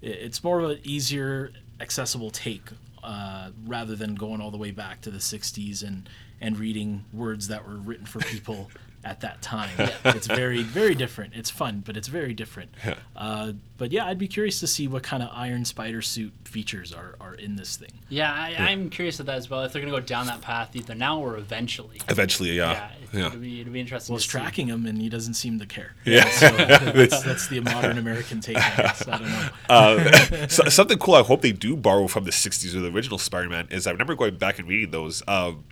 it- 0.00 0.08
it's 0.08 0.42
more 0.42 0.60
of 0.60 0.70
an 0.70 0.78
easier, 0.82 1.52
accessible 1.78 2.30
take 2.30 2.62
uh, 3.02 3.50
rather 3.66 3.96
than 3.96 4.14
going 4.14 4.40
all 4.40 4.50
the 4.50 4.58
way 4.58 4.70
back 4.70 5.00
to 5.02 5.10
the 5.10 5.18
'60s 5.18 5.82
and 5.86 6.08
and 6.40 6.58
reading 6.58 7.04
words 7.12 7.48
that 7.48 7.66
were 7.66 7.76
written 7.76 8.06
for 8.06 8.20
people 8.20 8.70
at 9.04 9.20
that 9.20 9.40
time. 9.42 9.70
It's 10.04 10.26
very 10.26 10.62
very 10.62 10.94
different. 10.94 11.34
It's 11.34 11.50
fun, 11.50 11.82
but 11.84 11.96
it's 11.96 12.08
very 12.08 12.34
different. 12.34 12.74
Uh, 13.16 13.52
but 13.80 13.92
yeah, 13.92 14.04
I'd 14.04 14.18
be 14.18 14.28
curious 14.28 14.60
to 14.60 14.66
see 14.66 14.88
what 14.88 15.02
kind 15.02 15.22
of 15.22 15.30
Iron 15.32 15.64
Spider 15.64 16.02
suit 16.02 16.34
features 16.44 16.92
are, 16.92 17.16
are 17.18 17.32
in 17.32 17.56
this 17.56 17.76
thing. 17.76 17.92
Yeah, 18.10 18.30
I, 18.30 18.54
I'm 18.58 18.90
curious 18.90 19.20
of 19.20 19.26
that 19.26 19.36
as 19.36 19.48
well. 19.48 19.62
If 19.62 19.72
they're 19.72 19.80
going 19.80 19.90
to 19.90 19.98
go 19.98 20.04
down 20.04 20.26
that 20.26 20.42
path, 20.42 20.76
either 20.76 20.94
now 20.94 21.18
or 21.18 21.38
eventually. 21.38 21.98
eventually, 22.08 22.50
Yeah, 22.50 22.72
yeah, 22.72 22.90
it, 22.90 23.18
yeah. 23.18 23.26
It'll, 23.28 23.38
be, 23.38 23.60
it'll 23.62 23.72
be 23.72 23.80
interesting. 23.80 24.12
Well, 24.12 24.18
to 24.18 24.24
it's 24.24 24.30
see. 24.30 24.38
tracking 24.38 24.66
him, 24.66 24.84
and 24.84 25.00
he 25.00 25.08
doesn't 25.08 25.32
seem 25.32 25.58
to 25.60 25.66
care. 25.66 25.94
Yeah. 26.04 26.28
So 26.28 26.50
that's, 26.50 27.22
that's 27.24 27.48
the 27.48 27.60
modern 27.60 27.96
American 27.96 28.40
take 28.40 28.56
on 28.56 28.76
this. 28.76 29.08
I 29.08 29.18
don't 29.18 29.30
know. 29.30 29.48
Uh, 29.70 30.46
so, 30.48 30.64
something 30.64 30.98
cool 30.98 31.14
I 31.14 31.22
hope 31.22 31.42
they 31.42 31.52
do 31.52 31.76
borrow 31.76 32.08
from 32.08 32.24
the 32.24 32.32
60s 32.32 32.74
or 32.74 32.80
the 32.80 32.90
original 32.90 33.18
Spider-Man 33.18 33.68
is 33.70 33.86
I 33.86 33.92
remember 33.92 34.16
going 34.16 34.36
back 34.36 34.58
and 34.58 34.68
reading 34.68 34.90
those 34.90 35.22
um, 35.28 35.64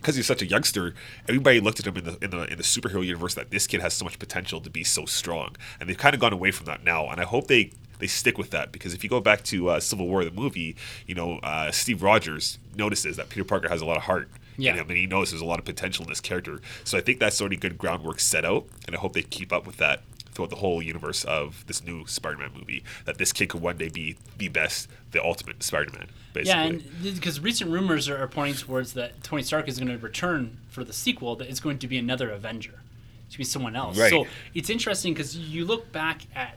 because 0.00 0.16
he's 0.16 0.26
such 0.26 0.42
a 0.42 0.46
youngster 0.46 0.94
everybody 1.28 1.60
looked 1.60 1.78
at 1.80 1.86
him 1.86 1.96
in 1.96 2.04
the, 2.04 2.18
in 2.22 2.30
the 2.30 2.44
in 2.50 2.56
the 2.56 2.62
superhero 2.64 3.04
universe 3.04 3.34
that 3.34 3.50
this 3.50 3.66
kid 3.66 3.80
has 3.80 3.92
so 3.94 4.04
much 4.04 4.18
potential 4.18 4.60
to 4.60 4.70
be 4.70 4.82
so 4.84 5.04
strong 5.06 5.54
and 5.78 5.88
they've 5.88 5.98
kind 5.98 6.14
of 6.14 6.20
gone 6.20 6.32
away 6.32 6.50
from 6.50 6.66
that 6.66 6.82
now 6.84 7.08
and 7.08 7.20
I 7.20 7.24
hope 7.24 7.46
they 7.48 7.70
they 7.98 8.06
stick 8.06 8.38
with 8.38 8.50
that 8.50 8.72
because 8.72 8.94
if 8.94 9.04
you 9.04 9.10
go 9.10 9.20
back 9.20 9.42
to 9.44 9.68
uh, 9.70 9.80
Civil 9.80 10.06
War 10.08 10.24
the 10.24 10.30
movie 10.30 10.74
you 11.06 11.14
know 11.14 11.38
uh, 11.42 11.70
Steve 11.70 12.02
Rogers 12.02 12.58
notices 12.76 13.16
that 13.16 13.28
Peter 13.28 13.44
Parker 13.44 13.68
has 13.68 13.80
a 13.82 13.84
lot 13.86 13.96
of 13.98 14.04
heart 14.04 14.28
Yeah. 14.56 14.76
and 14.76 14.90
he 14.90 15.06
knows 15.06 15.30
there's 15.30 15.42
a 15.42 15.46
lot 15.46 15.58
of 15.58 15.64
potential 15.64 16.04
in 16.04 16.08
this 16.10 16.20
character 16.20 16.60
so 16.84 16.96
I 16.96 17.00
think 17.02 17.18
that's 17.20 17.40
already 17.40 17.56
good 17.56 17.76
groundwork 17.78 18.20
set 18.20 18.44
out 18.44 18.64
and 18.86 18.96
I 18.96 18.98
hope 18.98 19.12
they 19.12 19.22
keep 19.22 19.52
up 19.52 19.66
with 19.66 19.76
that 19.78 20.02
throughout 20.32 20.50
the 20.50 20.56
whole 20.56 20.80
universe 20.80 21.24
of 21.24 21.64
this 21.66 21.82
new 21.84 22.06
Spider-Man 22.06 22.50
movie. 22.56 22.84
That 23.04 23.18
this 23.18 23.32
kid 23.32 23.48
could 23.48 23.60
one 23.60 23.76
day 23.78 23.88
be 23.88 24.16
the 24.38 24.46
best, 24.46 24.86
the 25.10 25.20
ultimate 25.24 25.60
Spider-Man. 25.64 26.06
Basically. 26.32 26.48
Yeah, 26.48 26.62
and 26.62 26.84
because 27.14 27.40
recent 27.40 27.70
rumors 27.70 28.08
are, 28.08 28.16
are 28.16 28.28
pointing 28.28 28.54
towards 28.56 28.92
that 28.94 29.22
Tony 29.22 29.42
Stark 29.42 29.68
is 29.68 29.78
going 29.78 29.88
to 29.90 29.98
return 29.98 30.58
for 30.70 30.84
the 30.84 30.92
sequel, 30.92 31.34
that 31.36 31.48
it's 31.48 31.60
going 31.60 31.78
to 31.80 31.88
be 31.88 31.98
another 31.98 32.30
Avenger. 32.30 32.80
It's 33.26 33.30
going 33.30 33.30
to 33.32 33.38
be 33.38 33.44
someone 33.44 33.76
else. 33.76 33.98
Right. 33.98 34.10
So 34.10 34.26
it's 34.54 34.70
interesting 34.70 35.12
because 35.14 35.36
you 35.36 35.64
look 35.64 35.90
back 35.92 36.22
at 36.34 36.56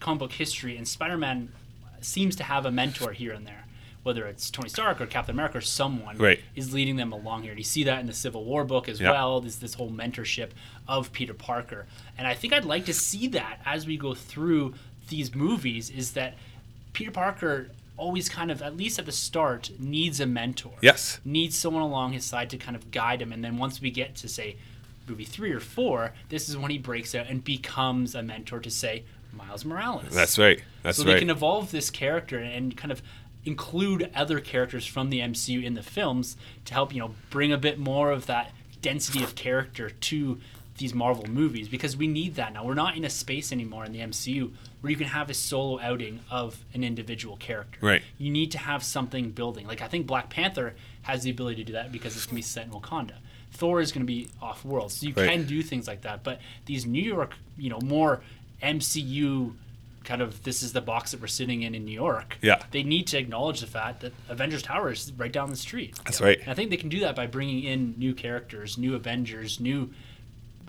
comic 0.00 0.18
book 0.20 0.32
history, 0.32 0.76
and 0.76 0.86
Spider 0.86 1.16
Man 1.16 1.50
seems 2.02 2.36
to 2.36 2.44
have 2.44 2.66
a 2.66 2.70
mentor 2.70 3.12
here 3.12 3.32
and 3.32 3.46
there. 3.46 3.64
Whether 4.02 4.26
it's 4.26 4.50
Tony 4.50 4.68
Stark 4.68 5.00
or 5.00 5.06
Captain 5.06 5.34
America 5.34 5.56
or 5.56 5.62
someone 5.62 6.18
Right. 6.18 6.38
is 6.54 6.74
leading 6.74 6.96
them 6.96 7.10
along 7.10 7.44
here. 7.44 7.52
And 7.52 7.58
you 7.58 7.64
see 7.64 7.84
that 7.84 8.00
in 8.00 8.06
the 8.06 8.12
Civil 8.12 8.44
War 8.44 8.62
book 8.66 8.86
as 8.86 9.00
Yeah. 9.00 9.10
well. 9.12 9.40
This 9.40 9.56
this 9.56 9.72
whole 9.72 9.90
mentorship 9.90 10.50
of 10.86 11.10
Peter 11.12 11.32
Parker, 11.32 11.86
and 12.18 12.26
I 12.26 12.34
think 12.34 12.52
I'd 12.52 12.66
like 12.66 12.84
to 12.84 12.92
see 12.92 13.28
that 13.28 13.60
as 13.64 13.86
we 13.86 13.96
go 13.96 14.12
through 14.12 14.74
these 15.08 15.34
movies. 15.34 15.88
Is 15.88 16.10
that 16.12 16.34
Peter 16.92 17.10
Parker 17.10 17.70
always 17.96 18.28
kind 18.28 18.50
of, 18.50 18.62
at 18.62 18.76
least 18.76 18.98
at 18.98 19.06
the 19.06 19.12
start, 19.12 19.70
needs 19.78 20.20
a 20.20 20.26
mentor. 20.26 20.74
Yes. 20.80 21.20
Needs 21.24 21.56
someone 21.56 21.82
along 21.82 22.12
his 22.12 22.24
side 22.24 22.50
to 22.50 22.58
kind 22.58 22.76
of 22.76 22.90
guide 22.90 23.22
him. 23.22 23.32
And 23.32 23.44
then 23.44 23.56
once 23.56 23.80
we 23.80 23.90
get 23.90 24.14
to, 24.16 24.28
say, 24.28 24.56
movie 25.08 25.24
three 25.24 25.52
or 25.52 25.60
four, 25.60 26.12
this 26.28 26.48
is 26.48 26.56
when 26.56 26.70
he 26.70 26.78
breaks 26.78 27.14
out 27.14 27.26
and 27.28 27.44
becomes 27.44 28.14
a 28.14 28.22
mentor 28.22 28.60
to, 28.60 28.70
say, 28.70 29.04
Miles 29.32 29.64
Morales. 29.64 30.04
That's 30.10 30.38
right. 30.38 30.62
That's 30.82 30.98
so 30.98 31.04
right. 31.04 31.08
So 31.08 31.12
they 31.14 31.18
can 31.18 31.30
evolve 31.30 31.70
this 31.70 31.90
character 31.90 32.38
and 32.38 32.76
kind 32.76 32.92
of 32.92 33.02
include 33.44 34.10
other 34.14 34.40
characters 34.40 34.86
from 34.86 35.10
the 35.10 35.20
MCU 35.20 35.62
in 35.62 35.74
the 35.74 35.82
films 35.82 36.36
to 36.64 36.74
help, 36.74 36.94
you 36.94 37.00
know, 37.00 37.14
bring 37.30 37.52
a 37.52 37.58
bit 37.58 37.78
more 37.78 38.10
of 38.10 38.26
that 38.26 38.52
density 38.80 39.22
of 39.22 39.34
character 39.34 39.90
to 39.90 40.38
these 40.78 40.92
Marvel 40.94 41.26
movies 41.28 41.68
because 41.68 41.96
we 41.96 42.06
need 42.08 42.34
that 42.34 42.52
now. 42.52 42.64
We're 42.64 42.74
not 42.74 42.96
in 42.96 43.04
a 43.04 43.10
space 43.10 43.52
anymore 43.52 43.84
in 43.84 43.92
the 43.92 44.00
MCU 44.00 44.50
where 44.80 44.90
you 44.90 44.96
can 44.96 45.06
have 45.06 45.30
a 45.30 45.34
solo 45.34 45.80
outing 45.80 46.20
of 46.30 46.64
an 46.74 46.82
individual 46.82 47.36
character. 47.36 47.78
Right. 47.80 48.02
You 48.18 48.30
need 48.30 48.50
to 48.52 48.58
have 48.58 48.82
something 48.82 49.30
building. 49.30 49.66
Like 49.66 49.82
I 49.82 49.88
think 49.88 50.06
Black 50.06 50.30
Panther 50.30 50.74
has 51.02 51.22
the 51.22 51.30
ability 51.30 51.56
to 51.56 51.64
do 51.64 51.72
that 51.74 51.92
because 51.92 52.16
it's 52.16 52.26
going 52.26 52.32
to 52.32 52.36
be 52.36 52.42
set 52.42 52.66
in 52.66 52.72
Wakanda. 52.72 53.14
Thor 53.52 53.80
is 53.80 53.92
going 53.92 54.02
to 54.04 54.06
be 54.12 54.28
off 54.42 54.64
world. 54.64 54.90
So 54.90 55.06
you 55.06 55.14
Right. 55.16 55.30
can 55.30 55.46
do 55.46 55.62
things 55.62 55.86
like 55.86 56.02
that. 56.02 56.24
But 56.24 56.40
these 56.66 56.86
New 56.86 57.02
York, 57.02 57.34
you 57.56 57.70
know, 57.70 57.78
more 57.84 58.20
MCU 58.62 59.54
kind 60.02 60.20
of 60.20 60.42
this 60.42 60.62
is 60.62 60.72
the 60.74 60.80
box 60.82 61.12
that 61.12 61.20
we're 61.20 61.26
sitting 61.26 61.62
in 61.62 61.74
in 61.74 61.84
New 61.84 61.92
York. 61.94 62.36
Yeah. 62.42 62.62
They 62.72 62.82
need 62.82 63.06
to 63.08 63.18
acknowledge 63.18 63.60
the 63.60 63.66
fact 63.66 64.00
that 64.00 64.12
Avengers 64.28 64.62
Tower 64.62 64.90
is 64.92 65.12
right 65.16 65.32
down 65.32 65.48
the 65.50 65.56
street. 65.56 65.94
That's 66.04 66.20
right. 66.20 66.38
And 66.40 66.50
I 66.50 66.54
think 66.54 66.70
they 66.70 66.76
can 66.76 66.88
do 66.90 67.00
that 67.00 67.16
by 67.16 67.26
bringing 67.26 67.62
in 67.62 67.94
new 67.96 68.12
characters, 68.14 68.76
new 68.76 68.94
Avengers, 68.94 69.60
new 69.60 69.90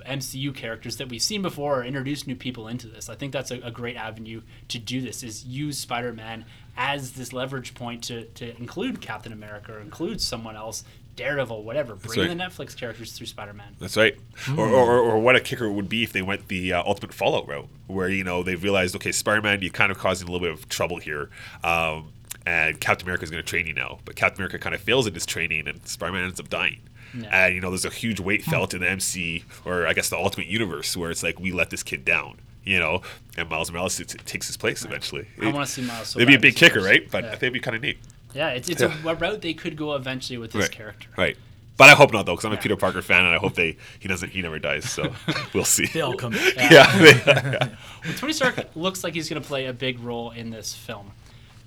MCU 0.05 0.53
characters 0.53 0.97
that 0.97 1.09
we've 1.09 1.21
seen 1.21 1.41
before, 1.41 1.79
or 1.79 1.83
introduce 1.83 2.27
new 2.27 2.35
people 2.35 2.67
into 2.67 2.87
this. 2.87 3.09
I 3.09 3.15
think 3.15 3.33
that's 3.33 3.51
a, 3.51 3.59
a 3.61 3.71
great 3.71 3.95
avenue 3.95 4.41
to 4.69 4.79
do 4.79 5.01
this. 5.01 5.23
Is 5.23 5.45
use 5.45 5.77
Spider-Man 5.77 6.45
as 6.77 7.13
this 7.13 7.33
leverage 7.33 7.73
point 7.73 8.03
to, 8.03 8.25
to 8.25 8.55
include 8.57 9.01
Captain 9.01 9.31
America 9.31 9.73
or 9.73 9.79
include 9.79 10.21
someone 10.21 10.55
else, 10.55 10.83
Daredevil, 11.15 11.63
whatever. 11.63 11.95
Bring 11.95 12.19
right. 12.19 12.37
the 12.37 12.43
Netflix 12.43 12.75
characters 12.75 13.13
through 13.13 13.27
Spider-Man. 13.27 13.75
That's 13.79 13.95
right. 13.95 14.17
Or, 14.57 14.67
or, 14.67 14.99
or 14.99 15.19
what 15.19 15.35
a 15.35 15.39
kicker 15.39 15.71
would 15.71 15.87
be 15.87 16.03
if 16.03 16.11
they 16.13 16.21
went 16.21 16.47
the 16.49 16.73
uh, 16.73 16.83
ultimate 16.83 17.13
Fallout 17.13 17.47
route, 17.47 17.67
where 17.87 18.09
you 18.09 18.23
know 18.23 18.43
they 18.43 18.55
realized, 18.55 18.95
okay, 18.97 19.11
Spider-Man, 19.11 19.61
you're 19.61 19.71
kind 19.71 19.91
of 19.91 19.97
causing 19.97 20.27
a 20.27 20.31
little 20.31 20.45
bit 20.45 20.53
of 20.53 20.67
trouble 20.69 20.97
here, 20.97 21.29
um, 21.63 22.11
and 22.45 22.79
Captain 22.79 23.05
America 23.05 23.23
is 23.23 23.31
going 23.31 23.43
to 23.43 23.49
train 23.49 23.65
you 23.65 23.73
now. 23.73 23.99
But 24.05 24.15
Captain 24.15 24.41
America 24.41 24.59
kind 24.59 24.75
of 24.75 24.81
fails 24.81 25.07
in 25.07 25.13
his 25.13 25.25
training, 25.25 25.67
and 25.67 25.85
Spider-Man 25.87 26.25
ends 26.25 26.39
up 26.39 26.49
dying. 26.49 26.81
Yeah. 27.13 27.45
And 27.45 27.55
you 27.55 27.61
know, 27.61 27.69
there's 27.69 27.85
a 27.85 27.89
huge 27.89 28.19
weight 28.19 28.43
hmm. 28.43 28.51
felt 28.51 28.73
in 28.73 28.81
the 28.81 28.89
MC, 28.89 29.43
or 29.63 29.87
I 29.87 29.93
guess 29.93 30.09
the 30.09 30.17
Ultimate 30.17 30.47
Universe, 30.47 30.95
where 30.97 31.11
it's 31.11 31.23
like 31.23 31.39
we 31.39 31.51
let 31.51 31.69
this 31.69 31.83
kid 31.83 32.05
down. 32.05 32.39
You 32.63 32.79
know, 32.79 33.03
and 33.37 33.47
Miles 33.47 33.71
Morales 33.71 33.97
t- 33.97 34.05
takes 34.05 34.47
his 34.47 34.57
place 34.57 34.83
eventually. 34.83 35.27
I 35.39 35.51
want 35.51 35.67
to 35.67 35.71
see 35.71 35.83
Miles. 35.83 36.09
So 36.09 36.19
It'd 36.19 36.27
be 36.27 36.33
a 36.33 36.39
big 36.39 36.55
kicker, 36.55 36.81
right? 36.81 37.09
But 37.09 37.25
I 37.25 37.29
think 37.31 37.43
it'd 37.43 37.53
be 37.53 37.59
kind 37.59 37.75
of 37.75 37.83
neat. 37.83 37.99
yeah 38.33 38.49
it's, 38.49 38.67
it's 38.67 38.81
Yeah. 38.81 38.91
A, 39.05 39.09
a 39.09 39.13
route 39.13 39.41
they 39.41 39.53
could 39.53 39.77
go 39.77 39.93
eventually 39.93 40.39
with 40.39 40.51
this 40.51 40.63
right. 40.63 40.71
character. 40.71 41.07
Right. 41.15 41.37
But 41.77 41.89
I 41.89 41.93
hope 41.93 42.11
not 42.13 42.25
though, 42.25 42.33
because 42.33 42.45
I'm 42.45 42.53
a 42.53 42.55
Yeah. 42.55 42.61
Peter 42.61 42.75
Parker 42.75 43.01
fan, 43.01 43.25
and 43.25 43.35
I 43.35 43.37
hope 43.37 43.53
they 43.53 43.77
he 43.99 44.07
doesn't 44.07 44.29
he 44.31 44.41
never 44.41 44.59
dies. 44.59 44.89
So 44.89 45.13
we'll 45.53 45.63
see. 45.63 45.85
They 45.85 46.01
all 46.01 46.15
come 46.15 46.33
back. 46.33 46.55
yeah. 46.71 47.69
Well, 48.03 48.13
Tony 48.17 48.33
Stark 48.33 48.75
looks 48.75 49.03
like 49.03 49.13
he's 49.13 49.29
going 49.29 49.41
to 49.41 49.47
play 49.47 49.67
a 49.67 49.73
big 49.73 49.99
role 49.99 50.31
in 50.31 50.49
this 50.49 50.73
film. 50.73 51.11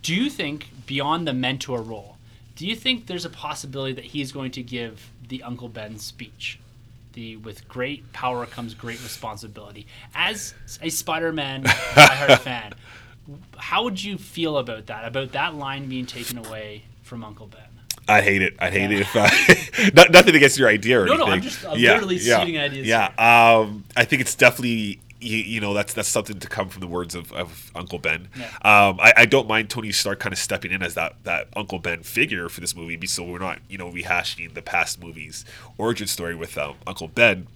Do 0.03 0.14
you 0.14 0.30
think, 0.30 0.68
beyond 0.86 1.26
the 1.26 1.32
mentor 1.32 1.82
role, 1.82 2.16
do 2.59 2.67
you 2.67 2.75
think 2.75 3.07
there's 3.07 3.25
a 3.25 3.31
possibility 3.31 3.93
that 3.93 4.05
he's 4.05 4.33
going 4.33 4.51
to 4.51 4.63
give 4.65 5.11
the 5.29 5.45
Uncle 5.45 5.69
Ben 5.69 5.97
speech? 5.97 6.59
The 7.13 7.37
with 7.37 7.69
great 7.69 8.13
power 8.13 8.45
comes 8.47 8.75
great 8.75 9.01
responsibility. 9.01 9.87
As 10.13 10.55
a 10.83 10.89
Spider-Man 10.91 11.63
diehard 11.65 12.39
fan, 12.41 12.73
how 13.57 13.85
would 13.85 14.03
you 14.03 14.19
feel 14.19 14.59
about 14.59 14.87
that? 14.87 15.05
About 15.05 15.31
that 15.33 15.55
line 15.55 15.89
being 15.89 16.05
taken 16.05 16.37
away 16.37 16.83
from 17.05 17.23
Uncle 17.23 17.47
Ben? 17.47 17.61
I'd 18.09 18.25
hate 18.25 18.43
it. 18.43 18.57
I'd 18.59 18.73
hate 18.73 18.91
it 18.91 19.03
if 19.03 19.15
uh, 19.15 19.91
not, 19.95 20.11
nothing 20.11 20.35
against 20.35 20.59
your 20.59 20.69
idea 20.69 20.99
or 20.99 21.03
anything. 21.03 21.19
No, 21.21 21.27
no. 21.27 21.33
I'm 21.33 21.43
just- 21.43 21.65
I'm 21.65 21.81
literally 21.81 22.19
shooting 22.19 22.59
ideas 22.59 22.89
Yeah, 22.89 23.07
um, 23.19 23.85
I 23.97 24.05
think 24.05 24.21
it's 24.21 24.35
definitely 24.35 24.99
you, 25.21 25.39
you 25.39 25.61
know 25.61 25.75
that's 25.75 25.95
that's 25.95 26.09
something 26.09 26.39
to 26.39 26.49
come 26.49 26.69
from 26.69 26.81
the 26.81 26.87
words 26.87 27.14
of, 27.14 27.33
of 27.33 27.71
Uncle 27.75 27.99
Ben. 27.99 28.29
Yeah. 28.37 28.47
Um, 28.62 28.99
I, 29.01 29.12
I 29.19 29.27
don't 29.27 29.49
mind 29.49 29.71
Tony 29.71 29.93
Stark 29.93 30.21
kind 30.21 30.33
of 30.33 30.39
stepping 30.39 30.73
in 30.73 30.83
as 30.83 30.95
that 30.95 31.16
that 31.25 31.49
Uncle 31.57 31.79
Ben 31.79 32.03
figure 32.03 32.49
for 32.49 32.61
this 32.61 32.75
movie, 32.75 33.07
so 33.07 33.25
we're 33.25 33.39
not 33.39 33.59
you 33.69 33.79
know 33.79 33.91
rehashing 33.91 34.55
the 34.55 34.62
past 34.62 35.01
movies 35.03 35.45
origin 35.77 36.07
story 36.07 36.35
with 36.35 36.57
um, 36.59 36.77
Uncle 36.87 37.09
Ben. 37.09 37.47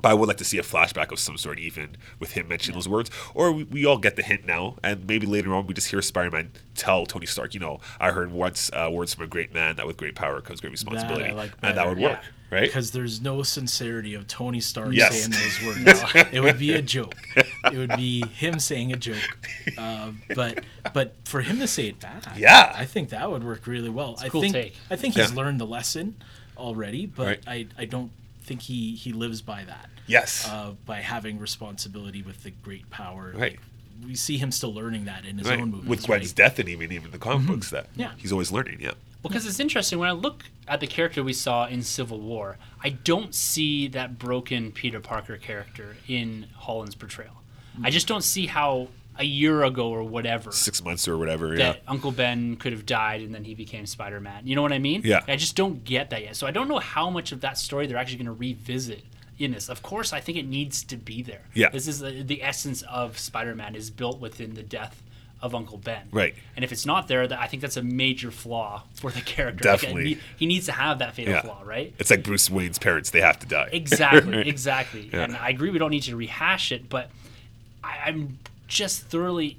But 0.00 0.10
I 0.10 0.14
would 0.14 0.28
like 0.28 0.36
to 0.36 0.44
see 0.44 0.58
a 0.58 0.62
flashback 0.62 1.10
of 1.10 1.18
some 1.18 1.36
sort, 1.36 1.58
even 1.58 1.96
with 2.20 2.32
him 2.32 2.46
mentioning 2.46 2.76
those 2.76 2.88
words. 2.88 3.10
Or 3.34 3.50
we, 3.50 3.64
we 3.64 3.84
all 3.84 3.98
get 3.98 4.14
the 4.14 4.22
hint 4.22 4.46
now, 4.46 4.76
and 4.84 5.06
maybe 5.08 5.26
later 5.26 5.52
on 5.54 5.66
we 5.66 5.74
just 5.74 5.88
hear 5.88 6.00
Spider 6.02 6.30
Man 6.30 6.52
tell 6.76 7.04
Tony 7.04 7.26
Stark, 7.26 7.52
you 7.52 7.58
know, 7.58 7.80
I 7.98 8.12
heard 8.12 8.30
once 8.30 8.70
uh, 8.72 8.88
words 8.92 9.14
from 9.14 9.24
a 9.24 9.26
great 9.26 9.52
man 9.52 9.74
that 9.76 9.86
with 9.86 9.96
great 9.96 10.14
power 10.14 10.40
comes 10.40 10.60
great 10.60 10.70
responsibility. 10.70 11.32
Like 11.32 11.52
and 11.62 11.76
that 11.76 11.88
would 11.88 11.98
yeah. 11.98 12.10
work, 12.10 12.20
right? 12.50 12.62
Because 12.62 12.90
there's 12.92 13.20
no 13.20 13.42
sincerity 13.42 14.14
of 14.14 14.26
Tony 14.26 14.60
Stark 14.60 14.92
Yes. 14.92 15.18
saying 15.18 15.30
those 15.30 15.84
words. 15.86 16.28
it 16.32 16.40
would 16.40 16.58
be 16.58 16.72
a 16.74 16.82
joke. 16.82 17.14
It 17.36 17.76
would 17.76 17.96
be 17.96 18.26
him 18.26 18.58
saying 18.58 18.92
a 18.92 18.96
joke. 18.96 19.38
Uh, 19.76 20.12
but 20.34 20.64
but 20.94 21.14
for 21.24 21.40
him 21.42 21.58
to 21.58 21.66
say 21.66 21.88
it 21.88 22.00
back, 22.00 22.22
Yeah. 22.36 22.72
I 22.76 22.84
think 22.84 23.10
that 23.10 23.30
would 23.30 23.44
work 23.44 23.66
really 23.66 23.90
well. 23.90 24.16
I 24.20 24.26
a 24.26 24.30
cool 24.30 24.40
think 24.42 24.54
take. 24.54 24.76
I 24.90 24.96
think 24.96 25.14
he's 25.14 25.30
Yeah. 25.30 25.36
learned 25.36 25.60
the 25.60 25.66
lesson 25.66 26.16
already, 26.56 27.06
but 27.06 27.26
Right. 27.26 27.40
I, 27.46 27.66
I 27.78 27.84
don't 27.84 28.10
think 28.42 28.62
he, 28.62 28.94
he 28.94 29.12
lives 29.12 29.42
by 29.42 29.64
that. 29.64 29.88
yes. 30.06 30.48
Uh, 30.48 30.72
by 30.86 31.00
having 31.02 31.38
responsibility 31.38 32.22
with 32.22 32.42
the 32.44 32.50
great 32.50 32.88
power. 32.90 33.32
Right. 33.34 33.52
Like, 33.52 33.60
we 34.06 34.14
see 34.14 34.38
him 34.38 34.52
still 34.52 34.72
learning 34.72 35.06
that 35.06 35.24
in 35.24 35.38
his 35.38 35.48
right. 35.48 35.58
own 35.60 35.70
movies. 35.72 35.88
with 35.88 36.06
Gwen's 36.06 36.28
right? 36.28 36.34
death 36.36 36.58
and 36.60 36.68
even 36.68 36.92
even 36.92 37.10
the 37.10 37.18
comic 37.18 37.46
books 37.48 37.70
that 37.70 37.88
Yeah. 37.96 38.12
he's 38.16 38.30
always 38.32 38.50
learning. 38.52 38.78
Yeah. 38.80 38.92
Because 39.22 39.46
it's 39.46 39.60
interesting 39.60 39.98
when 39.98 40.08
I 40.08 40.12
look 40.12 40.44
at 40.66 40.80
the 40.80 40.86
character 40.86 41.22
we 41.22 41.32
saw 41.32 41.66
in 41.66 41.82
Civil 41.82 42.20
War, 42.20 42.56
I 42.82 42.90
don't 42.90 43.34
see 43.34 43.88
that 43.88 44.18
broken 44.18 44.70
Peter 44.70 45.00
Parker 45.00 45.36
character 45.36 45.96
in 46.06 46.46
Holland's 46.54 46.94
portrayal. 46.94 47.34
I 47.82 47.90
just 47.90 48.06
don't 48.08 48.24
see 48.24 48.46
how 48.46 48.88
a 49.18 49.24
year 49.24 49.64
ago 49.64 49.88
or 49.90 50.04
whatever 50.04 50.52
Six 50.52 50.82
months 50.82 51.08
or 51.08 51.18
whatever. 51.18 51.56
that 51.56 51.76
yeah. 51.76 51.82
Uncle 51.88 52.12
Ben 52.12 52.56
could 52.56 52.72
have 52.72 52.86
died 52.86 53.20
and 53.20 53.34
then 53.34 53.44
he 53.44 53.54
became 53.54 53.84
Spider 53.84 54.20
Man. 54.20 54.46
You 54.46 54.54
know 54.54 54.62
what 54.62 54.72
I 54.72 54.78
mean? 54.78 55.02
Yeah. 55.04 55.24
I 55.26 55.36
just 55.36 55.56
don't 55.56 55.84
get 55.84 56.10
that 56.10 56.22
yet. 56.22 56.36
So 56.36 56.46
I 56.46 56.52
don't 56.52 56.68
know 56.68 56.78
how 56.78 57.10
much 57.10 57.32
of 57.32 57.40
that 57.40 57.58
story 57.58 57.86
they're 57.86 57.96
actually 57.96 58.18
going 58.18 58.26
to 58.26 58.32
revisit 58.32 59.04
in 59.38 59.52
this. 59.52 59.68
Of 59.68 59.82
course, 59.82 60.12
I 60.12 60.20
think 60.20 60.38
it 60.38 60.46
needs 60.46 60.84
to 60.84 60.96
be 60.96 61.22
there. 61.22 61.42
Yeah. 61.54 61.68
This 61.70 61.88
is 61.88 61.98
the, 61.98 62.22
the 62.22 62.42
essence 62.42 62.82
of 62.82 63.18
Spider 63.18 63.54
Man 63.54 63.74
is 63.74 63.90
built 63.90 64.20
within 64.20 64.54
the 64.54 64.62
death 64.62 65.02
of 65.40 65.54
Uncle 65.54 65.78
Ben. 65.78 66.08
Right. 66.10 66.34
And 66.56 66.64
if 66.64 66.72
it's 66.72 66.84
not 66.84 67.06
there, 67.08 67.26
that 67.28 67.38
I 67.38 67.46
think 67.46 67.62
that's 67.62 67.76
a 67.76 67.82
major 67.82 68.30
flaw 68.30 68.82
for 68.94 69.10
the 69.10 69.20
character. 69.20 69.62
Definitely. 69.62 70.14
he, 70.14 70.20
he 70.36 70.46
needs 70.46 70.66
to 70.66 70.72
have 70.72 70.98
that 70.98 71.14
fatal 71.14 71.34
Yeah. 71.34 71.42
flaw, 71.42 71.62
right? 71.64 71.94
It's 71.98 72.10
like 72.10 72.22
Bruce 72.24 72.50
Wayne's 72.50 72.78
parents; 72.78 73.10
they 73.10 73.20
have 73.20 73.38
to 73.40 73.46
die. 73.46 73.68
Exactly, 73.72 74.36
exactly. 74.48 75.10
Yeah. 75.12 75.22
And 75.24 75.36
I 75.36 75.50
agree 75.50 75.70
we 75.70 75.78
don't 75.78 75.90
need 75.92 76.02
to 76.04 76.16
rehash 76.16 76.72
it, 76.72 76.88
but 76.88 77.10
I, 77.84 77.98
I'm 78.06 78.38
just 78.66 79.02
thoroughly 79.04 79.58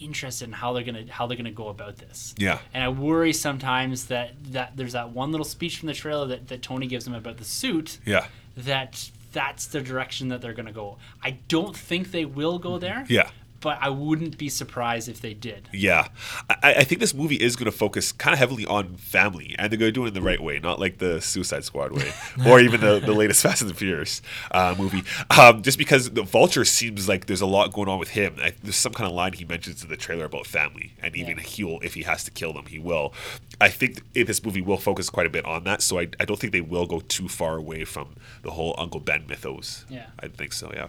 interested 0.00 0.46
in 0.48 0.52
how 0.52 0.72
they're 0.72 0.82
gonna 0.82 1.04
how 1.10 1.26
they're 1.26 1.36
gonna 1.36 1.50
go 1.50 1.68
about 1.68 1.96
this. 1.98 2.34
Yeah. 2.38 2.58
And 2.74 2.82
I 2.82 2.88
worry 2.88 3.32
sometimes 3.32 4.06
that 4.06 4.32
that 4.52 4.76
there's 4.76 4.94
that 4.94 5.10
one 5.10 5.30
little 5.30 5.44
speech 5.44 5.76
from 5.78 5.88
the 5.88 5.94
trailer 5.94 6.26
that, 6.28 6.48
that 6.48 6.62
Tony 6.62 6.86
gives 6.86 7.06
him 7.06 7.14
about 7.14 7.36
the 7.36 7.44
suit 7.44 7.98
Yeah. 8.06 8.26
that 8.56 9.10
that's 9.32 9.66
the 9.66 9.80
direction 9.80 10.28
that 10.28 10.40
they're 10.40 10.54
gonna 10.54 10.72
go. 10.72 10.96
I 11.22 11.32
don't 11.48 11.76
think 11.76 12.10
they 12.12 12.24
will 12.24 12.58
go 12.58 12.78
there. 12.78 13.04
Yeah. 13.08 13.30
But 13.60 13.78
I 13.80 13.90
wouldn't 13.90 14.38
be 14.38 14.48
surprised 14.48 15.08
if 15.08 15.20
they 15.20 15.34
did. 15.34 15.68
Yeah, 15.72 16.08
I, 16.48 16.74
I 16.78 16.84
think 16.84 17.00
this 17.00 17.12
movie 17.12 17.36
is 17.36 17.56
going 17.56 17.70
to 17.70 17.76
focus 17.76 18.10
kind 18.12 18.32
of 18.32 18.38
heavily 18.38 18.64
on 18.66 18.96
family, 18.96 19.54
and 19.58 19.70
they're 19.70 19.78
going 19.78 19.88
to 19.90 19.92
do 19.92 20.04
it 20.04 20.08
in 20.08 20.14
the 20.14 20.22
right 20.22 20.40
way, 20.40 20.58
not 20.58 20.80
like 20.80 20.98
the 20.98 21.20
Suicide 21.20 21.64
Squad 21.64 21.92
way, 21.92 22.10
or 22.46 22.58
even 22.60 22.80
the, 22.80 23.00
the 23.00 23.12
latest 23.12 23.42
Fast 23.42 23.60
and 23.60 23.70
the 23.70 23.74
Furious 23.74 24.22
uh, 24.50 24.74
movie. 24.78 25.02
Um, 25.38 25.62
just 25.62 25.76
because 25.78 26.10
the 26.10 26.22
Vulture 26.22 26.64
seems 26.64 27.06
like 27.08 27.26
there's 27.26 27.42
a 27.42 27.46
lot 27.46 27.72
going 27.72 27.88
on 27.88 27.98
with 27.98 28.10
him. 28.10 28.36
I, 28.42 28.52
there's 28.62 28.76
some 28.76 28.92
kind 28.94 29.08
of 29.08 29.14
line 29.14 29.34
he 29.34 29.44
mentions 29.44 29.82
in 29.82 29.90
the 29.90 29.96
trailer 29.96 30.24
about 30.24 30.46
family, 30.46 30.94
and 31.02 31.14
even 31.14 31.36
Yeah. 31.36 31.42
he'll 31.44 31.78
if 31.82 31.94
he 31.94 32.02
has 32.04 32.24
to 32.24 32.30
kill 32.30 32.52
them, 32.54 32.66
he 32.66 32.78
will. 32.78 33.12
I 33.60 33.68
think 33.68 34.02
if 34.14 34.26
this 34.26 34.42
movie 34.42 34.62
will 34.62 34.78
focus 34.78 35.10
quite 35.10 35.26
a 35.26 35.30
bit 35.30 35.44
on 35.44 35.64
that, 35.64 35.82
so 35.82 35.98
I, 35.98 36.08
I 36.18 36.24
don't 36.24 36.38
think 36.40 36.52
they 36.54 36.62
will 36.62 36.86
go 36.86 37.00
too 37.00 37.28
far 37.28 37.56
away 37.56 37.84
from 37.84 38.14
the 38.42 38.52
whole 38.52 38.74
Uncle 38.78 39.00
Ben 39.00 39.26
mythos. 39.28 39.84
Yeah. 39.90 40.06
I 40.18 40.28
think 40.28 40.54
so. 40.54 40.70
Yeah. 40.72 40.88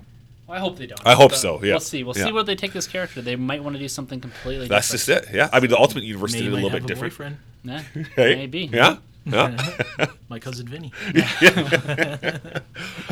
Well, 0.51 0.57
I 0.59 0.61
hope 0.61 0.77
they 0.77 0.85
don't. 0.85 1.01
I 1.05 1.13
hope 1.13 1.31
but 1.31 1.37
so, 1.37 1.63
yeah. 1.63 1.71
We'll 1.73 1.79
see. 1.79 2.03
We'll 2.03 2.17
Yeah. 2.17 2.25
see 2.25 2.31
where 2.33 2.43
they 2.43 2.55
take 2.55 2.73
this 2.73 2.85
character. 2.85 3.21
They 3.21 3.37
might 3.37 3.63
want 3.63 3.75
to 3.77 3.79
do 3.79 3.87
something 3.87 4.19
completely 4.19 4.65
different. 4.67 4.69
That's 4.69 4.91
different. 5.05 5.21
just 5.23 5.29
it. 5.31 5.35
Yeah. 5.37 5.49
I 5.53 5.61
mean, 5.61 5.69
the 5.69 5.77
Ultimate 5.77 6.03
Universe 6.03 6.33
May 6.33 6.39
did 6.39 6.47
it 6.47 6.49
a 6.49 6.51
might 6.51 6.55
little 6.63 6.69
have 6.71 6.85
bit 6.85 6.91
a 6.91 6.93
different. 6.93 7.13
boyfriend. 7.13 7.37
Yeah, 7.63 8.03
Right? 8.17 8.37
maybe. 8.37 8.69
Yeah. 8.73 8.97
Yeah. 9.25 10.07
My 10.29 10.39
cousin 10.39 10.67
Vinny. 10.67 10.91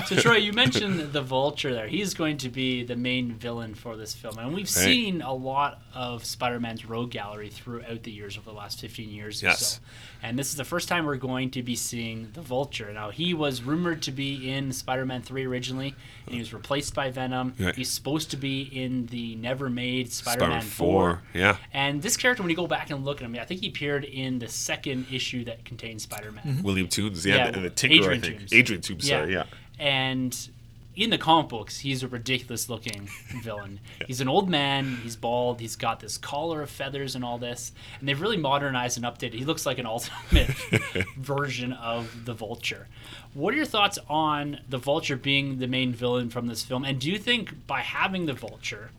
So 0.08 0.16
Troy, 0.16 0.38
you 0.38 0.54
mentioned 0.54 1.14
the 1.14 1.22
Vulture 1.22 1.72
there. 1.72 1.88
He's 1.88 2.16
going 2.16 2.38
to 2.38 2.50
be 2.50 2.84
the 2.84 2.96
main 2.96 3.34
villain 3.34 3.76
for 3.76 3.96
this 3.96 4.16
film, 4.16 4.40
and 4.40 4.48
we've 4.50 4.60
Right. 4.66 4.68
seen 4.86 5.22
a 5.22 5.34
lot 5.34 5.84
of 5.94 6.26
Spider-Man's 6.26 6.86
rogue 6.86 7.12
gallery 7.12 7.50
throughout 7.50 8.02
the 8.04 8.12
years 8.12 8.36
over 8.38 8.50
the 8.50 8.56
last 8.56 8.80
15 8.82 9.10
years 9.12 9.44
or 9.44 9.48
Yes. 9.48 9.74
so. 9.76 9.80
And 10.24 10.38
this 10.40 10.50
is 10.50 10.56
the 10.56 10.64
first 10.66 10.88
time 10.90 11.06
we're 11.06 11.16
going 11.18 11.52
to 11.52 11.62
be 11.62 11.76
seeing 11.76 12.30
the 12.34 12.42
Vulture. 12.42 12.92
Now 12.92 13.12
he 13.12 13.34
was 13.36 13.62
rumored 13.62 14.02
to 14.04 14.12
be 14.12 14.50
in 14.52 14.72
Spider-Man 14.72 15.22
3 15.22 15.46
originally, 15.46 15.94
and 16.26 16.34
he 16.34 16.40
was 16.40 16.54
replaced 16.54 16.96
by 16.96 17.12
Venom. 17.12 17.54
Right. 17.60 17.76
He's 17.76 17.92
supposed 17.92 18.32
to 18.32 18.38
be 18.38 18.62
in 18.64 19.06
the 19.08 19.36
never-made 19.36 20.12
Spider-Man, 20.12 20.62
Spider-Man 20.62 20.70
4. 20.70 21.14
4, 21.18 21.22
yeah. 21.36 21.58
And 21.72 22.02
this 22.02 22.18
character, 22.18 22.42
when 22.42 22.50
you 22.50 22.56
go 22.56 22.68
back 22.68 22.90
and 22.90 23.06
look 23.06 23.18
at 23.22 23.26
him, 23.26 23.36
I 23.40 23.46
think 23.46 23.62
he 23.62 23.68
appeared 23.68 24.06
in 24.06 24.40
the 24.40 24.48
second 24.48 25.06
issue 25.12 25.46
that 25.46 25.66
contains 25.66 25.99
Spider-Man. 26.00 26.44
Mm-hmm. 26.44 26.62
William 26.64 26.88
Toomes, 26.88 27.26
yeah, 27.26 27.36
Yeah, 27.36 27.48
and 27.48 27.66
the 27.66 27.70
Tinker, 27.70 27.96
Adrian 27.96 28.22
I 28.24 28.28
think. 28.28 28.42
Toomes. 28.42 28.54
Adrian 28.54 28.82
Toomes, 28.82 29.04
sorry, 29.04 29.34
yeah. 29.34 29.44
And 29.78 30.50
in 30.96 31.12
the 31.12 31.18
comic 31.18 31.48
books, 31.48 31.80
he's 31.80 32.04
a 32.04 32.08
ridiculous 32.10 32.68
looking 32.68 33.08
villain. 33.42 33.80
He's 34.06 34.20
an 34.20 34.28
old 34.28 34.50
man, 34.50 34.98
he's 35.02 35.16
bald, 35.16 35.62
he's 35.62 35.78
got 35.78 36.02
this 36.02 36.18
collar 36.18 36.62
of 36.62 36.70
feathers 36.70 37.16
and 37.16 37.24
all 37.24 37.38
this. 37.38 37.72
And 38.00 38.10
they've 38.10 38.20
really 38.20 38.36
modernized 38.38 38.98
and 38.98 39.06
updated. 39.06 39.34
He 39.36 39.46
looks 39.46 39.66
like 39.66 39.78
an 39.80 39.86
ultimate 39.86 40.48
version 41.18 41.72
of 41.74 42.26
the 42.26 42.34
Vulture. 42.34 42.88
What 43.34 43.54
are 43.54 43.58
your 43.58 43.66
thoughts 43.66 43.98
on 44.10 44.60
the 44.68 44.78
Vulture 44.78 45.16
being 45.16 45.60
the 45.60 45.68
main 45.68 45.94
villain 45.94 46.30
from 46.30 46.48
this 46.48 46.64
film? 46.64 46.84
And 46.84 47.00
do 47.00 47.10
you 47.10 47.18
think 47.18 47.66
by 47.66 47.80
having 47.82 48.26
the 48.26 48.34
Vulture, 48.34 48.92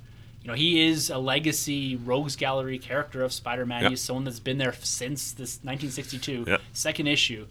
you 0.43 0.49
know, 0.49 0.55
he 0.55 0.87
is 0.89 1.11
a 1.11 1.19
legacy 1.19 1.97
rogues 1.97 2.37
gallery 2.37 2.79
character 2.79 3.23
of 3.23 3.33
Spider-Man. 3.33 3.83
Yeah. 3.83 3.89
He's 3.91 4.01
someone 4.01 4.25
that's 4.25 4.41
been 4.41 4.59
there 4.59 4.73
since 4.81 5.33
this 5.33 5.59
1962 5.63 6.45
Yeah. 6.49 6.57
second 6.73 7.07
issue. 7.07 7.47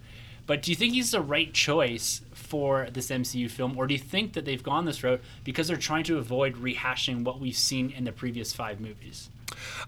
But 0.48 0.64
do 0.64 0.72
you 0.72 0.76
think 0.76 0.94
he's 0.94 1.12
the 1.12 1.22
right 1.22 1.54
choice 1.54 2.22
for 2.34 2.88
this 2.92 3.12
MCU 3.12 3.48
film, 3.52 3.78
or 3.78 3.86
do 3.86 3.94
you 3.94 4.00
think 4.00 4.34
that 4.34 4.46
they've 4.46 4.64
gone 4.64 4.86
this 4.86 5.04
route 5.04 5.22
because 5.44 5.68
they're 5.68 5.78
trying 5.78 6.04
to 6.06 6.18
avoid 6.18 6.56
rehashing 6.56 7.24
what 7.24 7.40
we've 7.40 7.56
seen 7.56 7.92
in 7.92 8.06
the 8.06 8.12
previous 8.12 8.52
five 8.52 8.80
movies? 8.82 9.30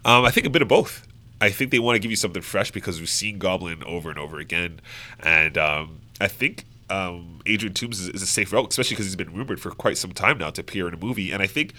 Um, 0.04 0.24
I 0.24 0.30
think 0.30 0.46
a 0.46 0.50
bit 0.50 0.62
of 0.62 0.68
both. 0.68 1.06
I 1.40 1.50
think 1.50 1.72
they 1.72 1.80
want 1.80 1.96
to 1.96 1.98
give 1.98 2.12
you 2.12 2.16
something 2.16 2.42
fresh 2.42 2.70
because 2.70 3.00
we've 3.00 3.08
seen 3.08 3.38
Goblin 3.38 3.82
over 3.82 4.08
and 4.10 4.18
over 4.20 4.38
again, 4.38 4.80
and 5.18 5.58
um, 5.58 5.98
I 6.20 6.28
think 6.28 6.64
um, 6.88 7.40
Adrian 7.46 7.74
Toomes 7.74 7.94
is, 7.94 8.08
is 8.10 8.22
a 8.22 8.26
safe 8.26 8.52
route, 8.52 8.68
especially 8.70 8.94
because 8.94 9.06
he's 9.06 9.16
been 9.16 9.32
rumored 9.34 9.58
for 9.60 9.72
quite 9.72 9.98
some 9.98 10.12
time 10.12 10.38
now 10.38 10.50
to 10.50 10.60
appear 10.60 10.86
in 10.86 10.94
a 10.94 10.96
movie. 10.96 11.32
And 11.32 11.42
I 11.42 11.48
think, 11.48 11.72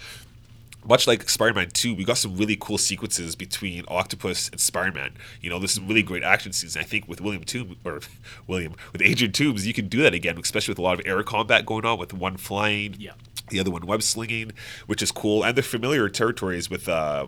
much 0.86 1.06
like 1.06 1.28
Spider-Man 1.28 1.70
Two, 1.72 1.94
we 1.94 2.04
got 2.04 2.18
some 2.18 2.36
really 2.36 2.56
cool 2.56 2.78
sequences 2.78 3.34
between 3.36 3.84
Octopus 3.88 4.48
and 4.50 4.60
Spider-Man. 4.60 5.12
You 5.40 5.50
know, 5.50 5.58
there's 5.58 5.72
some 5.72 5.86
really 5.88 6.02
great 6.02 6.22
action 6.22 6.52
scenes. 6.52 6.76
I 6.76 6.82
think 6.82 7.08
with 7.08 7.20
William 7.20 7.44
Toomes 7.44 7.76
or 7.84 8.00
William 8.46 8.74
with 8.92 9.02
Adrian 9.02 9.32
Toomes, 9.32 9.64
you 9.64 9.72
can 9.74 9.88
do 9.88 10.02
that 10.02 10.14
again, 10.14 10.38
especially 10.38 10.72
with 10.72 10.78
a 10.78 10.82
lot 10.82 10.98
of 11.00 11.06
air 11.06 11.22
combat 11.22 11.64
going 11.66 11.84
on 11.84 11.98
with 11.98 12.12
one 12.12 12.36
flying, 12.36 12.96
Yeah. 12.98 13.12
the 13.50 13.60
other 13.60 13.70
one 13.70 13.86
web 13.86 14.02
slinging, 14.02 14.52
which 14.86 15.02
is 15.02 15.10
cool, 15.10 15.44
and 15.44 15.56
they're 15.56 15.62
familiar 15.62 16.08
territories 16.08 16.68
with. 16.70 16.88
Uh, 16.88 17.26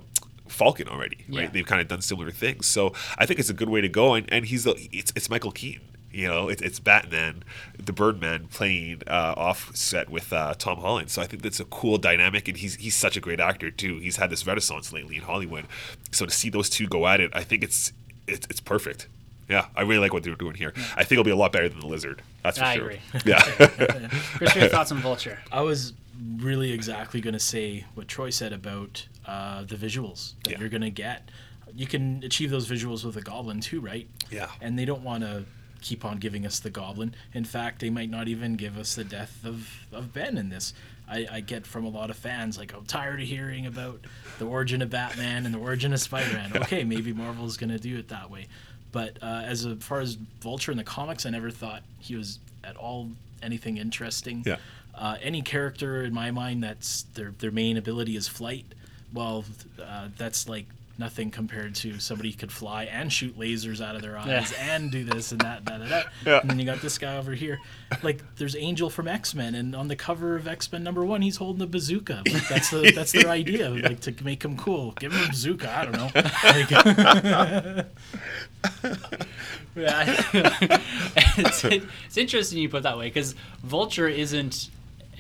Falcon 0.49 0.87
already, 0.87 1.17
right? 1.29 1.43
Yeah. 1.43 1.47
They've 1.49 1.67
kind 1.67 1.81
of 1.81 1.89
done 1.89 2.01
similar 2.01 2.31
things, 2.31 2.67
so 2.67 2.93
I 3.19 3.27
think 3.27 3.41
it's 3.41 3.51
a 3.51 3.53
good 3.53 3.69
way 3.69 3.81
to 3.81 3.89
go. 3.89 4.15
And, 4.15 4.33
and 4.33 4.45
he's 4.47 4.63
the 4.63 4.77
it's, 4.93 5.13
it's 5.17 5.29
Michael 5.29 5.51
Keaton, 5.51 5.83
you 6.17 6.27
know, 6.29 6.49
it's, 6.49 6.63
it's 6.63 6.81
Batman, 6.81 7.45
the 7.79 7.93
Birdman 7.93 8.49
playing 8.49 9.03
uh, 9.07 9.35
offset 9.37 10.09
with 10.09 10.33
uh, 10.33 10.55
Tom 10.59 10.79
Holland. 10.79 11.11
So 11.11 11.21
I 11.23 11.27
think 11.27 11.43
that's 11.43 11.61
a 11.61 11.65
cool 11.67 11.99
dynamic, 11.99 12.49
and 12.49 12.57
he's 12.57 12.77
he's 12.77 12.95
such 12.95 13.17
a 13.17 13.21
great 13.21 13.39
actor 13.41 13.71
too. 13.71 13.99
He's 13.99 14.17
had 14.17 14.31
this 14.31 14.47
renaissance 14.47 14.93
lately 14.93 15.17
in 15.17 15.23
Hollywood. 15.23 15.67
So 16.13 16.25
to 16.27 16.33
see 16.33 16.49
those 16.51 16.71
two 16.71 16.87
go 16.87 17.07
at 17.07 17.21
it, 17.21 17.31
I 17.35 17.43
think 17.45 17.63
it's 17.63 17.93
it's, 18.27 18.47
it's 18.51 18.61
perfect. 18.61 19.09
Yeah, 19.49 19.67
I 19.77 19.83
really 19.83 20.01
like 20.01 20.13
what 20.13 20.25
they're 20.25 20.35
doing 20.35 20.55
here. 20.57 20.73
I 20.97 21.05
think 21.05 21.13
it'll 21.13 21.25
be 21.25 21.31
a 21.31 21.37
lot 21.37 21.53
better 21.53 21.69
than 21.69 21.79
the 21.79 21.87
Lizard. 21.87 22.21
That's 22.43 22.59
for 22.59 22.65
I 22.65 22.75
sure. 22.77 22.85
agree. 22.87 23.01
Yeah, 23.25 23.41
Chris, 24.39 24.41
what 24.41 24.57
your 24.57 24.69
thoughts 24.69 24.91
on 24.91 24.99
Vulture? 24.99 25.39
I 25.53 25.61
was 25.61 25.93
really 26.39 26.73
exactly 26.73 27.21
going 27.21 27.35
to 27.35 27.39
say 27.41 27.85
what 27.95 28.09
Troy 28.09 28.31
said 28.31 28.53
about 28.53 29.07
uh, 29.27 29.63
the 29.65 29.77
visuals 29.77 30.33
that 30.45 30.53
Yeah. 30.53 30.61
you're 30.61 30.69
going 30.69 30.83
to 30.83 30.91
get. 30.91 31.31
You 31.75 31.87
can 31.87 32.23
achieve 32.25 32.51
those 32.51 32.69
visuals 32.69 33.05
with 33.05 33.17
a 33.19 33.21
goblin 33.21 33.61
too, 33.61 33.81
right? 33.81 34.09
Yeah. 34.31 34.49
And 34.61 34.77
they 34.79 34.85
don't 34.87 35.03
want 35.03 35.23
to 35.23 35.45
keep 35.81 36.05
on 36.05 36.19
giving 36.19 36.47
us 36.47 36.61
the 36.61 36.71
goblin. 36.71 37.15
In 37.33 37.45
fact, 37.45 37.81
they 37.81 37.91
might 37.91 38.11
not 38.11 38.29
even 38.29 38.57
give 38.57 38.79
us 38.79 38.95
the 38.95 39.05
death 39.05 39.45
of, 39.45 39.69
of 39.93 40.13
Ben 40.13 40.37
in 40.37 40.49
this. 40.49 40.75
I, 41.09 41.27
I 41.31 41.41
get 41.41 41.67
from 41.67 41.85
a 41.85 41.89
lot 41.89 42.11
of 42.11 42.17
fans 42.17 42.59
like 42.59 42.75
I'm 42.75 42.85
tired 42.85 43.21
of 43.21 43.27
hearing 43.27 43.67
about 43.67 44.01
the 44.39 44.47
origin 44.47 44.83
of 44.83 44.91
Batman 44.91 45.47
and 45.47 45.55
the 45.55 45.59
origin 45.59 45.93
of 45.93 46.01
Spider-Man. 46.01 46.57
Okay, 46.57 46.85
maybe 46.85 47.13
Marvel's 47.13 47.57
going 47.57 47.71
to 47.71 47.79
do 47.79 47.97
it 47.99 48.09
that 48.09 48.31
way. 48.31 48.49
But 48.91 49.19
uh, 49.23 49.43
as 49.45 49.65
a, 49.65 49.77
far 49.77 50.01
as 50.01 50.15
Vulture 50.41 50.73
in 50.73 50.79
the 50.79 50.85
comics, 50.85 51.27
I 51.27 51.31
never 51.31 51.51
thought 51.51 51.83
he 52.01 52.17
was 52.17 52.39
at 52.65 52.77
all 52.77 53.11
anything 53.43 53.77
interesting. 53.77 54.43
Yeah. 54.45 54.57
Uh, 54.95 55.17
any 55.23 55.43
character 55.43 56.03
in 56.03 56.15
my 56.15 56.31
mind 56.31 56.65
that's 56.65 57.03
their 57.15 57.31
their 57.39 57.51
main 57.51 57.77
ability 57.77 58.17
is 58.17 58.27
flight. 58.27 58.65
Well, 59.13 59.45
uh, 59.81 60.09
that's 60.17 60.49
like 60.49 60.67
nothing 60.99 61.31
compared 61.31 61.75
to 61.77 61.99
somebody 61.99 62.31
who 62.31 62.37
could 62.37 62.53
fly 62.53 62.85
and 62.85 63.13
shoot 63.13 63.39
lasers 63.39 63.85
out 63.85 63.97
of 63.97 64.03
their 64.03 64.17
eyes 64.19 64.53
Yeah. 64.53 64.75
and 64.77 64.91
do 64.91 65.05
this 65.05 65.31
and 65.33 65.41
that, 65.43 65.65
da, 65.65 65.79
da, 65.79 65.89
da. 65.89 66.03
Yeah. 66.25 66.41
And 66.41 66.51
then 66.51 66.59
you 66.59 66.65
got 66.65 66.81
this 66.81 66.99
guy 66.99 67.17
over 67.17 67.33
here. 67.35 67.59
Like 68.03 68.23
there's 68.37 68.57
Angel 68.57 68.89
from 68.91 69.07
X 69.09 69.35
Men, 69.35 69.55
and 69.55 69.77
on 69.77 69.89
the 69.89 69.97
cover 69.97 70.37
of 70.37 70.47
X 70.49 70.71
Men 70.73 70.83
number 70.83 71.05
one, 71.05 71.23
he's 71.23 71.37
holding 71.37 71.63
a 71.63 71.67
bazooka. 71.67 72.23
Like 72.31 72.49
that's 72.49 72.71
the, 72.71 72.93
that's 72.95 73.13
their 73.13 73.29
idea, 73.29 73.69
like 73.83 74.01
to 74.01 74.15
make 74.25 74.45
him 74.45 74.57
cool. 74.57 74.93
Give 74.93 75.13
him 75.13 75.25
a 75.25 75.29
bazooka. 75.29 75.71
I 75.77 75.85
don't 75.85 75.93
know. 75.93 76.11
Like, 77.87 77.87
Yeah, 79.77 80.05
it's, 81.37 81.63
it's 81.65 82.17
interesting 82.17 82.59
you 82.59 82.69
put 82.71 82.79
it 82.79 82.83
that 82.85 82.97
way 82.97 83.09
because 83.09 83.35
Vulture 83.63 84.09
isn't 84.09 84.71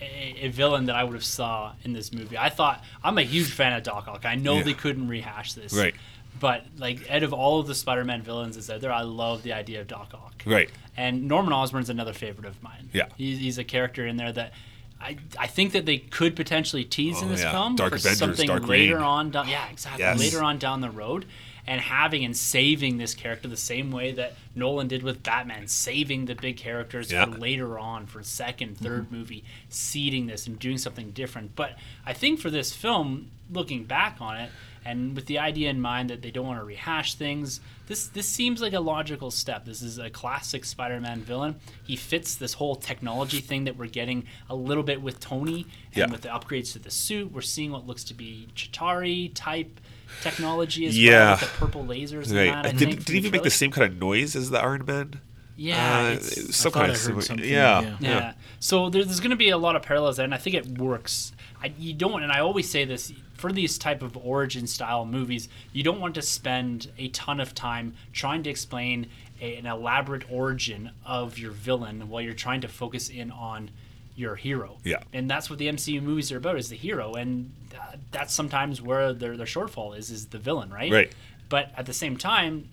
a, 0.00 0.46
a 0.46 0.48
villain 0.48 0.86
that 0.86 0.96
I 0.96 1.04
would 1.04 1.14
have 1.14 1.24
saw 1.24 1.72
in 1.84 1.92
this 1.92 2.12
movie. 2.12 2.36
I 2.38 2.48
thought 2.48 2.82
I'm 3.04 3.18
a 3.18 3.22
huge 3.22 3.50
fan 3.50 3.72
of 3.72 3.82
Doc 3.82 4.08
Ock. 4.08 4.24
I 4.24 4.34
know 4.34 4.56
Yeah. 4.56 4.62
they 4.64 4.74
couldn't 4.74 5.08
rehash 5.08 5.52
this, 5.54 5.72
Right. 5.72 5.94
But 6.38 6.64
like 6.76 7.10
out 7.10 7.22
of 7.22 7.32
all 7.32 7.60
of 7.60 7.66
the 7.66 7.74
Spider-Man 7.74 8.20
villains 8.22 8.56
that's 8.56 8.68
out 8.68 8.82
there, 8.82 8.92
I 8.92 9.00
love 9.02 9.42
the 9.42 9.54
idea 9.54 9.80
of 9.80 9.86
Doc 9.88 10.10
Ock. 10.12 10.42
Right. 10.44 10.68
And 10.96 11.26
Norman 11.28 11.52
Osborn's 11.54 11.88
another 11.88 12.12
favorite 12.12 12.46
of 12.46 12.62
mine. 12.62 12.90
Yeah. 12.92 13.06
he's, 13.16 13.38
he's 13.38 13.58
a 13.58 13.64
character 13.64 14.06
in 14.06 14.16
there 14.16 14.32
that. 14.32 14.52
I, 14.98 15.18
I 15.38 15.46
think 15.46 15.72
that 15.72 15.84
they 15.84 15.98
could 15.98 16.34
potentially 16.34 16.82
tease 16.82 17.20
in 17.20 17.28
Oh, 17.28 17.30
this 17.30 17.42
yeah. 17.42 17.50
film 17.52 17.76
Dark 17.76 17.90
for 17.92 17.96
Avengers, 17.96 18.18
something 18.18 18.46
Dark 18.48 18.66
later 18.66 18.94
Reign. 18.96 19.04
on 19.04 19.30
down. 19.30 19.46
Yeah, 19.46 19.68
exactly. 19.70 20.02
Yes. 20.02 20.18
Later 20.18 20.42
on 20.42 20.56
down 20.58 20.80
the 20.80 20.88
road, 20.88 21.26
and 21.66 21.80
having 21.80 22.24
and 22.24 22.36
saving 22.36 22.98
this 22.98 23.14
character 23.14 23.48
the 23.48 23.56
same 23.56 23.90
way 23.90 24.12
that 24.12 24.34
Nolan 24.54 24.88
did 24.88 25.02
with 25.02 25.22
Batman, 25.22 25.66
saving 25.66 26.26
the 26.26 26.34
big 26.34 26.56
characters 26.56 27.10
Yeah. 27.10 27.24
for 27.24 27.32
later 27.32 27.78
on 27.78 28.06
for 28.06 28.22
second, 28.22 28.76
mm-hmm. 28.76 28.86
3rd 28.86 29.10
movie, 29.10 29.44
seeding 29.68 30.26
this 30.26 30.46
and 30.46 30.58
doing 30.58 30.78
something 30.78 31.10
different. 31.10 31.56
But 31.56 31.76
I 32.04 32.12
think 32.12 32.40
for 32.40 32.50
this 32.50 32.72
film, 32.72 33.30
looking 33.50 33.84
back 33.84 34.16
on 34.20 34.36
it, 34.36 34.50
and 34.84 35.16
with 35.16 35.26
the 35.26 35.40
idea 35.40 35.68
in 35.68 35.80
mind 35.80 36.10
that 36.10 36.22
they 36.22 36.30
don't 36.30 36.46
want 36.46 36.60
to 36.60 36.64
rehash 36.64 37.14
things, 37.14 37.58
this 37.88 38.06
this 38.06 38.28
seems 38.28 38.60
like 38.62 38.72
a 38.72 38.78
logical 38.78 39.32
step. 39.32 39.64
This 39.64 39.82
is 39.82 39.98
a 39.98 40.08
classic 40.10 40.64
Spider-Man 40.64 41.22
villain. 41.22 41.56
He 41.84 41.96
fits 41.96 42.36
this 42.36 42.52
whole 42.54 42.76
technology 42.76 43.40
thing 43.40 43.64
that 43.64 43.76
we're 43.76 43.88
getting 43.88 44.26
a 44.48 44.54
little 44.54 44.84
bit 44.84 45.02
with 45.02 45.18
Tony, 45.18 45.66
and 45.88 45.96
Yeah. 45.96 46.06
with 46.06 46.20
the 46.22 46.28
upgrades 46.28 46.72
to 46.74 46.78
the 46.78 46.92
suit, 46.92 47.32
we're 47.32 47.40
seeing 47.42 47.72
what 47.72 47.84
looks 47.84 48.04
to 48.04 48.14
be 48.14 48.46
Chitauri 48.54 49.32
type 49.34 49.80
technology 50.22 50.86
as 50.86 50.98
Yeah. 50.98 51.12
well, 51.12 51.30
with 51.32 51.40
the 51.40 51.46
purple 51.58 51.84
lasers 51.84 52.26
and 52.28 52.36
Right. 52.36 52.44
that. 52.46 52.66
I 52.66 52.70
did 52.72 52.78
think, 52.78 53.04
did 53.04 53.12
he 53.12 53.18
even 53.18 53.30
make 53.32 53.42
the 53.42 53.50
same 53.50 53.70
kind 53.70 53.92
of 53.92 53.98
noise 53.98 54.34
as 54.36 54.50
the 54.50 54.60
Iron 54.60 54.84
Man? 54.86 55.20
Yeah, 55.58 56.00
Uh, 56.00 56.10
it's, 56.12 56.54
some 56.56 56.70
kind 56.72 56.90
of 56.90 56.96
something, 56.98 57.38
yeah, 57.38 57.46
yeah. 57.48 57.80
yeah. 57.80 57.96
Yeah. 58.00 58.32
So 58.60 58.90
there, 58.90 59.02
there's 59.04 59.20
going 59.20 59.30
to 59.30 59.36
be 59.36 59.48
a 59.48 59.56
lot 59.56 59.74
of 59.74 59.82
parallels 59.82 60.16
there, 60.18 60.24
and 60.24 60.34
I 60.34 60.38
think 60.38 60.54
it 60.54 60.66
works. 60.78 61.32
I, 61.62 61.72
you 61.78 61.94
don't, 61.94 62.22
and 62.22 62.30
I 62.30 62.40
always 62.40 62.68
say 62.68 62.84
this 62.84 63.10
for 63.34 63.50
these 63.50 63.78
type 63.78 64.02
of 64.02 64.16
origin 64.18 64.66
style 64.66 65.06
movies, 65.06 65.48
you 65.72 65.82
don't 65.82 65.98
want 66.00 66.14
to 66.16 66.22
spend 66.22 66.90
a 66.98 67.08
ton 67.08 67.40
of 67.40 67.54
time 67.54 67.94
trying 68.12 68.42
to 68.42 68.50
explain 68.50 69.06
a, 69.40 69.56
an 69.56 69.64
elaborate 69.66 70.24
origin 70.30 70.90
of 71.06 71.38
your 71.38 71.52
villain 71.52 72.08
while 72.10 72.20
you're 72.20 72.34
trying 72.34 72.60
to 72.60 72.68
focus 72.68 73.08
in 73.08 73.30
on 73.30 73.70
your 74.14 74.36
hero. 74.36 74.76
Yeah. 74.84 74.96
And 75.14 75.28
that's 75.30 75.48
what 75.48 75.58
the 75.58 75.68
MCU 75.68 76.02
movies 76.02 76.30
are 76.32 76.36
about 76.38 76.58
is 76.58 76.68
the 76.68 76.76
hero, 76.76 77.14
and 77.14 77.50
uh, 77.80 77.96
that's 78.10 78.34
sometimes 78.34 78.80
where 78.80 79.12
their 79.12 79.36
their 79.36 79.46
shortfall 79.46 79.96
is 79.96 80.10
is 80.10 80.26
the 80.26 80.38
villain, 80.38 80.70
right? 80.70 80.92
Right. 80.92 81.12
But 81.48 81.70
at 81.76 81.86
the 81.86 81.92
same 81.92 82.16
time, 82.16 82.68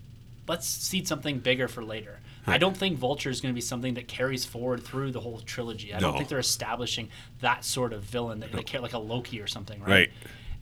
let's 0.47 0.67
seed 0.67 1.07
something 1.07 1.39
bigger 1.39 1.67
for 1.67 1.83
later. 1.83 2.19
I 2.45 2.57
don't 2.57 2.75
think 2.75 2.97
Vulture 2.97 3.29
is 3.29 3.39
going 3.39 3.53
to 3.53 3.55
be 3.55 3.61
something 3.61 3.93
that 3.93 4.07
carries 4.07 4.43
forward 4.43 4.83
through 4.83 5.11
the 5.11 5.21
whole 5.21 5.39
trilogy. 5.39 5.93
I 5.93 5.99
don't 5.99 6.17
think 6.17 6.27
they're 6.27 6.39
establishing 6.39 7.09
that 7.39 7.63
sort 7.63 7.93
of 7.93 8.03
villain 8.03 8.41
that, 8.41 8.51
that 8.51 8.69
ca- 8.69 8.79
like 8.79 8.93
a 8.93 8.99
Loki 8.99 9.39
or 9.39 9.47
something, 9.47 9.79
right? 9.79 9.89
Right. 9.89 10.09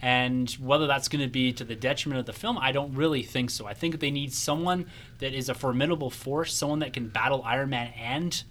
And 0.01 0.49
whether 0.53 0.87
that's 0.87 1.07
going 1.07 1.23
to 1.23 1.29
be 1.29 1.53
to 1.53 1.63
the 1.63 1.75
detriment 1.75 2.19
of 2.19 2.25
the 2.25 2.33
film, 2.33 2.57
I 2.57 2.71
don't 2.71 2.93
really 2.95 3.23
think 3.23 3.51
so. 3.51 3.67
I 3.67 3.73
think 3.73 3.99
they 3.99 4.11
need 4.11 4.33
someone 4.33 4.87
that 5.19 5.33
is 5.33 5.47
a 5.47 5.53
formidable 5.53 6.09
force, 6.09 6.53
someone 6.53 6.79
that 6.79 6.93
can 6.93 7.07
battle 7.07 7.43
Iron 7.45 7.69
Man 7.69 7.93
and 7.97 8.43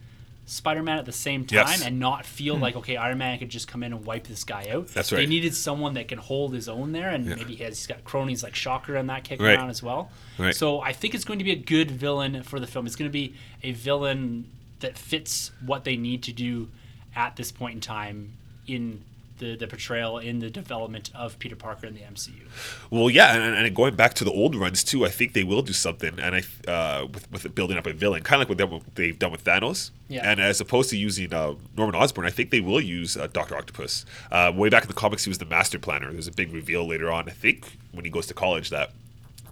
Spider 0.50 0.82
Man 0.82 0.98
at 0.98 1.04
the 1.04 1.12
same 1.12 1.46
time 1.46 1.58
Yes. 1.58 1.82
and 1.84 2.00
not 2.00 2.26
feel 2.26 2.56
hmm. 2.56 2.62
like, 2.62 2.74
okay, 2.74 2.96
Iron 2.96 3.18
Man 3.18 3.38
could 3.38 3.50
just 3.50 3.68
come 3.68 3.84
in 3.84 3.92
and 3.92 4.04
wipe 4.04 4.26
this 4.26 4.42
guy 4.42 4.68
out. 4.70 4.88
That's 4.88 5.10
They 5.10 5.26
needed 5.26 5.54
someone 5.54 5.94
that 5.94 6.08
can 6.08 6.18
hold 6.18 6.52
his 6.52 6.68
own 6.68 6.90
there, 6.90 7.08
and 7.08 7.24
maybe 7.24 7.54
he 7.54 7.62
has, 7.62 7.78
he's 7.78 7.86
got 7.86 8.02
cronies 8.04 8.42
like 8.42 8.56
Shocker 8.56 8.96
and 8.96 9.08
that 9.08 9.22
kicking 9.22 9.46
Right. 9.46 9.56
around 9.56 9.70
as 9.70 9.80
well. 9.82 10.10
Right. 10.38 10.54
So 10.54 10.80
I 10.80 10.92
think 10.92 11.14
it's 11.14 11.24
going 11.24 11.38
to 11.38 11.44
be 11.44 11.52
a 11.52 11.56
good 11.56 11.90
villain 11.90 12.42
for 12.42 12.58
the 12.58 12.66
film. 12.66 12.86
It's 12.86 12.96
going 12.96 13.08
to 13.08 13.12
be 13.12 13.34
a 13.62 13.72
villain 13.72 14.50
that 14.80 14.98
fits 14.98 15.52
what 15.64 15.84
they 15.84 15.96
need 15.96 16.22
to 16.24 16.32
do 16.32 16.68
at 17.14 17.36
this 17.36 17.52
point 17.52 17.74
in 17.74 17.80
time 17.80 18.32
in 18.66 19.04
the, 19.40 19.56
the 19.56 19.66
portrayal 19.66 20.18
in 20.18 20.38
the 20.38 20.48
development 20.48 21.10
of 21.14 21.38
Peter 21.40 21.56
Parker 21.56 21.86
in 21.88 21.94
the 21.94 22.00
MCU. 22.00 22.46
Well, 22.90 23.10
yeah, 23.10 23.34
and, 23.34 23.56
and 23.66 23.74
going 23.74 23.96
back 23.96 24.14
to 24.14 24.24
the 24.24 24.30
old 24.30 24.54
runs 24.54 24.84
too, 24.84 25.04
I 25.04 25.08
think 25.08 25.32
they 25.32 25.42
will 25.44 25.62
do 25.62 25.72
something, 25.72 26.18
and 26.20 26.36
I 26.36 26.70
uh, 26.70 27.06
with 27.12 27.30
with 27.32 27.54
building 27.54 27.76
up 27.76 27.86
a 27.86 27.92
villain, 27.92 28.22
kind 28.22 28.40
of 28.40 28.48
like 28.48 28.50
what 28.50 28.58
they- 28.58 28.64
what 28.76 28.94
they've 28.94 29.18
done 29.18 29.32
with 29.32 29.42
Thanos. 29.44 29.90
Yeah. 30.08 30.28
And 30.30 30.40
as 30.40 30.60
opposed 30.60 30.90
to 30.90 30.96
using 30.96 31.32
uh, 31.34 31.54
Norman 31.76 31.94
Osborn, 31.94 32.26
I 32.26 32.30
think 32.30 32.50
they 32.50 32.60
will 32.60 32.80
use 32.80 33.16
uh, 33.16 33.26
Doctor 33.32 33.56
Octopus. 33.56 34.04
Uh, 34.30 34.52
way 34.54 34.68
back 34.68 34.82
in 34.82 34.88
the 34.88 34.94
comics, 34.94 35.24
he 35.24 35.30
was 35.30 35.38
the 35.38 35.44
Master 35.46 35.78
Planner. 35.78 36.12
There's 36.12 36.26
a 36.28 36.32
big 36.32 36.52
reveal 36.52 36.86
later 36.86 37.10
on. 37.10 37.28
I 37.28 37.32
think 37.32 37.76
when 37.92 38.04
he 38.04 38.10
goes 38.10 38.26
to 38.28 38.34
college 38.34 38.70
that. 38.70 38.90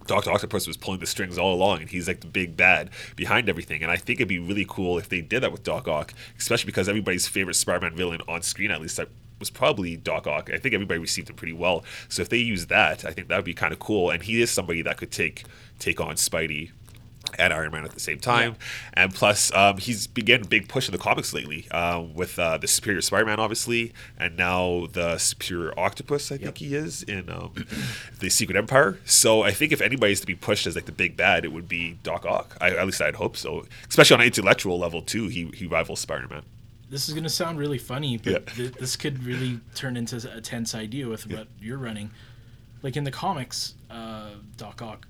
Doctor 0.07 0.31
Octopus 0.31 0.65
was 0.65 0.75
pulling 0.75 0.99
the 0.99 1.05
strings 1.05 1.37
all 1.37 1.53
along, 1.53 1.81
and 1.81 1.89
he's 1.89 2.07
like 2.07 2.21
the 2.21 2.25
big 2.25 2.57
bad 2.57 2.89
behind 3.15 3.47
everything. 3.47 3.83
And 3.83 3.91
I 3.91 3.95
think 3.97 4.19
it'd 4.19 4.27
be 4.27 4.39
really 4.39 4.65
cool 4.67 4.97
if 4.97 5.07
they 5.07 5.21
did 5.21 5.41
that 5.43 5.51
with 5.51 5.61
Doc 5.63 5.87
Ock, 5.87 6.15
especially 6.39 6.65
because 6.65 6.89
everybody's 6.89 7.27
favorite 7.27 7.53
Spider-Man 7.53 7.95
villain 7.95 8.19
on 8.27 8.41
screen, 8.41 8.71
at 8.71 8.81
least, 8.81 8.99
was 9.39 9.49
probably 9.49 9.95
Doc 9.95 10.27
Ock. 10.27 10.49
I 10.53 10.57
think 10.57 10.73
everybody 10.73 10.99
received 10.99 11.29
him 11.29 11.35
pretty 11.35 11.53
well. 11.53 11.83
So 12.07 12.21
if 12.21 12.29
they 12.29 12.37
use 12.37 12.67
that, 12.67 13.05
I 13.05 13.11
think 13.11 13.27
that 13.29 13.35
would 13.35 13.45
be 13.45 13.53
kind 13.53 13.73
of 13.73 13.79
cool. 13.79 14.09
And 14.09 14.23
he 14.23 14.41
is 14.41 14.51
somebody 14.51 14.81
that 14.83 14.97
could 14.97 15.11
take 15.11 15.45
take 15.79 16.01
on 16.01 16.15
Spidey 16.15 16.71
and 17.37 17.53
Iron 17.53 17.71
Man 17.71 17.85
at 17.85 17.91
the 17.91 17.99
same 17.99 18.19
time. 18.19 18.55
And 18.93 19.13
plus, 19.13 19.53
um, 19.53 19.77
he's 19.77 20.07
been 20.07 20.25
getting 20.25 20.45
a 20.45 20.49
big 20.49 20.67
push 20.67 20.87
in 20.87 20.91
the 20.91 20.97
comics 20.97 21.33
lately 21.33 21.69
um, 21.71 22.13
with 22.13 22.39
uh, 22.39 22.57
the 22.57 22.67
Superior 22.67 23.01
Spider-Man, 23.01 23.39
obviously, 23.39 23.93
and 24.17 24.35
now 24.37 24.87
the 24.91 25.17
Superior 25.17 25.77
Octopus. 25.77 26.31
I 26.31 26.37
think 26.37 26.57
he 26.57 26.75
is 26.75 27.03
in 27.03 27.29
um, 27.29 27.53
the 28.19 28.29
Secret 28.29 28.57
Empire. 28.57 28.99
So 29.05 29.43
I 29.43 29.51
think 29.51 29.71
if 29.71 29.81
anybody's 29.81 30.21
to 30.21 30.27
be 30.27 30.35
pushed 30.35 30.65
as 30.65 30.75
like 30.75 30.85
the 30.85 30.91
big 30.91 31.15
bad, 31.15 31.45
it 31.45 31.51
would 31.51 31.67
be 31.67 31.99
Doc 32.03 32.25
Ock. 32.25 32.57
I, 32.59 32.71
at 32.71 32.85
least 32.85 33.01
I'd 33.01 33.15
hope 33.15 33.37
so. 33.37 33.65
Especially 33.87 34.15
on 34.15 34.21
an 34.21 34.27
intellectual 34.27 34.79
level 34.79 35.01
too, 35.01 35.27
he 35.27 35.51
he 35.53 35.65
rivals 35.65 35.99
Spider-Man. 35.99 36.43
This 36.89 37.07
is 37.07 37.13
going 37.13 37.23
to 37.23 37.29
sound 37.29 37.59
really 37.59 37.77
funny, 37.77 38.17
but 38.17 38.31
Yeah. 38.33 38.39
th- 38.55 38.73
this 38.73 38.95
could 38.95 39.23
really 39.23 39.59
turn 39.75 39.95
into 39.97 40.15
a 40.35 40.41
tense 40.41 40.73
idea 40.75 41.07
with 41.07 41.27
what 41.31 41.47
you're 41.61 41.77
running. 41.77 42.11
Like 42.81 42.95
in 42.97 43.03
the 43.03 43.11
comics, 43.11 43.75
uh, 43.89 44.31
Doc 44.57 44.81
Ock 44.81 45.07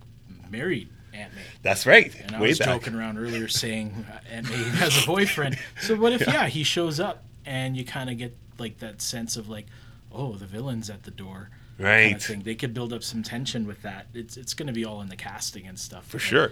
married 0.50 0.90
Aunt 1.14 1.34
May. 1.36 1.42
That's 1.62 1.86
right. 1.86 2.14
And 2.22 2.36
I 2.36 2.42
Way 2.42 2.50
was 2.50 2.60
back. 2.60 2.68
joking 2.68 2.96
around 2.96 3.18
earlier 3.18 3.48
saying 3.48 4.06
Aunt 4.32 4.50
May 4.50 4.58
has 4.80 5.04
a 5.04 5.06
boyfriend. 5.08 5.58
So 5.82 5.96
what 5.96 6.12
if 6.14 6.22
yeah. 6.28 6.48
he 6.48 6.64
shows 6.64 7.00
up 7.00 7.24
and 7.46 7.76
you 7.78 7.86
kind 7.86 8.10
of 8.10 8.18
get 8.18 8.36
like 8.58 8.80
that 8.80 9.02
sense 9.02 9.38
of 9.38 9.48
like, 9.50 9.68
oh, 10.12 10.34
the 10.34 10.46
villain's 10.48 10.90
at 10.90 11.04
the 11.04 11.12
door. 11.12 11.50
kind 11.78 11.88
Right. 11.88 12.16
of 12.16 12.22
thing. 12.24 12.42
They 12.44 12.56
could 12.56 12.74
build 12.74 12.92
up 12.92 13.04
some 13.04 13.24
tension 13.24 13.66
with 13.66 13.82
that. 13.84 14.08
It's 14.14 14.36
it's 14.36 14.54
going 14.54 14.68
to 14.68 14.74
be 14.74 14.84
all 14.84 15.02
in 15.02 15.08
the 15.10 15.16
casting 15.16 15.66
and 15.68 15.80
stuff. 15.80 16.06
For 16.08 16.20
sure. 16.20 16.52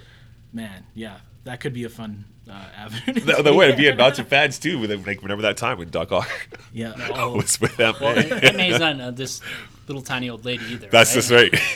Man, 0.53 0.85
yeah, 0.95 1.17
that 1.47 1.59
could 1.59 1.73
be 1.73 1.83
a 1.85 1.89
fun 1.89 2.25
uh, 2.49 2.53
avenue. 2.77 3.13
to 3.19 3.25
The, 3.25 3.43
the 3.43 3.53
way 3.53 3.71
to 3.71 3.75
be 3.75 3.87
a 3.87 3.95
Nazi 3.95 4.23
fans 4.23 4.59
too, 4.59 4.77
with 4.79 4.91
like 5.07 5.21
remember 5.21 5.41
that 5.43 5.57
time 5.57 5.77
when 5.79 5.89
Doc 5.89 6.11
Ock 6.11 6.29
Yeah. 6.71 6.93
was 7.27 7.59
with 7.59 7.75
them. 7.77 7.95
Well, 7.99 8.17
Aunt 8.43 8.55
May's 8.55 8.79
not 8.79 8.99
uh, 9.01 9.11
this 9.11 9.41
little 9.87 10.01
tiny 10.01 10.29
old 10.29 10.43
lady 10.45 10.65
either. 10.65 10.87
That's 10.91 11.11
right? 11.31 11.51
just 11.51 11.75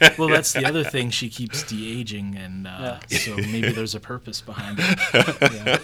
Yeah. 0.00 0.14
Well, 0.16 0.28
that's 0.28 0.52
the 0.52 0.64
other 0.64 0.84
thing. 0.84 1.10
She 1.10 1.28
keeps 1.28 1.62
de 1.64 2.00
aging, 2.00 2.36
and 2.36 2.66
uh, 2.68 3.00
so 3.08 3.36
maybe 3.36 3.70
there's 3.72 3.96
a 3.96 4.00
purpose 4.00 4.40
behind 4.40 4.78
it. 4.80 5.52
Yeah. 5.52 5.78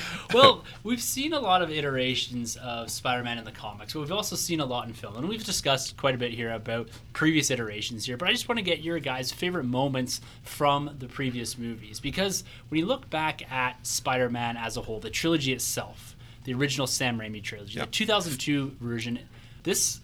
well, 0.34 0.64
we've 0.84 1.02
seen 1.02 1.32
a 1.32 1.40
lot 1.40 1.62
of 1.62 1.70
iterations 1.70 2.56
of 2.56 2.90
Spider-Man 2.90 3.38
in 3.38 3.44
the 3.44 3.52
comics, 3.52 3.92
but 3.92 4.00
we've 4.00 4.12
also 4.12 4.36
seen 4.36 4.60
a 4.60 4.64
lot 4.64 4.86
in 4.86 4.92
film, 4.92 5.16
and 5.16 5.28
we've 5.28 5.44
discussed 5.44 5.96
quite 5.96 6.14
a 6.14 6.18
bit 6.18 6.32
here 6.32 6.52
about 6.52 6.88
previous 7.12 7.50
iterations 7.50 8.06
here. 8.06 8.16
But 8.16 8.28
I 8.28 8.32
just 8.32 8.48
want 8.48 8.58
to 8.58 8.62
get 8.64 8.80
your 8.82 8.98
guys' 8.98 9.32
favorite 9.32 9.64
moments 9.64 10.20
from 10.42 10.96
the 10.98 11.06
previous 11.08 11.58
movies, 11.58 12.00
because 12.00 12.44
when 12.68 12.80
you 12.80 12.86
look 12.86 13.08
back 13.10 13.50
at 13.52 13.86
Spider-Man 13.86 14.56
as 14.56 14.76
a 14.76 14.82
whole, 14.82 15.00
the 15.00 15.10
trilogy 15.10 15.52
itself, 15.52 16.16
the 16.44 16.54
original 16.54 16.86
Sam 16.86 17.18
Raimi 17.18 17.42
trilogy, 17.42 17.78
Yep. 17.78 17.86
the 17.86 17.92
2002 17.92 18.76
version, 18.80 19.18
this 19.62 20.00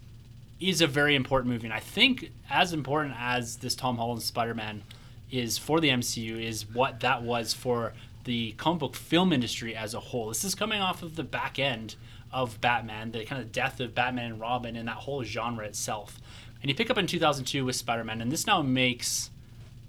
is 0.61 0.81
a 0.81 0.87
very 0.87 1.15
important 1.15 1.53
movie, 1.53 1.67
and 1.67 1.75
I 1.75 1.81
think 1.81 2.31
as 2.51 2.73
important 2.73 3.15
as 3.19 3.57
this 3.57 3.75
Tom 3.75 3.97
Holland 3.97 4.23
Spider-Man 4.23 4.83
is 5.31 5.59
for 5.59 5.79
the 5.79 5.89
MCU 5.91 6.43
is 6.43 6.67
what 6.73 7.01
that 7.01 7.23
was 7.23 7.53
for 7.53 7.93
the 8.29 8.53
comic 8.59 8.81
book 8.81 8.95
film 8.95 9.33
industry 9.33 9.75
as 9.75 9.95
a 9.95 10.01
whole. 10.01 10.29
This 10.29 10.45
is 10.45 10.55
coming 10.55 10.83
off 10.83 11.03
of 11.03 11.17
the 11.17 11.25
back 11.25 11.59
end 11.59 11.97
of 12.31 12.61
Batman, 12.61 13.11
the 13.13 13.25
kind 13.25 13.41
of 13.41 13.51
death 13.51 13.81
of 13.81 13.95
Batman 13.95 14.33
and 14.33 14.41
Robin 14.41 14.77
and 14.77 14.87
that 14.87 14.97
whole 14.97 15.25
genre 15.25 15.65
itself. 15.65 16.21
And 16.61 16.69
you 16.69 16.75
pick 16.75 16.91
up 16.91 16.99
in 16.99 17.07
2002 17.07 17.65
with 17.65 17.75
Spider-Man, 17.75 18.21
and 18.21 18.31
this 18.31 18.47
now 18.47 18.61
makes 18.61 19.31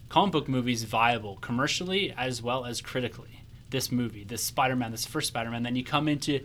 comic 0.08 0.32
book 0.32 0.48
movies 0.48 0.86
viable 0.86 1.36
commercially 1.42 2.14
as 2.18 2.42
well 2.42 2.64
as 2.64 2.80
critically. 2.80 3.42
This 3.72 3.92
movie, 3.92 4.24
this 4.24 4.42
Spider-Man, 4.42 4.92
this 4.92 5.06
first 5.06 5.28
Spider-Man, 5.28 5.64
then 5.64 5.76
you 5.76 5.84
come 5.84 6.08
into 6.08 6.40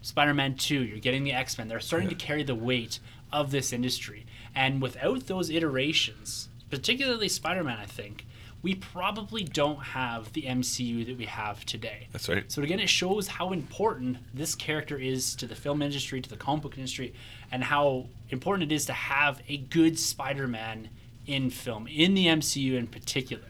Spider-Man 0.00 0.54
2, 0.54 0.82
you're 0.82 0.98
getting 0.98 1.24
the 1.24 1.32
X-Men. 1.32 1.68
They're 1.68 1.78
starting 1.78 2.08
to 2.08 2.14
carry 2.14 2.42
the 2.42 2.54
weight 2.54 3.00
of 3.30 3.50
this 3.50 3.70
industry. 3.70 4.24
And 4.54 4.80
without 4.80 5.26
those 5.26 5.50
iterations, 5.50 6.48
particularly 6.70 7.28
Spider-Man, 7.28 7.76
I 7.78 7.84
think 7.84 8.24
we 8.64 8.74
probably 8.74 9.44
don't 9.44 9.76
have 9.76 10.32
the 10.32 10.44
MCU 10.44 11.04
that 11.04 11.18
we 11.18 11.26
have 11.26 11.66
today. 11.66 12.08
That's 12.12 12.30
right. 12.30 12.50
So 12.50 12.62
again, 12.62 12.80
it 12.80 12.88
shows 12.88 13.28
how 13.28 13.52
important 13.52 14.16
this 14.32 14.54
character 14.54 14.96
is 14.96 15.36
to 15.36 15.46
the 15.46 15.54
film 15.54 15.82
industry, 15.82 16.22
to 16.22 16.30
the 16.30 16.38
comic 16.38 16.62
book 16.62 16.78
industry, 16.78 17.12
and 17.52 17.62
how 17.62 18.06
important 18.30 18.72
it 18.72 18.74
is 18.74 18.86
to 18.86 18.94
have 18.94 19.42
a 19.48 19.58
good 19.58 19.98
Spider-Man 19.98 20.88
in 21.26 21.50
film, 21.50 21.86
in 21.88 22.14
the 22.14 22.24
MCU 22.24 22.78
in 22.78 22.86
particular. 22.86 23.44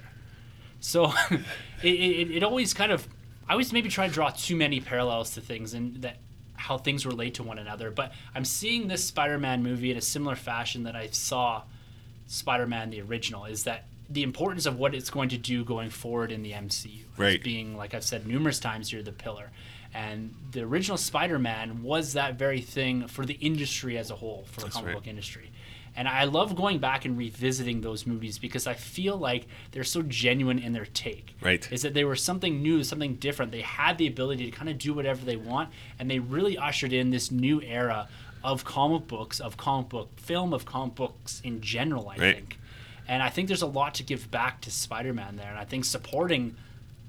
So 0.81 1.13
it, 1.31 1.45
it, 1.85 2.31
it 2.33 2.43
always 2.43 2.75
kind 2.75 2.91
of, 2.91 3.07
I 3.49 3.53
always 3.53 3.73
maybe 3.73 3.91
try 3.91 4.09
to 4.09 4.13
draw 4.13 4.31
too 4.31 4.57
many 4.57 4.81
parallels 4.81 5.35
to 5.35 5.41
things 5.41 5.75
and 5.75 6.03
that 6.03 6.17
how 6.57 6.77
things 6.77 7.07
relate 7.07 7.35
to 7.35 7.45
one 7.45 7.61
another. 7.61 7.93
But 7.93 8.13
I'm 8.35 8.45
seeing 8.45 8.89
this 8.89 9.05
Spider-Man 9.05 9.63
movie 9.63 9.93
in 9.93 9.97
a 9.97 10.03
similar 10.03 10.35
fashion 10.35 10.83
that 10.83 10.97
I 10.97 11.07
saw 11.11 11.63
Spider-Man 12.27 12.91
the 12.91 13.01
original. 13.01 13.45
Is 13.45 13.63
that 13.63 13.87
the 14.09 14.23
importance 14.23 14.67
of 14.67 14.79
what 14.79 14.95
it's 14.95 15.11
going 15.11 15.31
to 15.31 15.39
do 15.39 15.65
going 15.65 15.91
forward 15.91 16.31
in 16.31 16.43
the 16.43 16.53
MCU. 16.53 17.05
Right. 17.17 17.43
Being, 17.43 17.77
like 17.77 17.95
I've 17.95 18.05
said 18.05 18.27
numerous 18.27 18.59
times, 18.59 18.93
you're 18.93 19.03
the 19.03 19.13
pillar. 19.13 19.51
And 19.93 20.35
the 20.51 20.63
original 20.63 20.97
Spider 20.97 21.39
Man 21.39 21.83
was 21.83 22.15
that 22.15 22.35
very 22.35 22.61
thing 22.61 23.07
for 23.07 23.25
the 23.25 23.35
industry 23.35 23.97
as 23.97 24.11
a 24.11 24.17
whole, 24.17 24.45
for 24.51 24.61
the 24.61 24.69
comic 24.69 24.87
right. 24.87 24.95
book 24.97 25.07
industry. 25.07 25.51
And 25.97 26.09
I 26.09 26.25
love 26.25 26.57
going 26.57 26.79
back 26.81 27.05
and 27.05 27.17
revisiting 27.17 27.81
those 27.81 28.05
movies 28.05 28.39
because 28.39 28.67
I 28.67 28.75
feel 28.75 29.17
like 29.17 29.47
they're 29.71 29.85
so 29.85 30.03
genuine 30.03 30.59
in 30.59 30.73
their 30.73 30.87
take. 30.87 31.37
Right. 31.41 31.71
Is 31.71 31.83
that 31.83 31.95
they 31.95 32.05
were 32.05 32.17
something 32.17 32.61
new, 32.63 32.83
something 32.83 33.15
different. 33.15 33.53
They 33.53 33.61
had 33.61 33.97
the 33.99 34.09
ability 34.09 34.51
to 34.51 34.51
kind 34.51 34.69
of 34.69 34.79
do 34.79 34.93
whatever 34.93 35.25
they 35.25 35.37
want, 35.37 35.71
and 36.01 36.11
they 36.11 36.19
really 36.19 36.59
ushered 36.59 36.93
in 36.93 37.11
this 37.11 37.31
new 37.31 37.63
era 37.63 38.09
of 38.43 38.65
comic 38.65 39.07
books, 39.07 39.39
of 39.39 39.57
comic 39.57 39.89
book 39.89 40.11
film, 40.19 40.53
of 40.53 40.65
comic 40.67 40.97
books 40.97 41.41
in 41.45 41.61
general, 41.61 42.09
I 42.09 42.17
Right. 42.17 42.35
think. 42.35 42.59
And 43.09 43.23
I 43.23 43.29
think 43.29 43.49
there's 43.49 43.63
a 43.63 43.67
lot 43.67 43.95
to 43.97 44.03
give 44.03 44.31
back 44.31 44.61
to 44.63 44.71
Spider-Man 44.71 45.37
there, 45.37 45.49
and 45.51 45.59
I 45.59 45.65
think 45.65 45.85
supporting 45.85 46.57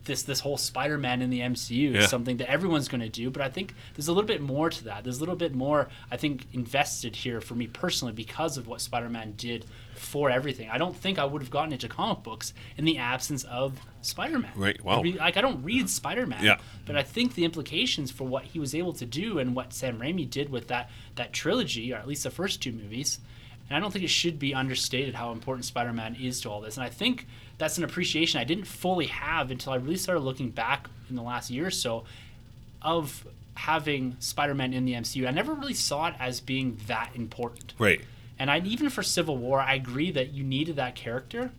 this 0.06 0.22
this 0.22 0.40
whole 0.42 0.58
Spider-Man 0.58 1.24
in 1.24 1.32
the 1.32 1.40
MCU 1.40 1.92
Yeah. 1.94 2.02
is 2.02 2.10
something 2.12 2.38
that 2.38 2.48
everyone's 2.48 2.88
going 2.88 3.02
to 3.02 3.10
do. 3.10 3.32
But 3.32 3.42
I 3.42 3.50
think 3.50 3.74
there's 3.96 4.08
a 4.08 4.12
little 4.14 4.28
bit 4.28 4.40
more 4.40 4.70
to 4.70 4.84
that. 4.84 5.04
There's 5.04 5.18
a 5.18 5.20
little 5.20 5.36
bit 5.36 5.56
more 5.56 5.90
I 6.12 6.18
think 6.18 6.46
invested 6.54 7.16
here 7.16 7.42
for 7.42 7.56
me 7.56 7.66
personally 7.66 8.14
because 8.14 8.56
of 8.58 8.68
what 8.68 8.82
Spider-Man 8.82 9.34
did 9.36 9.66
for 9.96 10.30
everything. 10.30 10.70
I 10.70 10.78
don't 10.78 10.96
think 10.96 11.18
I 11.18 11.26
would 11.26 11.42
have 11.42 11.50
gotten 11.50 11.74
into 11.74 11.88
comic 11.88 12.22
books 12.22 12.54
in 12.78 12.86
the 12.86 13.00
absence 13.00 13.46
of 13.46 13.80
Spider-Man. 14.02 14.52
Right, 14.56 14.80
wow. 14.84 15.02
I 15.02 15.10
like 15.18 15.38
I 15.38 15.42
don't 15.42 15.64
read 15.64 15.90
Spider-Man. 15.90 16.44
Yeah. 16.44 16.60
But 16.86 16.96
I 16.98 17.02
think 17.02 17.34
the 17.34 17.44
implications 17.46 18.12
for 18.12 18.26
what 18.26 18.44
he 18.44 18.60
was 18.60 18.76
able 18.76 18.94
to 18.94 19.08
do 19.08 19.40
and 19.40 19.56
what 19.56 19.74
Sam 19.74 19.98
Raimi 19.98 20.30
did 20.30 20.50
with 20.50 20.68
that 20.68 20.92
that 21.16 21.34
trilogy, 21.34 21.92
or 21.92 21.96
at 21.96 22.08
least 22.08 22.22
the 22.26 22.30
first 22.30 22.62
two 22.62 22.74
movies, 22.74 23.18
and 23.70 23.78
I 23.78 23.80
don't 23.80 23.92
think 23.92 24.06
it 24.06 24.10
should 24.10 24.38
be 24.38 24.54
understated 24.54 25.16
how 25.16 25.32
important 25.32 25.66
Spider-Man 25.66 26.18
is 26.22 26.42
to 26.42 26.50
all 26.50 26.62
this. 26.62 26.78
And 26.78 26.84
I 26.84 26.90
think 26.90 27.26
that's 27.58 27.78
an 27.78 27.84
appreciation 27.84 28.40
I 28.40 28.44
didn't 28.44 28.66
fully 28.66 29.08
have 29.08 29.50
until 29.50 29.74
I 29.74 29.78
really 29.78 29.98
started 29.98 30.22
looking 30.22 30.50
back 30.50 30.88
in 31.10 31.16
the 31.16 31.24
last 31.24 31.50
year 31.50 31.68
or 31.68 31.72
so 31.72 32.04
of 32.82 33.26
having 33.56 34.18
Spider-Man 34.20 34.74
in 34.74 34.86
the 34.86 34.94
MCU. 34.94 35.28
I 35.28 35.32
never 35.32 35.54
really 35.54 35.74
saw 35.74 36.08
it 36.08 36.16
as 36.20 36.42
being 36.42 36.78
that 36.88 37.12
important. 37.16 37.74
Right. 37.80 38.02
And 38.38 38.52
I 38.52 38.60
even 38.60 38.90
for 38.90 39.02
Civil 39.02 39.38
War, 39.38 39.60
I 39.60 39.76
agree 39.76 40.12
that 40.12 40.32
you 40.32 40.44
needed 40.44 40.76
that 40.76 40.96
character. 40.96 41.52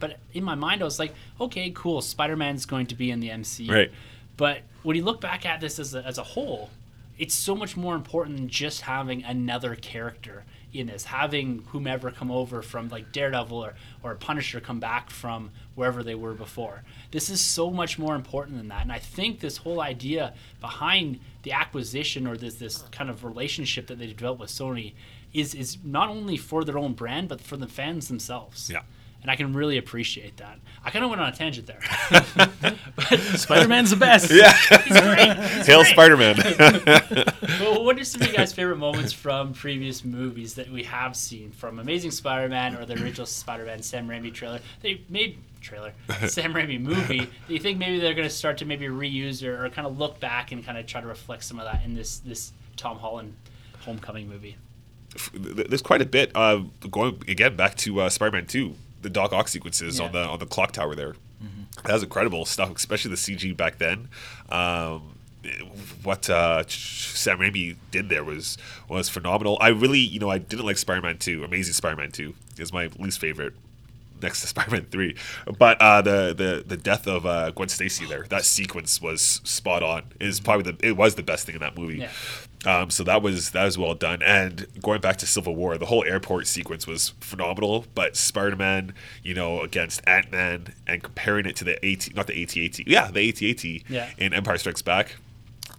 But 0.00 0.18
in 0.32 0.42
my 0.42 0.54
mind, 0.54 0.80
I 0.80 0.84
was 0.84 0.98
like, 0.98 1.14
okay, 1.40 1.70
cool. 1.74 2.00
Spider 2.00 2.36
Man's 2.36 2.66
going 2.66 2.86
to 2.86 2.94
be 2.94 3.10
in 3.10 3.20
the 3.20 3.28
MCU. 3.28 3.70
Right. 3.70 3.90
But 4.36 4.62
when 4.82 4.96
you 4.96 5.04
look 5.04 5.20
back 5.20 5.44
at 5.44 5.60
this 5.60 5.78
as 5.78 5.94
a, 5.94 6.04
as 6.04 6.18
a 6.18 6.22
whole, 6.22 6.70
it's 7.18 7.34
so 7.34 7.54
much 7.54 7.76
more 7.76 7.94
important 7.94 8.36
than 8.36 8.48
just 8.48 8.82
having 8.82 9.22
another 9.24 9.74
character 9.74 10.44
in 10.72 10.86
this. 10.88 11.04
Having 11.04 11.64
whomever 11.68 12.10
come 12.10 12.30
over 12.30 12.62
from 12.62 12.88
like 12.88 13.12
Daredevil 13.12 13.56
or, 13.56 13.74
or 14.02 14.14
Punisher 14.14 14.60
come 14.60 14.80
back 14.80 15.10
from 15.10 15.50
wherever 15.74 16.02
they 16.02 16.14
were 16.14 16.34
before. 16.34 16.82
This 17.10 17.30
is 17.30 17.40
so 17.40 17.70
much 17.70 17.98
more 17.98 18.14
important 18.14 18.56
than 18.56 18.68
that. 18.68 18.82
And 18.82 18.92
I 18.92 18.98
think 18.98 19.40
this 19.40 19.58
whole 19.58 19.80
idea 19.80 20.34
behind 20.60 21.20
the 21.42 21.52
acquisition 21.52 22.26
or 22.26 22.36
this 22.36 22.56
this 22.56 22.82
kind 22.90 23.08
of 23.08 23.24
relationship 23.24 23.86
that 23.86 23.98
they 23.98 24.06
developed 24.06 24.40
with 24.40 24.50
Sony 24.50 24.92
is 25.32 25.54
is 25.54 25.78
not 25.84 26.08
only 26.08 26.36
for 26.36 26.64
their 26.64 26.78
own 26.78 26.92
brand 26.94 27.28
but 27.28 27.40
for 27.40 27.56
the 27.56 27.68
fans 27.68 28.08
themselves. 28.08 28.70
Yeah. 28.70 28.82
And 29.22 29.30
I 29.30 29.36
can 29.36 29.52
really 29.52 29.78
appreciate 29.78 30.36
that. 30.36 30.58
I 30.84 30.90
kind 30.90 31.04
of 31.04 31.10
went 31.10 31.20
on 31.20 31.28
a 31.28 31.32
tangent 31.32 31.66
there. 31.66 31.80
Spider-Man's 33.36 33.90
the 33.90 33.96
best. 33.96 34.30
Yeah. 34.30 34.52
He's 34.52 35.00
great. 35.00 35.36
He's 35.56 35.66
Hail. 35.66 35.84
Spider 35.84 36.16
Man. 36.16 36.36
Well, 37.60 37.84
what 37.84 37.98
are 37.98 38.04
some 38.04 38.22
of 38.22 38.28
you 38.28 38.36
guys' 38.36 38.52
favorite 38.52 38.76
moments 38.76 39.12
from 39.12 39.52
previous 39.52 40.04
movies 40.04 40.54
that 40.54 40.70
we 40.70 40.84
have 40.84 41.16
seen 41.16 41.50
from 41.50 41.78
Amazing 41.80 42.12
Spider-Man 42.12 42.76
or 42.76 42.84
the 42.84 42.94
original 42.94 43.26
Spider-Man 43.26 43.82
Sam 43.82 44.08
Raimi 44.08 44.32
trailer? 44.32 44.60
They 44.80 45.02
made 45.08 45.38
trailer 45.60 45.92
Sam 46.26 46.54
Raimi 46.54 46.80
movie. 46.80 47.28
Do 47.46 47.52
you 47.52 47.58
think 47.58 47.78
maybe 47.78 47.98
they're 47.98 48.14
going 48.14 48.28
to 48.28 48.34
start 48.34 48.58
to 48.58 48.64
maybe 48.64 48.86
reuse 48.86 49.44
or, 49.44 49.64
or 49.64 49.68
kind 49.70 49.86
of 49.86 49.98
look 49.98 50.20
back 50.20 50.52
and 50.52 50.64
kind 50.64 50.78
of 50.78 50.86
try 50.86 51.00
to 51.00 51.06
reflect 51.06 51.44
some 51.44 51.58
of 51.58 51.64
that 51.64 51.84
in 51.84 51.94
this 51.94 52.18
this 52.20 52.52
Tom 52.76 52.98
Holland 52.98 53.34
Homecoming 53.80 54.28
movie? 54.28 54.56
There's 55.34 55.82
quite 55.82 56.02
a 56.02 56.06
bit. 56.06 56.30
Uh, 56.34 56.64
going 56.90 57.22
again 57.28 57.56
back 57.56 57.74
to 57.76 58.00
uh, 58.02 58.08
Spider 58.08 58.32
Man 58.32 58.46
Two, 58.46 58.74
the 59.02 59.10
Doc 59.10 59.32
Ock 59.32 59.48
sequences 59.48 60.00
on 60.00 60.12
the 60.12 60.20
on 60.20 60.38
the 60.38 60.46
clock 60.46 60.72
tower 60.72 60.94
there. 60.94 61.14
That 61.84 61.92
was 61.92 62.02
incredible 62.02 62.44
stuff, 62.44 62.74
especially 62.74 63.12
the 63.12 63.16
CG 63.16 63.56
back 63.56 63.78
then. 63.78 64.08
Um, 64.50 65.14
what 66.02 66.28
uh, 66.28 66.64
Sam 66.66 67.38
Raimi 67.38 67.76
did 67.90 68.08
there 68.08 68.24
was 68.24 68.58
was 68.88 69.08
phenomenal. 69.08 69.56
I 69.60 69.68
really, 69.68 70.00
you 70.00 70.18
know, 70.18 70.28
I 70.30 70.38
didn't 70.38 70.66
like 70.66 70.78
Spider 70.78 71.02
Man 71.02 71.18
Two. 71.18 71.44
Amazing 71.44 71.74
Spider 71.74 71.96
Man 71.96 72.10
Two 72.10 72.34
is 72.58 72.72
my 72.72 72.90
least 72.98 73.20
favorite 73.20 73.54
next 74.22 74.40
to 74.40 74.46
Spider-Man 74.48 74.86
Three, 74.90 75.16
but 75.58 75.80
uh, 75.80 76.02
the 76.02 76.34
the 76.34 76.64
the 76.66 76.76
death 76.76 77.06
of 77.06 77.26
uh, 77.26 77.50
Gwen 77.50 77.68
Stacy 77.68 78.04
there, 78.06 78.24
that 78.28 78.44
sequence 78.44 79.00
was 79.00 79.40
spot 79.44 79.82
on. 79.82 80.04
Is 80.20 80.40
probably 80.40 80.72
the 80.72 80.86
it 80.86 80.96
was 80.96 81.14
the 81.14 81.22
best 81.22 81.46
thing 81.46 81.54
in 81.54 81.60
that 81.60 81.76
movie. 81.76 81.98
Yeah. 81.98 82.10
Um, 82.68 82.90
so 82.90 83.02
that 83.04 83.22
was 83.22 83.50
that 83.52 83.64
was 83.64 83.78
well 83.78 83.94
done. 83.94 84.22
And 84.22 84.66
going 84.82 85.00
back 85.00 85.16
to 85.18 85.26
Civil 85.26 85.54
War, 85.56 85.78
the 85.78 85.86
whole 85.86 86.04
airport 86.04 86.46
sequence 86.46 86.86
was 86.86 87.10
phenomenal. 87.20 87.86
But 87.94 88.16
Spider-Man, 88.16 88.92
you 89.22 89.32
know, 89.34 89.62
against 89.62 90.02
Ant-Man 90.06 90.74
and 90.86 91.02
comparing 91.02 91.46
it 91.46 91.56
to 91.56 91.64
the 91.64 91.76
AT, 91.84 92.14
not 92.14 92.26
the 92.26 92.42
AT-AT, 92.42 92.86
yeah, 92.86 93.10
the 93.10 93.28
AT-AT 93.28 93.64
Yeah. 93.88 94.10
in 94.18 94.34
Empire 94.34 94.58
Strikes 94.58 94.82
Back, 94.82 95.16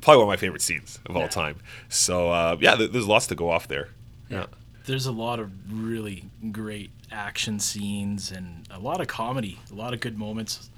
probably 0.02 0.18
one 0.18 0.24
of 0.24 0.30
my 0.30 0.38
favorite 0.38 0.62
scenes 0.64 1.00
of 1.06 1.16
all 1.16 1.24
Yeah. 1.24 1.28
time. 1.28 1.56
So 1.90 2.32
uh, 2.32 2.58
yeah, 2.60 2.76
th- 2.76 2.92
there's 2.92 3.08
lots 3.08 3.28
to 3.28 3.36
go 3.36 3.50
off 3.52 3.68
there. 3.68 3.90
Yeah. 4.30 4.48
There's 4.86 5.06
a 5.06 5.12
lot 5.12 5.40
of 5.40 5.52
really 5.72 6.24
great 6.52 6.90
action 7.12 7.60
scenes 7.60 8.32
and 8.32 8.68
a 8.72 8.80
lot 8.80 9.00
of 9.02 9.08
comedy, 9.08 9.60
a 9.72 9.76
lot 9.76 9.94
of 9.94 10.00
good 10.00 10.18
moments. 10.18 10.70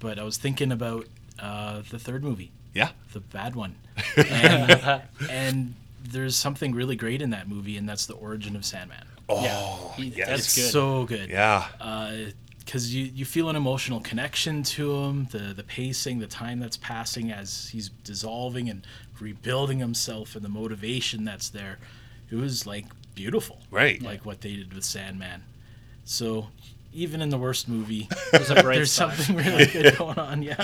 But 0.00 0.18
I 0.18 0.24
was 0.24 0.36
thinking 0.36 0.72
about 0.72 1.06
uh, 1.38 1.82
the 1.90 1.98
third 1.98 2.24
movie, 2.24 2.50
Yeah. 2.74 2.90
the 3.12 3.20
bad 3.20 3.54
one, 3.54 3.76
and, 4.16 5.02
and 5.30 5.74
there's 6.02 6.36
something 6.36 6.74
really 6.74 6.96
great 6.96 7.22
in 7.22 7.30
that 7.30 7.48
movie, 7.48 7.76
and 7.76 7.88
that's 7.88 8.06
the 8.06 8.14
origin 8.14 8.56
of 8.56 8.64
Sandman. 8.64 9.06
Oh, 9.28 9.94
He- 9.96 10.06
yes. 10.08 10.28
that's 10.28 10.54
good. 10.56 10.70
so 10.70 11.04
good. 11.04 11.30
Yeah. 11.30 11.66
Uh, 11.80 12.12
because 12.58 12.94
you, 12.94 13.04
you 13.04 13.24
feel 13.26 13.50
an 13.50 13.56
emotional 13.56 14.00
connection 14.00 14.62
to 14.62 14.94
him, 14.96 15.26
the 15.32 15.52
the 15.54 15.62
pacing, 15.64 16.18
the 16.20 16.26
time 16.26 16.60
that's 16.60 16.78
passing 16.78 17.30
as 17.30 17.68
he's 17.68 17.90
dissolving 18.04 18.70
and 18.70 18.86
rebuilding 19.20 19.80
himself, 19.80 20.34
and 20.34 20.42
the 20.42 20.48
motivation 20.48 21.24
that's 21.24 21.50
there. 21.50 21.78
It 22.30 22.36
was 22.36 22.66
like 22.66 22.86
beautiful, 23.14 23.60
Right. 23.70 24.00
Like 24.02 24.24
what 24.24 24.40
they 24.40 24.56
did 24.56 24.72
with 24.72 24.82
Sandman. 24.84 25.42
So 26.06 26.48
even 26.94 27.20
in 27.20 27.28
the 27.28 27.36
worst 27.38 27.68
movie, 27.68 28.08
There's 28.32 28.50
a 28.50 28.54
there's 28.54 28.90
something 28.92 29.36
really 29.36 29.66
good 29.66 29.96
going 29.98 30.18
on. 30.18 30.42
Yeah, 30.42 30.56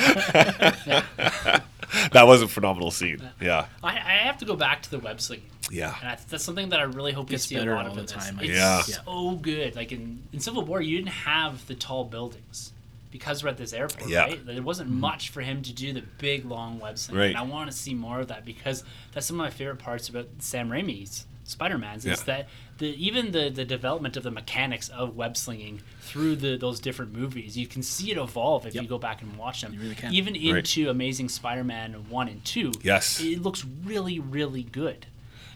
that 2.13 2.27
was 2.27 2.43
a 2.43 2.49
phenomenal 2.49 2.91
scene. 2.91 3.21
Yeah. 3.41 3.67
I, 3.83 3.95
I 3.97 4.19
have 4.25 4.39
to 4.39 4.45
go 4.45 4.57
back 4.57 4.83
to 4.83 4.91
the 4.91 4.99
web 4.99 5.21
slinging. 5.21 5.47
Yeah. 5.71 5.95
And 6.01 6.11
that's, 6.11 6.25
that's 6.25 6.45
something 6.45 6.69
that 6.71 6.81
I 6.81 6.85
really 6.85 7.13
hope 7.13 7.29
Gets 7.29 7.51
you 7.51 7.57
see 7.57 7.61
better 7.61 7.73
a 7.73 7.77
lot 7.77 7.87
all 7.87 7.91
of 7.91 7.95
the 7.95 8.01
in 8.01 8.07
this. 8.07 8.15
time, 8.15 8.39
I 8.39 8.43
It's 8.45 8.53
guess. 8.53 8.89
Yeah. 8.89 8.97
so 9.05 9.33
good. 9.37 9.77
Like 9.77 9.93
in, 9.93 10.23
in 10.33 10.41
Civil 10.41 10.65
War, 10.65 10.81
you 10.81 10.97
didn't 10.97 11.11
have 11.13 11.67
the 11.67 11.75
tall 11.75 12.05
buildings 12.05 12.73
because 13.11 13.43
we're 13.43 13.51
at 13.51 13.57
this 13.57 13.73
airport, 13.73 14.09
Yeah. 14.09 14.23
right? 14.23 14.47
There 14.47 14.63
wasn't 14.63 14.91
mm-hmm. 14.91 15.01
much 15.01 15.31
for 15.31 15.41
him 15.41 15.63
to 15.63 15.73
do 15.73 15.93
the 15.93 16.03
big 16.19 16.45
long 16.45 16.79
web 16.79 16.99
slinging. 16.99 17.21
Right. 17.21 17.29
And 17.31 17.39
I 17.39 17.43
want 17.43 17.71
to 17.71 17.77
see 17.77 17.95
more 17.95 18.21
of 18.21 18.29
that 18.29 18.45
because 18.45 18.85
that's 19.13 19.27
some 19.27 19.41
of 19.41 19.45
my 19.45 19.51
favorite 19.51 19.79
parts 19.79 20.09
about 20.09 20.29
Sam 20.39 20.71
Raimi's 20.71 21.27
Spider-Man's 21.45 22.07
is 22.07 22.21
Yeah. 22.21 22.25
that 22.27 22.49
the 22.81 22.89
even 23.07 23.31
the, 23.31 23.49
the 23.49 23.65
development 23.65 24.17
of 24.17 24.25
the 24.25 24.31
mechanics 24.33 24.89
of 24.89 25.15
web 25.17 25.37
slinging 25.37 25.81
through 26.01 26.35
the 26.37 26.57
those 26.57 26.81
different 26.81 27.13
movies, 27.15 27.57
you 27.57 27.67
can 27.69 27.83
see 27.83 28.11
it 28.11 28.19
evolve 28.19 28.67
if 28.67 28.75
Yep. 28.75 28.83
you 28.83 28.89
go 28.89 28.99
back 28.99 29.23
and 29.23 29.37
watch 29.37 29.61
them. 29.63 29.73
You 29.73 29.81
really 29.81 29.95
can. 29.95 30.13
Even 30.13 30.35
Right. 30.35 30.57
into 30.57 30.91
Amazing 30.91 31.29
Spider-Man 31.29 32.09
1 32.11 32.29
and 32.29 32.45
2 32.45 32.73
Yes. 32.83 33.21
it 33.21 33.41
looks 33.41 33.65
really, 33.85 34.19
really 34.19 34.65
good. 34.65 35.07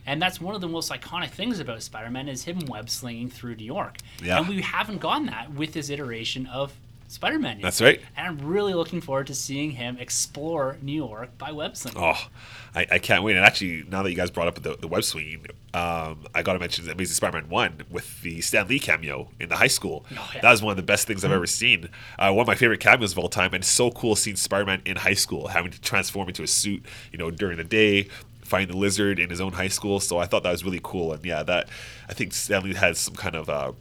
And 0.07 0.21
that's 0.21 0.39
one 0.41 0.55
of 0.55 0.61
the 0.61 0.69
most 0.69 0.93
iconic 0.93 1.31
things 1.31 1.59
about 1.61 1.83
Spider-Man 1.83 2.29
is 2.29 2.45
him 2.45 2.61
web 2.69 2.91
slinging 2.91 3.31
through 3.31 3.57
New 3.57 3.65
York. 3.65 3.97
Yeah. 4.23 4.39
And 4.39 4.49
we 4.49 4.61
haven't 4.61 5.01
gotten 5.01 5.27
that 5.27 5.55
with 5.55 5.73
this 5.73 5.89
iteration 5.91 6.47
of 6.47 6.75
Spider-Man. 7.09 7.61
That's 7.61 7.81
right. 7.81 8.01
And 8.17 8.27
I'm 8.27 8.47
really 8.47 8.75
looking 8.75 9.01
forward 9.01 9.27
to 9.29 9.35
seeing 9.35 9.73
him 9.73 9.97
explore 9.99 10.79
New 10.83 10.93
York 10.93 11.37
by 11.39 11.53
web 11.53 11.77
slinging. 11.77 12.03
Oh, 12.03 12.29
I, 12.75 12.87
I 12.93 12.99
can't 12.99 13.23
wait. 13.23 13.37
And 13.37 13.45
actually, 13.45 13.85
now 13.89 14.03
that 14.03 14.11
you 14.11 14.17
guys 14.17 14.31
brought 14.31 14.49
up 14.49 14.61
the, 14.63 14.77
the 14.77 14.89
web 14.89 15.05
swinging, 15.05 15.47
um, 15.75 16.25
I 16.35 16.43
got 16.43 16.55
to 16.55 16.59
mention 16.59 16.89
Amazing 16.89 17.15
Spider-Man 17.15 17.49
1 17.49 17.83
with 17.91 18.23
the 18.23 18.41
Stan 18.41 18.67
Lee 18.69 18.81
cameo 18.81 19.29
in 19.39 19.49
the 19.49 19.57
high 19.57 19.69
school. 19.69 20.07
Oh, 20.13 20.31
yeah. 20.35 20.41
That 20.41 20.51
was 20.51 20.63
one 20.63 20.73
of 20.73 20.77
the 20.77 20.83
best 20.83 21.07
things 21.07 21.25
I've 21.25 21.33
ever 21.33 21.47
seen. 21.47 21.89
Uh, 22.19 22.33
one 22.33 22.43
of 22.43 22.47
my 22.49 22.55
favorite 22.55 22.81
cameos 22.81 23.13
of 23.13 23.19
all 23.19 23.29
time. 23.29 23.55
And 23.55 23.65
so 23.65 23.91
cool 23.91 24.17
seeing 24.17 24.37
Spider-Man 24.37 24.83
in 24.85 24.97
high 24.97 25.15
school, 25.15 25.49
having 25.49 25.71
to 25.71 25.81
transform 25.81 26.29
into 26.29 26.43
a 26.43 26.49
suit, 26.49 26.85
you 27.13 27.19
know, 27.19 27.31
during 27.31 27.59
the 27.59 27.65
day, 27.65 28.09
find 28.43 28.69
the 28.69 28.77
lizard 28.77 29.19
in 29.19 29.31
his 29.31 29.41
own 29.41 29.53
high 29.53 29.69
school. 29.69 30.01
So 30.01 30.19
I 30.19 30.27
thought 30.27 30.43
that 30.43 30.53
was 30.53 30.65
really 30.65 30.81
cool. 30.83 31.13
And 31.13 31.25
yeah, 31.25 31.43
that 31.45 31.69
I 32.09 32.13
think 32.13 32.33
Stan 32.33 32.65
Lee 32.65 32.75
had 32.75 32.97
some 32.97 33.15
kind 33.15 33.37
of... 33.37 33.49
Uh, 33.49 33.73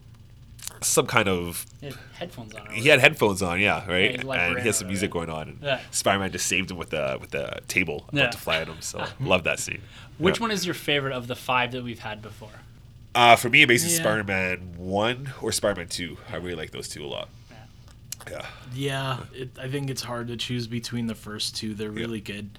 some 0.88 1.06
kind 1.08 1.28
of 1.28 1.66
He 1.82 1.88
had 1.88 1.96
headphones 2.14 2.54
on. 2.56 2.68
or 2.68 2.72
he 2.72 2.88
had 2.90 3.00
headphones 3.00 3.42
on, 3.42 3.60
yeah, 3.60 3.86
right, 3.90 4.16
he's 4.16 4.24
like 4.24 4.40
and 4.40 4.60
he 4.60 4.66
has 4.68 4.78
some 4.78 4.88
music 4.88 5.14
right? 5.14 5.28
going 5.28 5.30
on. 5.30 5.50
And 5.50 5.60
Yeah. 5.62 5.80
Spider-Man 5.92 6.32
just 6.32 6.46
saved 6.48 6.72
him 6.72 6.78
with 6.78 6.90
the 6.92 7.18
with 7.20 7.32
the 7.32 7.60
table 7.68 8.06
about 8.10 8.14
Yeah. 8.22 8.30
to 8.30 8.38
fly 8.38 8.58
at 8.58 8.68
him. 8.68 8.78
So 8.82 9.06
love 9.20 9.44
that 9.46 9.60
scene. 9.60 9.82
Which 10.18 10.38
Yeah. 10.38 10.42
one 10.44 10.52
is 10.52 10.66
your 10.66 10.76
favorite 10.76 11.14
of 11.14 11.28
the 11.28 11.36
five 11.36 11.72
that 11.72 11.84
we've 11.84 12.00
had 12.00 12.22
before? 12.22 12.50
Uh, 13.16 13.36
for 13.36 13.50
me, 13.50 13.62
Amazing 13.64 13.92
Yeah. 13.92 13.98
Spider-Man 13.98 14.74
one 14.78 15.34
or 15.42 15.52
Spider-Man 15.52 15.88
two. 15.88 16.18
I 16.32 16.38
really 16.38 16.56
like 16.56 16.72
those 16.72 16.88
two 16.88 17.04
a 17.04 17.08
lot. 17.08 17.30
Yeah, 18.30 18.46
Yeah, 18.74 19.18
it, 19.34 19.50
I 19.62 19.68
think 19.68 19.90
it's 19.90 20.02
hard 20.04 20.30
to 20.30 20.38
choose 20.38 20.66
between 20.66 21.08
the 21.08 21.16
first 21.16 21.56
two. 21.58 21.74
They're 21.74 21.92
really 21.92 22.22
good. 22.22 22.50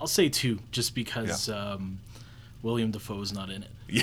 I'll 0.00 0.08
say 0.08 0.28
two, 0.28 0.58
just 0.72 0.94
because 0.96 1.48
um, 1.48 2.00
William 2.62 2.90
Dafoe's 2.90 3.32
not 3.32 3.48
in 3.48 3.62
it. 3.62 3.70
Yeah, 3.88 4.02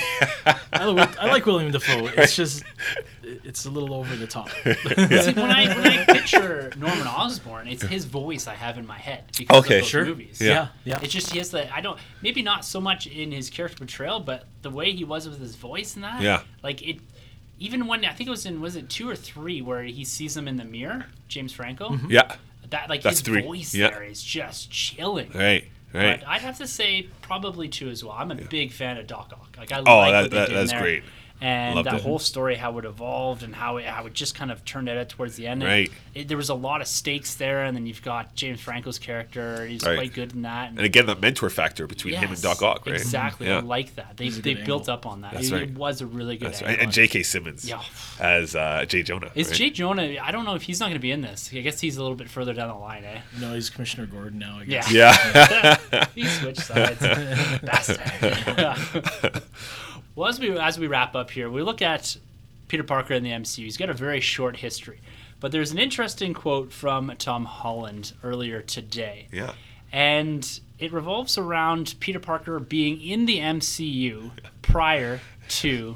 I, 0.71 0.85
like- 0.85 1.17
I 1.19 1.27
like 1.27 1.45
William 1.45 1.71
Dafoe. 1.71 2.07
It's 2.17 2.35
just 2.35 2.63
it's 3.23 3.65
a 3.65 3.69
little 3.69 3.93
over 3.93 4.15
the 4.15 4.27
top. 4.27 4.49
See, 4.63 5.33
when 5.33 5.51
I 5.51 5.67
when 5.75 5.87
I 5.87 6.05
picture 6.05 6.71
Norman 6.77 7.05
Osborn, 7.07 7.67
it's 7.67 7.83
his 7.83 8.05
voice 8.05 8.47
I 8.47 8.53
have 8.55 8.77
in 8.77 8.85
my 8.87 8.97
head 8.97 9.25
because 9.37 9.57
Okay, 9.65 9.75
of 9.77 9.81
those 9.81 9.89
sure. 9.89 10.05
movies. 10.05 10.39
Yeah. 10.39 10.47
yeah, 10.49 10.67
yeah. 10.85 10.99
It's 11.01 11.11
just 11.13 11.31
he 11.31 11.37
has 11.39 11.51
the 11.51 11.73
I 11.73 11.81
don't 11.81 11.99
maybe 12.21 12.41
not 12.41 12.63
so 12.65 12.79
much 12.79 13.07
in 13.07 13.31
his 13.31 13.49
character 13.49 13.77
portrayal, 13.79 14.19
but 14.19 14.45
the 14.61 14.69
way 14.69 14.91
he 14.93 15.03
was 15.03 15.27
with 15.27 15.39
his 15.39 15.55
voice 15.55 15.95
and 15.95 16.03
that. 16.03 16.21
Yeah. 16.21 16.43
Like 16.61 16.81
it 16.81 16.97
even 17.59 17.87
when 17.87 18.03
I 18.05 18.13
think 18.13 18.27
it 18.27 18.31
was 18.31 18.45
in 18.45 18.61
was 18.61 18.75
it 18.75 18.89
two 18.89 19.09
or 19.09 19.15
three 19.15 19.61
where 19.61 19.83
he 19.83 20.03
sees 20.05 20.35
him 20.37 20.47
in 20.47 20.57
the 20.57 20.65
mirror, 20.65 21.05
James 21.27 21.51
Franco. 21.53 21.89
Mm-hmm. 21.89 22.09
yeah. 22.11 22.35
That 22.69 22.89
like 22.89 23.01
That's 23.01 23.19
his 23.19 23.21
three. 23.27 23.41
voice 23.41 23.73
Yeah. 23.75 23.89
there 23.89 24.03
is 24.03 24.23
just 24.23 24.71
chilling. 24.71 25.29
Right, 25.33 25.67
right. 25.93 26.19
But 26.19 26.27
I'd 26.27 26.41
have 26.41 26.57
to 26.57 26.67
say 26.67 27.07
probably 27.21 27.67
two 27.69 27.89
as 27.89 28.03
well. 28.03 28.13
I'm 28.17 28.31
a 28.31 28.35
big 28.35 28.71
fan 28.71 28.97
of 28.97 29.07
Doc 29.07 29.31
Ock. 29.33 29.55
Like 29.57 29.71
I 29.71 29.79
Oh, 29.85 29.97
like 29.97 30.11
that- 30.11 30.21
what 30.23 30.31
they 30.31 30.37
that- 30.37 30.47
did 30.49 30.57
that's 30.57 30.71
there. 30.71 30.81
great. 30.81 31.03
And 31.45 31.75
Loved 31.75 31.87
that 31.87 31.95
it. 31.95 32.01
whole 32.03 32.19
story, 32.19 32.55
how 32.55 32.77
it 32.77 32.85
evolved 32.85 33.43
and 33.43 33.53
how 33.53 33.75
it, 33.75 33.83
how 33.85 34.05
it 34.05 34.13
just 34.13 34.33
kind 34.33 34.49
of 34.49 34.63
turned 34.63 34.87
out 34.87 35.09
towards 35.09 35.35
the 35.35 35.45
end. 35.45 35.61
Right. 35.61 35.91
It, 36.15 36.29
there 36.29 36.37
was 36.37 36.47
a 36.47 36.53
lot 36.55 36.79
of 36.79 36.87
stakes 36.87 37.35
there, 37.35 37.65
and 37.65 37.75
then 37.75 37.85
you've 37.85 38.01
got 38.01 38.33
James 38.33 38.61
Franco's 38.61 38.97
character. 38.97 39.65
He's 39.65 39.83
Right. 39.85 39.97
quite 39.97 40.13
good 40.13 40.31
in 40.31 40.43
that. 40.43 40.69
and 40.69 40.79
again, 40.79 41.05
that 41.07 41.19
mentor 41.19 41.49
factor 41.49 41.85
between 41.85 42.13
him 42.13 42.29
and 42.29 42.31
Yes, 42.31 42.41
Doc 42.41 42.61
Ock, 42.61 42.85
right? 42.85 42.95
Exactly. 42.95 43.47
Yeah. 43.47 43.57
I 43.57 43.59
like 43.59 43.93
that. 43.95 44.15
They, 44.15 44.29
they 44.29 44.53
built 44.53 44.83
angle. 44.83 44.93
up 44.93 45.05
on 45.05 45.19
that. 45.21 45.33
That's 45.33 45.49
it, 45.49 45.53
right. 45.53 45.63
it 45.63 45.75
was 45.77 45.99
a 45.99 46.05
really 46.05 46.37
good 46.37 46.47
That's 46.53 46.61
right. 46.61 46.79
And 46.79 46.93
J.K. 46.93 47.23
Simmons 47.23 47.67
Yeah. 47.67 47.81
as 48.21 48.55
uh, 48.55 48.85
Jay 48.87 49.03
Jonah. 49.03 49.29
Is 49.35 49.47
right? 49.49 49.55
Jay 49.57 49.69
Jonah? 49.69 50.15
I 50.23 50.31
don't 50.31 50.45
know 50.45 50.55
if 50.55 50.61
he's 50.61 50.79
not 50.79 50.85
going 50.85 50.93
to 50.95 50.99
be 50.99 51.11
in 51.11 51.19
this. 51.19 51.49
I 51.53 51.59
guess 51.59 51.81
he's 51.81 51.97
a 51.97 52.01
little 52.01 52.15
bit 52.15 52.29
further 52.29 52.53
down 52.53 52.69
the 52.69 52.75
line, 52.75 53.03
eh? 53.03 53.19
no, 53.41 53.53
he's 53.53 53.69
Commissioner 53.69 54.05
Gordon 54.07 54.39
now. 54.39 54.59
I 54.59 54.63
Yeah. 54.63 54.81
guess. 54.89 54.91
Yeah. 55.91 56.05
he 56.15 56.25
switched 56.25 56.61
sides. 56.61 56.99
Bastard. 57.61 59.41
well, 60.15 60.29
as 60.29 60.39
we 60.39 60.57
as 60.57 60.77
we 60.79 60.87
wrap 60.87 61.15
up 61.15 61.31
here, 61.31 61.49
we 61.49 61.61
look 61.61 61.81
at 61.81 62.17
Peter 62.67 62.83
Parker 62.83 63.13
in 63.13 63.23
the 63.23 63.31
MCU. 63.31 63.63
He's 63.63 63.77
got 63.77 63.89
a 63.89 63.93
very 63.93 64.19
short 64.19 64.57
history, 64.57 64.99
but 65.39 65.51
there's 65.51 65.71
an 65.71 65.79
interesting 65.79 66.33
quote 66.33 66.71
from 66.71 67.11
Tom 67.17 67.45
Holland 67.45 68.13
earlier 68.23 68.61
today, 68.61 69.27
yeah. 69.31 69.53
and 69.91 70.59
it 70.79 70.91
revolves 70.91 71.37
around 71.37 71.95
Peter 71.99 72.19
Parker 72.19 72.59
being 72.59 73.01
in 73.01 73.25
the 73.25 73.39
MCU 73.39 74.31
prior 74.61 75.21
to 75.49 75.95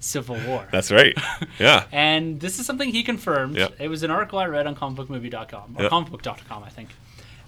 Civil 0.00 0.38
War. 0.46 0.66
That's 0.70 0.90
right. 0.90 1.16
Yeah. 1.58 1.84
And 1.92 2.40
this 2.40 2.58
is 2.58 2.66
something 2.66 2.90
he 2.90 3.02
confirmed. 3.02 3.56
Yep. 3.56 3.74
It 3.78 3.88
was 3.88 4.02
an 4.02 4.10
article 4.10 4.38
I 4.38 4.46
read 4.46 4.66
on 4.66 4.74
comicbookmovie.com, 4.74 5.76
or 5.78 5.82
Yep. 5.82 5.92
comicbook.com, 5.92 6.64
I 6.64 6.68
think. 6.70 6.88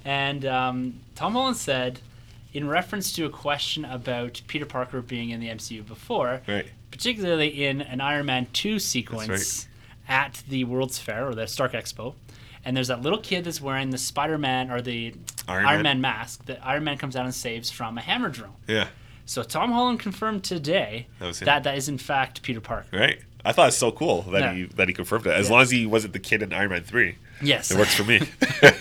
And 0.05 0.45
um, 0.45 1.01
Tom 1.15 1.33
Holland 1.33 1.57
said, 1.57 2.01
in 2.55 2.69
reference 2.69 3.13
to 3.13 3.27
a 3.27 3.31
question 3.31 3.85
about 3.85 4.41
Peter 4.47 4.65
Parker 4.65 5.03
being 5.03 5.31
in 5.31 5.41
the 5.41 5.49
MCU 5.49 5.83
before, 5.87 6.41
Right. 6.47 6.67
particularly 6.91 7.65
in 7.67 7.83
an 7.83 8.01
Iron 8.01 8.27
Man 8.27 8.47
2 8.53 8.79
sequence 8.79 9.67
at 10.09 10.43
the 10.49 10.65
World's 10.65 10.99
Fair, 10.99 11.27
or 11.29 11.35
the 11.35 11.47
Stark 11.47 11.73
Expo, 11.73 12.15
and 12.65 12.77
there's 12.77 12.89
that 12.89 13.03
little 13.03 13.19
kid 13.19 13.45
that's 13.45 13.61
wearing 13.61 13.91
the 13.91 13.99
Spider 13.99 14.39
Man, 14.39 14.71
or 14.71 14.81
the 14.81 15.15
Iron 15.49 15.67
Iron, 15.67 15.83
Man. 15.83 16.01
Man. 16.01 16.01
mask 16.01 16.47
that 16.47 16.61
Iron 16.65 16.85
Man 16.85 16.97
comes 16.97 17.17
out 17.17 17.25
and 17.25 17.35
saves 17.35 17.71
from 17.71 17.99
a 17.99 18.01
hammer 18.01 18.29
drone. 18.29 18.55
Yeah. 18.69 18.87
So 19.27 19.43
Tom 19.43 19.73
Holland 19.73 20.01
confirmed 20.01 20.45
today 20.45 21.07
That 21.19 21.35
that 21.37 21.63
that 21.65 21.77
is 21.77 21.89
in 21.89 21.99
fact 21.99 22.43
Peter 22.43 22.61
Parker. 22.61 22.87
Right. 22.97 23.21
I 23.45 23.53
thought 23.53 23.69
it's 23.69 23.77
so 23.77 23.91
cool 23.91 24.23
that 24.31 24.55
he 24.55 24.65
that 24.77 24.87
he 24.89 24.95
confirmed 24.95 25.27
it. 25.27 25.33
As 25.33 25.47
Yeah. 25.49 25.53
long 25.55 25.63
as 25.63 25.71
he 25.71 25.87
wasn't 25.87 26.13
the 26.13 26.19
kid 26.19 26.43
in 26.43 26.53
Iron 26.53 26.71
Man 26.71 26.83
three, 26.83 27.17
Yes. 27.45 27.71
it 27.71 27.79
works 27.79 27.95
for 27.95 28.05
me. 28.05 28.21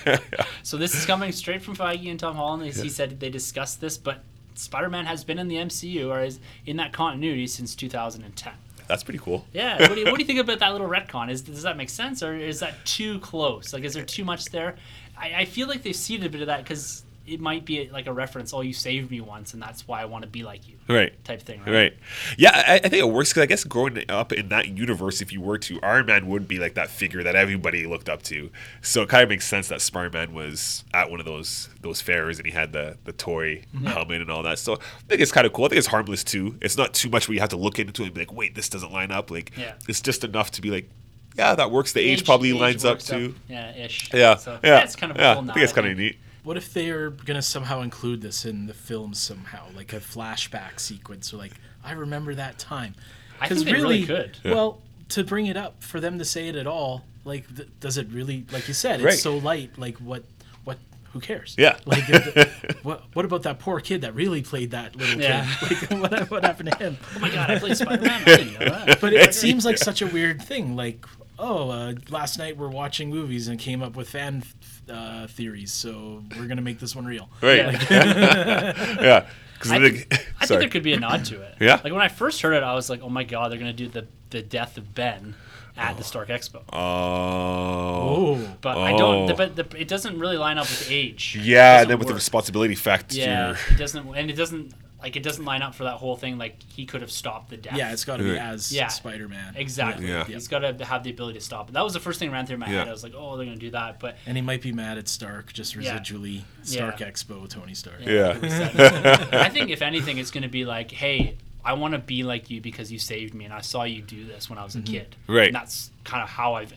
So 0.63 0.77
this 0.77 0.95
is 0.95 1.05
coming 1.05 1.31
straight 1.33 1.61
from 1.61 1.75
Feige 1.75 2.09
and 2.09 2.19
Tom 2.19 2.35
Holland. 2.37 2.63
As 2.63 2.81
He 2.81 2.87
said 2.89 3.19
they 3.19 3.29
discussed 3.29 3.81
this, 3.81 3.97
but 3.97 4.23
Spider-Man 4.55 5.05
has 5.05 5.23
been 5.23 5.37
in 5.37 5.49
the 5.49 5.57
MCU 5.57 6.07
or 6.07 6.23
is 6.23 6.39
in 6.65 6.77
that 6.77 6.93
continuity 6.93 7.47
since 7.47 7.75
2010. 7.75 8.53
That's 8.87 9.03
pretty 9.03 9.19
cool. 9.19 9.45
Yeah. 9.53 9.79
What 9.79 9.93
do 9.95 9.99
you, 9.99 10.05
what 10.05 10.15
do 10.15 10.21
you 10.21 10.25
think 10.25 10.39
about 10.39 10.59
that 10.59 10.71
little 10.71 10.87
retcon? 10.87 11.29
Is 11.29 11.41
does 11.41 11.63
that 11.63 11.77
make 11.77 11.89
sense 11.89 12.23
or 12.23 12.35
is 12.35 12.59
that 12.59 12.73
too 12.85 13.19
close? 13.19 13.73
Like, 13.73 13.83
is 13.83 13.93
there 13.93 14.05
too 14.05 14.23
much 14.23 14.45
there? 14.45 14.75
I, 15.17 15.33
I 15.39 15.45
feel 15.45 15.67
like 15.67 15.83
they've 15.83 15.95
seeded 15.95 16.25
a 16.25 16.29
bit 16.29 16.41
of 16.41 16.47
that 16.47 16.63
because 16.63 17.02
it 17.25 17.39
might 17.39 17.63
be 17.63 17.89
like 17.89 18.07
a 18.07 18.13
reference. 18.13 18.53
Oh, 18.53 18.61
you 18.61 18.73
saved 18.73 19.09
me 19.09 19.21
once, 19.21 19.53
and 19.53 19.61
that's 19.61 19.87
why 19.87 20.01
I 20.01 20.05
want 20.05 20.23
to 20.23 20.29
be 20.29 20.43
like 20.43 20.67
you. 20.67 20.75
Right. 20.89 21.23
Type 21.23 21.41
thing. 21.41 21.61
Right. 21.65 21.73
Right. 21.73 21.97
Yeah, 22.37 22.51
I, 22.67 22.75
I 22.75 22.79
think 22.79 22.95
it 22.95 23.09
works 23.09 23.29
because 23.29 23.43
I 23.43 23.45
guess 23.45 23.63
growing 23.63 24.03
up 24.09 24.33
in 24.33 24.49
that 24.49 24.67
universe, 24.67 25.21
if 25.21 25.31
you 25.31 25.39
were 25.39 25.57
to, 25.59 25.79
Iron 25.81 26.07
Man 26.07 26.27
would 26.27 26.47
be 26.47 26.59
like 26.59 26.73
that 26.73 26.89
figure 26.89 27.23
that 27.23 27.35
everybody 27.35 27.85
looked 27.85 28.09
up 28.09 28.23
to. 28.23 28.49
So 28.81 29.03
it 29.03 29.09
kind 29.09 29.23
of 29.23 29.29
makes 29.29 29.47
sense 29.47 29.69
that 29.69 29.81
Spider 29.81 30.09
Man 30.09 30.33
was 30.33 30.83
at 30.93 31.09
one 31.09 31.21
of 31.21 31.25
those 31.25 31.69
those 31.81 32.01
fairs 32.01 32.39
and 32.39 32.45
he 32.45 32.51
had 32.51 32.73
the 32.73 32.97
the 33.05 33.13
toy 33.13 33.63
mm-hmm. 33.73 33.85
helmet 33.85 34.21
and 34.21 34.29
all 34.29 34.43
that. 34.43 34.59
So 34.59 34.73
I 34.73 34.77
think 35.07 35.21
it's 35.21 35.31
kind 35.31 35.47
of 35.47 35.53
cool. 35.53 35.65
I 35.65 35.69
think 35.69 35.79
it's 35.79 35.87
harmless 35.87 36.23
too. 36.25 36.57
It's 36.61 36.77
not 36.77 36.93
too 36.93 37.09
much 37.09 37.29
where 37.29 37.35
you 37.35 37.39
have 37.41 37.49
to 37.49 37.57
look 37.57 37.79
into 37.79 38.03
it 38.03 38.07
and 38.07 38.13
be 38.13 38.21
like, 38.21 38.33
wait, 38.33 38.53
this 38.55 38.67
doesn't 38.67 38.91
line 38.91 39.11
up. 39.11 39.31
Like, 39.31 39.55
Yeah. 39.57 39.75
it's 39.87 40.01
just 40.01 40.23
enough 40.25 40.51
to 40.51 40.61
be 40.61 40.71
like, 40.71 40.89
yeah, 41.35 41.55
that 41.55 41.71
works. 41.71 41.93
The 41.93 42.01
age, 42.01 42.25
probably 42.25 42.53
lines 42.53 42.85
up 42.85 42.95
works 42.95 43.05
too. 43.05 43.35
Yeah, 43.47 43.75
ish. 43.75 44.13
Yeah, 44.13 44.35
So 44.35 44.59
yeah, 44.63 44.71
that's 44.71 44.95
kind 44.95 45.11
of 45.11 45.17
yeah. 45.17 45.35
cool. 45.35 45.49
I 45.49 45.53
think 45.53 45.63
it's 45.63 45.73
kind 45.73 45.87
of 45.87 45.97
neat. 45.97 46.17
What 46.43 46.57
if 46.57 46.73
they 46.73 46.89
are 46.89 47.09
gonna 47.09 47.41
somehow 47.41 47.81
include 47.81 48.21
this 48.21 48.45
in 48.45 48.65
the 48.67 48.73
film 48.73 49.13
somehow, 49.13 49.65
like 49.75 49.93
a 49.93 49.99
flashback 49.99 50.79
sequence, 50.79 51.33
or 51.33 51.37
like 51.37 51.53
I 51.83 51.93
remember 51.93 52.35
that 52.35 52.57
time? 52.59 52.95
I 53.39 53.47
think 53.47 53.65
they 53.65 53.73
really 53.73 54.05
could. 54.05 54.37
Well, 54.43 54.81
to 55.09 55.23
bring 55.23 55.45
it 55.47 55.57
up 55.57 55.81
for 55.83 55.99
them 55.99 56.19
to 56.19 56.25
say 56.25 56.47
it 56.49 56.55
at 56.55 56.67
all, 56.67 57.03
like, 57.25 57.53
th- 57.55 57.69
does 57.79 57.97
it 57.97 58.07
really? 58.11 58.45
Like 58.51 58.67
you 58.67 58.73
said, 58.73 58.95
it's 58.95 59.03
Right. 59.05 59.13
so 59.13 59.37
light. 59.37 59.77
Like, 59.77 59.97
what? 59.97 60.23
What? 60.65 60.77
Who 61.13 61.19
cares? 61.19 61.55
Yeah. 61.57 61.77
Like, 61.85 62.05
th- 62.07 62.47
what? 62.83 63.03
What 63.13 63.23
about 63.25 63.43
that 63.43 63.59
poor 63.59 63.79
kid 63.79 64.01
that 64.01 64.13
really 64.15 64.41
played 64.41 64.71
that 64.71 64.95
little 64.95 65.21
Yeah. 65.21 65.47
kid? 65.59 65.91
Like, 65.91 66.11
what? 66.11 66.31
What 66.31 66.43
happened 66.45 66.71
to 66.71 66.77
him? 66.77 66.97
Oh 67.15 67.19
my 67.19 67.29
god, 67.29 67.51
I 67.51 67.59
played 67.59 67.77
Spider-Man. 67.77 68.21
I 68.21 68.25
didn't 68.25 68.53
know 68.59 68.69
that. 68.69 68.99
But 69.01 69.13
it 69.13 69.33
seems 69.33 69.63
like 69.65 69.77
such 69.77 70.01
a 70.01 70.07
weird 70.07 70.41
thing. 70.41 70.75
Like, 70.75 71.05
oh, 71.43 71.69
uh, 71.69 71.93
last 72.09 72.39
night 72.39 72.57
we're 72.57 72.69
watching 72.69 73.09
movies 73.09 73.47
and 73.47 73.59
came 73.59 73.83
up 73.83 73.95
with 73.95 74.09
fan 74.09 74.43
uh, 74.89 75.27
theories, 75.27 75.71
so 75.71 76.23
we're 76.37 76.47
gonna 76.47 76.61
make 76.61 76.79
this 76.79 76.95
one 76.95 77.05
real. 77.05 77.29
Right. 77.41 77.57
Yeah. 77.89 78.73
yeah. 79.01 79.25
Because 79.53 79.71
I, 79.71 79.79
the, 79.79 79.89
think, 79.91 80.13
I 80.41 80.45
think 80.45 80.59
there 80.59 80.67
could 80.67 80.83
be 80.83 80.91
a 80.91 80.99
nod 80.99 81.23
to 81.25 81.41
it. 81.41 81.55
Yeah? 81.61 81.79
Like 81.81 81.93
when 81.93 82.01
I 82.01 82.09
first 82.09 82.41
heard 82.41 82.51
it, 82.51 82.63
I 82.63 82.73
was 82.73 82.89
like, 82.89 83.01
"Oh 83.01 83.07
my 83.07 83.23
god, 83.23 83.49
they're 83.49 83.59
gonna 83.59 83.71
do 83.71 83.87
the 83.87 84.05
the 84.29 84.41
death 84.41 84.77
of 84.77 84.93
Ben 84.93 85.35
at 85.77 85.95
the 85.95 86.03
Stark 86.03 86.27
Expo." 86.27 86.63
Oh. 86.73 86.75
Oh, 86.75 88.47
But 88.59 88.77
I 88.77 88.91
don't. 88.91 89.31
Oh. 89.31 89.35
But 89.37 89.55
the, 89.55 89.65
it 89.79 89.87
doesn't 89.87 90.19
really 90.19 90.35
line 90.35 90.57
up 90.57 90.65
with 90.65 90.91
age. 90.91 91.37
Yeah, 91.41 91.79
and 91.79 91.89
then 91.89 91.97
with 91.97 92.09
the 92.09 92.13
responsibility 92.13 92.75
factor. 92.75 93.15
Yeah, 93.15 93.55
it 93.69 93.77
doesn't, 93.77 94.05
and 94.13 94.29
it 94.29 94.33
doesn't 94.33 94.73
like 95.03 95.15
it 95.17 95.23
doesn't 95.23 95.43
line 95.43 95.61
up 95.61 95.75
for 95.75 95.83
that 95.83 95.95
whole 95.95 96.15
thing. 96.15 96.37
Like 96.37 96.63
he 96.63 96.85
could 96.85 97.01
have 97.01 97.11
stopped 97.11 97.49
the 97.49 97.57
death. 97.57 97.75
yeah, 97.75 97.91
it's 97.91 98.05
got 98.05 98.17
to 98.17 98.23
be 98.23 98.37
as 98.37 98.71
Yeah. 98.71 98.87
Spider-Man. 98.87 99.55
exactly. 99.57 100.07
Yeah. 100.07 100.23
He's 100.23 100.47
got 100.47 100.59
to 100.59 100.85
have 100.85 101.03
the 101.03 101.11
ability 101.11 101.39
to 101.39 101.45
stop 101.45 101.69
it. 101.69 101.73
That 101.73 101.83
was 101.83 101.93
the 101.93 101.99
first 101.99 102.19
thing 102.19 102.29
that 102.29 102.35
ran 102.35 102.45
through 102.45 102.57
my 102.57 102.69
head. 102.69 102.87
I 102.87 102.91
was 102.91 103.03
like, 103.03 103.13
"Oh, 103.15 103.35
they're 103.37 103.45
gonna 103.45 103.57
do 103.57 103.71
that," 103.71 103.99
but 103.99 104.15
And 104.25 104.37
he 104.37 104.41
might 104.41 104.61
be 104.61 104.71
mad 104.71 104.97
at 104.97 105.07
Stark, 105.07 105.53
just 105.53 105.75
Yeah. 105.75 105.97
residually 105.97 106.43
Stark 106.63 107.01
Yeah. 107.01 107.11
Expo, 107.11 107.47
Tony 107.49 107.73
Stark. 107.75 107.99
Yeah. 108.01 108.33
100%. 108.33 109.33
I 109.33 109.49
think 109.49 109.69
if 109.69 109.81
anything, 109.81 110.17
it's 110.17 110.31
going 110.31 110.43
to 110.43 110.49
be 110.49 110.65
like, 110.65 110.91
hey, 110.91 111.37
I 111.65 111.73
want 111.73 111.93
to 111.93 111.99
be 111.99 112.23
like 112.23 112.49
you 112.49 112.61
because 112.61 112.91
you 112.91 112.99
saved 112.99 113.33
me, 113.33 113.45
and 113.45 113.53
I 113.53 113.61
saw 113.61 113.83
you 113.83 114.01
do 114.01 114.25
this 114.25 114.49
when 114.49 114.59
I 114.59 114.63
was 114.63 114.75
a 114.75 114.79
mm-hmm. 114.79 114.93
kid. 114.93 115.15
Right. 115.27 115.47
And 115.47 115.55
that's 115.55 115.91
kind 116.03 116.23
of 116.23 116.29
how 116.29 116.55
I've. 116.55 116.73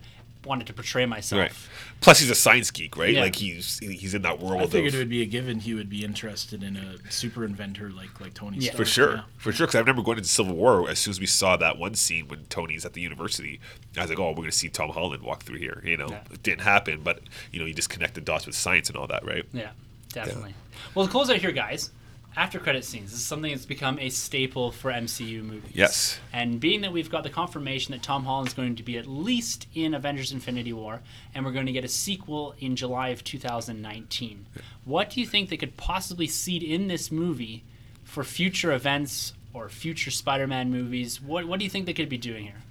Wanted 0.47 0.67
to 0.69 0.73
portray 0.73 1.05
myself. 1.07 1.41
Right. 1.41 1.53
Plus, 2.01 2.21
he's 2.21 2.31
a 2.31 2.35
science 2.35 2.71
geek, 2.71 2.97
right? 2.97 3.13
Yeah. 3.15 3.23
Like 3.23 3.37
he's 3.37 3.79
he's 3.81 4.15
in 4.15 4.23
that 4.23 4.39
world. 4.41 4.63
I 4.63 4.67
figured 4.67 4.95
of, 4.95 5.01
it 5.01 5.03
would 5.03 5.09
be 5.09 5.23
a 5.23 5.27
given 5.27 5.61
he 5.61 5.75
would 5.75 5.89
be 5.91 6.05
interested 6.05 6.63
in 6.63 6.77
a 6.77 6.97
super 7.11 7.45
inventor 7.45 7.91
like 7.91 8.21
like 8.21 8.35
Tony 8.35 8.59
Yeah. 8.59 8.71
Stark. 8.73 8.77
For 8.77 8.85
sure, 8.85 9.15
yeah. 9.17 9.23
for 9.39 9.53
sure. 9.53 9.67
Because 9.67 9.75
I 9.77 9.81
remember 9.81 10.03
going 10.03 10.19
into 10.19 10.29
Civil 10.31 10.55
War 10.55 10.89
as 10.89 10.99
soon 10.99 11.11
as 11.11 11.21
we 11.21 11.27
saw 11.27 11.57
that 11.57 11.79
one 11.79 11.95
scene 11.95 12.29
when 12.29 12.45
Tony's 12.47 12.85
at 12.85 12.93
the 12.93 13.01
university. 13.01 13.61
I 13.97 14.03
was 14.03 14.11
like, 14.11 14.19
"Oh, 14.19 14.29
we're 14.31 14.37
going 14.37 14.51
to 14.51 14.57
see 14.57 14.69
Tom 14.69 14.91
Holland 14.91 15.23
walk 15.23 15.43
through 15.43 15.59
here." 15.59 15.83
You 15.85 15.97
know, 15.97 16.09
Yeah. 16.11 16.21
it 16.33 16.43
didn't 16.43 16.63
happen, 16.63 17.01
but 17.03 17.21
you 17.51 17.61
know, 17.61 17.67
you 17.67 17.75
just 17.75 17.91
connect 17.91 18.15
the 18.15 18.21
dots 18.21 18.47
with 18.47 18.55
science 18.55 18.89
and 18.89 18.97
all 18.97 19.07
that, 19.09 19.25
right? 19.25 19.45
Yeah, 19.53 19.71
definitely. 20.13 20.55
Well, 20.95 21.07
to 21.07 21.11
close 21.13 21.31
out 21.31 21.37
here, 21.39 21.53
guys, 21.53 21.91
after 22.37 22.59
credit 22.59 22.85
scenes 22.85 23.11
this 23.11 23.21
is 23.21 23.27
something 23.27 23.51
that's 23.51 23.67
become 23.67 23.99
a 23.99 24.11
staple 24.11 24.71
for 24.71 24.93
MCU 24.93 25.43
movies. 25.43 25.71
Yes. 25.75 26.21
And 26.33 26.61
being 26.61 26.83
that 26.83 26.93
we've 26.93 27.11
got 27.11 27.23
the 27.23 27.31
confirmation 27.31 27.93
that 27.93 28.03
Tom 28.03 28.25
Holland's 28.25 28.55
going 28.55 28.77
to 28.77 28.83
be 28.83 28.99
at 28.99 29.07
least 29.07 29.67
in 29.75 29.95
Avengers 29.95 30.33
Infinity 30.33 30.73
War, 30.73 31.01
and 31.35 31.45
we're 31.45 31.53
going 31.53 31.67
to 31.67 31.73
get 31.73 31.85
a 31.85 31.89
sequel 31.89 32.55
in 32.59 32.77
July 32.77 33.09
of 33.09 33.25
2019, 33.25 34.47
what 34.85 35.11
do 35.11 35.21
you 35.21 35.27
think 35.27 35.49
they 35.49 35.57
could 35.57 35.77
possibly 35.77 36.27
seed 36.27 36.63
in 36.63 36.89
this 36.89 37.11
movie 37.11 37.65
for 38.05 38.23
future 38.23 38.73
events 38.73 39.33
or 39.53 39.69
future 39.69 40.11
Spider 40.11 40.47
Man 40.47 40.71
movies? 40.71 41.21
What, 41.21 41.47
what 41.47 41.59
do 41.59 41.65
you 41.65 41.71
think 41.71 41.87
they 41.87 41.95
could 41.95 42.09
be 42.09 42.19
doing 42.19 42.45
here? 42.45 42.63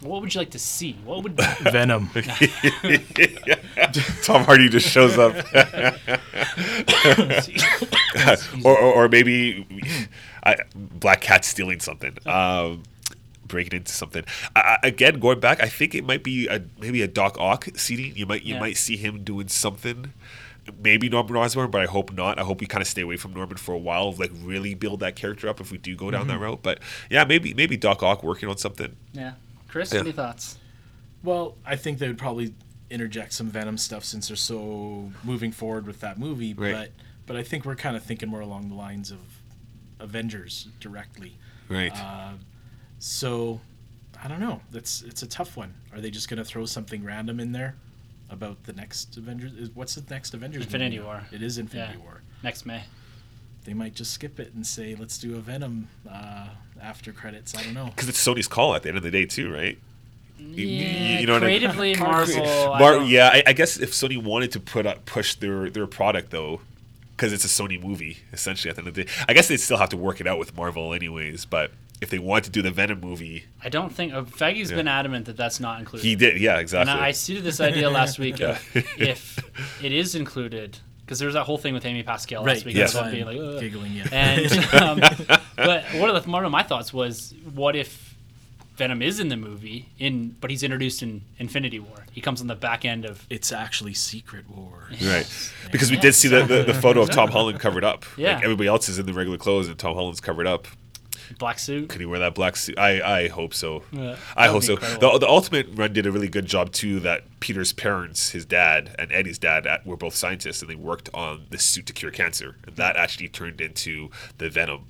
What 0.00 0.20
would 0.22 0.34
you 0.34 0.40
like 0.40 0.50
to 0.50 0.58
see? 0.58 0.96
What 1.04 1.22
would 1.22 1.36
Venom. 1.62 2.10
Tom 4.22 4.44
Hardy 4.44 4.68
just 4.68 4.88
shows 4.88 5.18
up, 5.18 5.34
or, 8.64 8.78
or, 8.78 9.04
or 9.04 9.08
maybe 9.08 9.66
I, 10.44 10.56
Black 10.74 11.20
Cat 11.20 11.44
stealing 11.44 11.80
something, 11.80 12.16
um, 12.26 12.82
breaking 13.46 13.76
into 13.78 13.92
something. 13.92 14.24
I, 14.56 14.78
I- 14.82 14.88
again, 14.88 15.18
going 15.20 15.40
back, 15.40 15.62
I 15.62 15.68
think 15.68 15.94
it 15.94 16.04
might 16.04 16.24
be 16.24 16.48
a 16.48 16.62
maybe 16.80 17.02
a 17.02 17.08
Doc 17.08 17.36
Ock 17.38 17.68
seating. 17.76 18.16
You 18.16 18.26
might 18.26 18.42
you 18.42 18.54
Yeah. 18.54 18.60
might 18.60 18.76
see 18.76 18.96
him 18.96 19.22
doing 19.24 19.48
something. 19.48 20.12
Maybe 20.82 21.10
Norman 21.10 21.36
Osborn, 21.36 21.70
but 21.70 21.82
I 21.82 21.86
hope 21.86 22.10
not. 22.14 22.38
I 22.38 22.42
hope 22.42 22.62
we 22.62 22.66
kind 22.66 22.80
of 22.80 22.88
stay 22.88 23.02
away 23.02 23.18
from 23.18 23.34
Norman 23.34 23.58
for 23.58 23.74
a 23.74 23.78
while, 23.78 24.12
like 24.12 24.30
really 24.42 24.72
build 24.74 25.00
that 25.00 25.14
character 25.14 25.46
up 25.46 25.60
if 25.60 25.70
we 25.70 25.76
do 25.76 25.94
go 25.94 26.10
down 26.10 26.26
that 26.28 26.40
route. 26.40 26.60
But 26.62 26.78
yeah, 27.10 27.24
maybe 27.24 27.52
maybe 27.52 27.76
Doc 27.76 28.02
Ock 28.02 28.22
working 28.22 28.48
on 28.48 28.56
something. 28.56 28.96
yeah, 29.12 29.32
Chris, 29.74 29.92
Yeah. 29.92 29.98
what 29.98 30.02
are 30.02 30.06
your 30.10 30.14
thoughts? 30.14 30.56
Well, 31.24 31.56
I 31.66 31.74
think 31.74 31.98
they 31.98 32.06
would 32.06 32.16
probably 32.16 32.54
interject 32.90 33.32
some 33.32 33.48
Venom 33.48 33.76
stuff 33.76 34.04
since 34.04 34.28
they're 34.28 34.36
so 34.36 35.10
moving 35.24 35.50
forward 35.50 35.84
with 35.84 35.98
that 35.98 36.16
movie. 36.16 36.54
Right. 36.54 36.72
But 36.72 36.90
but 37.26 37.36
I 37.36 37.42
think 37.42 37.64
we're 37.64 37.74
kind 37.74 37.96
of 37.96 38.04
thinking 38.04 38.28
more 38.28 38.38
along 38.40 38.68
the 38.68 38.76
lines 38.76 39.10
of 39.10 39.18
Avengers 39.98 40.68
directly. 40.78 41.38
Right. 41.68 41.90
Uh, 41.92 42.34
so 43.00 43.60
I 44.22 44.28
don't 44.28 44.38
know. 44.38 44.60
That's 44.70 45.02
it's 45.02 45.24
a 45.24 45.26
tough 45.26 45.56
one. 45.56 45.74
Are 45.92 46.00
they 46.00 46.12
just 46.12 46.28
going 46.28 46.38
to 46.38 46.44
throw 46.44 46.66
something 46.66 47.02
random 47.02 47.40
in 47.40 47.50
there 47.50 47.74
about 48.30 48.62
the 48.62 48.74
next 48.74 49.16
Avengers? 49.16 49.54
is- 49.54 49.70
What's 49.74 49.96
the 49.96 50.04
next 50.14 50.34
Avengers? 50.34 50.62
Infinity 50.66 50.98
movie? 50.98 51.06
War. 51.08 51.22
It 51.32 51.42
is 51.42 51.58
Infinity 51.58 51.94
Yeah. 51.98 52.04
War. 52.04 52.22
Next 52.44 52.64
May. 52.64 52.84
They 53.64 53.74
might 53.74 53.96
just 53.96 54.12
skip 54.12 54.38
it 54.38 54.54
and 54.54 54.64
say, 54.64 54.94
"Let's 54.94 55.18
do 55.18 55.34
a 55.36 55.40
Venom 55.40 55.88
uh, 56.08 56.50
after 56.80 57.12
credits." 57.12 57.56
I 57.56 57.62
don't 57.62 57.74
know. 57.74 57.86
Because 57.86 58.08
it's 58.08 58.24
Sony's 58.24 58.48
call 58.48 58.74
at 58.74 58.82
the 58.82 58.88
end 58.88 58.98
of 58.98 59.04
the 59.04 59.10
day, 59.10 59.26
too, 59.26 59.52
right? 59.52 59.78
You- 60.38 60.66
Yeah, 60.66 61.20
you 61.20 61.26
know 61.26 61.34
what 61.34 61.44
I 61.44 61.46
mean? 61.46 61.58
creatively, 61.60 61.94
Marvel. 61.98 62.44
Mar- 62.78 62.92
don't- 62.94 63.08
yeah, 63.08 63.30
I, 63.32 63.42
I 63.48 63.52
guess 63.52 63.78
if 63.78 63.92
Sony 63.92 64.22
wanted 64.22 64.52
to 64.52 64.60
put 64.60 64.84
up, 64.86 65.04
push 65.06 65.34
their 65.36 65.70
their 65.70 65.86
product 65.86 66.30
though, 66.30 66.60
because 67.16 67.32
it's 67.32 67.44
a 67.44 67.48
Sony 67.48 67.82
movie 67.82 68.18
essentially 68.32 68.68
at 68.68 68.76
the 68.76 68.80
end 68.82 68.88
of 68.88 68.94
the 68.94 69.04
day, 69.04 69.10
I 69.28 69.32
guess 69.32 69.48
they'd 69.48 69.56
still 69.58 69.78
have 69.78 69.88
to 69.90 69.96
work 69.96 70.20
it 70.20 70.26
out 70.26 70.38
with 70.38 70.56
Marvel 70.56 70.92
anyways. 70.92 71.44
But 71.46 71.70
if 72.00 72.10
they 72.10 72.18
want 72.18 72.44
to 72.44 72.50
do 72.50 72.60
the 72.60 72.72
Venom 72.72 73.00
movie, 73.00 73.44
I 73.62 73.68
don't 73.68 73.94
think 73.94 74.12
uh, 74.12 74.22
Feige's 74.24 74.70
Yeah. 74.70 74.76
been 74.76 74.88
adamant 74.88 75.26
that 75.26 75.36
that's 75.36 75.60
not 75.60 75.78
included. 75.78 76.04
he 76.04 76.16
did. 76.16 76.38
Yeah, 76.40 76.52
And 76.54 76.60
exactly. 76.62 76.92
I, 76.94 77.06
I 77.08 77.10
seeded 77.12 77.44
this 77.44 77.60
idea 77.60 77.88
last 77.88 78.18
week. 78.18 78.40
of 78.40 78.60
if 78.98 79.38
it 79.82 79.92
is 79.92 80.14
included, 80.16 80.78
because 81.06 81.18
there 81.20 81.26
was 81.26 81.34
that 81.34 81.44
whole 81.44 81.56
thing 81.58 81.72
with 81.72 81.86
Amy 81.86 82.02
Pascal 82.02 82.42
last 82.42 82.56
Right. 82.56 82.64
week. 82.66 82.76
Yes. 82.76 82.94
everyone 82.96 83.12
being 83.12 83.28
I'm 83.28 83.36
like, 83.36 83.54
"Ugh." 83.54 83.60
giggling. 83.60 83.92
Yeah. 83.92 84.08
And 84.12 84.74
um, 84.82 85.33
but 85.56 85.84
one 85.94 86.10
of 86.14 86.24
the 86.24 86.30
one 86.30 86.44
of 86.44 86.50
my 86.50 86.62
thoughts 86.62 86.92
was, 86.92 87.34
what 87.54 87.76
if 87.76 88.14
Venom 88.76 89.02
is 89.02 89.20
in 89.20 89.28
the 89.28 89.36
movie 89.36 89.88
in, 90.00 90.34
but 90.40 90.50
he's 90.50 90.62
introduced 90.64 91.00
in 91.02 91.22
Infinity 91.38 91.78
War. 91.78 92.06
He 92.10 92.20
comes 92.20 92.40
on 92.40 92.48
the 92.48 92.56
back 92.56 92.84
end 92.84 93.04
of. 93.04 93.24
it's 93.30 93.52
actually 93.52 93.94
Secret 93.94 94.48
War. 94.50 94.88
Right. 95.02 95.26
Because 95.70 95.90
we 95.90 95.96
Yeah. 95.96 96.02
did 96.02 96.14
see 96.14 96.26
the, 96.28 96.42
the, 96.44 96.62
the 96.64 96.74
photo 96.74 97.00
of 97.00 97.10
Tom 97.10 97.30
Holland 97.36 97.60
covered 97.60 97.84
up. 97.84 98.04
Yeah. 98.16 98.34
Like 98.34 98.44
everybody 98.44 98.68
else 98.68 98.88
is 98.88 98.98
in 98.98 99.06
the 99.06 99.12
regular 99.12 99.38
clothes 99.38 99.68
and 99.68 99.78
Tom 99.78 99.94
Holland's 99.94 100.20
covered 100.20 100.46
up. 100.48 100.66
Black 101.38 101.58
suit. 101.58 101.88
Could 101.88 102.00
he 102.00 102.06
wear 102.06 102.18
that 102.18 102.34
black 102.34 102.54
suit? 102.56 102.78
I, 102.78 103.22
I 103.22 103.28
hope 103.28 103.54
so. 103.54 103.82
Yeah, 103.92 104.16
I 104.36 104.48
hope 104.48 104.62
so. 104.62 104.76
The, 104.76 105.18
the 105.18 105.26
Ultimate 105.28 105.68
Run 105.72 105.92
did 105.92 106.04
a 106.06 106.12
really 106.12 106.28
good 106.28 106.44
job 106.46 106.70
too. 106.72 107.00
That 107.00 107.22
Peter's 107.40 107.72
parents, 107.72 108.30
his 108.30 108.44
dad 108.44 108.94
and 108.98 109.10
Eddie's 109.10 109.38
dad, 109.38 109.66
at, 109.66 109.86
were 109.86 109.96
both 109.96 110.14
scientists, 110.14 110.60
and 110.60 110.70
they 110.70 110.74
worked 110.74 111.08
on 111.14 111.46
this 111.50 111.64
suit 111.64 111.86
to 111.86 111.92
cure 111.94 112.10
cancer, 112.10 112.56
and 112.66 112.76
that 112.76 112.96
actually 112.96 113.28
turned 113.28 113.60
into 113.62 114.10
the 114.38 114.50
Venom. 114.50 114.84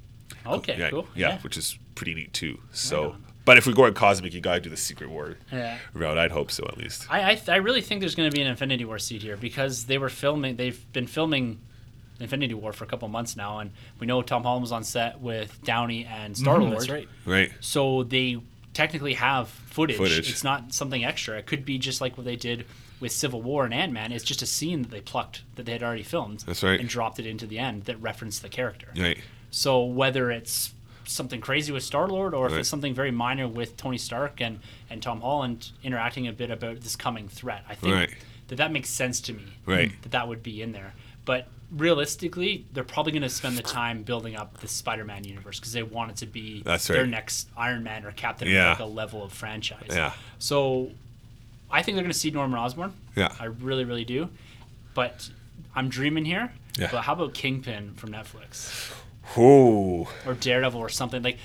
Okay, 0.47 0.77
yeah, 0.79 0.91
cool. 0.91 1.07
Yeah, 1.15 1.29
Yeah. 1.31 1.39
which 1.41 1.57
is 1.57 1.79
pretty 1.95 2.15
neat 2.15 2.33
too. 2.33 2.61
So, 2.73 3.13
on. 3.13 3.25
but 3.45 3.57
if 3.59 3.67
we're 3.67 3.73
going 3.73 3.95
cosmic, 3.95 4.35
you 4.35 4.41
gotta 4.41 4.61
do 4.61 4.71
the 4.71 4.77
Secret 4.77 5.11
War 5.11 5.37
Yeah. 5.53 5.79
route. 5.93 6.19
I'd 6.19 6.33
hope 6.33 6.51
so 6.51 6.65
at 6.67 6.77
least. 6.77 7.07
I, 7.11 7.33
I, 7.33 7.41
I 7.49 7.57
really 7.57 7.81
think 7.81 8.01
there's 8.01 8.15
going 8.15 8.31
to 8.31 8.35
be 8.35 8.41
an 8.43 8.49
Infinity 8.49 8.85
War 8.85 8.99
seed 8.99 9.23
here 9.23 9.37
because 9.37 9.85
they 9.87 9.99
were 9.99 10.09
filming. 10.09 10.57
They've 10.57 10.93
been 10.93 11.07
filming 11.07 11.61
Infinity 12.21 12.55
War 12.55 12.73
for 12.73 12.85
a 12.85 12.87
couple 12.87 13.09
months 13.09 13.37
now, 13.37 13.59
and 13.59 13.73
we 13.99 14.07
know 14.07 14.23
Tom 14.23 14.43
Holland 14.45 14.63
was 14.63 14.73
on 14.73 14.85
set 14.85 15.21
with 15.21 15.63
Downey 15.65 16.05
and 16.05 16.37
Star 16.37 16.59
Lord. 16.59 16.73
Mhm, 16.73 16.79
that's 16.79 16.89
right. 16.91 17.09
Right. 17.25 17.53
So 17.61 18.05
they 18.05 18.39
technically 18.73 19.15
have 19.15 19.49
footage. 19.49 19.97
Footage. 19.97 20.31
It's 20.31 20.45
not 20.45 20.73
something 20.73 21.05
extra. 21.05 21.39
It 21.39 21.47
could 21.47 21.65
be 21.65 21.79
just 21.79 22.01
like 22.01 22.17
what 22.17 22.25
they 22.25 22.37
did 22.37 22.67
with 23.01 23.11
Civil 23.13 23.43
War 23.43 23.65
and 23.65 23.75
Ant 23.75 23.93
Man. 23.93 24.13
It's 24.13 24.25
just 24.25 24.43
a 24.43 24.47
scene 24.47 24.83
that 24.83 24.91
they 24.91 25.01
plucked 25.01 25.43
that 25.57 25.67
they 25.67 25.73
had 25.73 25.83
already 25.83 26.03
filmed. 26.05 26.41
That's 26.47 26.63
right. 26.63 26.79
And 26.79 26.89
dropped 26.89 27.19
it 27.19 27.27
into 27.27 27.47
the 27.47 27.59
end 27.59 27.85
that 27.85 28.01
referenced 28.01 28.43
the 28.43 28.49
character. 28.49 28.89
Right. 28.97 29.19
So 29.55 29.85
whether 29.85 30.33
it's 30.33 30.73
something 31.07 31.41
crazy 31.41 31.71
with 31.73 31.85
Star 31.85 32.09
Lord 32.09 32.35
or 32.35 32.49
if 32.49 32.55
it's 32.55 32.69
something 32.69 32.93
very 32.93 33.13
minor 33.13 33.47
with 33.47 33.77
Tony 33.77 33.99
Stark 33.99 34.41
and, 34.41 34.59
and 34.91 35.01
Tom 35.01 35.21
Holland 35.21 35.71
interacting 35.85 36.27
a 36.27 36.33
bit 36.33 36.51
about 36.51 36.81
this 36.81 36.97
coming 36.97 37.29
threat, 37.29 37.65
I 37.69 37.77
think 37.77 37.95
Right. 37.95 38.15
that 38.49 38.57
that 38.57 38.73
makes 38.73 38.91
sense 38.91 39.21
to 39.21 39.33
me. 39.33 39.45
Right. 39.65 39.93
That 40.03 40.11
that 40.13 40.27
would 40.29 40.43
be 40.43 40.61
in 40.61 40.73
there. 40.73 40.95
But 41.25 41.47
realistically, 41.71 42.65
they're 42.73 42.83
probably 42.83 43.13
going 43.13 43.23
to 43.23 43.29
spend 43.29 43.57
the 43.57 43.63
time 43.63 44.03
building 44.03 44.35
up 44.35 44.59
the 44.59 44.67
Spider-Man 44.67 45.23
universe 45.23 45.61
because 45.61 45.73
they 45.73 45.85
want 45.85 46.11
it 46.11 46.17
to 46.19 46.27
be 46.27 46.63
their 46.63 47.03
right. 47.03 47.09
next 47.09 47.49
Iron 47.57 47.85
Man 47.85 48.05
or 48.05 48.11
Captain 48.11 48.49
Yeah. 48.49 48.63
America 48.63 48.85
level 48.87 49.23
of 49.23 49.33
franchise. 49.33 49.87
Yeah. 49.91 50.15
So 50.41 50.91
I 51.71 51.83
think 51.83 51.95
they're 51.95 52.03
going 52.05 52.13
to 52.13 52.19
see 52.19 52.31
Norman 52.33 52.59
Osborn. 52.59 52.93
Yeah. 53.15 53.33
I 53.39 53.45
really, 53.45 53.85
really 53.85 54.05
do. 54.05 54.31
But 54.95 55.31
I'm 55.77 55.89
dreaming 55.89 56.25
here. 56.25 56.53
Yeah. 56.77 56.89
But 56.91 57.03
how 57.03 57.13
about 57.13 57.35
Kingpin 57.35 57.95
from 57.95 58.11
Netflix? 58.11 58.93
Ooh. 59.39 60.07
or 60.27 60.35
Daredevil 60.35 60.81
or 60.81 60.89
something 60.89 61.23
like. 61.23 61.39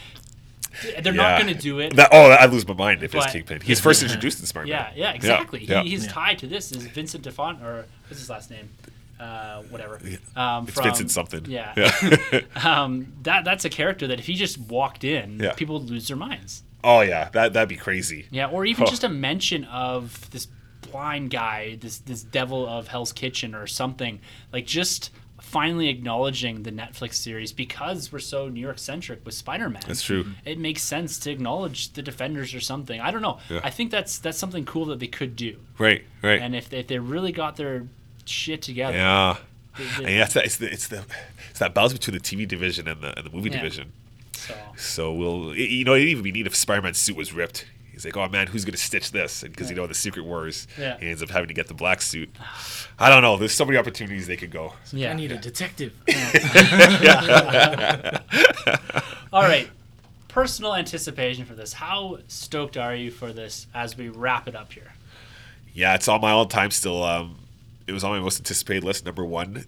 They're 0.84 1.14
Yeah. 1.16 1.22
not 1.24 1.42
going 1.42 1.54
to 1.54 1.60
do 1.60 1.80
it. 1.80 1.96
That, 1.96 2.10
oh, 2.12 2.30
I 2.30 2.46
lose 2.46 2.66
my 2.68 2.76
mind 2.76 3.02
if 3.04 3.14
it's 3.16 3.26
Kingpin. 3.32 3.62
He's 3.62 3.80
first 3.80 4.04
introduced 4.04 4.40
in 4.40 4.46
Spider-Man. 4.46 4.94
yeah, 4.96 5.10
yeah, 5.10 5.14
exactly. 5.14 5.66
Yeah. 5.66 5.82
He, 5.84 5.90
he's 5.90 6.06
Yeah. 6.06 6.12
tied 6.12 6.40
to 6.40 6.48
this. 6.48 6.72
Is 6.72 6.86
Vincent 6.86 7.24
Defont 7.24 7.62
or 7.64 7.86
what's 8.08 8.20
his 8.20 8.30
last 8.30 8.52
name? 8.52 8.70
Uh, 9.20 9.64
whatever. 9.64 10.00
Um, 10.36 10.66
It's 10.66 10.76
from- 10.76 10.84
Vincent 10.86 11.12
something. 11.12 11.46
Yeah. 11.50 11.74
Yeah. 11.76 12.42
um, 12.64 13.12
that 13.24 13.44
that's 13.46 13.66
a 13.66 13.70
character 13.70 14.06
that 14.08 14.20
if 14.20 14.28
he 14.28 14.36
just 14.36 14.58
walked 14.60 15.04
in, 15.04 15.40
Yeah. 15.40 15.54
people 15.54 15.80
would 15.80 15.90
lose 15.90 16.08
their 16.08 16.16
minds. 16.18 16.64
oh 16.84 17.02
yeah, 17.02 17.28
that 17.34 17.52
that'd 17.54 17.68
be 17.68 17.76
crazy. 17.76 18.28
Yeah, 18.32 18.46
or 18.48 18.64
even 18.66 18.84
Oh. 18.84 18.90
just 18.90 19.04
a 19.04 19.10
mention 19.10 19.66
of 19.66 20.30
this 20.32 20.48
blind 20.92 21.32
guy, 21.32 21.78
this 21.82 21.98
this 21.98 22.22
devil 22.24 22.66
of 22.66 22.88
Hell's 22.90 23.12
Kitchen 23.12 23.54
or 23.56 23.68
something. 23.68 24.20
Like 24.54 24.66
just 24.68 25.10
finally 25.50 25.90
acknowledging 25.90 26.64
the 26.64 26.72
Netflix 26.72 27.16
series 27.16 27.52
because 27.52 28.12
we're 28.12 28.20
so 28.20 28.48
New 28.50 28.60
York 28.62 28.78
centric 28.80 29.26
with 29.26 29.34
Spider-Man. 29.34 29.82
That's 29.88 30.04
true. 30.04 30.26
It 30.46 30.60
makes 30.60 30.82
sense 30.84 31.18
to 31.20 31.32
acknowledge 31.32 31.94
the 31.94 32.02
Defenders 32.04 32.54
or 32.54 32.60
something. 32.60 33.02
I 33.02 33.10
don't 33.12 33.22
know. 33.24 33.40
Yeah. 33.50 33.62
I 33.64 33.70
think 33.72 33.90
that's 33.92 34.20
that's 34.20 34.38
something 34.38 34.64
cool 34.66 34.86
that 34.86 35.00
they 35.00 35.08
could 35.08 35.36
do. 35.36 35.58
Right. 35.78 36.04
Right. 36.22 36.42
And 36.42 36.56
if 36.56 36.70
they, 36.70 36.80
if 36.80 36.88
they 36.88 37.00
really 37.00 37.32
got 37.32 37.56
their 37.56 37.88
shit 38.26 38.62
together, 38.62 38.96
yeah. 38.98 39.38
they- 39.78 39.84
And 39.98 40.06
they- 40.06 40.18
that's 40.18 40.34
that. 40.36 40.46
It's 40.46 40.58
the 40.58 40.72
it's 40.72 40.88
the 40.88 41.04
it's 41.50 41.60
that 41.60 41.74
balance 41.74 41.94
between 41.94 42.14
the 42.16 42.22
TV 42.24 42.48
division 42.48 42.88
and 42.88 43.02
the 43.02 43.18
and 43.18 43.26
the 43.26 43.32
movie 43.36 43.50
Yeah. 43.50 43.58
division. 43.62 43.92
so 44.34 44.56
So 44.78 45.14
we'll 45.14 45.56
you 45.56 45.84
know 45.84 45.96
it'd 45.96 46.08
even 46.08 46.24
be 46.24 46.32
neat 46.32 46.46
if 46.48 46.56
Spider-Man's 46.56 46.98
suit 47.00 47.16
was 47.16 47.34
ripped. 47.34 47.66
He's 48.00 48.06
like, 48.06 48.16
oh 48.16 48.30
man, 48.30 48.48
who's 48.48 48.64
gonna 48.64 48.78
stitch 48.78 49.12
this? 49.12 49.44
And 49.44 49.52
because 49.52 49.70
you 49.70 49.76
know 49.76 49.86
the 49.88 49.94
Secret 49.94 50.24
Wars, 50.24 50.68
Yeah. 50.78 50.98
he 51.00 51.10
ends 51.10 51.22
up 51.22 51.30
having 51.30 51.50
to 51.50 51.54
get 51.54 51.68
the 51.68 51.74
black 51.74 52.02
suit. 52.02 52.30
I 52.98 53.10
don't 53.10 53.22
know. 53.22 53.36
There's 53.38 53.52
so 53.52 53.66
many 53.66 53.78
opportunities 53.78 54.26
they 54.26 54.38
could 54.38 54.52
go. 54.52 54.74
yeah. 54.94 55.12
I 55.12 55.16
need 55.16 55.34
a 55.34 55.38
detective. 55.38 55.92
All 59.34 59.44
right. 59.44 59.70
Personal 60.30 60.76
anticipation 60.76 61.46
for 61.46 61.56
this. 61.56 61.74
How 61.74 62.20
stoked 62.28 62.78
are 62.78 62.96
you 62.96 63.12
for 63.12 63.34
this 63.34 63.68
as 63.74 63.98
we 63.98 64.10
wrap 64.10 64.48
it 64.48 64.56
up 64.56 64.72
here? 64.72 64.94
Yeah, 65.74 65.96
it's 65.96 66.08
on 66.08 66.22
my 66.22 66.32
all 66.32 66.46
time 66.46 66.72
still. 66.72 67.04
Um, 67.04 67.38
it 67.88 67.92
was 67.92 68.04
on 68.04 68.12
my 68.12 68.20
most 68.20 68.40
anticipated 68.40 68.84
list, 68.84 69.06
number 69.06 69.26
one. 69.26 69.66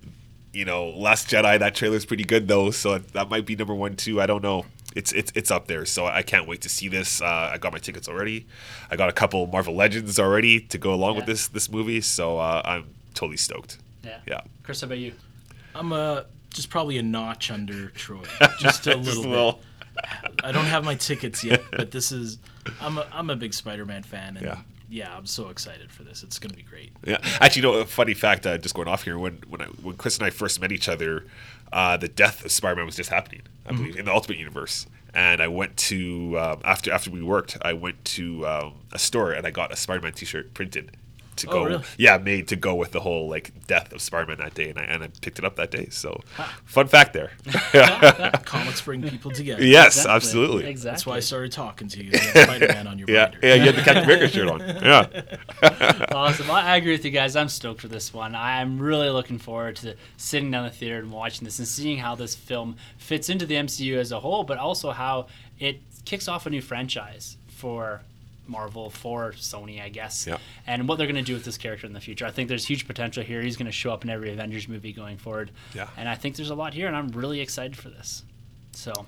You 0.53 0.65
know, 0.65 0.89
Last 0.89 1.29
Jedi. 1.29 1.59
That 1.59 1.75
trailer's 1.75 2.05
pretty 2.05 2.23
good 2.23 2.47
though, 2.47 2.71
so 2.71 2.97
that 2.99 3.29
might 3.29 3.45
be 3.45 3.55
number 3.55 3.73
one 3.73 3.95
too. 3.95 4.21
I 4.21 4.25
don't 4.25 4.43
know. 4.43 4.65
It's 4.95 5.11
it's 5.13 5.31
it's 5.35 5.51
up 5.51 5.67
there. 5.67 5.85
So 5.85 6.05
I 6.05 6.21
can't 6.23 6.47
wait 6.47 6.61
to 6.61 6.69
see 6.69 6.87
this. 6.87 7.21
Uh, 7.21 7.51
I 7.53 7.57
got 7.57 7.71
my 7.71 7.79
tickets 7.79 8.07
already. 8.07 8.47
I 8.89 8.95
got 8.95 9.09
a 9.09 9.13
couple 9.13 9.47
Marvel 9.47 9.75
Legends 9.75 10.19
already 10.19 10.59
to 10.61 10.77
go 10.77 10.93
along 10.93 11.15
with 11.15 11.25
this 11.25 11.47
this 11.47 11.69
movie. 11.69 12.01
So 12.01 12.37
uh, 12.39 12.61
I'm 12.65 12.85
totally 13.13 13.37
stoked. 13.37 13.77
Yeah. 14.03 14.19
Yeah. 14.27 14.41
Chris, 14.63 14.81
how 14.81 14.85
about 14.85 14.97
you? 14.97 15.13
I'm 15.75 15.93
uh, 15.93 16.21
just 16.49 16.69
probably 16.69 16.97
a 16.97 17.03
notch 17.03 17.51
under 17.51 17.89
Troy, 17.89 18.23
just 18.59 18.87
a 18.87 18.97
little 18.97 19.53
bit. 19.53 19.63
I 20.43 20.51
don't 20.51 20.65
have 20.65 20.83
my 20.83 20.95
tickets 20.95 21.43
yet, 21.43 21.61
but 21.71 21.91
this 21.91 22.11
is 22.11 22.39
I'm 22.79 22.97
a, 22.97 23.07
I'm 23.11 23.29
a 23.29 23.35
big 23.35 23.53
Spider-Man 23.53 24.03
fan, 24.03 24.37
and 24.37 24.45
Yeah. 24.45 24.59
yeah. 24.89 25.15
I'm 25.15 25.25
so 25.25 25.49
excited 25.49 25.91
for 25.91 26.03
this. 26.03 26.23
It's 26.23 26.39
gonna 26.39 26.55
be 26.55 26.63
great. 26.63 26.91
Yeah, 27.05 27.17
actually, 27.39 27.61
you 27.61 27.67
know, 27.67 27.79
a 27.79 27.85
funny 27.85 28.13
fact. 28.13 28.45
Uh, 28.45 28.57
just 28.57 28.73
going 28.75 28.87
off 28.87 29.03
here, 29.03 29.17
when 29.17 29.39
when 29.47 29.61
I, 29.61 29.65
when 29.65 29.95
Chris 29.95 30.17
and 30.17 30.25
I 30.25 30.29
first 30.29 30.59
met 30.61 30.71
each 30.71 30.89
other, 30.89 31.25
uh, 31.71 31.97
the 31.97 32.07
death 32.07 32.43
of 32.45 32.51
Spider-Man 32.51 32.85
was 32.85 32.95
just 32.95 33.09
happening. 33.09 33.41
I 33.65 33.73
believe 33.73 33.95
in 33.97 34.05
the 34.05 34.11
Ultimate 34.13 34.39
Universe, 34.39 34.87
and 35.13 35.41
I 35.41 35.47
went 35.47 35.77
to 35.77 36.37
um, 36.39 36.61
after 36.63 36.91
after 36.91 37.11
we 37.11 37.21
worked, 37.21 37.57
I 37.61 37.73
went 37.73 38.03
to 38.05 38.45
um, 38.47 38.73
a 38.91 38.99
store 38.99 39.31
and 39.31 39.45
I 39.45 39.51
got 39.51 39.71
a 39.71 39.75
Spider-Man 39.75 40.13
T-shirt 40.13 40.53
printed 40.53 40.97
to 41.37 41.47
Oh, 41.47 41.51
go. 41.51 41.63
really? 41.65 41.83
Yeah, 41.97 42.17
made 42.17 42.47
to 42.49 42.55
go 42.55 42.75
with 42.75 42.91
the 42.91 42.99
whole 42.99 43.29
like 43.29 43.65
death 43.67 43.91
of 43.93 44.01
Spider-Man 44.01 44.37
that 44.39 44.53
day, 44.53 44.69
and 44.69 44.77
I 44.79 44.83
and 44.83 45.03
I 45.03 45.07
picked 45.21 45.39
it 45.39 45.45
up 45.45 45.55
that 45.55 45.71
day. 45.71 45.87
So, 45.89 46.21
fun 46.65 46.87
fact 46.87 47.13
there. 47.13 47.31
Comics 48.45 48.81
bring 48.81 49.01
people 49.07 49.31
together. 49.31 49.63
yes, 49.63 49.95
Exactly. 49.97 50.11
absolutely. 50.15 50.65
Exactly. 50.67 50.91
That's 50.91 51.05
why 51.05 51.15
I 51.15 51.19
started 51.19 51.51
talking 51.51 51.87
to 51.89 52.03
you. 52.03 52.11
You 52.11 52.17
Spider-Man 52.17 52.87
on 52.87 52.99
your 52.99 53.09
Yeah, 53.09 53.29
binder. 53.29 53.47
yeah, 53.47 53.53
you 53.55 53.61
had 53.63 53.75
the 53.75 53.81
Captain 53.81 54.03
America 54.03 54.27
shirt 54.27 54.47
on. 54.49 54.59
Yeah, 54.59 56.07
awesome. 56.11 56.47
Well, 56.47 56.57
I 56.57 56.77
agree 56.77 56.91
with 56.91 57.05
you 57.05 57.11
guys. 57.11 57.35
I'm 57.35 57.49
stoked 57.49 57.81
for 57.81 57.87
this 57.87 58.13
one. 58.13 58.35
I'm 58.35 58.79
really 58.79 59.09
looking 59.09 59.37
forward 59.39 59.75
to 59.77 59.95
sitting 60.17 60.51
down 60.51 60.65
the 60.65 60.69
theater 60.71 60.97
and 60.99 61.11
watching 61.11 61.45
this 61.45 61.59
and 61.59 61.67
seeing 61.67 61.97
how 61.99 62.15
this 62.15 62.35
film 62.35 62.75
fits 62.97 63.29
into 63.29 63.45
the 63.45 63.55
MCU 63.55 63.97
as 63.97 64.11
a 64.11 64.19
whole, 64.19 64.43
but 64.43 64.57
also 64.57 64.91
how 64.91 65.27
it 65.59 65.81
kicks 66.05 66.27
off 66.27 66.45
a 66.45 66.49
new 66.49 66.61
franchise 66.61 67.37
for 67.47 68.01
Marvel, 68.47 68.89
for 68.89 69.31
Sony, 69.33 69.81
I 69.81 69.89
guess, 69.89 70.25
Yeah. 70.27 70.37
and 70.67 70.87
what 70.87 70.97
they're 70.97 71.07
going 71.07 71.15
to 71.15 71.21
do 71.21 71.33
with 71.33 71.45
this 71.45 71.57
character 71.57 71.87
in 71.87 71.93
the 71.93 71.99
future. 72.01 72.25
I 72.25 72.31
think 72.31 72.49
there's 72.49 72.65
huge 72.65 72.85
potential 72.87 73.23
here. 73.23 73.41
He's 73.41 73.55
going 73.57 73.67
to 73.67 73.71
show 73.71 73.91
up 73.93 74.03
in 74.03 74.09
every 74.09 74.31
Avengers 74.31 74.67
movie 74.67 74.91
going 74.93 75.17
forward. 75.17 75.51
Yeah. 75.73 75.87
And 75.97 76.09
I 76.09 76.15
think 76.15 76.35
there's 76.35 76.49
a 76.49 76.55
lot 76.55 76.73
here, 76.73 76.87
and 76.87 76.95
I'm 76.95 77.09
really 77.09 77.39
excited 77.39 77.77
for 77.77 77.89
this. 77.89 78.23
So, 78.73 79.05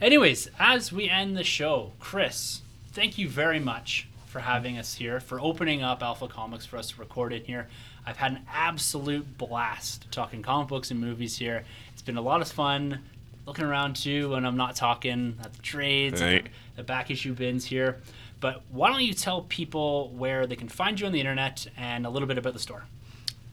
anyways, 0.00 0.50
as 0.58 0.92
we 0.92 1.08
end 1.08 1.36
the 1.36 1.44
show, 1.44 1.92
Chris, 2.00 2.60
thank 2.92 3.18
you 3.18 3.28
very 3.28 3.60
much 3.60 4.08
for 4.26 4.40
having 4.40 4.78
us 4.78 4.94
here, 4.94 5.20
for 5.20 5.38
opening 5.40 5.82
up 5.82 6.02
Alpha 6.02 6.26
Comics 6.28 6.64
for 6.66 6.76
us 6.78 6.90
to 6.90 6.98
record 7.00 7.32
in 7.32 7.44
here. 7.44 7.68
I've 8.06 8.16
had 8.16 8.32
an 8.32 8.40
absolute 8.52 9.38
blast 9.38 10.10
talking 10.10 10.42
comic 10.42 10.68
books 10.68 10.90
and 10.90 10.98
movies 10.98 11.36
here. 11.38 11.64
It's 11.92 12.02
been 12.02 12.16
a 12.16 12.22
lot 12.22 12.40
of 12.40 12.50
fun 12.50 13.00
looking 13.46 13.64
around 13.64 13.94
too 13.96 14.30
when 14.30 14.44
I'm 14.46 14.56
not 14.56 14.74
talking 14.76 15.36
at 15.44 15.52
the 15.52 15.62
trades, 15.62 16.20
and 16.20 16.32
Right. 16.32 16.46
the 16.76 16.82
back 16.82 17.10
issue 17.10 17.34
bins 17.34 17.64
here. 17.66 17.98
But 18.42 18.64
why 18.70 18.90
don't 18.90 19.04
you 19.04 19.14
tell 19.14 19.42
people 19.42 20.10
where 20.10 20.48
they 20.48 20.56
can 20.56 20.68
find 20.68 20.98
you 20.98 21.06
on 21.06 21.12
the 21.12 21.20
internet 21.20 21.64
and 21.76 22.04
a 22.04 22.10
little 22.10 22.26
bit 22.26 22.38
about 22.38 22.54
the 22.54 22.58
store? 22.58 22.84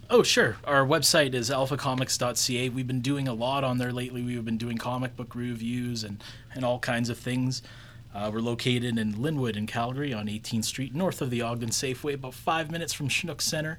Oh, 0.10 0.24
sure. 0.24 0.57
Our 0.64 0.84
website 0.84 1.36
is 1.36 1.52
alphacomics.ca. 1.52 2.70
We've 2.70 2.88
been 2.88 3.02
doing 3.02 3.28
a 3.28 3.34
lot 3.34 3.64
on 3.64 3.78
there 3.78 3.94
lately. 3.94 4.24
We've 4.24 4.44
been 4.44 4.57
doing 4.57 4.80
comic 4.80 5.16
book 5.16 5.36
reviews 5.36 6.03
and, 6.03 6.24
and 6.56 6.66
all 6.66 6.80
kinds 6.80 7.10
of 7.10 7.20
things. 7.20 7.61
Uh, 8.16 8.32
we're 8.34 8.41
located 8.41 8.98
in 8.98 9.14
Lynnwood 9.14 9.56
in 9.56 9.68
Calgary 9.68 10.11
on 10.11 10.26
18th 10.26 10.66
Street, 10.66 10.95
north 10.95 11.22
of 11.22 11.30
the 11.30 11.44
Ogden 11.44 11.70
Safeway, 11.70 12.16
about 12.16 12.34
five 12.34 12.72
minutes 12.72 12.91
from 12.91 13.07
Chinook 13.07 13.44
Center. 13.44 13.78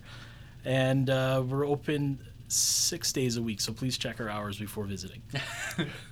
And 0.64 1.10
uh, 1.10 1.42
we're 1.44 1.66
open 1.66 2.20
six 2.46 3.12
days 3.12 3.36
a 3.36 3.42
week, 3.42 3.60
so 3.60 3.72
please 3.72 3.98
check 3.98 4.20
our 4.20 4.28
hours 4.28 4.60
before 4.60 4.84
visiting. 4.84 5.22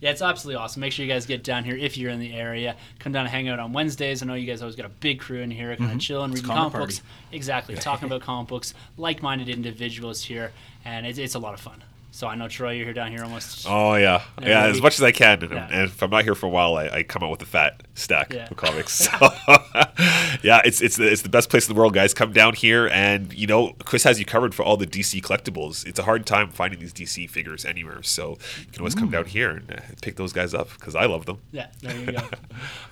Yeah, 0.00 0.10
it's 0.10 0.22
absolutely 0.22 0.60
awesome. 0.60 0.80
Make 0.80 0.92
sure 0.92 1.04
you 1.04 1.12
guys 1.12 1.26
get 1.26 1.42
down 1.42 1.64
here 1.64 1.76
if 1.76 1.96
you're 1.96 2.10
in 2.10 2.20
the 2.20 2.32
area. 2.32 2.76
Come 2.98 3.12
down 3.12 3.22
and 3.26 3.30
hang 3.30 3.48
out 3.48 3.58
on 3.58 3.72
Wednesdays. 3.72 4.22
I 4.22 4.26
know 4.26 4.34
you 4.34 4.46
guys 4.46 4.62
always 4.62 4.76
got 4.76 4.86
a 4.86 4.90
big 4.90 5.20
crew 5.20 5.40
in 5.40 5.50
here, 5.50 5.74
kind 5.76 5.92
of 5.92 5.98
chilling, 6.00 6.32
reading 6.32 6.46
comic 6.46 6.72
comic 6.72 6.88
books. 6.88 7.02
Exactly, 7.32 7.74
talking 7.76 8.06
about 8.06 8.20
comic 8.22 8.48
books, 8.48 8.74
like-minded 8.96 9.48
individuals 9.48 10.22
here, 10.22 10.52
and 10.84 11.06
it's, 11.06 11.18
it's 11.18 11.34
a 11.34 11.38
lot 11.38 11.54
of 11.54 11.60
fun. 11.60 11.82
So 12.16 12.26
I 12.26 12.34
know 12.34 12.48
Troy, 12.48 12.70
you're 12.70 12.86
here 12.86 12.94
down 12.94 13.10
here 13.10 13.22
almost. 13.22 13.66
Oh 13.68 13.94
yeah, 13.94 14.22
yeah. 14.40 14.48
Yeah, 14.48 14.64
as 14.68 14.80
much 14.80 14.94
as 14.94 15.02
I 15.02 15.12
can, 15.12 15.42
and, 15.42 15.52
Yeah. 15.52 15.68
and 15.70 15.82
if 15.90 16.02
I'm 16.02 16.08
not 16.08 16.24
here 16.24 16.34
for 16.34 16.46
a 16.46 16.48
while, 16.48 16.74
I, 16.74 16.88
I 16.88 17.02
come 17.02 17.22
out 17.22 17.30
with 17.30 17.42
a 17.42 17.46
fat 17.46 17.82
stack 17.92 18.32
Yeah. 18.32 18.48
of 18.50 18.56
comics. 18.56 19.06
So 19.18 19.28
yeah, 20.42 20.62
it's 20.64 20.80
it's 20.80 20.96
the, 20.96 21.12
it's 21.12 21.20
the 21.20 21.28
best 21.28 21.50
place 21.50 21.68
in 21.68 21.74
the 21.74 21.78
world, 21.78 21.92
guys. 21.92 22.14
Come 22.14 22.32
down 22.32 22.54
here, 22.54 22.88
and 22.88 23.34
you 23.34 23.46
know 23.46 23.74
Chris 23.84 24.02
has 24.04 24.18
you 24.18 24.24
covered 24.24 24.54
for 24.54 24.62
all 24.62 24.78
the 24.78 24.86
DC 24.86 25.20
collectibles. 25.20 25.86
It's 25.86 25.98
a 25.98 26.04
hard 26.04 26.24
time 26.24 26.48
finding 26.48 26.80
these 26.80 26.94
DC 26.94 27.28
figures 27.28 27.66
anywhere, 27.66 28.02
so 28.02 28.38
you 28.60 28.72
can 28.72 28.80
always 28.80 28.94
come 28.94 29.10
down 29.10 29.26
here 29.26 29.50
and 29.50 29.70
uh, 29.70 29.80
pick 30.00 30.16
those 30.16 30.32
guys 30.32 30.54
up 30.54 30.70
because 30.70 30.94
I 30.94 31.04
love 31.04 31.26
them. 31.26 31.40
Yeah, 31.52 31.66
there 31.82 31.94
you 31.98 32.12
go. 32.12 32.18
All 32.22 32.28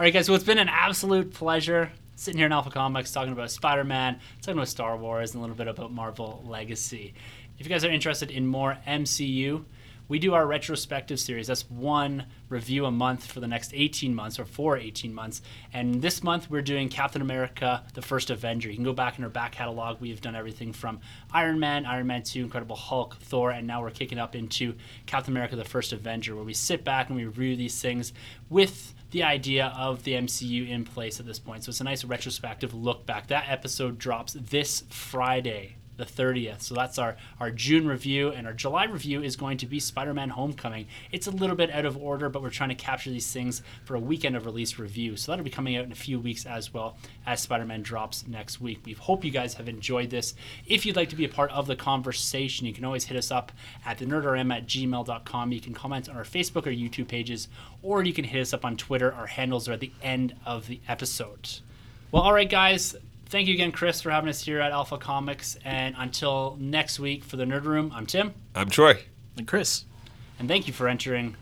right, 0.01 0.13
guys. 0.13 0.27
So 0.27 0.35
it's 0.35 0.45
been 0.45 0.59
an 0.59 0.69
absolute 0.69 1.33
pleasure 1.33 1.93
sitting 2.17 2.39
here 2.39 2.47
in 2.47 2.53
Alpha 2.53 2.71
Comics 2.71 3.13
talking 3.13 3.33
about 3.33 3.51
Spider-Man, 3.51 4.21
talking 4.41 4.59
about 4.59 4.69
Star 4.69 4.97
Wars, 4.97 5.33
and 5.33 5.39
a 5.39 5.43
little 5.43 5.57
bit 5.57 5.69
about 5.69 5.93
Marvel 5.93 6.43
Legacy. 6.47 7.15
If 7.59 7.67
you 7.67 7.71
guys 7.71 7.85
are 7.85 7.91
interested 7.91 8.31
in 8.31 8.47
more 8.47 8.79
MCU, 8.87 9.65
we 10.07 10.19
do 10.19 10.35
our 10.35 10.47
retrospective 10.47 11.19
series. 11.19 11.47
That's 11.47 11.69
one 11.71 12.27
review 12.51 12.85
a 12.85 12.91
month 12.91 13.25
for 13.27 13.41
the 13.41 13.47
next 13.47 13.73
18 13.73 14.15
months 14.15 14.39
or 14.39 14.45
for 14.45 14.77
18 14.77 15.15
months. 15.15 15.41
And 15.73 16.03
this 16.03 16.23
month 16.23 16.51
we're 16.51 16.63
doing 16.63 16.91
Captain 16.91 17.23
America, 17.23 17.83
the 17.95 18.03
first 18.03 18.29
Avenger. 18.29 18.69
You 18.69 18.75
can 18.75 18.85
go 18.85 18.93
back 18.93 19.17
in 19.19 19.25
our 19.25 19.31
back 19.31 19.53
catalog. 19.53 20.01
We've 20.01 20.21
done 20.21 20.37
everything 20.37 20.75
from 20.75 21.01
Iron 21.33 21.59
Man, 21.59 21.87
Iron 21.87 22.07
Man 22.07 22.23
2, 22.23 22.43
Incredible 22.43 22.77
Hulk, 22.77 23.17
Thor, 23.17 23.51
and 23.51 23.67
now 23.67 23.81
we're 23.81 23.91
kicking 23.91 24.19
up 24.19 24.35
into 24.35 24.75
Captain 25.07 25.33
America, 25.33 25.57
the 25.57 25.65
first 25.65 25.93
Avenger, 25.93 26.35
where 26.35 26.45
we 26.45 26.55
sit 26.55 26.85
back 26.85 27.09
and 27.09 27.17
we 27.17 27.25
review 27.25 27.57
these 27.57 27.81
things 27.81 28.13
with 28.51 28.95
the 29.15 29.23
idea 29.23 29.73
of 29.77 30.03
the 30.03 30.15
MCU 30.15 30.69
in 30.69 30.85
place 30.85 31.21
at 31.21 31.27
this 31.27 31.39
point. 31.39 31.63
So 31.63 31.71
it's 31.71 31.81
a 31.81 31.85
nice 31.85 32.05
retrospective 32.05 32.75
look 32.75 33.07
back. 33.07 33.29
That 33.29 33.45
episode 33.49 33.97
drops 33.97 34.33
this 34.33 34.83
Friday 34.91 35.77
the 35.97 36.05
30th. 36.05 36.63
So 36.63 36.75
that's 36.75 36.99
our, 36.99 37.17
our 37.41 37.51
June 37.51 37.87
review. 37.87 38.31
And 38.31 38.47
our 38.47 38.53
July 38.53 38.85
review 38.85 39.23
is 39.23 39.37
going 39.37 39.59
to 39.59 39.67
be 39.67 39.81
Spider 39.81 40.15
Man 40.15 40.31
Homecoming. 40.31 40.87
It's 41.13 41.27
a 41.27 41.31
little 41.31 41.57
bit 41.57 41.71
out 41.71 41.85
of 41.85 41.97
order, 41.97 42.29
but 42.29 42.43
we're 42.43 42.51
trying 42.51 42.71
to 42.71 42.75
capture 42.75 43.11
these 43.11 43.31
things 43.33 43.63
for 43.85 43.95
a 43.95 44.01
weekend 44.01 44.37
of 44.37 44.47
release 44.47 44.79
review. 44.79 45.17
So 45.17 45.33
that'll 45.33 45.45
be 45.45 45.51
coming 45.51 45.77
out 45.77 45.85
in 45.85 45.93
a 45.93 45.97
few 45.97 46.19
weeks 46.19 46.47
as 46.47 46.73
well 46.73 46.97
as 47.27 47.41
Spider 47.41 47.65
Man 47.65 47.83
drops 47.83 48.27
next 48.27 48.61
week. 48.61 48.81
We 48.85 48.93
hope 48.93 49.25
you 49.25 49.31
guys 49.31 49.55
have 49.55 49.69
enjoyed 49.69 50.11
this. 50.11 50.35
If 50.67 50.87
you'd 50.87 50.97
like 50.97 51.11
to 51.11 51.17
be 51.17 51.25
a 51.25 51.29
part 51.29 51.51
of 51.53 51.67
the 51.67 51.77
conversation, 51.77 52.67
you 52.67 52.73
can 52.73 52.85
always 52.85 53.05
hit 53.05 53.17
us 53.17 53.31
up 53.31 53.53
at 53.85 53.99
the 53.99 54.07
nerdram 54.07 54.53
at 54.55 54.67
gmail.com. 54.67 55.53
You 55.53 55.61
can 55.61 55.75
comment 55.75 56.09
on 56.09 56.17
our 56.17 56.25
Facebook 56.25 56.67
or 56.67 56.71
YouTube 56.71 57.09
pages, 57.09 57.49
or 57.83 58.03
you 58.03 58.13
can 58.13 58.25
hit 58.25 58.41
us 58.41 58.53
up 58.53 58.65
on 58.65 58.77
Twitter. 58.77 59.13
Our 59.13 59.27
handles 59.27 59.69
are 59.69 59.73
at 59.73 59.81
the 59.81 59.93
end 60.03 60.35
of 60.45 60.67
the 60.67 60.81
episode. 60.89 61.61
Well, 62.11 62.23
all 62.23 62.33
right, 62.33 62.49
guys. 62.49 62.95
Thank 63.35 63.49
you 63.49 63.55
again, 63.55 63.73
Chris, 63.73 64.01
for 64.01 64.13
having 64.13 64.31
us 64.31 64.45
here 64.45 64.61
at 64.61 64.71
Alpha 64.71 64.97
Comics. 64.97 65.57
And 65.65 65.97
until 65.99 66.57
next 66.61 67.01
week 67.01 67.25
for 67.25 67.37
the 67.37 67.43
Nerd 67.45 67.65
Room, 67.65 67.91
I'm 67.93 68.07
Tim. 68.07 68.33
I'm 68.55 68.71
Troy. 68.71 69.01
And 69.37 69.45
Chris, 69.45 69.87
And 70.39 70.47
thank 70.47 70.69
you 70.69 70.73
for 70.73 70.87
entering 70.87 71.35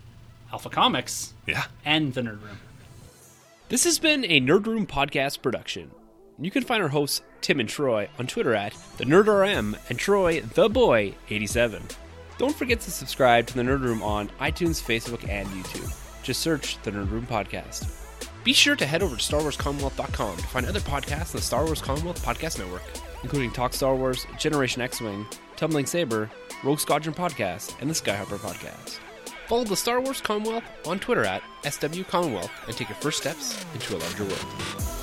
Alpha 0.51 0.71
Comics 0.71 1.35
Yeah. 1.45 1.65
and 1.85 2.11
the 2.15 2.21
Nerd 2.21 2.41
Room. 2.41 2.57
This 3.69 3.83
has 3.83 3.99
been 3.99 4.25
a 4.25 4.41
Nerd 4.41 4.65
Room 4.65 4.87
podcast 4.87 5.43
production. 5.43 5.91
You 6.39 6.49
can 6.49 6.63
find 6.63 6.81
our 6.81 6.89
hosts 6.89 7.21
Tim 7.41 7.59
and 7.59 7.69
Troy 7.69 8.09
on 8.17 8.25
Twitter 8.25 8.55
at 8.55 8.73
the 8.97 9.05
NerdRM 9.05 9.77
and 9.87 9.99
Troy 9.99 10.41
the 10.41 10.69
Boy 10.69 11.13
87. 11.29 11.83
Don't 12.39 12.55
forget 12.55 12.79
to 12.81 12.89
subscribe 12.89 13.45
to 13.45 13.53
the 13.53 13.61
Nerd 13.61 13.81
Room 13.81 14.01
on 14.01 14.29
iTunes, 14.41 14.81
Facebook, 14.81 15.29
and 15.29 15.47
YouTube. 15.49 15.95
Just 16.23 16.41
search 16.41 16.81
the 16.81 16.89
Nerd 16.89 17.11
Room 17.11 17.27
podcast. 17.27 17.87
Be 18.43 18.53
sure 18.53 18.75
to 18.75 18.85
head 18.85 19.01
over 19.01 19.15
to 19.15 19.21
StarWarsCommonwealth.com 19.21 20.37
to 20.37 20.43
find 20.43 20.65
other 20.65 20.81
podcasts 20.81 21.33
on 21.33 21.37
the 21.37 21.41
Star 21.41 21.65
Wars 21.65 21.81
Commonwealth 21.81 22.23
Podcast 22.23 22.59
Network, 22.59 22.83
including 23.23 23.51
Talk 23.51 23.73
Star 23.73 23.95
Wars, 23.95 24.27
Generation 24.37 24.81
X-Wing, 24.81 25.25
Tumbling 25.55 25.85
Saber, 25.85 26.29
Rogue 26.63 26.79
Squadron 26.79 27.15
Podcast, 27.15 27.75
and 27.79 27.89
the 27.89 27.93
Skyhopper 27.93 28.37
Podcast. 28.37 28.99
Follow 29.47 29.63
the 29.63 29.75
Star 29.75 30.01
Wars 30.01 30.19
Commonwealth 30.19 30.63
on 30.85 30.99
Twitter 30.99 31.23
at 31.23 31.41
SW 31.63 32.03
Commonwealth 32.07 32.51
and 32.67 32.75
take 32.75 32.89
your 32.89 32.97
first 32.97 33.19
steps 33.19 33.63
into 33.73 33.95
a 33.95 33.99
larger 33.99 34.23
world. 34.23 35.02